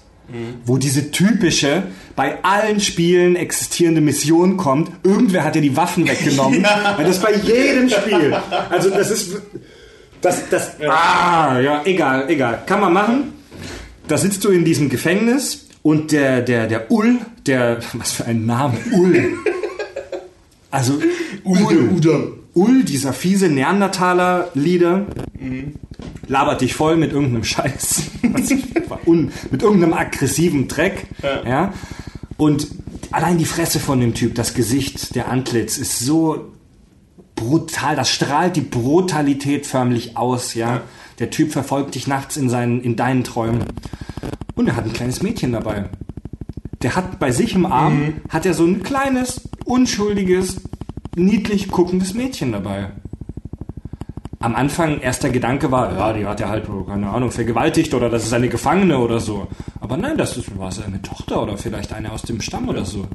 wo 0.67 0.77
diese 0.77 1.11
typische, 1.11 1.85
bei 2.15 2.43
allen 2.45 2.81
Spielen 2.81 3.35
existierende 3.35 4.01
Mission 4.01 4.59
kommt. 4.59 4.91
Irgendwer 5.03 5.45
hat 5.45 5.55
dir 5.55 5.63
die 5.63 5.77
Waffen 5.77 6.07
weggenommen. 6.07 6.63
Weil 6.97 7.07
das 7.07 7.21
bei 7.21 7.35
jedem 7.35 7.89
Spiel. 7.89 8.37
Also 8.69 8.91
das 8.91 9.11
ist, 9.11 9.41
das, 10.21 10.49
das, 10.51 10.73
ah, 10.87 11.59
ja, 11.61 11.83
egal, 11.85 12.29
egal. 12.29 12.63
Kann 12.67 12.81
man 12.81 12.93
machen. 12.93 13.33
Da 14.07 14.19
sitzt 14.19 14.45
du 14.45 14.51
in 14.51 14.65
diesem 14.65 14.91
Gefängnis 14.91 15.68
und 15.83 16.13
der, 16.13 16.43
der, 16.43 16.67
der 16.67 16.91
Ull, 16.91 17.19
der, 17.47 17.81
was 17.95 18.13
für 18.13 18.25
ein 18.25 18.47
Name, 18.47 18.79
Ull. 18.93 19.35
Also, 20.71 21.01
Ull, 21.45 21.91
Udam. 21.97 22.35
Ull, 22.55 22.83
dieser 22.83 23.13
fiese 23.13 23.49
Neandertaler-Leader, 23.49 25.07
labert 26.27 26.61
dich 26.61 26.75
voll 26.75 26.97
mit 26.97 27.13
irgendeinem 27.13 27.45
Scheiß. 27.45 28.03
Mit 29.51 29.63
irgendeinem 29.63 29.95
aggressiven 29.95 30.69
Dreck. 30.69 31.07
Ja. 31.23 31.49
Ja. 31.49 31.75
Und 32.37 32.69
allein 33.11 33.39
die 33.39 33.47
Fresse 33.47 33.81
von 33.81 34.01
dem 34.01 34.13
Typ, 34.13 34.35
das 34.35 34.53
Gesicht, 34.53 35.15
der 35.15 35.31
Antlitz 35.31 35.79
ist 35.79 36.01
so 36.01 36.53
brutal, 37.35 37.97
das 37.97 38.11
strahlt 38.11 38.57
die 38.57 38.61
Brutalität 38.61 39.67
förmlich 39.67 40.17
aus, 40.17 40.55
ja. 40.55 40.75
Ja. 40.77 40.83
Der 41.19 41.31
Typ 41.31 41.53
verfolgt 41.53 41.95
dich 41.95 42.07
nachts 42.07 42.37
in 42.37 42.49
seinen, 42.49 42.81
in 42.81 42.97
deinen 42.97 43.25
Träumen. 43.25 43.65
Und 44.55 44.69
er 44.69 44.77
hat 44.77 44.85
ein 44.85 44.93
kleines 44.93 45.23
Mädchen 45.23 45.53
dabei. 45.53 45.89
Der 46.83 46.95
hat 46.95 47.19
bei 47.19 47.33
sich 47.33 47.55
im 47.55 47.67
Arm, 47.67 48.15
hat 48.29 48.47
er 48.47 48.55
so 48.55 48.65
ein 48.65 48.83
kleines, 48.83 49.49
unschuldiges, 49.65 50.61
niedlich 51.17 51.69
guckendes 51.69 52.15
Mädchen 52.15 52.53
dabei. 52.53 52.91
Am 54.41 54.55
Anfang 54.55 55.01
erster 55.01 55.31
Gedanke 55.31 55.73
war, 55.73 55.97
ja, 55.97 56.13
die 56.13 56.25
hat 56.25 56.41
er 56.41 56.49
halt, 56.49 56.69
keine 56.87 57.11
Ahnung, 57.11 57.33
vergewaltigt 57.33 57.93
oder 57.95 58.09
das 58.09 58.25
ist 58.25 58.33
eine 58.33 58.49
Gefangene 58.49 58.99
oder 58.99 59.19
so. 59.19 59.49
Aber 59.81 59.97
nein, 59.97 60.17
das 60.17 60.37
ist, 60.37 60.57
war 60.57 60.71
seine 60.71 61.03
Tochter 61.03 61.43
oder 61.43 61.59
vielleicht 61.59 61.93
eine 61.93 62.13
aus 62.13 62.23
dem 62.23 62.41
Stamm 62.41 62.69
oder 62.69 62.85
so. 62.85 63.07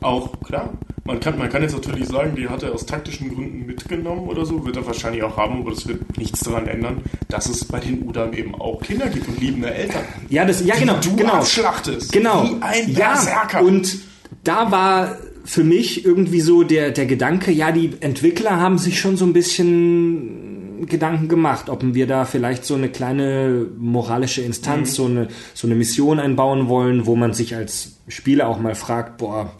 Auch, 0.00 0.40
klar. 0.40 0.72
Man 1.04 1.18
kann, 1.18 1.38
man 1.38 1.48
kann 1.48 1.62
jetzt 1.62 1.72
natürlich 1.72 2.06
sagen, 2.06 2.36
die 2.36 2.48
hat 2.48 2.62
er 2.62 2.72
aus 2.72 2.86
taktischen 2.86 3.34
Gründen 3.34 3.66
mitgenommen 3.66 4.28
oder 4.28 4.46
so, 4.46 4.64
wird 4.64 4.76
er 4.76 4.86
wahrscheinlich 4.86 5.22
auch 5.22 5.36
haben, 5.36 5.60
aber 5.60 5.70
das 5.70 5.88
wird 5.88 6.16
nichts 6.18 6.40
daran 6.40 6.66
ändern, 6.66 7.02
dass 7.28 7.48
es 7.48 7.64
bei 7.64 7.80
den 7.80 8.06
Udam 8.06 8.32
eben 8.32 8.54
auch 8.54 8.80
Kinder 8.80 9.08
gibt 9.08 9.26
und 9.26 9.40
liebende 9.40 9.72
Eltern. 9.72 10.04
Ja, 10.28 10.44
das, 10.44 10.64
ja, 10.64 10.76
genau, 10.76 10.98
die 10.98 11.08
du 11.08 11.16
genau. 11.16 11.32
abschlachtest. 11.34 12.12
Genau. 12.12 12.44
Wie 12.44 12.62
ein 12.62 12.90
ja, 12.92 13.14
Berserker. 13.14 13.62
und 13.62 13.98
da 14.44 14.70
war 14.70 15.16
für 15.44 15.64
mich 15.64 16.04
irgendwie 16.04 16.40
so 16.40 16.62
der, 16.62 16.90
der 16.90 17.06
Gedanke, 17.06 17.50
ja, 17.50 17.72
die 17.72 17.92
Entwickler 18.00 18.60
haben 18.60 18.78
sich 18.78 19.00
schon 19.00 19.16
so 19.16 19.24
ein 19.24 19.32
bisschen 19.32 20.86
Gedanken 20.86 21.28
gemacht, 21.28 21.68
ob 21.68 21.82
wir 21.82 22.06
da 22.06 22.24
vielleicht 22.24 22.64
so 22.64 22.74
eine 22.74 22.88
kleine 22.88 23.66
moralische 23.78 24.42
Instanz, 24.42 24.94
so, 24.94 25.06
eine, 25.06 25.28
so 25.54 25.66
eine 25.66 25.74
Mission 25.74 26.20
einbauen 26.20 26.68
wollen, 26.68 27.06
wo 27.06 27.16
man 27.16 27.32
sich 27.34 27.54
als 27.54 27.96
Spieler 28.08 28.48
auch 28.48 28.60
mal 28.60 28.74
fragt, 28.74 29.18
boah, 29.18 29.52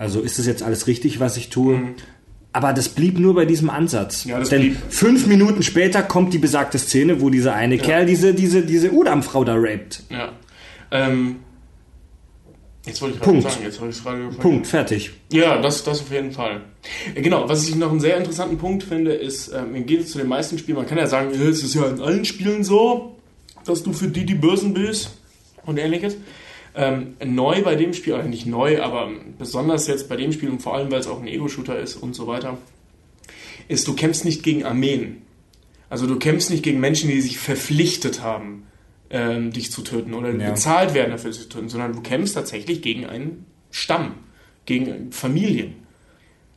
also 0.00 0.20
ist 0.20 0.38
das 0.38 0.46
jetzt 0.46 0.62
alles 0.62 0.86
richtig, 0.86 1.20
was 1.20 1.36
ich 1.36 1.50
tue? 1.50 1.78
Aber 2.54 2.72
das 2.72 2.88
blieb 2.88 3.18
nur 3.18 3.34
bei 3.34 3.44
diesem 3.44 3.68
Ansatz. 3.68 4.24
Ja, 4.24 4.40
Denn 4.40 4.60
blieb. 4.62 4.76
fünf 4.88 5.26
Minuten 5.26 5.62
später 5.62 6.02
kommt 6.02 6.32
die 6.32 6.38
besagte 6.38 6.78
Szene, 6.78 7.20
wo 7.20 7.28
dieser 7.28 7.52
eine 7.54 7.76
Kerl 7.76 8.06
diese, 8.06 8.32
diese, 8.32 8.62
diese 8.62 8.92
Udam-Frau 8.92 9.44
da 9.44 9.54
raped. 9.56 10.02
Ja. 10.08 10.32
Ähm, 10.90 11.36
jetzt 12.86 13.02
wollte 13.02 13.16
ich 13.16 13.20
gerade 13.20 13.32
Punkt. 13.32 13.50
sagen, 13.52 13.62
jetzt 13.64 13.78
habe 13.78 13.90
ich 13.90 13.96
es 13.96 14.02
gerade 14.02 14.18
gefragt. 14.20 14.40
Punkt, 14.40 14.66
fertig. 14.66 15.10
Ja, 15.30 15.60
das, 15.60 15.84
das 15.84 16.00
auf 16.00 16.10
jeden 16.10 16.32
Fall. 16.32 16.62
Äh, 17.14 17.20
Genau, 17.20 17.46
was 17.46 17.68
ich 17.68 17.76
noch 17.76 17.90
einen 17.90 18.00
sehr 18.00 18.16
interessanten 18.16 18.56
Punkt 18.56 18.82
finde, 18.84 19.12
ist, 19.12 19.52
ähm, 19.52 19.74
im 19.74 19.84
Gegensatz 19.84 20.12
zu 20.12 20.18
den 20.18 20.28
meisten 20.28 20.56
Spielen, 20.56 20.78
man 20.78 20.86
kann 20.86 20.96
ja 20.96 21.06
sagen, 21.06 21.30
ja, 21.34 21.46
es 21.46 21.62
ist 21.62 21.74
ja 21.74 21.86
in 21.86 22.00
allen 22.00 22.24
Spielen 22.24 22.64
so, 22.64 23.16
dass 23.66 23.82
du 23.82 23.92
für 23.92 24.08
die 24.08 24.24
die 24.24 24.34
Bösen 24.34 24.72
bist 24.72 25.10
und 25.66 25.76
ähnliches. 25.76 26.16
Ähm, 26.74 27.14
neu 27.24 27.62
bei 27.62 27.74
dem 27.74 27.92
Spiel, 27.92 28.14
oder 28.14 28.22
nicht 28.24 28.46
neu, 28.46 28.80
aber 28.80 29.10
besonders 29.38 29.86
jetzt 29.88 30.08
bei 30.08 30.16
dem 30.16 30.32
Spiel 30.32 30.50
und 30.50 30.62
vor 30.62 30.74
allem, 30.76 30.90
weil 30.92 31.00
es 31.00 31.08
auch 31.08 31.20
ein 31.20 31.26
Ego-Shooter 31.26 31.78
ist 31.80 31.96
und 31.96 32.14
so 32.14 32.26
weiter, 32.28 32.58
ist, 33.68 33.88
du 33.88 33.94
kämpfst 33.94 34.24
nicht 34.24 34.42
gegen 34.42 34.64
Armeen. 34.64 35.22
Also 35.88 36.06
du 36.06 36.16
kämpfst 36.16 36.50
nicht 36.50 36.62
gegen 36.62 36.78
Menschen, 36.78 37.10
die 37.10 37.20
sich 37.20 37.38
verpflichtet 37.38 38.22
haben, 38.22 38.64
ähm, 39.10 39.52
dich 39.52 39.72
zu 39.72 39.82
töten 39.82 40.14
oder 40.14 40.30
Ja. 40.32 40.50
bezahlt 40.50 40.94
werden 40.94 41.10
dafür, 41.10 41.30
dich 41.32 41.40
zu 41.40 41.48
töten, 41.48 41.68
sondern 41.68 41.92
du 41.92 42.00
kämpfst 42.00 42.34
tatsächlich 42.34 42.80
gegen 42.82 43.06
einen 43.06 43.44
Stamm, 43.72 44.14
gegen 44.66 45.10
Familien. 45.10 45.74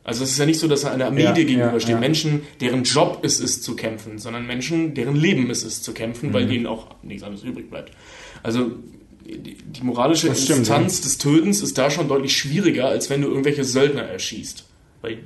Also 0.04 0.22
es 0.22 0.30
ist 0.32 0.38
ja 0.38 0.46
nicht 0.46 0.60
so, 0.60 0.68
dass 0.68 0.84
eine 0.84 1.06
Armee 1.06 1.22
Ja, 1.24 1.32
dir 1.32 1.44
gegenübersteht. 1.46 1.88
ja, 1.90 1.96
ja. 1.96 2.00
Menschen, 2.00 2.42
deren 2.60 2.84
Job 2.84 3.20
es 3.22 3.40
ist 3.40 3.64
zu 3.64 3.74
kämpfen, 3.74 4.18
sondern 4.18 4.46
Menschen, 4.46 4.94
deren 4.94 5.16
Leben 5.16 5.50
es 5.50 5.64
ist 5.64 5.82
zu 5.82 5.92
kämpfen, 5.94 6.28
Mhm. 6.28 6.32
weil 6.34 6.46
denen 6.46 6.66
auch 6.66 6.94
nichts 7.02 7.22
anderes 7.24 7.42
übrig 7.42 7.70
bleibt. 7.70 7.90
Also 8.42 8.70
die, 9.24 9.54
die 9.54 9.82
moralische 9.82 10.28
Das 10.28 10.42
stimmt, 10.42 10.60
Instanz 10.60 11.00
des 11.00 11.18
Tötens 11.18 11.60
ist 11.62 11.78
da 11.78 11.90
schon 11.90 12.08
deutlich 12.08 12.36
schwieriger, 12.36 12.86
als 12.86 13.10
wenn 13.10 13.22
du 13.22 13.28
irgendwelche 13.28 13.64
Söldner 13.64 14.02
erschießt. 14.02 14.64
Weil 15.02 15.18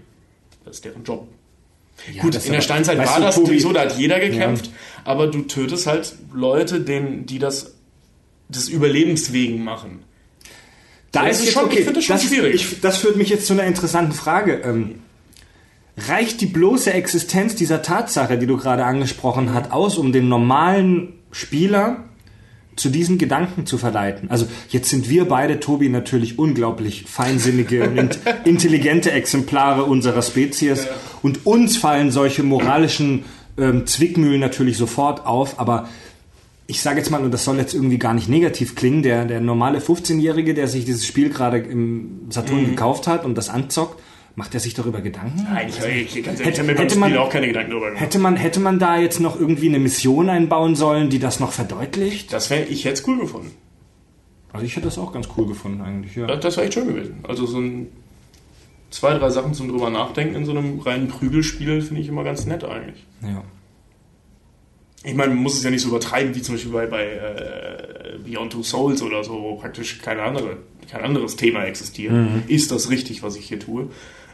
das 0.65 0.77
ist 0.77 0.85
deren 0.85 1.05
Job. 1.05 1.29
Ja, 2.13 2.23
Gut, 2.23 2.35
das 2.35 2.47
in 2.47 2.53
der 2.53 2.61
Steinzeit 2.61 2.99
war 2.99 3.17
du, 3.17 3.23
das 3.23 3.35
Tobi, 3.35 3.47
sowieso, 3.49 3.73
da 3.73 3.81
hat 3.81 3.99
jeder 3.99 4.21
gekämpft, 4.21 4.71
aber 5.05 5.27
du 5.27 5.43
tötest 5.43 5.87
halt 5.89 6.15
Leute, 6.33 6.81
denen, 6.81 7.27
die 7.27 7.39
das 7.41 7.75
des 8.49 8.69
Überlebens 8.69 9.33
wegen 9.33 9.65
machen. 9.65 10.05
Da 11.11 11.25
Das 11.27 11.39
ist 11.41 11.47
jetzt, 11.47 11.55
schon- 11.55 11.65
okay, 11.65 11.79
ich 11.79 11.85
finde 11.85 11.95
das 12.01 12.05
schon 12.05 12.19
schwierig. 12.19 12.55
Ich, 12.55 12.81
das 12.81 12.99
führt 12.99 13.17
mich 13.17 13.29
jetzt 13.31 13.47
zu 13.47 13.53
einer 13.55 13.65
interessanten 13.65 14.13
Frage. 14.13 14.61
Ähm, 14.65 15.01
reicht 15.97 16.41
die 16.41 16.47
bloße 16.47 16.93
Existenz 16.93 17.57
dieser 17.57 17.83
Tatsache, 17.83 18.39
die 18.39 18.47
du 18.47 18.57
gerade 18.57 18.85
angesprochen 18.85 19.53
hast, 19.53 19.73
aus, 19.73 19.99
um 19.99 20.13
den 20.13 20.29
normalen 20.29 21.15
Spieler 21.33 22.05
zu 22.79 22.89
diesen 22.91 23.19
Gedanken 23.19 23.67
zu 23.67 23.77
verleiten? 23.79 24.31
Also 24.31 24.47
jetzt 24.71 24.89
sind 24.91 25.09
wir 25.11 25.27
beide, 25.27 25.61
Tobi, 25.61 25.89
natürlich 25.89 26.39
unglaublich 26.39 27.05
feinsinnige 27.07 27.89
und 27.89 27.99
int- 27.99 28.19
intelligente 28.45 29.13
Exemplare 29.13 29.85
unserer 29.85 30.23
Spezies 30.23 30.87
und 31.23 31.47
uns 31.47 31.77
fallen 31.77 32.11
solche 32.11 32.43
moralischen 32.43 33.25
ähm, 33.59 33.87
Zwickmühlen 33.87 34.41
natürlich 34.41 34.77
sofort 34.77 35.27
auf, 35.27 35.59
aber 35.61 35.89
ich 36.71 36.83
sage 36.83 36.99
jetzt 36.99 37.11
mal, 37.11 37.23
und 37.23 37.33
das 37.33 37.45
soll 37.45 37.57
jetzt 37.57 37.73
irgendwie 37.73 37.99
gar 37.99 38.13
nicht 38.13 38.29
negativ 38.29 38.75
klingen, 38.75 39.03
der, 39.03 39.25
der 39.25 39.41
normale 39.41 39.79
15-Jährige, 39.79 40.53
der 40.53 40.69
sich 40.69 40.85
dieses 40.85 41.07
Spiel 41.07 41.31
gerade 41.31 41.59
im 41.59 42.21
Saturn 42.29 42.61
Mhm. 42.63 42.67
gekauft 42.71 43.07
hat 43.07 43.25
und 43.25 43.37
das 43.39 43.49
anzockt, 43.49 43.99
macht 44.39 44.55
er 44.55 44.61
sich 44.61 44.73
darüber 44.73 45.01
Gedanken? 45.01 45.47
Nein, 45.53 45.69
ich, 45.69 46.17
ich, 46.17 46.25
ganz 46.25 46.39
ehrlich, 46.39 46.55
Hätte- 46.57 46.63
mir 46.63 46.75
beim 46.75 46.83
hätte 46.85 46.95
Spiel 46.95 47.01
man- 47.11 47.19
auch 47.19 47.29
keine 47.29 47.49
Gedanken 47.49 47.71
darüber 47.73 47.87
gemacht. 47.89 48.01
Hätte 48.05 48.19
man, 48.21 48.37
hätte 48.37 48.61
man 48.61 48.79
da 48.79 48.97
jetzt 48.97 49.19
noch 49.21 49.39
irgendwie 49.39 49.69
eine 49.69 49.81
Mission 49.81 50.29
einbauen 50.31 50.77
sollen, 50.77 51.11
die 51.11 51.19
das 51.19 51.41
noch 51.41 51.51
verdeutlicht? 51.53 52.33
Das 52.33 52.49
wäre 52.49 52.65
ich 52.65 52.85
jetzt 52.85 53.07
cool 53.09 53.19
gefunden. 53.19 53.51
Also 54.53 54.65
ich 54.65 54.77
hätte 54.77 54.87
das 54.87 54.97
auch 54.97 55.13
ganz 55.13 55.29
cool 55.37 55.47
gefunden 55.49 55.81
eigentlich, 55.83 56.15
ja. 56.15 56.27
Das, 56.29 56.39
das 56.41 56.57
war 56.57 56.65
echt 56.65 56.75
schön 56.75 56.87
gewesen. 56.87 57.19
Also 57.27 57.47
so 57.47 57.59
ein 57.59 57.89
zwei, 58.91 59.13
drei 59.19 59.29
Sachen 59.29 59.53
zum 59.55 59.69
drüber 59.69 59.91
nachdenken 59.91 60.37
in 60.37 60.45
so 60.47 60.53
einem 60.53 60.79
reinen 60.79 61.09
Prügelspiel 61.09 61.83
finde 61.83 62.01
ich 62.01 62.09
immer 62.09 62.23
ganz 62.25 62.47
nett 62.47 62.63
eigentlich. 62.65 63.05
Ja. 63.23 63.43
Ich 65.05 65.15
meine, 65.15 65.35
man 65.35 65.43
muss 65.43 65.55
es 65.57 65.65
ja 65.65 65.71
nicht 65.71 65.83
so 65.83 65.89
übertreiben, 65.89 66.35
wie 66.35 66.43
zum 66.43 66.55
Beispiel 66.55 66.73
bei, 66.73 66.87
bei 66.87 67.05
äh, 67.05 68.19
Beyond 68.25 68.53
Two 68.53 68.63
Souls 68.63 69.03
oder 69.03 69.23
so, 69.25 69.33
wo 69.33 69.57
praktisch 69.57 70.01
keine 70.01 70.23
andere, 70.23 70.57
kein 70.91 71.03
anderes 71.03 71.37
Thema 71.37 71.65
existiert. 71.65 72.13
Mhm. 72.13 72.43
Ist 72.49 72.71
das 72.73 72.89
richtig, 72.91 73.23
was 73.23 73.37
ich 73.37 73.47
hier 73.47 73.59
tue? 73.61 73.89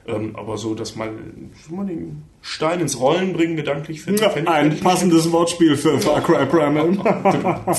Ähm, 0.07 0.37
aber 0.37 0.59
so, 0.59 0.75
dass 0.75 0.97
man, 0.97 1.51
mal 1.71 1.87
den 1.87 2.23
Stein 2.43 2.81
ins 2.81 3.01
Rollen 3.01 3.33
bringen, 3.33 3.57
gedanklich 3.57 4.03
finde 4.03 4.23
Ja, 4.23 4.29
fänd 4.29 4.49
ein 4.49 4.73
ich 4.73 4.83
passendes 4.83 5.33
Wortspiel 5.33 5.77
für 5.77 5.99
Far 5.99 6.21
Cry 6.21 6.45
Primal. 6.45 6.99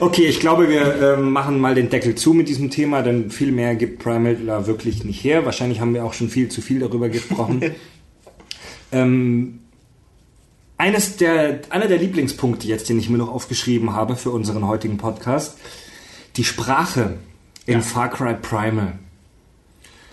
okay, 0.00 0.26
ich 0.26 0.40
glaube, 0.40 0.68
wir 0.68 1.14
ähm, 1.14 1.30
machen 1.30 1.60
mal 1.60 1.76
den 1.76 1.88
Deckel 1.88 2.16
zu 2.16 2.32
mit 2.32 2.48
diesem 2.48 2.70
Thema, 2.70 3.02
denn 3.02 3.30
viel 3.30 3.52
mehr 3.52 3.76
gibt 3.76 4.02
Primal 4.02 4.34
da 4.34 4.66
wirklich 4.66 5.04
nicht 5.04 5.22
her. 5.22 5.44
Wahrscheinlich 5.44 5.80
haben 5.80 5.94
wir 5.94 6.04
auch 6.04 6.14
schon 6.14 6.30
viel 6.30 6.48
zu 6.48 6.62
viel 6.62 6.80
darüber 6.80 7.08
gesprochen. 7.08 7.76
ähm, 8.92 9.60
eines 10.78 11.16
der, 11.16 11.60
einer 11.70 11.86
der 11.86 11.98
Lieblingspunkte 11.98 12.66
jetzt, 12.66 12.88
den 12.88 12.98
ich 12.98 13.08
mir 13.08 13.18
noch 13.18 13.32
aufgeschrieben 13.32 13.92
habe 13.92 14.16
für 14.16 14.30
unseren 14.30 14.66
heutigen 14.66 14.96
Podcast, 14.96 15.58
die 16.36 16.44
Sprache 16.44 17.18
in 17.66 17.74
Ja. 17.74 17.80
Far 17.82 18.10
Cry 18.10 18.34
Primal. 18.34 18.98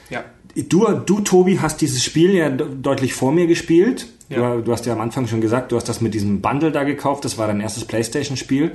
Ja. 0.09 0.25
Du, 0.55 0.87
du, 1.05 1.19
Tobi, 1.19 1.59
hast 1.59 1.81
dieses 1.81 2.03
Spiel 2.03 2.33
ja 2.33 2.49
de- 2.49 2.67
deutlich 2.81 3.13
vor 3.13 3.31
mir 3.33 3.45
gespielt. 3.47 4.07
Ja. 4.29 4.55
Du, 4.55 4.61
du 4.63 4.71
hast 4.71 4.85
ja 4.85 4.93
am 4.93 5.01
Anfang 5.01 5.27
schon 5.27 5.41
gesagt, 5.41 5.71
du 5.71 5.75
hast 5.75 5.89
das 5.89 5.99
mit 6.01 6.13
diesem 6.13 6.41
Bundle 6.41 6.71
da 6.71 6.83
gekauft. 6.83 7.25
Das 7.25 7.37
war 7.37 7.47
dein 7.47 7.59
erstes 7.59 7.85
Playstation-Spiel. 7.85 8.71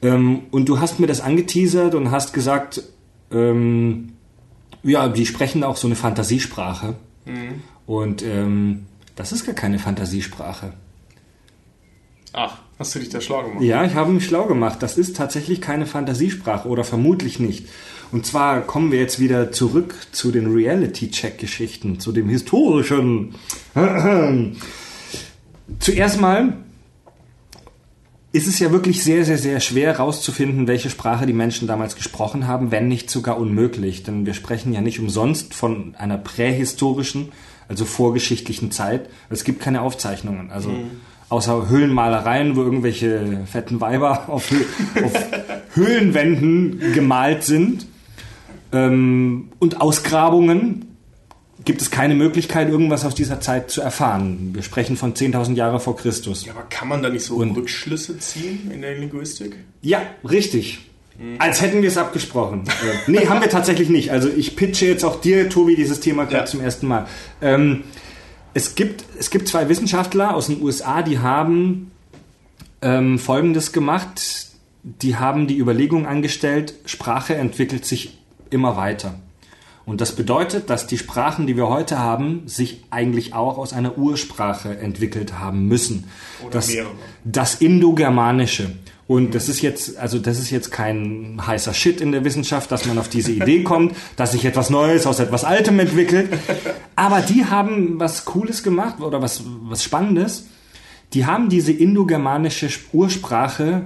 Ähm, 0.00 0.40
und 0.52 0.68
du 0.68 0.78
hast 0.80 1.00
mir 1.00 1.06
das 1.08 1.20
angeteasert 1.20 1.94
und 1.94 2.10
hast 2.10 2.32
gesagt, 2.32 2.82
ähm, 3.32 4.12
ja, 4.84 5.08
die 5.08 5.26
sprechen 5.26 5.64
auch 5.64 5.76
so 5.76 5.86
eine 5.88 5.96
Fantasiesprache. 5.96 6.94
Und 7.86 8.22
ähm, 8.22 8.86
das 9.16 9.32
ist 9.32 9.44
gar 9.44 9.54
keine 9.54 9.78
Fantasiesprache. 9.78 10.72
Ach, 12.32 12.58
hast 12.78 12.94
du 12.94 12.98
dich 13.00 13.10
da 13.10 13.20
schlau 13.20 13.42
gemacht? 13.42 13.62
Ja, 13.62 13.84
ich 13.84 13.94
habe 13.94 14.10
mich 14.12 14.24
schlau 14.24 14.46
gemacht. 14.46 14.82
Das 14.82 14.96
ist 14.98 15.16
tatsächlich 15.16 15.60
keine 15.60 15.86
Fantasiesprache 15.86 16.66
oder 16.68 16.82
vermutlich 16.84 17.38
nicht. 17.40 17.66
Und 18.12 18.26
zwar 18.26 18.60
kommen 18.60 18.92
wir 18.92 19.00
jetzt 19.00 19.18
wieder 19.20 19.52
zurück 19.52 19.94
zu 20.12 20.30
den 20.30 20.52
Reality-Check-Geschichten, 20.52 21.98
zu 21.98 22.12
dem 22.12 22.28
historischen. 22.28 23.34
Zuerst 25.78 26.20
mal 26.20 26.58
ist 28.32 28.46
es 28.46 28.58
ja 28.58 28.70
wirklich 28.70 29.02
sehr, 29.02 29.24
sehr, 29.24 29.38
sehr 29.38 29.60
schwer 29.60 29.94
herauszufinden, 29.94 30.66
welche 30.66 30.90
Sprache 30.90 31.24
die 31.26 31.32
Menschen 31.32 31.66
damals 31.66 31.96
gesprochen 31.96 32.46
haben, 32.46 32.70
wenn 32.70 32.86
nicht 32.86 33.10
sogar 33.10 33.38
unmöglich. 33.38 34.02
Denn 34.02 34.26
wir 34.26 34.34
sprechen 34.34 34.74
ja 34.74 34.82
nicht 34.82 35.00
umsonst 35.00 35.54
von 35.54 35.94
einer 35.96 36.18
prähistorischen, 36.18 37.32
also 37.68 37.86
vorgeschichtlichen 37.86 38.70
Zeit. 38.70 39.08
Es 39.30 39.44
gibt 39.44 39.60
keine 39.60 39.80
Aufzeichnungen. 39.80 40.50
Also 40.50 40.70
außer 41.30 41.70
Höhlenmalereien, 41.70 42.56
wo 42.56 42.62
irgendwelche 42.62 43.44
fetten 43.46 43.80
Weiber 43.80 44.28
auf, 44.28 44.50
auf 45.02 45.12
Höhlenwänden 45.74 46.92
gemalt 46.92 47.42
sind. 47.42 47.86
Ähm, 48.72 49.48
und 49.58 49.80
Ausgrabungen 49.80 50.86
gibt 51.64 51.80
es 51.82 51.90
keine 51.90 52.14
Möglichkeit, 52.14 52.68
irgendwas 52.68 53.04
aus 53.04 53.14
dieser 53.14 53.40
Zeit 53.40 53.70
zu 53.70 53.80
erfahren. 53.82 54.50
Wir 54.52 54.62
sprechen 54.62 54.96
von 54.96 55.14
10.000 55.14 55.54
Jahre 55.54 55.78
vor 55.78 55.96
Christus. 55.96 56.44
Ja, 56.46 56.52
aber 56.52 56.62
kann 56.62 56.88
man 56.88 57.02
da 57.02 57.08
nicht 57.08 57.24
so 57.24 57.36
Und- 57.36 57.56
Rückschlüsse 57.56 58.18
ziehen 58.18 58.70
in 58.72 58.80
der 58.82 58.98
Linguistik? 58.98 59.56
Ja, 59.82 60.02
richtig. 60.28 60.80
Als 61.38 61.60
hätten 61.60 61.82
wir 61.82 61.88
es 61.88 61.98
abgesprochen. 61.98 62.64
äh, 62.66 62.70
nee, 63.10 63.26
haben 63.28 63.40
wir 63.42 63.50
tatsächlich 63.50 63.90
nicht. 63.90 64.10
Also 64.10 64.28
ich 64.28 64.56
pitche 64.56 64.86
jetzt 64.86 65.04
auch 65.04 65.20
dir, 65.20 65.48
Tobi, 65.50 65.76
dieses 65.76 66.00
Thema 66.00 66.24
gerade 66.24 66.38
Ja. 66.38 66.44
zum 66.46 66.60
ersten 66.60 66.88
Mal. 66.88 67.06
Ähm, 67.42 67.84
es, 68.54 68.74
gibt, 68.74 69.04
es 69.18 69.30
gibt 69.30 69.46
zwei 69.46 69.68
Wissenschaftler 69.68 70.34
aus 70.34 70.46
den 70.46 70.60
USA, 70.62 71.02
die 71.02 71.18
haben 71.20 71.92
ähm, 72.80 73.18
Folgendes 73.20 73.72
gemacht. 73.72 74.48
Die 74.82 75.14
haben 75.14 75.46
die 75.46 75.58
Überlegung 75.58 76.06
angestellt, 76.06 76.74
Sprache 76.86 77.36
entwickelt 77.36 77.84
sich 77.84 78.18
immer 78.52 78.76
weiter. 78.76 79.14
Und 79.84 80.00
das 80.00 80.14
bedeutet, 80.14 80.70
dass 80.70 80.86
die 80.86 80.96
Sprachen, 80.96 81.46
die 81.46 81.56
wir 81.56 81.68
heute 81.68 81.98
haben, 81.98 82.42
sich 82.46 82.84
eigentlich 82.90 83.34
auch 83.34 83.58
aus 83.58 83.72
einer 83.72 83.98
Ursprache 83.98 84.78
entwickelt 84.78 85.40
haben 85.40 85.66
müssen. 85.66 86.04
Oder 86.42 86.52
das, 86.52 86.68
mehrere. 86.68 86.90
das 87.24 87.56
Indogermanische. 87.56 88.70
Und 89.08 89.34
das 89.34 89.48
ist 89.48 89.60
jetzt, 89.60 89.98
also 89.98 90.20
das 90.20 90.38
ist 90.38 90.50
jetzt 90.50 90.70
kein 90.70 91.40
heißer 91.44 91.74
Shit 91.74 92.00
in 92.00 92.12
der 92.12 92.24
Wissenschaft, 92.24 92.70
dass 92.70 92.86
man 92.86 92.96
auf 92.98 93.08
diese 93.08 93.32
Idee 93.32 93.64
kommt, 93.64 93.96
dass 94.16 94.32
sich 94.32 94.44
etwas 94.44 94.70
Neues 94.70 95.06
aus 95.06 95.18
etwas 95.18 95.44
Altem 95.44 95.80
entwickelt. 95.80 96.32
Aber 96.94 97.20
die 97.20 97.44
haben 97.44 97.98
was 97.98 98.24
Cooles 98.24 98.62
gemacht 98.62 99.00
oder 99.00 99.20
was, 99.20 99.42
was 99.64 99.82
Spannendes. 99.82 100.46
Die 101.12 101.26
haben 101.26 101.48
diese 101.48 101.72
indogermanische 101.72 102.68
Ursprache 102.92 103.82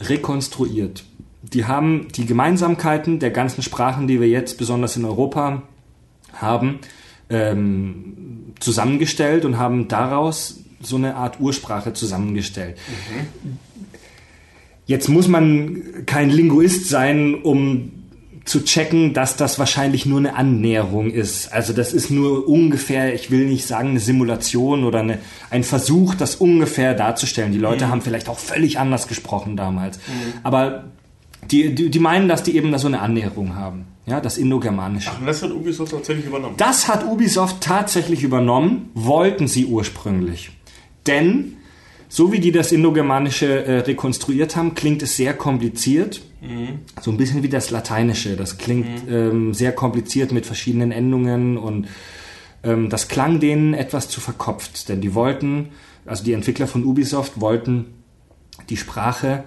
rekonstruiert. 0.00 1.04
Die 1.52 1.64
haben 1.64 2.08
die 2.14 2.26
Gemeinsamkeiten 2.26 3.18
der 3.18 3.30
ganzen 3.30 3.62
Sprachen, 3.62 4.06
die 4.06 4.20
wir 4.20 4.28
jetzt 4.28 4.58
besonders 4.58 4.96
in 4.96 5.04
Europa 5.04 5.62
haben, 6.34 6.78
ähm, 7.28 8.54
zusammengestellt 8.60 9.44
und 9.44 9.58
haben 9.58 9.88
daraus 9.88 10.60
so 10.80 10.96
eine 10.96 11.16
Art 11.16 11.40
Ursprache 11.40 11.92
zusammengestellt. 11.92 12.78
Jetzt 14.86 15.08
muss 15.08 15.28
man 15.28 16.04
kein 16.06 16.30
Linguist 16.30 16.88
sein, 16.88 17.34
um 17.42 17.92
zu 18.44 18.64
checken, 18.64 19.12
dass 19.12 19.36
das 19.36 19.58
wahrscheinlich 19.58 20.06
nur 20.06 20.18
eine 20.18 20.34
Annäherung 20.34 21.10
ist. 21.10 21.52
Also 21.52 21.72
das 21.72 21.92
ist 21.92 22.10
nur 22.10 22.48
ungefähr, 22.48 23.14
ich 23.14 23.30
will 23.30 23.46
nicht 23.46 23.66
sagen 23.66 23.90
eine 23.90 24.00
Simulation 24.00 24.84
oder 24.84 25.00
eine, 25.00 25.18
ein 25.50 25.62
Versuch, 25.62 26.14
das 26.14 26.36
ungefähr 26.36 26.94
darzustellen. 26.94 27.52
Die 27.52 27.58
Leute 27.58 27.88
haben 27.88 28.00
vielleicht 28.00 28.28
auch 28.28 28.38
völlig 28.38 28.78
anders 28.78 29.06
gesprochen 29.06 29.56
damals. 29.56 30.00
Aber 30.42 30.84
die, 31.50 31.74
die, 31.74 31.90
die 31.90 31.98
meinen, 31.98 32.28
dass 32.28 32.42
die 32.42 32.56
eben 32.56 32.72
da 32.72 32.78
so 32.78 32.86
eine 32.86 33.00
Annäherung 33.00 33.54
haben. 33.56 33.86
Ja, 34.06 34.20
das 34.20 34.38
Indogermanische. 34.38 35.10
Ach, 35.12 35.24
das 35.24 35.42
hat 35.42 35.52
Ubisoft 35.52 35.92
tatsächlich 35.92 36.26
übernommen. 36.26 36.54
Das 36.56 36.88
hat 36.88 37.04
Ubisoft 37.04 37.60
tatsächlich 37.60 38.22
übernommen, 38.22 38.90
wollten 38.94 39.46
sie 39.46 39.66
ursprünglich. 39.66 40.50
Denn, 41.06 41.56
so 42.08 42.32
wie 42.32 42.40
die 42.40 42.50
das 42.50 42.72
Indogermanische 42.72 43.64
äh, 43.64 43.78
rekonstruiert 43.80 44.56
haben, 44.56 44.74
klingt 44.74 45.02
es 45.02 45.16
sehr 45.16 45.34
kompliziert. 45.34 46.22
So 47.02 47.10
ein 47.10 47.18
bisschen 47.18 47.42
wie 47.42 47.50
das 47.50 47.70
Lateinische. 47.70 48.34
Das 48.34 48.56
klingt 48.56 48.86
ähm, 49.10 49.52
sehr 49.52 49.72
kompliziert 49.72 50.32
mit 50.32 50.46
verschiedenen 50.46 50.90
Endungen 50.90 51.58
und 51.58 51.86
ähm, 52.62 52.88
das 52.88 53.08
klang 53.08 53.40
denen 53.40 53.74
etwas 53.74 54.08
zu 54.08 54.20
verkopft. 54.20 54.88
Denn 54.88 55.02
die 55.02 55.14
wollten, 55.14 55.68
also 56.06 56.24
die 56.24 56.32
Entwickler 56.32 56.66
von 56.66 56.84
Ubisoft 56.84 57.40
wollten 57.40 57.86
die 58.70 58.78
Sprache 58.78 59.44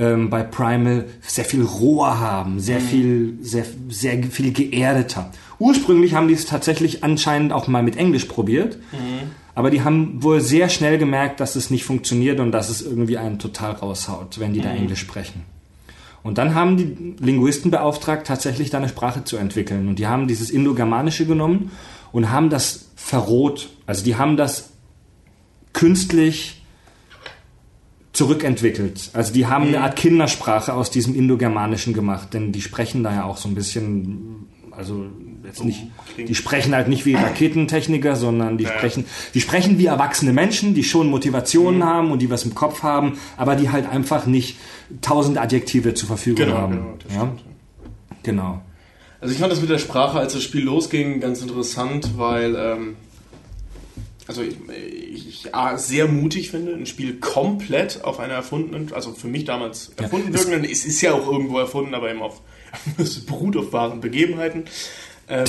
ähm, 0.00 0.30
bei 0.30 0.42
Primal 0.42 1.04
sehr 1.20 1.44
viel 1.44 1.62
roher 1.62 2.18
haben, 2.18 2.58
sehr 2.58 2.80
viel, 2.80 3.38
sehr, 3.42 3.66
sehr 3.90 4.22
viel 4.24 4.52
geerdeter. 4.52 5.30
Ursprünglich 5.58 6.14
haben 6.14 6.26
die 6.26 6.34
es 6.34 6.46
tatsächlich 6.46 7.04
anscheinend 7.04 7.52
auch 7.52 7.68
mal 7.68 7.82
mit 7.82 7.96
Englisch 7.96 8.24
probiert, 8.24 8.78
aber 9.54 9.70
die 9.70 9.82
haben 9.82 10.22
wohl 10.22 10.40
sehr 10.40 10.70
schnell 10.70 10.96
gemerkt, 10.96 11.38
dass 11.38 11.54
es 11.54 11.68
nicht 11.68 11.84
funktioniert 11.84 12.40
und 12.40 12.50
dass 12.50 12.70
es 12.70 12.80
irgendwie 12.80 13.18
einen 13.18 13.38
total 13.38 13.72
raushaut, 13.72 14.40
wenn 14.40 14.54
die 14.54 14.62
da 14.62 14.70
Englisch 14.70 15.00
sprechen. 15.00 15.42
Und 16.22 16.38
dann 16.38 16.54
haben 16.54 16.76
die 16.76 17.16
Linguisten 17.22 17.70
beauftragt, 17.70 18.26
tatsächlich 18.26 18.70
da 18.70 18.78
eine 18.78 18.88
Sprache 18.88 19.24
zu 19.24 19.36
entwickeln. 19.36 19.88
Und 19.88 19.98
die 19.98 20.06
haben 20.06 20.28
dieses 20.28 20.50
Indogermanische 20.50 21.26
genommen 21.26 21.70
und 22.12 22.30
haben 22.30 22.50
das 22.50 22.90
verroht. 22.96 23.70
Also 23.86 24.04
die 24.04 24.16
haben 24.16 24.36
das 24.36 24.70
künstlich 25.72 26.59
zurückentwickelt. 28.12 29.10
Also 29.12 29.32
die 29.32 29.46
haben 29.46 29.68
eine 29.68 29.80
Art 29.82 29.96
Kindersprache 29.96 30.74
aus 30.74 30.90
diesem 30.90 31.14
Indogermanischen 31.14 31.92
gemacht, 31.94 32.34
denn 32.34 32.52
die 32.52 32.60
sprechen 32.60 33.02
da 33.04 33.12
ja 33.14 33.24
auch 33.24 33.36
so 33.36 33.48
ein 33.48 33.54
bisschen, 33.54 34.46
also 34.72 35.06
jetzt 35.44 35.64
nicht, 35.64 35.86
die 36.18 36.34
sprechen 36.34 36.74
halt 36.74 36.88
nicht 36.88 37.06
wie 37.06 37.14
Raketentechniker, 37.14 38.16
sondern 38.16 38.58
die 38.58 38.64
Ja. 38.64 38.70
sprechen, 38.76 39.04
die 39.34 39.40
sprechen 39.40 39.78
wie 39.78 39.86
erwachsene 39.86 40.32
Menschen, 40.32 40.74
die 40.74 40.82
schon 40.84 41.08
Motivationen 41.08 41.84
haben 41.84 42.10
und 42.10 42.20
die 42.20 42.30
was 42.30 42.44
im 42.44 42.54
Kopf 42.54 42.82
haben, 42.82 43.18
aber 43.36 43.54
die 43.56 43.70
halt 43.70 43.88
einfach 43.88 44.26
nicht 44.26 44.58
tausend 45.00 45.38
Adjektive 45.38 45.94
zur 45.94 46.08
Verfügung 46.08 46.46
Genau, 46.46 46.56
haben. 46.58 46.72
genau, 47.08 47.22
ja? 47.24 47.32
Genau. 48.22 48.60
Also 49.20 49.34
ich 49.34 49.40
fand 49.40 49.52
das 49.52 49.60
mit 49.60 49.70
der 49.70 49.78
Sprache, 49.78 50.18
als 50.18 50.32
das 50.32 50.42
Spiel 50.42 50.64
losging, 50.64 51.20
ganz 51.20 51.42
interessant, 51.42 52.18
weil 52.18 52.56
ähm, 52.56 52.96
also 54.30 54.42
ich, 54.42 55.28
ich 55.28 55.54
A, 55.56 55.76
sehr 55.76 56.06
mutig 56.06 56.52
finde, 56.52 56.72
ein 56.72 56.86
Spiel 56.86 57.18
komplett 57.18 58.04
auf 58.04 58.20
einer 58.20 58.34
erfundenen, 58.34 58.92
also 58.92 59.12
für 59.12 59.26
mich 59.26 59.44
damals 59.44 59.90
Ja, 59.98 60.04
erfunden 60.04 60.32
es- 60.32 60.44
wirkenden, 60.46 60.70
es 60.70 60.84
ist 60.86 61.00
ja 61.00 61.12
auch 61.14 61.26
irgendwo 61.30 61.58
erfunden, 61.58 61.94
aber 61.94 62.08
eben 62.10 62.22
auf 62.22 62.40
es 62.98 63.26
beruht 63.26 63.56
auf 63.56 63.72
wahren 63.72 64.00
Begebenheiten. 64.00 64.64
Ähm, 65.28 65.46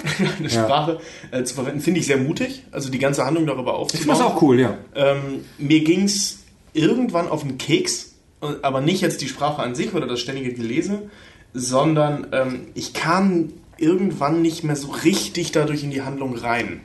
eine 0.38 0.48
Ja. 0.48 0.64
Sprache 0.64 1.00
äh, 1.32 1.42
zu 1.42 1.54
verwenden, 1.54 1.80
finde 1.80 1.98
ich 1.98 2.06
sehr 2.06 2.18
mutig. 2.18 2.62
Also 2.70 2.88
die 2.90 2.98
ganze 3.00 3.26
Handlung 3.26 3.46
darüber 3.46 3.72
Ich 3.72 3.78
aufzubauen. 3.78 4.02
finde 4.16 4.24
das 4.24 4.32
auch 4.32 4.42
cool, 4.42 4.60
ja. 4.60 4.78
Ähm, 4.94 5.44
mir 5.58 5.80
ging 5.82 6.04
es 6.04 6.38
irgendwann 6.72 7.26
auf 7.28 7.42
den 7.42 7.58
Keks, 7.58 8.14
aber 8.62 8.80
nicht 8.80 9.00
jetzt 9.00 9.20
die 9.22 9.28
Sprache 9.28 9.60
an 9.62 9.74
sich 9.74 9.92
oder 9.94 10.06
das 10.06 10.20
ständige 10.20 10.52
Gelese, 10.54 11.10
sondern 11.52 12.28
ähm, 12.32 12.66
ich 12.74 12.92
kam 12.94 13.52
irgendwann 13.76 14.42
nicht 14.42 14.62
mehr 14.62 14.76
so 14.76 14.88
richtig 14.88 15.52
dadurch 15.52 15.82
in 15.82 15.90
die 15.90 16.02
Handlung 16.02 16.36
rein. 16.36 16.80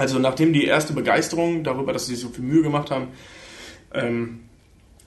Also 0.00 0.18
nachdem 0.18 0.54
die 0.54 0.64
erste 0.64 0.94
Begeisterung 0.94 1.62
darüber, 1.62 1.92
dass 1.92 2.06
sie 2.06 2.14
sich 2.14 2.24
so 2.24 2.30
viel 2.30 2.42
Mühe 2.42 2.62
gemacht 2.62 2.90
haben, 2.90 3.08
ähm, 3.92 4.40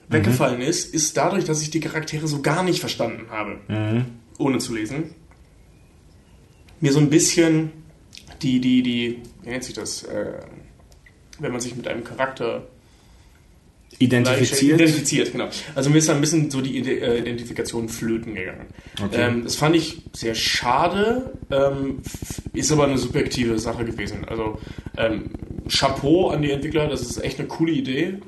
weggefallen 0.08 0.60
ist, 0.60 0.94
ist 0.94 1.16
dadurch, 1.16 1.44
dass 1.44 1.62
ich 1.62 1.70
die 1.70 1.80
Charaktere 1.80 2.28
so 2.28 2.42
gar 2.42 2.62
nicht 2.62 2.78
verstanden 2.78 3.28
habe, 3.28 3.58
ohne 4.38 4.58
zu 4.58 4.72
lesen, 4.72 5.12
mir 6.80 6.92
so 6.92 7.00
ein 7.00 7.10
bisschen 7.10 7.72
die, 8.40 8.60
die, 8.60 8.84
die, 8.84 9.22
wie 9.42 9.48
nennt 9.50 9.64
sich 9.64 9.74
das, 9.74 10.04
äh, 10.04 10.38
wenn 11.40 11.50
man 11.50 11.60
sich 11.60 11.74
mit 11.74 11.88
einem 11.88 12.04
Charakter 12.04 12.68
Identifiziert. 13.98 14.80
Identifiziert, 14.80 15.32
genau. 15.32 15.48
Also 15.74 15.90
mir 15.90 15.98
ist 15.98 16.08
da 16.08 16.14
ein 16.14 16.20
bisschen 16.20 16.50
so 16.50 16.60
die 16.60 16.78
äh, 16.78 17.18
Identifikation 17.18 17.88
flöten 17.88 18.34
gegangen. 18.34 18.66
Okay. 19.02 19.20
Ähm, 19.20 19.44
das 19.44 19.56
fand 19.56 19.76
ich 19.76 20.02
sehr 20.12 20.34
schade, 20.34 21.32
ähm, 21.50 22.00
ist 22.52 22.72
aber 22.72 22.84
eine 22.84 22.98
subjektive 22.98 23.58
Sache 23.58 23.84
gewesen. 23.84 24.24
Also 24.26 24.58
ähm, 24.96 25.30
Chapeau 25.68 26.30
an 26.30 26.42
die 26.42 26.50
Entwickler, 26.50 26.88
das 26.88 27.02
ist 27.02 27.22
echt 27.22 27.38
eine 27.38 27.48
coole 27.48 27.72
Idee. 27.72 28.18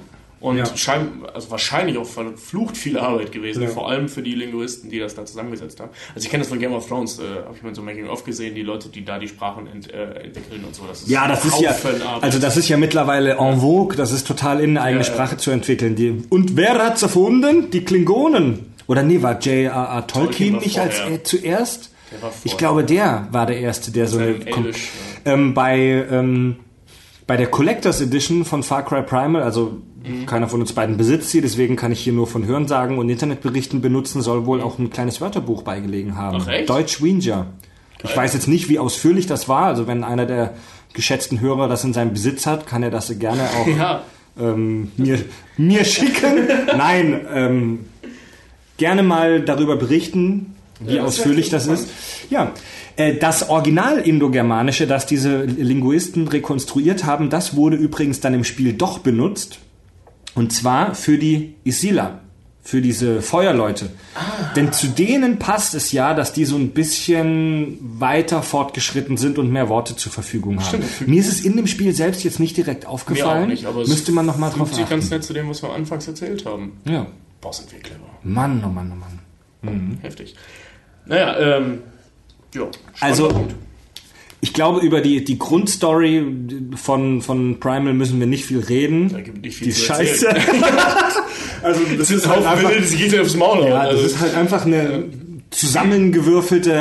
Und 0.47 0.59
Ja. 0.59 0.77
schein, 0.77 1.23
also 1.35 1.51
wahrscheinlich 1.51 1.99
auch 1.99 2.07
verflucht 2.07 2.77
viel 2.77 2.99
Arbeit 2.99 3.33
gewesen, 3.33 3.65
Ja. 3.65 3.69
vor 3.69 3.89
allem 3.91 4.09
für 4.09 4.23
die 4.23 4.35
Linguisten, 4.37 4.91
die 4.91 5.01
das 5.01 5.17
da 5.17 5.27
zusammengesetzt 5.27 5.81
haben. 5.81 5.91
Also 6.15 6.25
ich 6.25 6.31
kenne 6.31 6.43
das 6.43 6.49
von 6.51 6.61
Game 6.61 6.73
of 6.73 6.87
Thrones, 6.87 7.19
äh, 7.19 7.23
habe 7.45 7.55
ich 7.57 7.63
mal 7.65 7.75
so 7.75 7.83
Making-of 7.83 8.23
gesehen, 8.23 8.55
die 8.55 8.63
Leute, 8.63 8.89
die 8.89 9.05
da 9.05 9.19
die 9.19 9.27
Sprachen 9.27 9.67
ent, 9.67 9.93
äh, 9.93 10.05
entwickeln 10.23 10.63
und 10.65 10.73
so. 10.73 10.85
Das 10.89 11.09
Ja, 11.09 11.27
das 11.27 11.45
ist 11.45 11.61
ja, 11.61 11.71
Arbeit. 11.71 12.23
also 12.23 12.39
das 12.39 12.57
ist 12.57 12.69
ja 12.69 12.77
mittlerweile 12.77 13.33
en 13.39 13.59
vogue, 13.61 13.97
das 13.97 14.13
ist 14.13 14.25
total 14.29 14.61
in, 14.61 14.71
eine 14.77 14.83
eigene 14.83 15.05
Ja. 15.05 15.13
Sprache 15.13 15.37
zu 15.37 15.51
entwickeln. 15.51 15.97
Die, 15.97 16.23
und 16.31 16.57
wer 16.57 16.75
hat's 16.79 17.03
erfunden? 17.03 17.71
Die 17.73 17.85
Klingonen. 17.85 18.73
Oder 18.87 19.03
nee, 19.03 19.21
war 19.23 19.41
J.R.R. 19.41 20.07
Tolkien, 20.07 20.59
nicht 20.59 20.79
als 20.79 21.01
er 21.01 21.25
zuerst? 21.25 21.91
Der 22.13 22.23
war 22.23 22.33
Ich 22.45 22.57
glaube, 22.57 22.85
der 22.85 23.27
war 23.33 23.47
der 23.47 23.59
Erste, 23.59 23.91
der 23.91 24.07
so 24.07 24.19
eine... 24.19 24.47
Elish, 24.47 24.91
ähm, 25.25 25.55
bei, 25.55 26.07
ähm, 26.09 26.57
bei 27.27 27.37
der 27.37 27.49
Collectors 27.49 28.01
Edition 28.01 28.45
von 28.45 28.63
Far 28.63 28.85
Cry 28.85 29.03
Primal, 29.03 29.43
also 29.43 29.79
Mhm. 30.07 30.27
keiner 30.27 30.49
von 30.49 30.61
uns 30.61 30.73
beiden 30.73 30.97
besitzt 30.97 31.31
sie, 31.31 31.41
deswegen 31.41 31.77
kann 31.77 31.93
ich 31.93 32.01
hier 32.01 32.13
nur 32.13 32.27
von 32.27 32.47
Hörensagen 32.47 32.99
und 32.99 33.09
Internetberichten 33.09 33.81
benutzen, 33.81 34.23
soll 34.23 34.47
wohl 34.47 34.61
auch 34.61 34.79
ein 34.79 34.91
kleines 34.91 35.21
Wörterbuch 35.21 35.63
beigelegen 35.63 36.17
haben. 36.17 36.39
Ach, 36.41 36.49
echt? 36.49 36.69
Deutsch 36.69 37.03
Winja. 37.03 37.47
Ich 38.05 38.17
weiß 38.17 38.35
jetzt 38.35 38.47
nicht, 38.47 38.69
wie 38.69 38.79
ausführlich 38.79 39.27
das 39.27 39.49
war. 39.49 39.65
Also 39.65 39.87
wenn 39.87 40.05
einer 40.05 40.27
der 40.27 40.55
geschätzten 40.93 41.41
Hörer 41.41 41.69
das 41.69 41.83
in 41.85 41.93
seinem 41.93 42.13
Besitz 42.13 42.47
hat, 42.47 42.67
kann 42.67 42.83
er 42.83 42.91
das 42.91 43.19
gerne 43.19 43.43
auch 43.43 43.67
Ja, 43.79 44.03
ähm, 44.39 44.93
mir, 44.97 45.19
mir 45.57 45.85
schicken. 45.85 46.49
Nein, 46.77 47.21
ähm, 47.33 47.79
gerne 48.77 49.03
mal 49.03 49.41
darüber 49.41 49.77
berichten, 49.77 50.55
wie 50.81 50.97
Ja, 50.97 51.05
das 51.05 51.19
ausführlich 51.19 51.51
das 51.51 51.67
ist. 51.67 51.89
Ja, 52.31 52.53
äh, 52.97 53.15
das 53.15 53.49
Original 53.49 53.99
Indogermanische, 53.99 54.87
das 54.87 55.07
diese 55.07 55.45
Linguisten 55.45 56.29
rekonstruiert 56.29 57.05
haben, 57.05 57.31
das 57.31 57.57
wurde 57.57 57.77
übrigens 57.77 58.21
dann 58.21 58.35
im 58.35 58.45
Spiel 58.45 58.73
doch 58.73 58.99
benutzt. 58.99 59.59
Und 60.37 60.53
zwar 60.53 60.95
für 60.95 61.19
die 61.19 61.55
Isila, 61.65 62.21
für 62.63 62.81
diese 62.81 63.23
Feuerleute. 63.23 63.91
Ah. 64.15 64.53
Denn 64.55 64.73
zu 64.73 64.87
denen 64.89 65.39
passt 65.39 65.75
es 65.75 65.91
ja, 65.93 66.15
dass 66.15 66.33
die 66.33 66.45
so 66.45 66.57
ein 66.57 66.71
bisschen 66.71 67.79
weiter 67.81 68.43
fortgeschritten 68.43 69.17
sind 69.17 69.39
und 69.39 69.51
mehr 69.51 69.69
Worte 69.69 69.97
zur 69.97 70.13
Verfügung 70.13 70.59
haben. 70.61 70.83
Stimmt. 70.83 71.09
Mir 71.09 71.19
ist 71.21 71.29
es 71.29 71.41
in 71.41 71.57
dem 71.57 71.67
Spiel 71.67 71.95
selbst 71.95 72.23
jetzt 72.23 72.39
nicht 72.39 72.57
direkt 72.57 72.85
mir 72.85 72.91
aufgefallen. 72.91 73.45
auch 73.45 73.49
nicht, 73.49 73.65
aber 73.67 73.81
es 73.83 73.89
Müsste 73.89 74.13
man 74.13 74.27
noch 74.27 74.37
mal 74.37 74.51
fügt 74.51 74.61
drauf 74.61 74.75
sich 74.75 74.89
ganz 74.89 75.05
achten. 75.07 75.15
nett 75.15 75.25
zu 75.25 75.33
dem, 75.33 75.49
was 75.49 75.63
wir 75.63 75.73
anfangs 75.73 76.07
erzählt 76.07 76.45
haben. 76.47 76.73
Ja. 76.85 77.07
Boah, 77.41 77.53
sind 77.53 77.73
wir 77.73 77.81
clever. 77.81 78.01
Mann, 78.23 78.63
oh 78.65 78.69
Mann, 78.69 78.93
oh 78.93 79.67
Mann. 79.67 79.99
Heftig. 80.03 80.35
Naja, 81.07 81.57
ähm, 81.59 81.79
ja. 82.55 82.65
Also- 83.01 83.29
Punkt. 83.29 83.55
Ich 84.47 84.53
glaube, 84.53 84.79
über 84.79 85.01
die, 85.01 85.25
die 85.25 85.41
Grundstory 85.41 86.25
von, 86.77 87.21
von 87.21 87.59
Primal 87.59 87.95
müssen 87.95 88.21
wir 88.21 88.29
nicht 88.29 88.45
viel 88.45 88.61
reden. 88.61 89.09
Da 89.09 89.21
gibt 89.21 89.43
nicht 89.43 89.57
viel 89.57 89.67
die 89.67 89.73
zu 89.73 89.87
scheiße. 89.87 90.29
also 91.63 91.81
das 91.99 91.99
Das 91.99 92.11
ist 92.13 92.29
halt 92.29 92.47
einfach, 92.47 92.71
das 92.71 92.93
geht 92.93 93.19
aufs 93.19 93.35
Maul. 93.35 93.67
ja, 93.67 93.81
also, 93.81 94.01
das 94.01 94.13
ist 94.13 94.21
halt 94.21 94.37
einfach 94.37 94.65
eine 94.65 95.07
zusammengewürfelte 95.51 96.73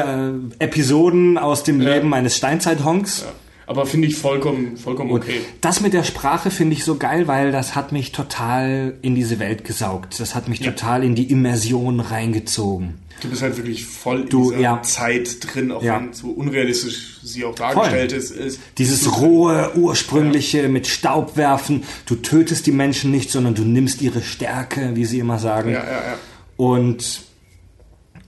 äh, 0.60 0.64
Episoden 0.64 1.40
aus 1.40 1.64
dem 1.64 1.80
Leben 1.82 2.14
eines 2.14 2.38
Steinzeithonks. 2.38 3.26
Aber 3.68 3.86
finde 3.86 4.08
ich 4.08 4.16
vollkommen, 4.16 4.78
vollkommen 4.78 5.12
Und 5.12 5.22
okay. 5.24 5.42
das 5.62 5.82
mit 5.82 5.94
der 5.94 6.04
Sprache 6.04 6.52
finde 6.52 6.76
ich 6.76 6.84
so 6.84 6.98
geil, 6.98 7.28
weil 7.28 7.52
das 7.52 7.76
hat 7.76 7.92
mich 7.92 8.12
total 8.12 8.96
in 9.02 9.16
diese 9.16 9.40
Welt 9.40 9.64
gesaugt. 9.64 10.20
Das 10.20 10.36
hat 10.36 10.48
mich 10.48 10.60
total 10.60 11.04
in 11.04 11.16
die 11.16 11.32
Immersion 11.32 12.00
reingezogen. 12.00 12.96
Du 13.22 13.30
bist 13.30 13.42
halt 13.42 13.56
wirklich 13.58 13.86
voll 13.86 14.22
in 14.22 14.30
Du, 14.30 14.52
dieser 14.52 14.62
ja. 14.62 14.82
Zeit 14.82 15.38
drin, 15.42 15.72
auch 15.72 15.82
Ja. 15.82 16.00
wenn 16.00 16.14
so 16.14 16.28
unrealistisch 16.28 17.20
sie 17.24 17.46
auch 17.46 17.56
dargestellt 17.56 18.12
ist, 18.12 18.32
ist. 18.32 18.60
Dieses 18.78 19.20
rohe, 19.22 19.72
ursprüngliche 19.76 20.68
mit 20.68 20.86
Staub 20.86 21.38
werfen. 21.38 21.84
Du 22.06 22.16
tötest 22.16 22.68
die 22.68 22.72
Menschen 22.74 23.12
nicht, 23.12 23.32
sondern 23.32 23.56
du 23.56 23.64
nimmst 23.64 24.02
ihre 24.02 24.22
Stärke, 24.22 24.92
wie 24.96 25.06
sie 25.06 25.20
immer 25.20 25.40
sagen. 25.40 25.72
Ja, 25.72 25.84
ja, 25.84 25.92
ja. 25.92 26.18
Und 26.58 27.22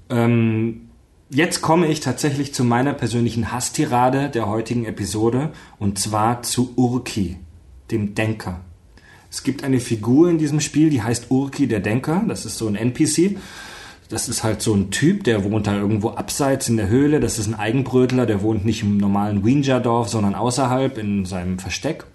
ähm, 0.10 0.87
jetzt 1.30 1.62
komme 1.62 1.88
ich 1.88 2.00
tatsächlich 2.00 2.54
zu 2.54 2.64
meiner 2.64 2.94
persönlichen 2.94 3.52
Hasstirade 3.52 4.30
der 4.30 4.48
heutigen 4.48 4.86
Episode 4.86 5.52
und 5.80 6.00
zwar 6.00 6.44
zu 6.44 6.74
Urki, 6.76 7.38
dem 7.92 8.16
Denker. 8.16 8.62
Es 9.30 9.44
gibt 9.44 9.64
eine 9.64 9.80
Figur 9.80 10.30
in 10.30 10.38
diesem 10.38 10.62
Spiel, 10.62 10.90
die 10.90 11.04
heißt 11.04 11.30
Urki 11.30 11.68
der 11.68 11.82
Denker. 11.82 12.24
Das 12.28 12.46
ist 12.46 12.58
so 12.58 12.68
ein 12.68 12.76
NPC. 12.76 13.38
Das 14.10 14.30
ist 14.30 14.44
halt 14.44 14.62
so 14.62 14.74
ein 14.74 14.90
Typ, 14.90 15.26
der 15.26 15.44
wohnt 15.44 15.68
da 15.68 15.76
irgendwo 15.76 16.12
abseits 16.12 16.70
in 16.70 16.78
der 16.78 16.88
Höhle. 16.88 17.20
Das 17.20 17.38
ist 17.38 17.48
ein 17.48 17.56
Eigenbrötler, 17.56 18.26
der 18.26 18.42
wohnt 18.42 18.64
nicht 18.66 18.84
im 18.84 18.98
normalen 18.98 19.44
Winja-Dorf, 19.44 20.08
sondern 20.08 20.34
außerhalb 20.34 20.98
in 20.98 21.26
seinem 21.26 21.60
Versteck. 21.60 22.06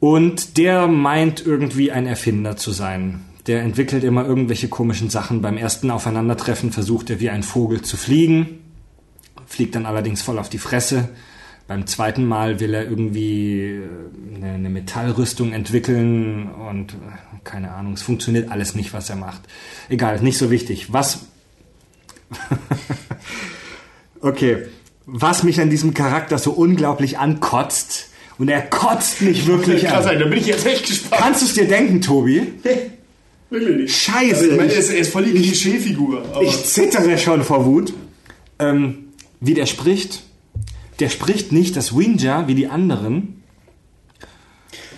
Und 0.00 0.58
der 0.58 0.88
meint 0.88 1.46
irgendwie 1.46 1.92
ein 1.92 2.06
Erfinder 2.06 2.56
zu 2.56 2.72
sein. 2.72 3.20
Der 3.46 3.60
entwickelt 3.62 4.04
immer 4.04 4.24
irgendwelche 4.26 4.68
komischen 4.68 5.10
Sachen. 5.10 5.42
Beim 5.42 5.58
ersten 5.58 5.90
Aufeinandertreffen 5.90 6.72
versucht 6.72 7.10
er 7.10 7.20
wie 7.20 7.30
ein 7.30 7.42
Vogel 7.42 7.82
zu 7.82 7.96
fliegen, 7.96 8.60
fliegt 9.46 9.74
dann 9.74 9.84
allerdings 9.86 10.22
voll 10.22 10.38
auf 10.38 10.48
die 10.48 10.58
Fresse. 10.58 11.10
Beim 11.66 11.86
zweiten 11.86 12.26
Mal 12.26 12.60
will 12.60 12.74
er 12.74 12.84
irgendwie 12.84 13.80
äh, 14.42 14.44
eine, 14.44 14.68
Metallrüstung 14.68 15.52
entwickeln 15.52 16.50
und 16.50 16.92
äh, 16.92 16.96
keine 17.42 17.72
Ahnung, 17.72 17.94
es 17.94 18.02
funktioniert 18.02 18.50
alles 18.50 18.74
nicht, 18.74 18.92
was 18.92 19.08
er 19.08 19.16
macht. 19.16 19.42
Egal, 19.88 20.20
nicht 20.20 20.36
so 20.36 20.50
wichtig. 20.50 20.92
Was. 20.92 21.26
okay. 24.20 24.66
Was 25.06 25.42
mich 25.42 25.60
an 25.60 25.70
diesem 25.70 25.94
Charakter 25.94 26.38
so 26.38 26.52
unglaublich 26.52 27.18
ankotzt, 27.18 28.10
und 28.36 28.48
er 28.48 28.62
kotzt 28.62 29.22
mich 29.22 29.46
wirklich 29.46 29.84
Krass, 29.84 30.06
an. 30.06 30.18
da 30.18 30.26
bin 30.26 30.38
ich 30.38 30.46
jetzt 30.46 30.66
echt 30.66 30.86
gespannt. 30.86 31.22
Kannst 31.22 31.42
du 31.42 31.46
es 31.46 31.54
dir 31.54 31.68
denken, 31.68 32.00
Tobi? 32.00 32.54
Wirklich 33.50 33.76
nicht. 33.76 33.96
Scheiße. 33.96 34.34
Also, 34.34 34.50
ich 34.50 34.56
meine, 34.56 34.72
er 34.72 34.78
ist, 34.78 34.90
er 34.90 34.98
ist 34.98 35.12
voll 35.12 35.24
die 35.24 35.32
Klischeefigur. 35.32 36.22
Ich 36.42 36.64
zittere 36.64 37.18
schon 37.18 37.42
vor 37.44 37.64
Wut. 37.66 37.92
Ähm, 38.58 39.04
wie 39.40 39.54
der 39.54 39.66
spricht. 39.66 40.22
Der 41.00 41.08
spricht 41.08 41.52
nicht 41.52 41.76
das 41.76 41.96
Winja 41.96 42.46
wie 42.46 42.54
die 42.54 42.68
anderen, 42.68 43.42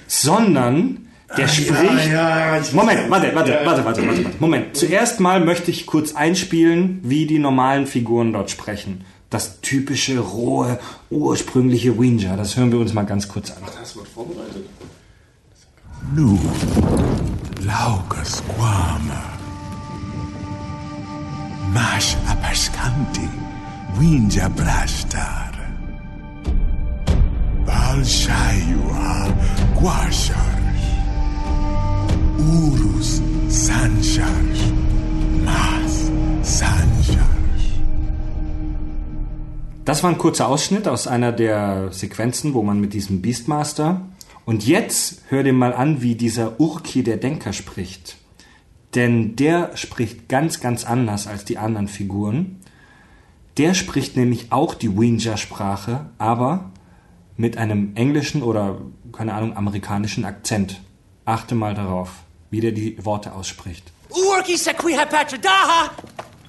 sondern 0.06 1.08
der 1.36 1.48
spricht. 1.48 2.06
Ja, 2.10 2.56
ja, 2.56 2.62
Moment, 2.72 3.10
warte, 3.10 3.34
warte, 3.34 3.50
Ja, 3.52 3.66
warte, 3.66 3.84
warte, 3.84 4.06
warte, 4.06 4.24
warte. 4.24 4.36
Moment. 4.38 4.76
Zuerst 4.76 5.20
mal 5.20 5.44
möchte 5.44 5.70
ich 5.70 5.86
kurz 5.86 6.14
einspielen, 6.14 7.00
wie 7.02 7.26
die 7.26 7.38
normalen 7.38 7.86
Figuren 7.86 8.32
dort 8.32 8.50
sprechen. 8.50 9.04
Das 9.30 9.60
typische, 9.60 10.18
rohe, 10.18 10.78
ursprüngliche 11.10 11.98
Winja. 11.98 12.36
Das 12.36 12.56
hören 12.56 12.70
wir 12.70 12.78
uns 12.78 12.92
mal 12.92 13.02
ganz 13.02 13.26
kurz 13.26 13.50
an. 13.50 13.56
Hast 13.80 13.96
du 13.96 14.00
was 14.00 14.08
vorbereitet? 14.08 14.64
Nu, 16.14 16.38
laucas 17.66 18.42
quama. 18.46 19.22
Mas 21.74 22.16
apascanti, 22.30 23.28
winja 23.98 24.48
brastar. 24.48 25.52
Valshaiua 27.66 29.28
guashars. 29.74 30.84
Urus 32.38 33.20
sanchars. 33.48 34.60
Mas 35.44 35.92
sanchars. 36.42 37.64
Das 39.84 40.02
war 40.02 40.10
ein 40.10 40.18
kurzer 40.18 40.48
Ausschnitt 40.48 40.88
aus 40.88 41.06
einer 41.06 41.32
der 41.32 41.92
Sequenzen, 41.92 42.54
wo 42.54 42.62
man 42.62 42.80
mit 42.80 42.92
diesem 42.94 43.22
Beastmaster. 43.22 44.00
Und 44.46 44.64
jetzt 44.64 45.22
hör 45.28 45.42
dir 45.42 45.52
mal 45.52 45.74
an, 45.74 46.02
wie 46.02 46.14
dieser 46.14 46.60
Urki 46.60 47.02
der 47.02 47.16
Denker 47.16 47.52
spricht. 47.52 48.16
Denn 48.94 49.34
der 49.34 49.76
spricht 49.76 50.28
ganz, 50.28 50.60
ganz 50.60 50.84
anders 50.84 51.26
als 51.26 51.44
die 51.44 51.58
anderen 51.58 51.88
Figuren. 51.88 52.60
Der 53.58 53.74
spricht 53.74 54.16
nämlich 54.16 54.52
auch 54.52 54.74
die 54.74 54.96
Winja-Sprache, 54.96 56.10
aber 56.18 56.70
mit 57.36 57.58
einem 57.58 57.96
englischen 57.96 58.44
oder, 58.44 58.80
keine 59.12 59.34
Ahnung, 59.34 59.56
amerikanischen 59.56 60.24
Akzent. 60.24 60.80
Achte 61.24 61.56
mal 61.56 61.74
darauf, 61.74 62.10
wie 62.50 62.60
der 62.60 62.70
die 62.70 63.04
Worte 63.04 63.32
ausspricht. 63.32 63.90
Urki 64.10 64.56
Sequi 64.56 64.94
Patradaha 64.94 65.90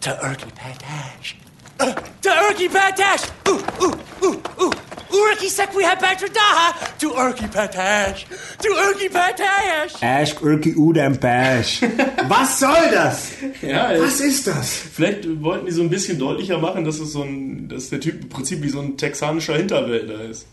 Urki 0.05 0.45
Patash. 0.55 1.35
To 1.77 2.29
Urki 2.29 2.67
Patash. 2.69 3.29
Uh, 3.45 3.61
uh, 3.81 3.97
uh, 4.23 4.65
uh. 4.65 4.71
Urki 5.09 5.47
Patradaha 5.47 6.97
to 6.97 7.09
Urki 7.11 7.47
Patash. 7.51 8.25
To 8.59 8.69
Urki 8.69 9.09
Patash. 9.09 10.01
Ask 10.01 10.37
Urki 10.41 10.73
Udam 10.75 11.19
Bash. 11.19 11.81
Was 12.27 12.59
soll 12.59 12.91
das? 12.91 13.31
Ja, 13.61 13.91
Was 13.99 14.19
ist 14.19 14.47
das? 14.47 14.71
Vielleicht 14.71 15.41
wollten 15.41 15.67
die 15.67 15.71
so 15.71 15.81
ein 15.81 15.89
bisschen 15.89 16.17
deutlicher 16.19 16.57
machen, 16.57 16.83
dass 16.83 16.99
es 16.99 17.13
so 17.13 17.23
ein, 17.23 17.69
dass 17.69 17.89
der 17.89 17.99
Typ 17.99 18.23
im 18.23 18.29
Prinzip 18.29 18.63
wie 18.63 18.69
so 18.69 18.79
ein 18.79 18.97
texanischer 18.97 19.55
Hinterwäldler 19.55 20.21
ist. 20.21 20.47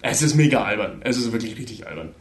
Es 0.00 0.22
ist 0.22 0.34
mega 0.34 0.64
albern. 0.64 1.00
Es 1.04 1.16
ist 1.16 1.32
wirklich 1.32 1.58
richtig 1.58 1.86
albern. 1.86 2.14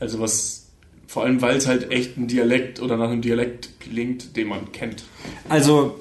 Also 0.00 0.20
was, 0.20 0.66
vor 1.06 1.22
allem 1.24 1.40
weil 1.40 1.56
es 1.56 1.66
halt 1.66 1.90
echt 1.92 2.16
ein 2.18 2.26
Dialekt 2.26 2.80
oder 2.80 2.96
nach 2.96 3.10
einem 3.10 3.22
Dialekt 3.22 3.80
klingt, 3.80 4.36
den 4.36 4.48
man 4.48 4.72
kennt. 4.72 5.04
Also, 5.48 5.98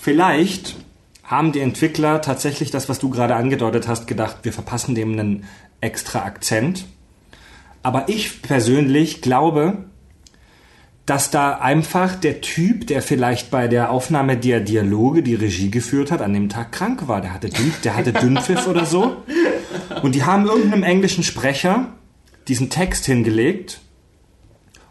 vielleicht 0.00 0.76
haben 1.24 1.52
die 1.52 1.60
Entwickler 1.60 2.22
tatsächlich 2.22 2.70
das, 2.70 2.88
was 2.88 2.98
du 2.98 3.10
gerade 3.10 3.36
angedeutet 3.36 3.86
hast, 3.86 4.06
gedacht, 4.06 4.38
wir 4.42 4.52
verpassen 4.52 4.94
dem 4.94 5.12
einen 5.12 5.44
extra 5.80 6.24
Akzent. 6.24 6.86
Aber 7.82 8.08
ich 8.08 8.42
persönlich 8.42 9.22
glaube, 9.22 9.84
dass 11.06 11.30
da 11.30 11.52
einfach 11.52 12.14
der 12.14 12.40
Typ, 12.40 12.86
der 12.86 13.02
vielleicht 13.02 13.50
bei 13.50 13.68
der 13.68 13.90
Aufnahme 13.90 14.36
der 14.36 14.60
Dialoge 14.60 15.22
die 15.22 15.34
Regie 15.34 15.70
geführt 15.70 16.10
hat, 16.10 16.20
an 16.20 16.34
dem 16.34 16.48
Tag 16.48 16.72
krank 16.72 17.08
war. 17.08 17.20
Der 17.20 17.32
hatte, 17.32 17.48
Dünn, 17.48 17.72
der 17.84 17.96
hatte 17.96 18.12
Dünnpfiff 18.12 18.66
oder 18.66 18.84
so. 18.84 19.16
Und 20.02 20.14
die 20.14 20.24
haben 20.24 20.46
irgendeinem 20.46 20.82
englischen 20.82 21.24
Sprecher 21.24 21.92
diesen 22.48 22.70
Text 22.70 23.06
hingelegt 23.06 23.80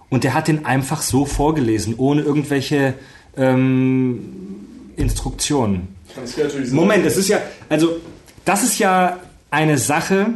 und 0.09 0.23
der 0.23 0.33
hat 0.33 0.47
den 0.47 0.65
einfach 0.65 1.01
so 1.01 1.25
vorgelesen, 1.25 1.95
ohne 1.97 2.21
irgendwelche 2.21 2.95
ähm, 3.37 4.68
Instruktionen. 4.99 5.95
Das 6.15 6.71
Moment, 6.71 7.05
es 7.05 7.17
ist 7.17 7.29
ja, 7.29 7.39
also 7.69 7.97
das 8.45 8.63
ist 8.63 8.79
ja 8.79 9.19
eine 9.51 9.77
Sache, 9.77 10.33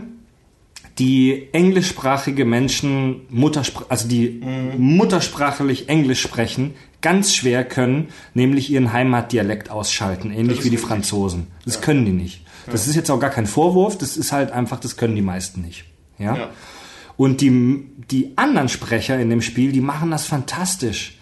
die 0.99 1.49
englischsprachige 1.51 2.45
Menschen, 2.45 3.21
Mutterspr 3.29 3.85
also 3.89 4.07
die 4.07 4.41
muttersprachlich 4.77 5.89
Englisch 5.89 6.21
sprechen, 6.21 6.75
ganz 7.01 7.35
schwer 7.35 7.63
können, 7.63 8.09
nämlich 8.33 8.69
ihren 8.69 8.93
Heimatdialekt 8.93 9.69
ausschalten, 9.69 10.31
ähnlich 10.31 10.59
wie 10.59 10.69
die 10.69 10.75
richtig. 10.75 10.87
Franzosen. 10.87 11.47
Das 11.65 11.81
können 11.81 12.05
die 12.05 12.11
nicht. 12.11 12.41
Das 12.71 12.87
ist 12.87 12.95
jetzt 12.95 13.11
auch 13.11 13.19
gar 13.19 13.29
kein 13.29 13.47
Vorwurf, 13.47 13.97
das 13.97 14.15
ist 14.15 14.31
halt 14.31 14.51
einfach, 14.51 14.79
das 14.79 14.95
können 14.95 15.15
die 15.15 15.21
meisten 15.21 15.61
nicht. 15.61 15.85
Ja. 16.17 16.37
Ja. 16.37 16.49
Und 17.17 17.41
die, 17.41 17.85
die 18.09 18.33
anderen 18.37 18.69
Sprecher 18.69 19.19
in 19.19 19.29
dem 19.29 19.41
Spiel, 19.41 19.71
die 19.71 19.81
machen 19.81 20.11
das 20.11 20.25
fantastisch. 20.25 21.17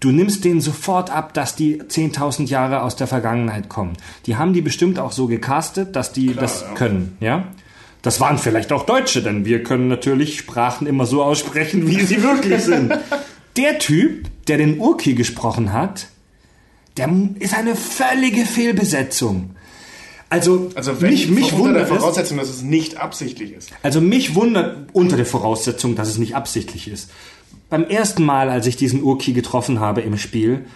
Du 0.00 0.10
nimmst 0.10 0.44
denen 0.44 0.60
sofort 0.60 1.10
ab, 1.10 1.34
dass 1.34 1.54
die 1.54 1.80
10.000 1.80 2.48
Jahre 2.48 2.82
aus 2.82 2.96
der 2.96 3.06
Vergangenheit 3.06 3.68
kommen. 3.68 3.92
Die 4.26 4.36
haben 4.36 4.52
die 4.52 4.60
bestimmt 4.60 4.98
auch 4.98 5.12
so 5.12 5.26
gecastet, 5.26 5.96
dass 5.96 6.12
die 6.12 6.34
das 6.34 6.62
ja. 6.62 6.74
können, 6.74 7.16
ja? 7.20 7.46
Das 8.02 8.18
waren 8.18 8.36
vielleicht 8.36 8.72
auch 8.72 8.84
Deutsche, 8.84 9.22
denn 9.22 9.44
wir 9.44 9.62
können 9.62 9.86
natürlich 9.86 10.36
Sprachen 10.36 10.88
immer 10.88 11.06
so 11.06 11.22
aussprechen, 11.22 11.86
wie 11.86 12.00
sie 12.02 12.22
wirklich 12.22 12.62
sind. 12.62 12.92
Der 13.56 13.78
Typ, 13.78 14.28
der 14.48 14.56
den 14.56 14.78
Urki 14.78 15.14
gesprochen 15.14 15.74
hat, 15.74 16.06
der 16.96 17.10
ist 17.38 17.54
eine 17.54 17.76
völlige 17.76 18.46
Fehlbesetzung. 18.46 19.50
Also, 20.30 20.70
Also 20.74 21.02
wenn 21.02 21.10
mich, 21.10 21.28
mich 21.28 21.52
unter 21.52 21.74
der 21.74 21.86
Voraussetzung, 21.86 22.38
dass 22.38 22.48
es 22.48 22.62
nicht 22.62 22.96
absichtlich 22.96 23.52
ist. 23.52 23.68
also 23.82 24.00
mich 24.00 24.34
wundert 24.34 24.88
unter 24.94 25.16
der 25.16 25.26
Voraussetzung, 25.26 25.94
dass 25.94 26.08
es 26.08 26.16
nicht 26.16 26.34
absichtlich 26.34 26.88
ist. 26.88 27.10
Beim 27.72 27.84
ersten 27.84 28.22
Mal, 28.22 28.50
als 28.50 28.66
ich 28.66 28.76
diesen 28.76 29.02
Urki 29.02 29.32
getroffen 29.32 29.80
habe 29.80 30.02
im 30.02 30.18
Spiel, 30.18 30.66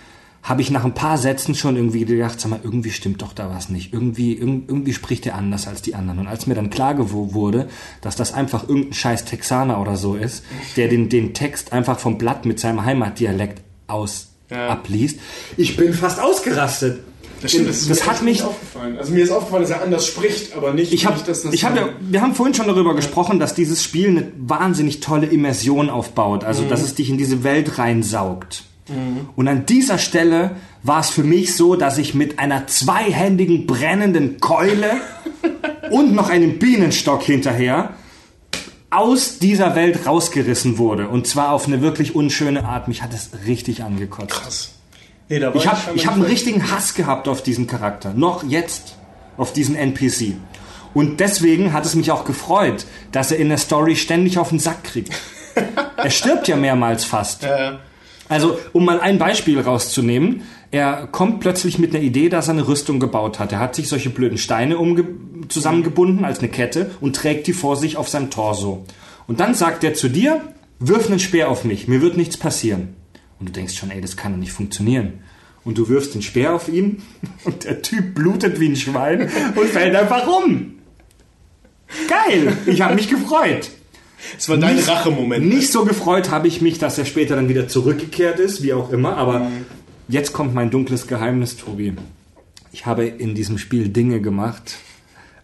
habe 0.43 0.63
ich 0.63 0.71
nach 0.71 0.83
ein 0.87 0.95
paar 0.95 1.19
Sätzen 1.19 1.55
schon 1.55 1.77
irgendwie 1.77 2.07
gedacht, 2.07 2.41
sag 2.41 2.49
mal, 2.51 2.61
irgendwie 2.63 2.91
stimmt 2.91 3.21
doch 3.21 3.35
da 3.35 3.51
was 3.51 3.69
nicht. 3.69 3.93
Irgendwie, 3.93 4.33
irg- 4.41 4.63
irgendwie 4.67 4.95
spricht 4.95 5.27
er 5.27 5.35
anders 5.35 5.69
als 5.69 5.83
die 5.83 5.95
anderen. 5.95 6.21
Und 6.21 6.27
als 6.27 6.47
mir 6.47 6.55
dann 6.55 6.71
klar 6.71 6.95
wurde, 7.35 7.69
dass 8.01 8.17
das 8.17 8.33
einfach 8.33 8.67
irgendein 8.67 8.95
scheiß 8.95 9.27
Texaner 9.27 9.79
oder 9.79 9.97
so 9.99 10.15
ist, 10.15 10.43
der 10.77 10.89
den, 10.89 11.11
den 11.11 11.35
Text 11.35 11.75
einfach 11.75 11.99
vom 11.99 12.17
Blatt 12.17 12.47
mit 12.47 12.59
seinem 12.59 12.83
Heimatdialekt 12.87 13.61
aus 13.89 14.29
Ja. 14.51 14.69
abliest, 14.71 15.19
ich 15.59 15.77
bin 15.77 15.93
fast 15.93 16.19
ausgerastet. 16.19 17.01
Das 17.43 17.51
stimmt, 17.51 17.69
das, 17.69 17.83
ist 17.83 17.91
das 17.91 18.01
mir 18.01 18.07
hat 18.07 18.23
mich, 18.23 18.43
aufgefallen. 18.43 18.99
Also 18.99 19.13
mir 19.13 19.25
ist 19.25 19.31
aufgefallen, 19.31 19.63
dass 19.63 19.71
er 19.71 19.83
anders 19.83 20.07
spricht, 20.07 20.57
aber 20.57 20.73
nicht, 20.73 20.93
ich 20.93 21.07
habe, 21.07 21.17
nicht 21.17 21.29
dass 21.29 21.43
das 21.43 21.53
ich 21.53 21.65
habe 21.65 21.79
ja, 21.79 21.89
wir 22.01 22.23
haben 22.23 22.35
vorhin 22.35 22.55
schon 22.55 22.67
darüber 22.67 22.95
gesprochen, 22.95 23.39
dass 23.39 23.55
dieses 23.55 23.83
Spiel 23.83 24.09
eine 24.09 24.33
wahnsinnig 24.37 25.01
tolle 25.01 25.27
Immersion 25.27 25.91
aufbaut, 25.91 26.45
also 26.45 26.65
dass 26.65 26.83
es 26.83 26.95
dich 26.95 27.11
in 27.11 27.19
diese 27.19 27.45
Welt 27.45 27.79
reinsaugt. 27.79 28.65
Und 29.35 29.49
an 29.49 29.67
dieser 29.67 29.99
Stelle 29.99 30.57
war 30.83 31.01
es 31.01 31.11
für 31.11 31.25
mich 31.25 31.57
so, 31.57 31.75
dass 31.75 31.99
ich 31.99 32.15
mit 32.15 32.39
einer 32.39 32.69
zweihändigen 32.69 33.67
brennenden 33.67 34.39
Keule 34.39 34.93
und 35.91 36.15
noch 36.15 36.31
einem 36.31 36.59
Bienenstock 36.59 37.23
hinterher 37.23 37.95
aus 38.91 39.41
dieser 39.41 39.75
Welt 39.75 40.07
rausgerissen 40.07 40.79
wurde. 40.79 41.09
Und 41.09 41.27
zwar 41.27 41.51
auf 41.51 41.67
eine 41.67 41.83
wirklich 41.83 42.15
unschöne 42.15 42.65
Art. 42.65 42.87
Mich 42.87 43.03
hat 43.03 43.13
es 43.13 43.31
richtig 43.47 43.83
angekotzt. 43.83 44.31
krass. 44.31 44.76
Nee, 45.29 45.39
da 45.39 45.49
war 45.49 45.57
Ich 45.57 45.67
habe 45.67 45.81
ich 45.95 46.07
hab 46.07 46.15
einen 46.15 46.23
richtigen 46.23 46.71
Hass 46.71 46.95
gehabt 46.95 47.29
auf 47.29 47.43
diesen 47.43 47.67
Charakter. 47.67 48.13
Noch 48.15 48.45
jetzt. 48.45 48.97
Auf 49.37 49.53
diesen 49.53 49.77
NPC. 49.77 50.35
Und 50.95 51.21
deswegen 51.21 51.75
hat 51.75 51.85
es 51.85 51.95
mich 51.95 52.11
auch 52.11 52.25
gefreut, 52.25 52.87
dass 53.13 53.31
er 53.31 53.39
in 53.39 53.51
der 53.51 53.59
Story 53.59 53.97
ständig 53.97 54.39
auf 54.39 54.49
den 54.49 54.59
Sack 54.59 54.85
kriegt. 54.85 55.13
er 55.97 56.11
stirbt 56.11 56.49
ja 56.49 56.57
mehrmals 56.57 57.05
fast. 57.05 57.45
Äh, 57.45 57.73
Also, 58.29 58.59
um 58.73 58.85
mal 58.85 59.01
ein 59.01 59.19
Beispiel 59.19 59.61
rauszunehmen, 59.61 60.43
er 60.71 61.07
kommt 61.07 61.41
plötzlich 61.41 61.79
mit 61.79 61.95
einer 61.95 62.03
Idee, 62.03 62.29
dass 62.29 62.49
er 62.49 62.55
eine 62.55 62.67
Rüstung 62.67 62.99
gebaut 62.99 63.39
hat. 63.39 63.53
Er 63.53 63.61
hat 63.61 63.75
sich 63.75 63.89
solche 63.89 64.11
blöden 64.11 64.39
Steine 64.39 64.79
zusammengebunden 65.49 66.25
als 66.25 66.41
eine 66.41 66.49
Kette 66.49 66.91
und 67.01 67.15
trägt 67.15 67.47
die 67.47 67.53
vor 67.53 67.77
sich 67.77 67.97
auf 67.97 68.09
seinem 68.09 68.31
Torso. 68.31 68.85
Und 69.27 69.41
dann 69.41 69.55
sagt 69.55 69.85
er 69.85 69.95
zu 69.95 70.09
dir, 70.09 70.41
wirf 70.79 71.09
einen 71.09 71.19
Speer 71.19 71.51
auf 71.51 71.65
mich, 71.65 71.89
mir 71.89 72.01
wird 72.01 72.17
nichts 72.17 72.37
passieren. 72.37 72.97
Und 73.39 73.49
du 73.49 73.53
denkst 73.53 73.75
schon, 73.75 73.91
ey, 73.91 74.01
das 74.01 74.17
kann 74.17 74.33
doch 74.33 74.39
nicht 74.39 74.53
funktionieren. 74.53 75.21
Und 75.65 75.79
du 75.79 75.89
wirfst 75.89 76.15
den 76.15 76.23
Speer 76.23 76.55
auf 76.55 76.69
ihn 76.69 77.03
und 77.45 77.65
der 77.65 77.83
Typ 77.83 78.15
blutet 78.15 78.61
wie 78.61 78.69
ein 78.69 78.77
Schwein 78.77 79.23
und 79.55 79.69
fällt 79.69 79.95
einfach 79.95 80.27
um. 80.27 80.75
Geil, 82.09 82.57
ich 82.67 82.81
habe 82.81 82.95
mich 82.95 83.09
gefreut. 83.09 83.71
es 84.37 84.49
war 84.49 84.57
dein 84.57 84.79
Rachemoment. 84.79 85.47
Nicht 85.47 85.71
so 85.71 85.85
gefreut 85.85 86.31
habe 86.31 86.49
ich 86.49 86.61
mich, 86.61 86.79
dass 86.79 86.99
er 86.99 87.05
später 87.05 87.37
dann 87.37 87.49
wieder 87.49 87.69
zurückgekehrt 87.69 88.41
ist, 88.41 88.63
wie 88.63 88.73
auch 88.73 88.93
immer. 88.93 89.17
Aber 89.17 89.51
jetzt 90.09 90.33
kommt 90.33 90.55
mein 90.55 90.71
dunkles 90.71 91.07
Geheimnis, 91.07 91.57
Tobi. 91.57 91.95
Ich 92.73 92.87
habe 92.87 93.07
in 93.07 93.35
diesem 93.35 93.59
Spiel 93.59 93.89
Dinge 93.89 94.21
gemacht. 94.21 94.77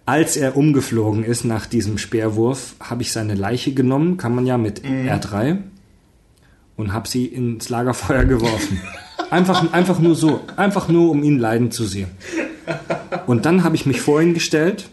Als 0.04 0.36
er 0.36 0.56
umgeflogen 0.56 1.24
ist 1.24 1.44
nach 1.44 1.66
diesem 1.66 1.96
Speerwurf, 1.96 2.74
habe 2.80 3.02
ich 3.02 3.12
seine 3.12 3.34
Leiche 3.34 3.72
genommen, 3.72 4.16
kann 4.16 4.34
man 4.34 4.46
ja 4.46 4.58
mit 4.58 4.82
R3, 4.84 5.58
und 6.76 6.92
habe 6.92 7.08
sie 7.08 7.26
ins 7.26 7.68
Lagerfeuer 7.68 8.24
geworfen. 8.24 8.80
Einfach, 9.30 9.72
einfach 9.72 9.98
nur 9.98 10.14
so. 10.14 10.40
Einfach 10.56 10.88
nur, 10.88 11.10
um 11.10 11.22
ihn 11.22 11.38
leiden 11.38 11.70
zu 11.70 11.84
sehen. 11.86 12.08
Und 13.26 13.44
dann 13.46 13.64
habe 13.64 13.76
ich 13.76 13.86
mich 13.86 14.00
vor 14.00 14.20
ihn 14.22 14.34
gestellt 14.34 14.88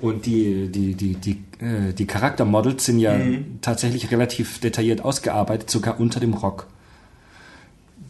und 0.00 0.24
die, 0.26 0.68
die, 0.68 0.94
die, 0.94 1.14
die, 1.14 1.32
äh, 1.64 1.92
die 1.92 2.06
Charaktermodels 2.06 2.84
sind 2.84 2.98
ja 3.00 3.18
tatsächlich 3.60 4.10
relativ 4.10 4.60
detailliert 4.60 5.02
ausgearbeitet, 5.04 5.70
sogar 5.70 6.00
unter 6.00 6.20
dem 6.20 6.32
Rock. 6.34 6.66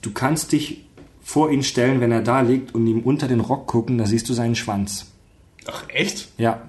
Du 0.03 0.13
kannst 0.13 0.53
dich 0.53 0.85
vor 1.23 1.51
ihn 1.51 1.63
stellen, 1.63 2.01
wenn 2.01 2.13
er 2.13 2.23
da 2.23 2.41
liegt 2.41 2.75
und 2.75 2.87
ihm 2.87 3.01
unter 3.01 3.29
den 3.29 3.41
Rock 3.41 3.67
gucken, 3.67 3.99
da 3.99 4.07
siehst 4.07 4.29
du 4.29 4.35
seinen 4.35 4.55
Schwanz. 4.55 5.07
Ach, 5.67 5.85
echt? 5.89 6.29
Ja. 6.39 6.63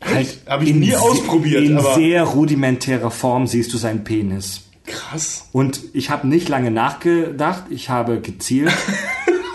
Halt 0.00 0.38
Hab 0.46 0.62
ich 0.62 0.70
in 0.70 0.80
nie 0.80 0.94
ausprobiert, 0.96 1.62
In 1.64 1.78
aber- 1.78 1.94
sehr 1.94 2.24
rudimentärer 2.24 3.10
Form 3.10 3.46
siehst 3.46 3.72
du 3.72 3.76
seinen 3.78 4.02
Penis. 4.04 4.62
Krass. 4.84 5.48
Und 5.52 5.80
ich 5.92 6.10
habe 6.10 6.26
nicht 6.26 6.48
lange 6.48 6.70
nachgedacht, 6.70 7.64
ich 7.70 7.88
habe 7.88 8.20
gezielt 8.20 8.72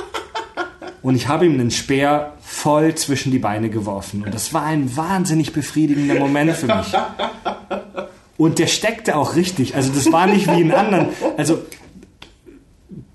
und 1.02 1.16
ich 1.16 1.28
habe 1.28 1.45
ihm 1.45 1.54
einen 1.54 1.72
Speer 1.72 2.34
voll 2.41 2.95
zwischen 2.95 3.32
die 3.32 3.40
Beine 3.40 3.70
geworfen. 3.70 4.24
Und 4.24 4.34
das 4.34 4.54
war 4.54 4.64
ein 4.64 4.95
wahnsinnig 4.95 5.54
befriedigender 5.54 6.16
Moment 6.16 6.52
für 6.54 6.68
mich. 6.68 6.94
Und 8.38 8.60
der 8.60 8.68
steckte 8.68 9.16
auch 9.16 9.36
richtig. 9.36 9.76
Also 9.76 9.91
das 9.94 10.12
war 10.12 10.28
nicht 10.28 10.48
wie 10.48 10.62
in 10.62 10.72
anderen. 10.72 11.08
Also 11.38 11.60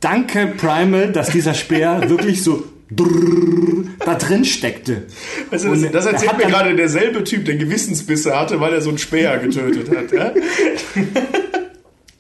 danke 0.01 0.49
Primal, 0.49 1.13
dass 1.13 1.31
dieser 1.31 1.55
Speer 1.55 2.09
wirklich 2.11 2.43
so 2.43 2.65
da 4.05 4.15
drin 4.17 4.45
steckte. 4.45 5.05
Also 5.51 5.75
das, 5.75 5.93
das 5.93 6.07
er 6.07 6.13
erzählt 6.13 6.33
hat 6.33 6.39
mir 6.39 6.47
gerade 6.47 6.77
derselbe 6.77 7.25
Typ, 7.25 7.45
der 7.45 7.57
Gewissensbisse 7.57 8.39
hatte, 8.39 8.61
weil 8.61 8.75
er 8.75 8.83
so 8.83 8.91
einen 8.91 8.99
Speer 8.99 9.39
getötet 9.39 9.89
hat. 9.97 10.13
Ja? 10.13 10.33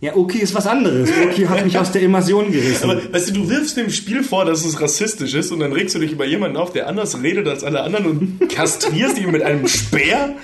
Ja, 0.02 0.16
okay 0.16 0.38
ist 0.38 0.52
was 0.52 0.66
anderes. 0.66 1.10
Okay 1.10 1.46
hat 1.46 1.64
mich 1.64 1.78
aus 1.78 1.92
der 1.92 2.02
Immersion 2.02 2.50
gerissen. 2.50 2.90
Aber 2.90 3.12
weißt 3.12 3.28
du, 3.28 3.34
du 3.34 3.48
wirfst 3.48 3.76
dem 3.76 3.88
Spiel 3.88 4.24
vor, 4.24 4.44
dass 4.44 4.64
es 4.64 4.80
rassistisch 4.80 5.32
ist 5.34 5.52
und 5.52 5.60
dann 5.60 5.72
regst 5.72 5.94
du 5.94 6.00
dich 6.00 6.10
über 6.10 6.26
jemanden 6.26 6.56
auf, 6.56 6.72
der 6.72 6.88
anders 6.88 7.22
redet 7.22 7.46
als 7.46 7.62
alle 7.62 7.82
anderen 7.82 8.06
und 8.08 8.48
kastrierst 8.52 9.16
ihn 9.18 9.30
mit 9.30 9.42
einem 9.42 9.68
Speer? 9.68 10.34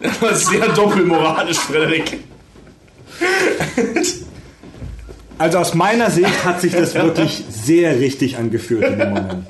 Das 0.00 0.40
ist 0.40 0.48
sehr 0.48 0.66
doppelmoralisch, 0.70 1.58
Frederik. 1.58 2.18
Also 5.36 5.58
aus 5.58 5.74
meiner 5.74 6.10
Sicht 6.10 6.46
hat 6.46 6.62
sich 6.62 6.72
das 6.72 6.94
wirklich 6.94 7.44
sehr 7.50 8.00
richtig 8.00 8.38
angefühlt 8.38 8.84
in 8.84 8.98
dem 9.00 9.08
Moment. 9.10 9.46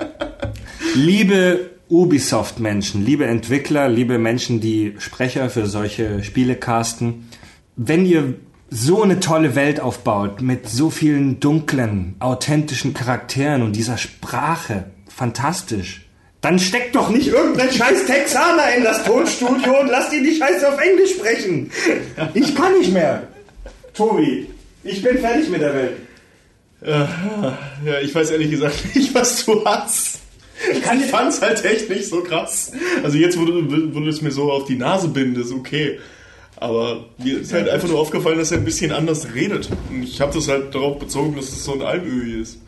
Liebe 0.97 1.71
Ubisoft-Menschen, 1.89 3.07
liebe 3.07 3.25
Entwickler, 3.27 3.89
liebe 3.89 4.19
Menschen, 4.19 4.61
die 4.61 4.97
Sprecher 4.99 5.49
für 5.49 5.67
solche 5.67 6.25
Spiele 6.25 6.57
casten, 6.57 7.29
wenn 7.77 8.05
ihr 8.05 8.35
so 8.70 9.03
eine 9.03 9.20
tolle 9.20 9.55
Welt 9.55 9.81
aufbaut 9.81 10.41
mit 10.41 10.69
so 10.69 10.91
vielen 10.91 11.41
dunklen, 11.41 12.16
authentischen 12.19 12.95
Charakteren 12.95 13.62
und 13.62 13.77
dieser 13.77 13.99
Sprache, 13.99 14.86
fantastisch, 15.09 16.07
dann 16.41 16.59
steckt 16.59 16.95
doch 16.95 17.09
nicht 17.09 17.28
irgendein 17.28 17.73
scheiß 17.73 18.05
Texaner 18.05 18.74
in 18.77 18.85
das 18.85 19.05
Tonstudio 19.05 19.81
und 19.81 19.89
lasst 19.89 20.12
ihn 20.12 20.24
die 20.24 20.36
Scheiße 20.36 20.69
auf 20.69 20.78
Englisch 20.78 21.15
sprechen. 21.15 21.70
Ich 22.35 22.55
kann 22.55 22.78
nicht 22.78 22.93
mehr. 22.93 23.28
Tobi, 23.95 24.49
ich 24.82 25.03
bin 25.03 25.19
fertig 25.19 25.49
mit 25.49 25.62
der 25.62 25.74
Welt. 25.74 25.97
Ja, 26.85 28.01
ich 28.03 28.15
weiß 28.15 28.31
ehrlich 28.31 28.51
gesagt 28.51 28.77
nicht, 28.95 29.15
was 29.15 29.45
du 29.47 29.65
hast. 29.65 30.20
Ich 30.70 31.11
fand's 31.11 31.41
halt 31.41 31.65
echt 31.65 31.89
nicht 31.89 32.09
so 32.09 32.23
krass. 32.23 32.73
Also 33.03 33.16
jetzt, 33.16 33.39
wo 33.39 33.45
du, 33.45 33.95
wo 33.95 34.01
du 34.01 34.09
es 34.09 34.20
mir 34.20 34.31
so 34.31 34.53
auf 34.53 34.66
die 34.66 34.77
Nase 34.77 35.09
bindest, 35.09 35.53
okay. 35.53 35.99
Aber 36.56 37.05
mir 37.18 37.40
ist 37.40 37.52
halt 37.52 37.68
einfach 37.68 37.89
nur 37.89 37.98
aufgefallen, 37.98 38.39
dass 38.39 38.52
er 38.52 38.59
ein 38.59 38.64
bisschen 38.64 38.93
anders 38.93 39.35
redet. 39.35 39.68
Und 39.90 40.05
ich 40.05 40.20
habe 40.20 40.32
das 40.32 40.48
halt 40.48 40.74
darauf 40.74 40.98
bezogen, 40.98 41.35
dass 41.36 41.47
es 41.48 41.64
so 41.64 41.74
ein 41.74 41.82
Almöhi 41.82 42.40
ist. 42.40 42.59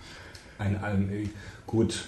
Ein 0.58 0.76
Almöhi. 0.82 1.30
Gut. 1.66 2.06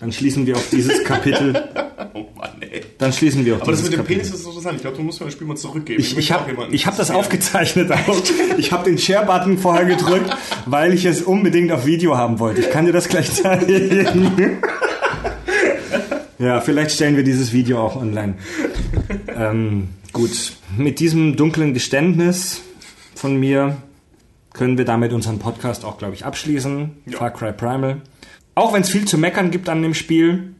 Dann 0.00 0.12
schließen 0.12 0.46
wir 0.46 0.56
auf 0.56 0.68
dieses 0.70 1.04
Kapitel. 1.04 1.54
Oh 2.14 2.24
Mann, 2.36 2.52
ey. 2.60 2.82
Dann 2.96 3.12
schließen 3.12 3.44
wir 3.44 3.56
auf 3.56 3.62
Aber 3.62 3.72
das 3.72 3.80
dieses 3.80 3.90
mit 3.90 3.98
dem 3.98 4.02
Kapitel. 4.04 4.22
Penis 4.22 4.40
ist 4.40 4.46
interessant. 4.46 4.76
Ich 4.76 4.82
glaube, 4.82 4.96
du 4.96 5.02
musst 5.02 5.20
mir 5.20 5.26
das 5.26 5.34
Spiel 5.34 5.46
mal 5.46 5.56
zurückgeben. 5.56 6.00
Ich, 6.00 6.16
ich 6.16 6.32
habe 6.32 6.56
hab 6.56 6.96
das 6.96 7.10
aufgezeichnet 7.10 7.90
auch. 7.92 8.22
Ich 8.56 8.72
habe 8.72 8.84
den 8.88 8.96
Share-Button 8.98 9.58
vorher 9.58 9.84
gedrückt, 9.84 10.30
weil 10.64 10.94
ich 10.94 11.04
es 11.04 11.20
unbedingt 11.22 11.70
auf 11.70 11.84
Video 11.86 12.16
haben 12.16 12.38
wollte. 12.38 12.60
Ich 12.60 12.70
kann 12.70 12.86
dir 12.86 12.92
das 12.92 13.08
gleich 13.08 13.30
zeigen. 13.32 14.58
Ja, 16.38 16.60
vielleicht 16.60 16.92
stellen 16.92 17.16
wir 17.16 17.24
dieses 17.24 17.52
Video 17.52 17.80
auch 17.80 17.96
online. 17.96 18.34
Ähm, 19.36 19.88
gut, 20.18 20.52
mit 20.76 21.00
diesem 21.00 21.36
dunklen 21.36 21.74
Geständnis 21.74 22.62
von 23.14 23.36
mir 23.36 23.76
können 24.52 24.76
wir 24.76 24.84
damit 24.84 25.12
unseren 25.12 25.38
Podcast 25.38 25.84
auch, 25.84 25.96
glaube 25.98 26.14
ich, 26.14 26.24
abschließen. 26.24 26.90
Far 27.12 27.30
Cry 27.30 27.52
Primal. 27.52 28.02
Auch 28.54 28.72
wenn 28.72 28.82
es 28.82 28.90
viel 28.90 29.06
zu 29.06 29.16
meckern 29.16 29.50
gibt 29.50 29.68
an 29.68 29.82
dem 29.82 29.94
Spiel, 29.94 30.54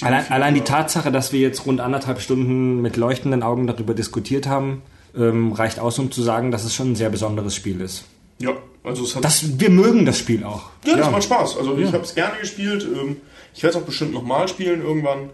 Allein, 0.00 0.30
allein 0.30 0.54
die 0.54 0.62
Tatsache, 0.62 1.12
dass 1.12 1.32
wir 1.34 1.40
jetzt 1.40 1.66
rund 1.66 1.80
anderthalb 1.80 2.20
Stunden 2.20 2.80
mit 2.80 2.96
leuchtenden 2.96 3.42
Augen 3.42 3.66
darüber 3.66 3.92
diskutiert 3.92 4.46
haben, 4.46 4.80
ähm, 5.14 5.52
reicht 5.52 5.78
aus, 5.78 5.98
um 5.98 6.10
zu 6.10 6.22
sagen, 6.22 6.50
dass 6.50 6.64
es 6.64 6.74
schon 6.74 6.92
ein 6.92 6.96
sehr 6.96 7.10
besonderes 7.10 7.54
Spiel 7.54 7.80
ist. 7.80 8.04
Ja, 8.38 8.52
also 8.84 9.04
es 9.04 9.14
hat 9.14 9.24
Das, 9.24 9.60
wir 9.60 9.68
mögen 9.68 10.06
das 10.06 10.18
Spiel 10.18 10.44
auch. 10.44 10.70
Ja, 10.86 10.96
das 10.96 11.10
macht 11.10 11.24
Spaß. 11.24 11.58
Also 11.58 11.76
ich 11.76 11.92
habe 11.92 12.04
es 12.04 12.14
gerne 12.14 12.38
gespielt. 12.40 12.84
Ähm, 12.84 13.16
Ich 13.54 13.62
werde 13.62 13.76
es 13.76 13.82
auch 13.82 13.86
bestimmt 13.86 14.14
nochmal 14.14 14.48
spielen 14.48 14.80
irgendwann. 14.80 15.28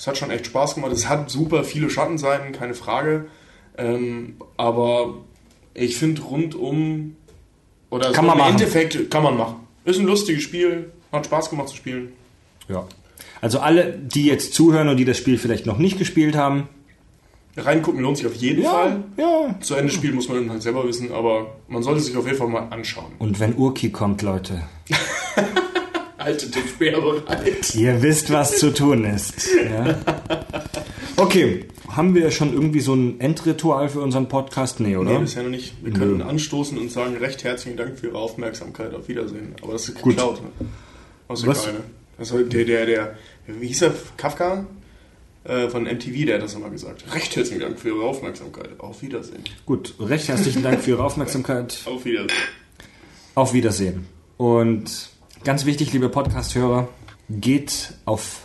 Es 0.00 0.06
hat 0.06 0.16
schon 0.16 0.30
echt 0.30 0.46
Spaß 0.46 0.76
gemacht. 0.76 0.92
Es 0.92 1.10
hat 1.10 1.28
super 1.28 1.62
viele 1.62 1.90
Schattenseiten, 1.90 2.52
keine 2.52 2.72
Frage. 2.72 3.26
Ähm, 3.76 4.36
aber 4.56 5.18
ich 5.74 5.98
finde 5.98 6.22
rundum 6.22 7.16
oder 7.90 8.10
Kann 8.10 8.24
so 8.24 8.28
man 8.28 8.32
im 8.32 8.38
machen. 8.38 8.50
Endeffekt 8.52 9.10
kann 9.10 9.22
man 9.22 9.36
machen. 9.36 9.56
Ist 9.84 9.98
ein 10.00 10.06
lustiges 10.06 10.42
Spiel, 10.42 10.90
hat 11.12 11.26
Spaß 11.26 11.50
gemacht 11.50 11.68
zu 11.68 11.76
spielen. 11.76 12.14
Ja. 12.66 12.86
Also 13.42 13.58
alle, 13.58 13.92
die 13.92 14.24
jetzt 14.24 14.54
zuhören 14.54 14.88
und 14.88 14.96
die 14.96 15.04
das 15.04 15.18
Spiel 15.18 15.36
vielleicht 15.36 15.66
noch 15.66 15.76
nicht 15.76 15.98
gespielt 15.98 16.34
haben, 16.34 16.68
Reingucken 17.58 18.00
lohnt 18.00 18.16
sich 18.16 18.26
auf 18.26 18.36
jeden 18.36 18.64
Fall. 18.64 19.04
ja. 19.18 19.54
Zu 19.60 19.74
Ende 19.74 19.92
spielen 19.92 20.14
muss 20.14 20.28
man 20.28 20.38
dann 20.38 20.50
halt 20.50 20.62
selber 20.62 20.86
wissen, 20.88 21.12
aber 21.12 21.56
man 21.68 21.82
sollte 21.82 22.00
sich 22.00 22.16
auf 22.16 22.24
jeden 22.24 22.38
Fall 22.38 22.48
mal 22.48 22.68
anschauen. 22.70 23.12
Und 23.18 23.38
wenn 23.38 23.54
Urki 23.54 23.90
kommt, 23.90 24.22
Leute, 24.22 24.62
Haltet 26.20 26.54
den 26.54 26.68
Speer 26.68 27.00
bereit. 27.00 27.74
ihr 27.74 28.02
wisst, 28.02 28.30
was 28.30 28.58
zu 28.58 28.74
tun 28.74 29.04
ist. 29.06 29.48
Ja? 29.54 29.98
Okay, 31.16 31.64
haben 31.88 32.14
wir 32.14 32.30
schon 32.30 32.52
irgendwie 32.52 32.80
so 32.80 32.94
ein 32.94 33.18
Endritual 33.20 33.88
für 33.88 34.00
unseren 34.00 34.28
Podcast? 34.28 34.80
Nee, 34.80 34.96
oder? 34.96 35.12
Nee, 35.12 35.18
bisher 35.18 35.42
noch 35.42 35.50
nicht. 35.50 35.74
Wir 35.82 35.92
können 35.94 36.20
anstoßen 36.20 36.76
und 36.76 36.90
sagen 36.92 37.16
recht 37.16 37.42
herzlichen 37.42 37.78
Dank 37.78 37.98
für 37.98 38.08
Ihre 38.08 38.18
Aufmerksamkeit. 38.18 38.94
Auf 38.94 39.08
Wiedersehen. 39.08 39.54
Aber 39.62 39.72
das 39.72 39.88
ist 39.88 40.02
geklaut. 40.02 40.42
Ne? 40.42 40.50
Aus 41.28 41.46
Was? 41.46 41.64
der 41.64 41.74
Das 42.18 42.32
war 42.34 42.40
der, 42.42 42.64
der, 42.64 42.86
der, 42.86 43.18
wie 43.46 43.68
hieß 43.68 43.82
er? 43.82 43.94
Kafka? 44.18 44.66
Äh, 45.44 45.68
von 45.70 45.84
MTV, 45.84 46.26
der 46.26 46.34
hat 46.34 46.42
das 46.42 46.52
immer 46.54 46.68
gesagt. 46.68 47.02
Recht 47.14 47.34
herzlichen 47.34 47.60
Dank 47.62 47.80
für 47.80 47.88
Ihre 47.88 48.02
Aufmerksamkeit. 48.02 48.78
Auf 48.78 49.00
Wiedersehen. 49.00 49.42
Gut, 49.64 49.94
recht 49.98 50.28
herzlichen 50.28 50.62
Dank 50.62 50.82
für 50.82 50.90
Ihre 50.90 51.02
Aufmerksamkeit. 51.02 51.78
Auf 51.86 52.04
Wiedersehen. 52.04 52.38
Auf 53.34 53.54
Wiedersehen. 53.54 54.06
Und 54.36 55.08
ganz 55.44 55.64
wichtig, 55.64 55.92
liebe 55.92 56.08
Podcast-Hörer, 56.08 56.88
geht 57.28 57.94
auf 58.04 58.42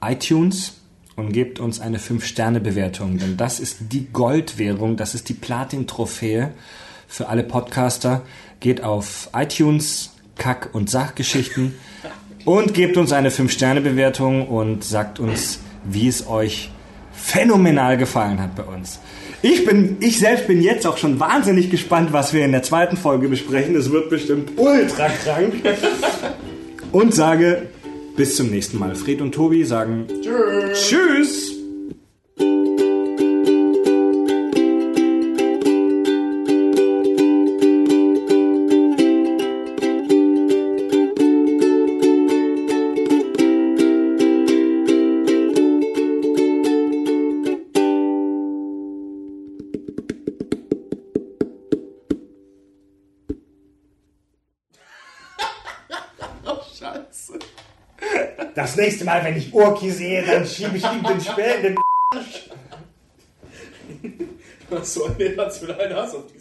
iTunes 0.00 0.74
und 1.16 1.32
gebt 1.32 1.58
uns 1.58 1.80
eine 1.80 1.98
5-Sterne-Bewertung, 1.98 3.18
denn 3.18 3.36
das 3.36 3.58
ist 3.58 3.92
die 3.92 4.06
Goldwährung, 4.12 4.96
das 4.96 5.14
ist 5.14 5.28
die 5.28 5.34
Platin-Trophäe 5.34 6.52
für 7.08 7.28
alle 7.28 7.42
Podcaster. 7.42 8.22
Geht 8.60 8.82
auf 8.84 9.30
iTunes, 9.34 10.10
Kack- 10.36 10.74
und 10.74 10.90
Sachgeschichten 10.90 11.74
und 12.44 12.74
gebt 12.74 12.96
uns 12.96 13.12
eine 13.12 13.30
5-Sterne-Bewertung 13.30 14.46
und 14.48 14.84
sagt 14.84 15.18
uns, 15.18 15.60
wie 15.84 16.06
es 16.06 16.26
euch 16.28 16.70
phänomenal 17.12 17.96
gefallen 17.96 18.40
hat 18.40 18.54
bei 18.54 18.62
uns. 18.62 19.00
Ich 19.40 19.64
bin, 19.64 19.98
ich 20.00 20.18
selbst 20.18 20.48
bin 20.48 20.60
jetzt 20.60 20.86
auch 20.86 20.96
schon 20.96 21.20
wahnsinnig 21.20 21.70
gespannt, 21.70 22.12
was 22.12 22.32
wir 22.32 22.44
in 22.44 22.50
der 22.52 22.62
zweiten 22.62 22.96
Folge 22.96 23.28
besprechen. 23.28 23.76
Es 23.76 23.92
wird 23.92 24.10
bestimmt 24.10 24.50
ultra 24.56 25.08
krank. 25.08 25.54
Und 26.90 27.14
sage 27.14 27.68
bis 28.16 28.34
zum 28.34 28.50
nächsten 28.50 28.78
Mal. 28.78 28.96
Fred 28.96 29.20
und 29.20 29.32
Tobi 29.32 29.64
sagen 29.64 30.06
Tschüss. 30.22 30.90
Scheiße. 30.90 31.57
Nächste 58.78 59.04
Mal, 59.04 59.22
wenn 59.24 59.36
ich 59.36 59.52
Urki 59.52 59.90
sehe, 59.90 60.24
dann 60.24 60.46
schiebe 60.46 60.76
ich 60.76 60.84
ihm 60.84 61.02
den 61.02 61.20
Speer 61.20 61.56
in 61.56 61.62
den 61.62 61.76
Du 64.70 64.78
hast 64.78 64.94
so 64.94 65.04
einen 65.04 65.20
emotionalen 65.20 65.94
Hass 65.94 66.14
auf 66.14 66.24
die 66.26 66.37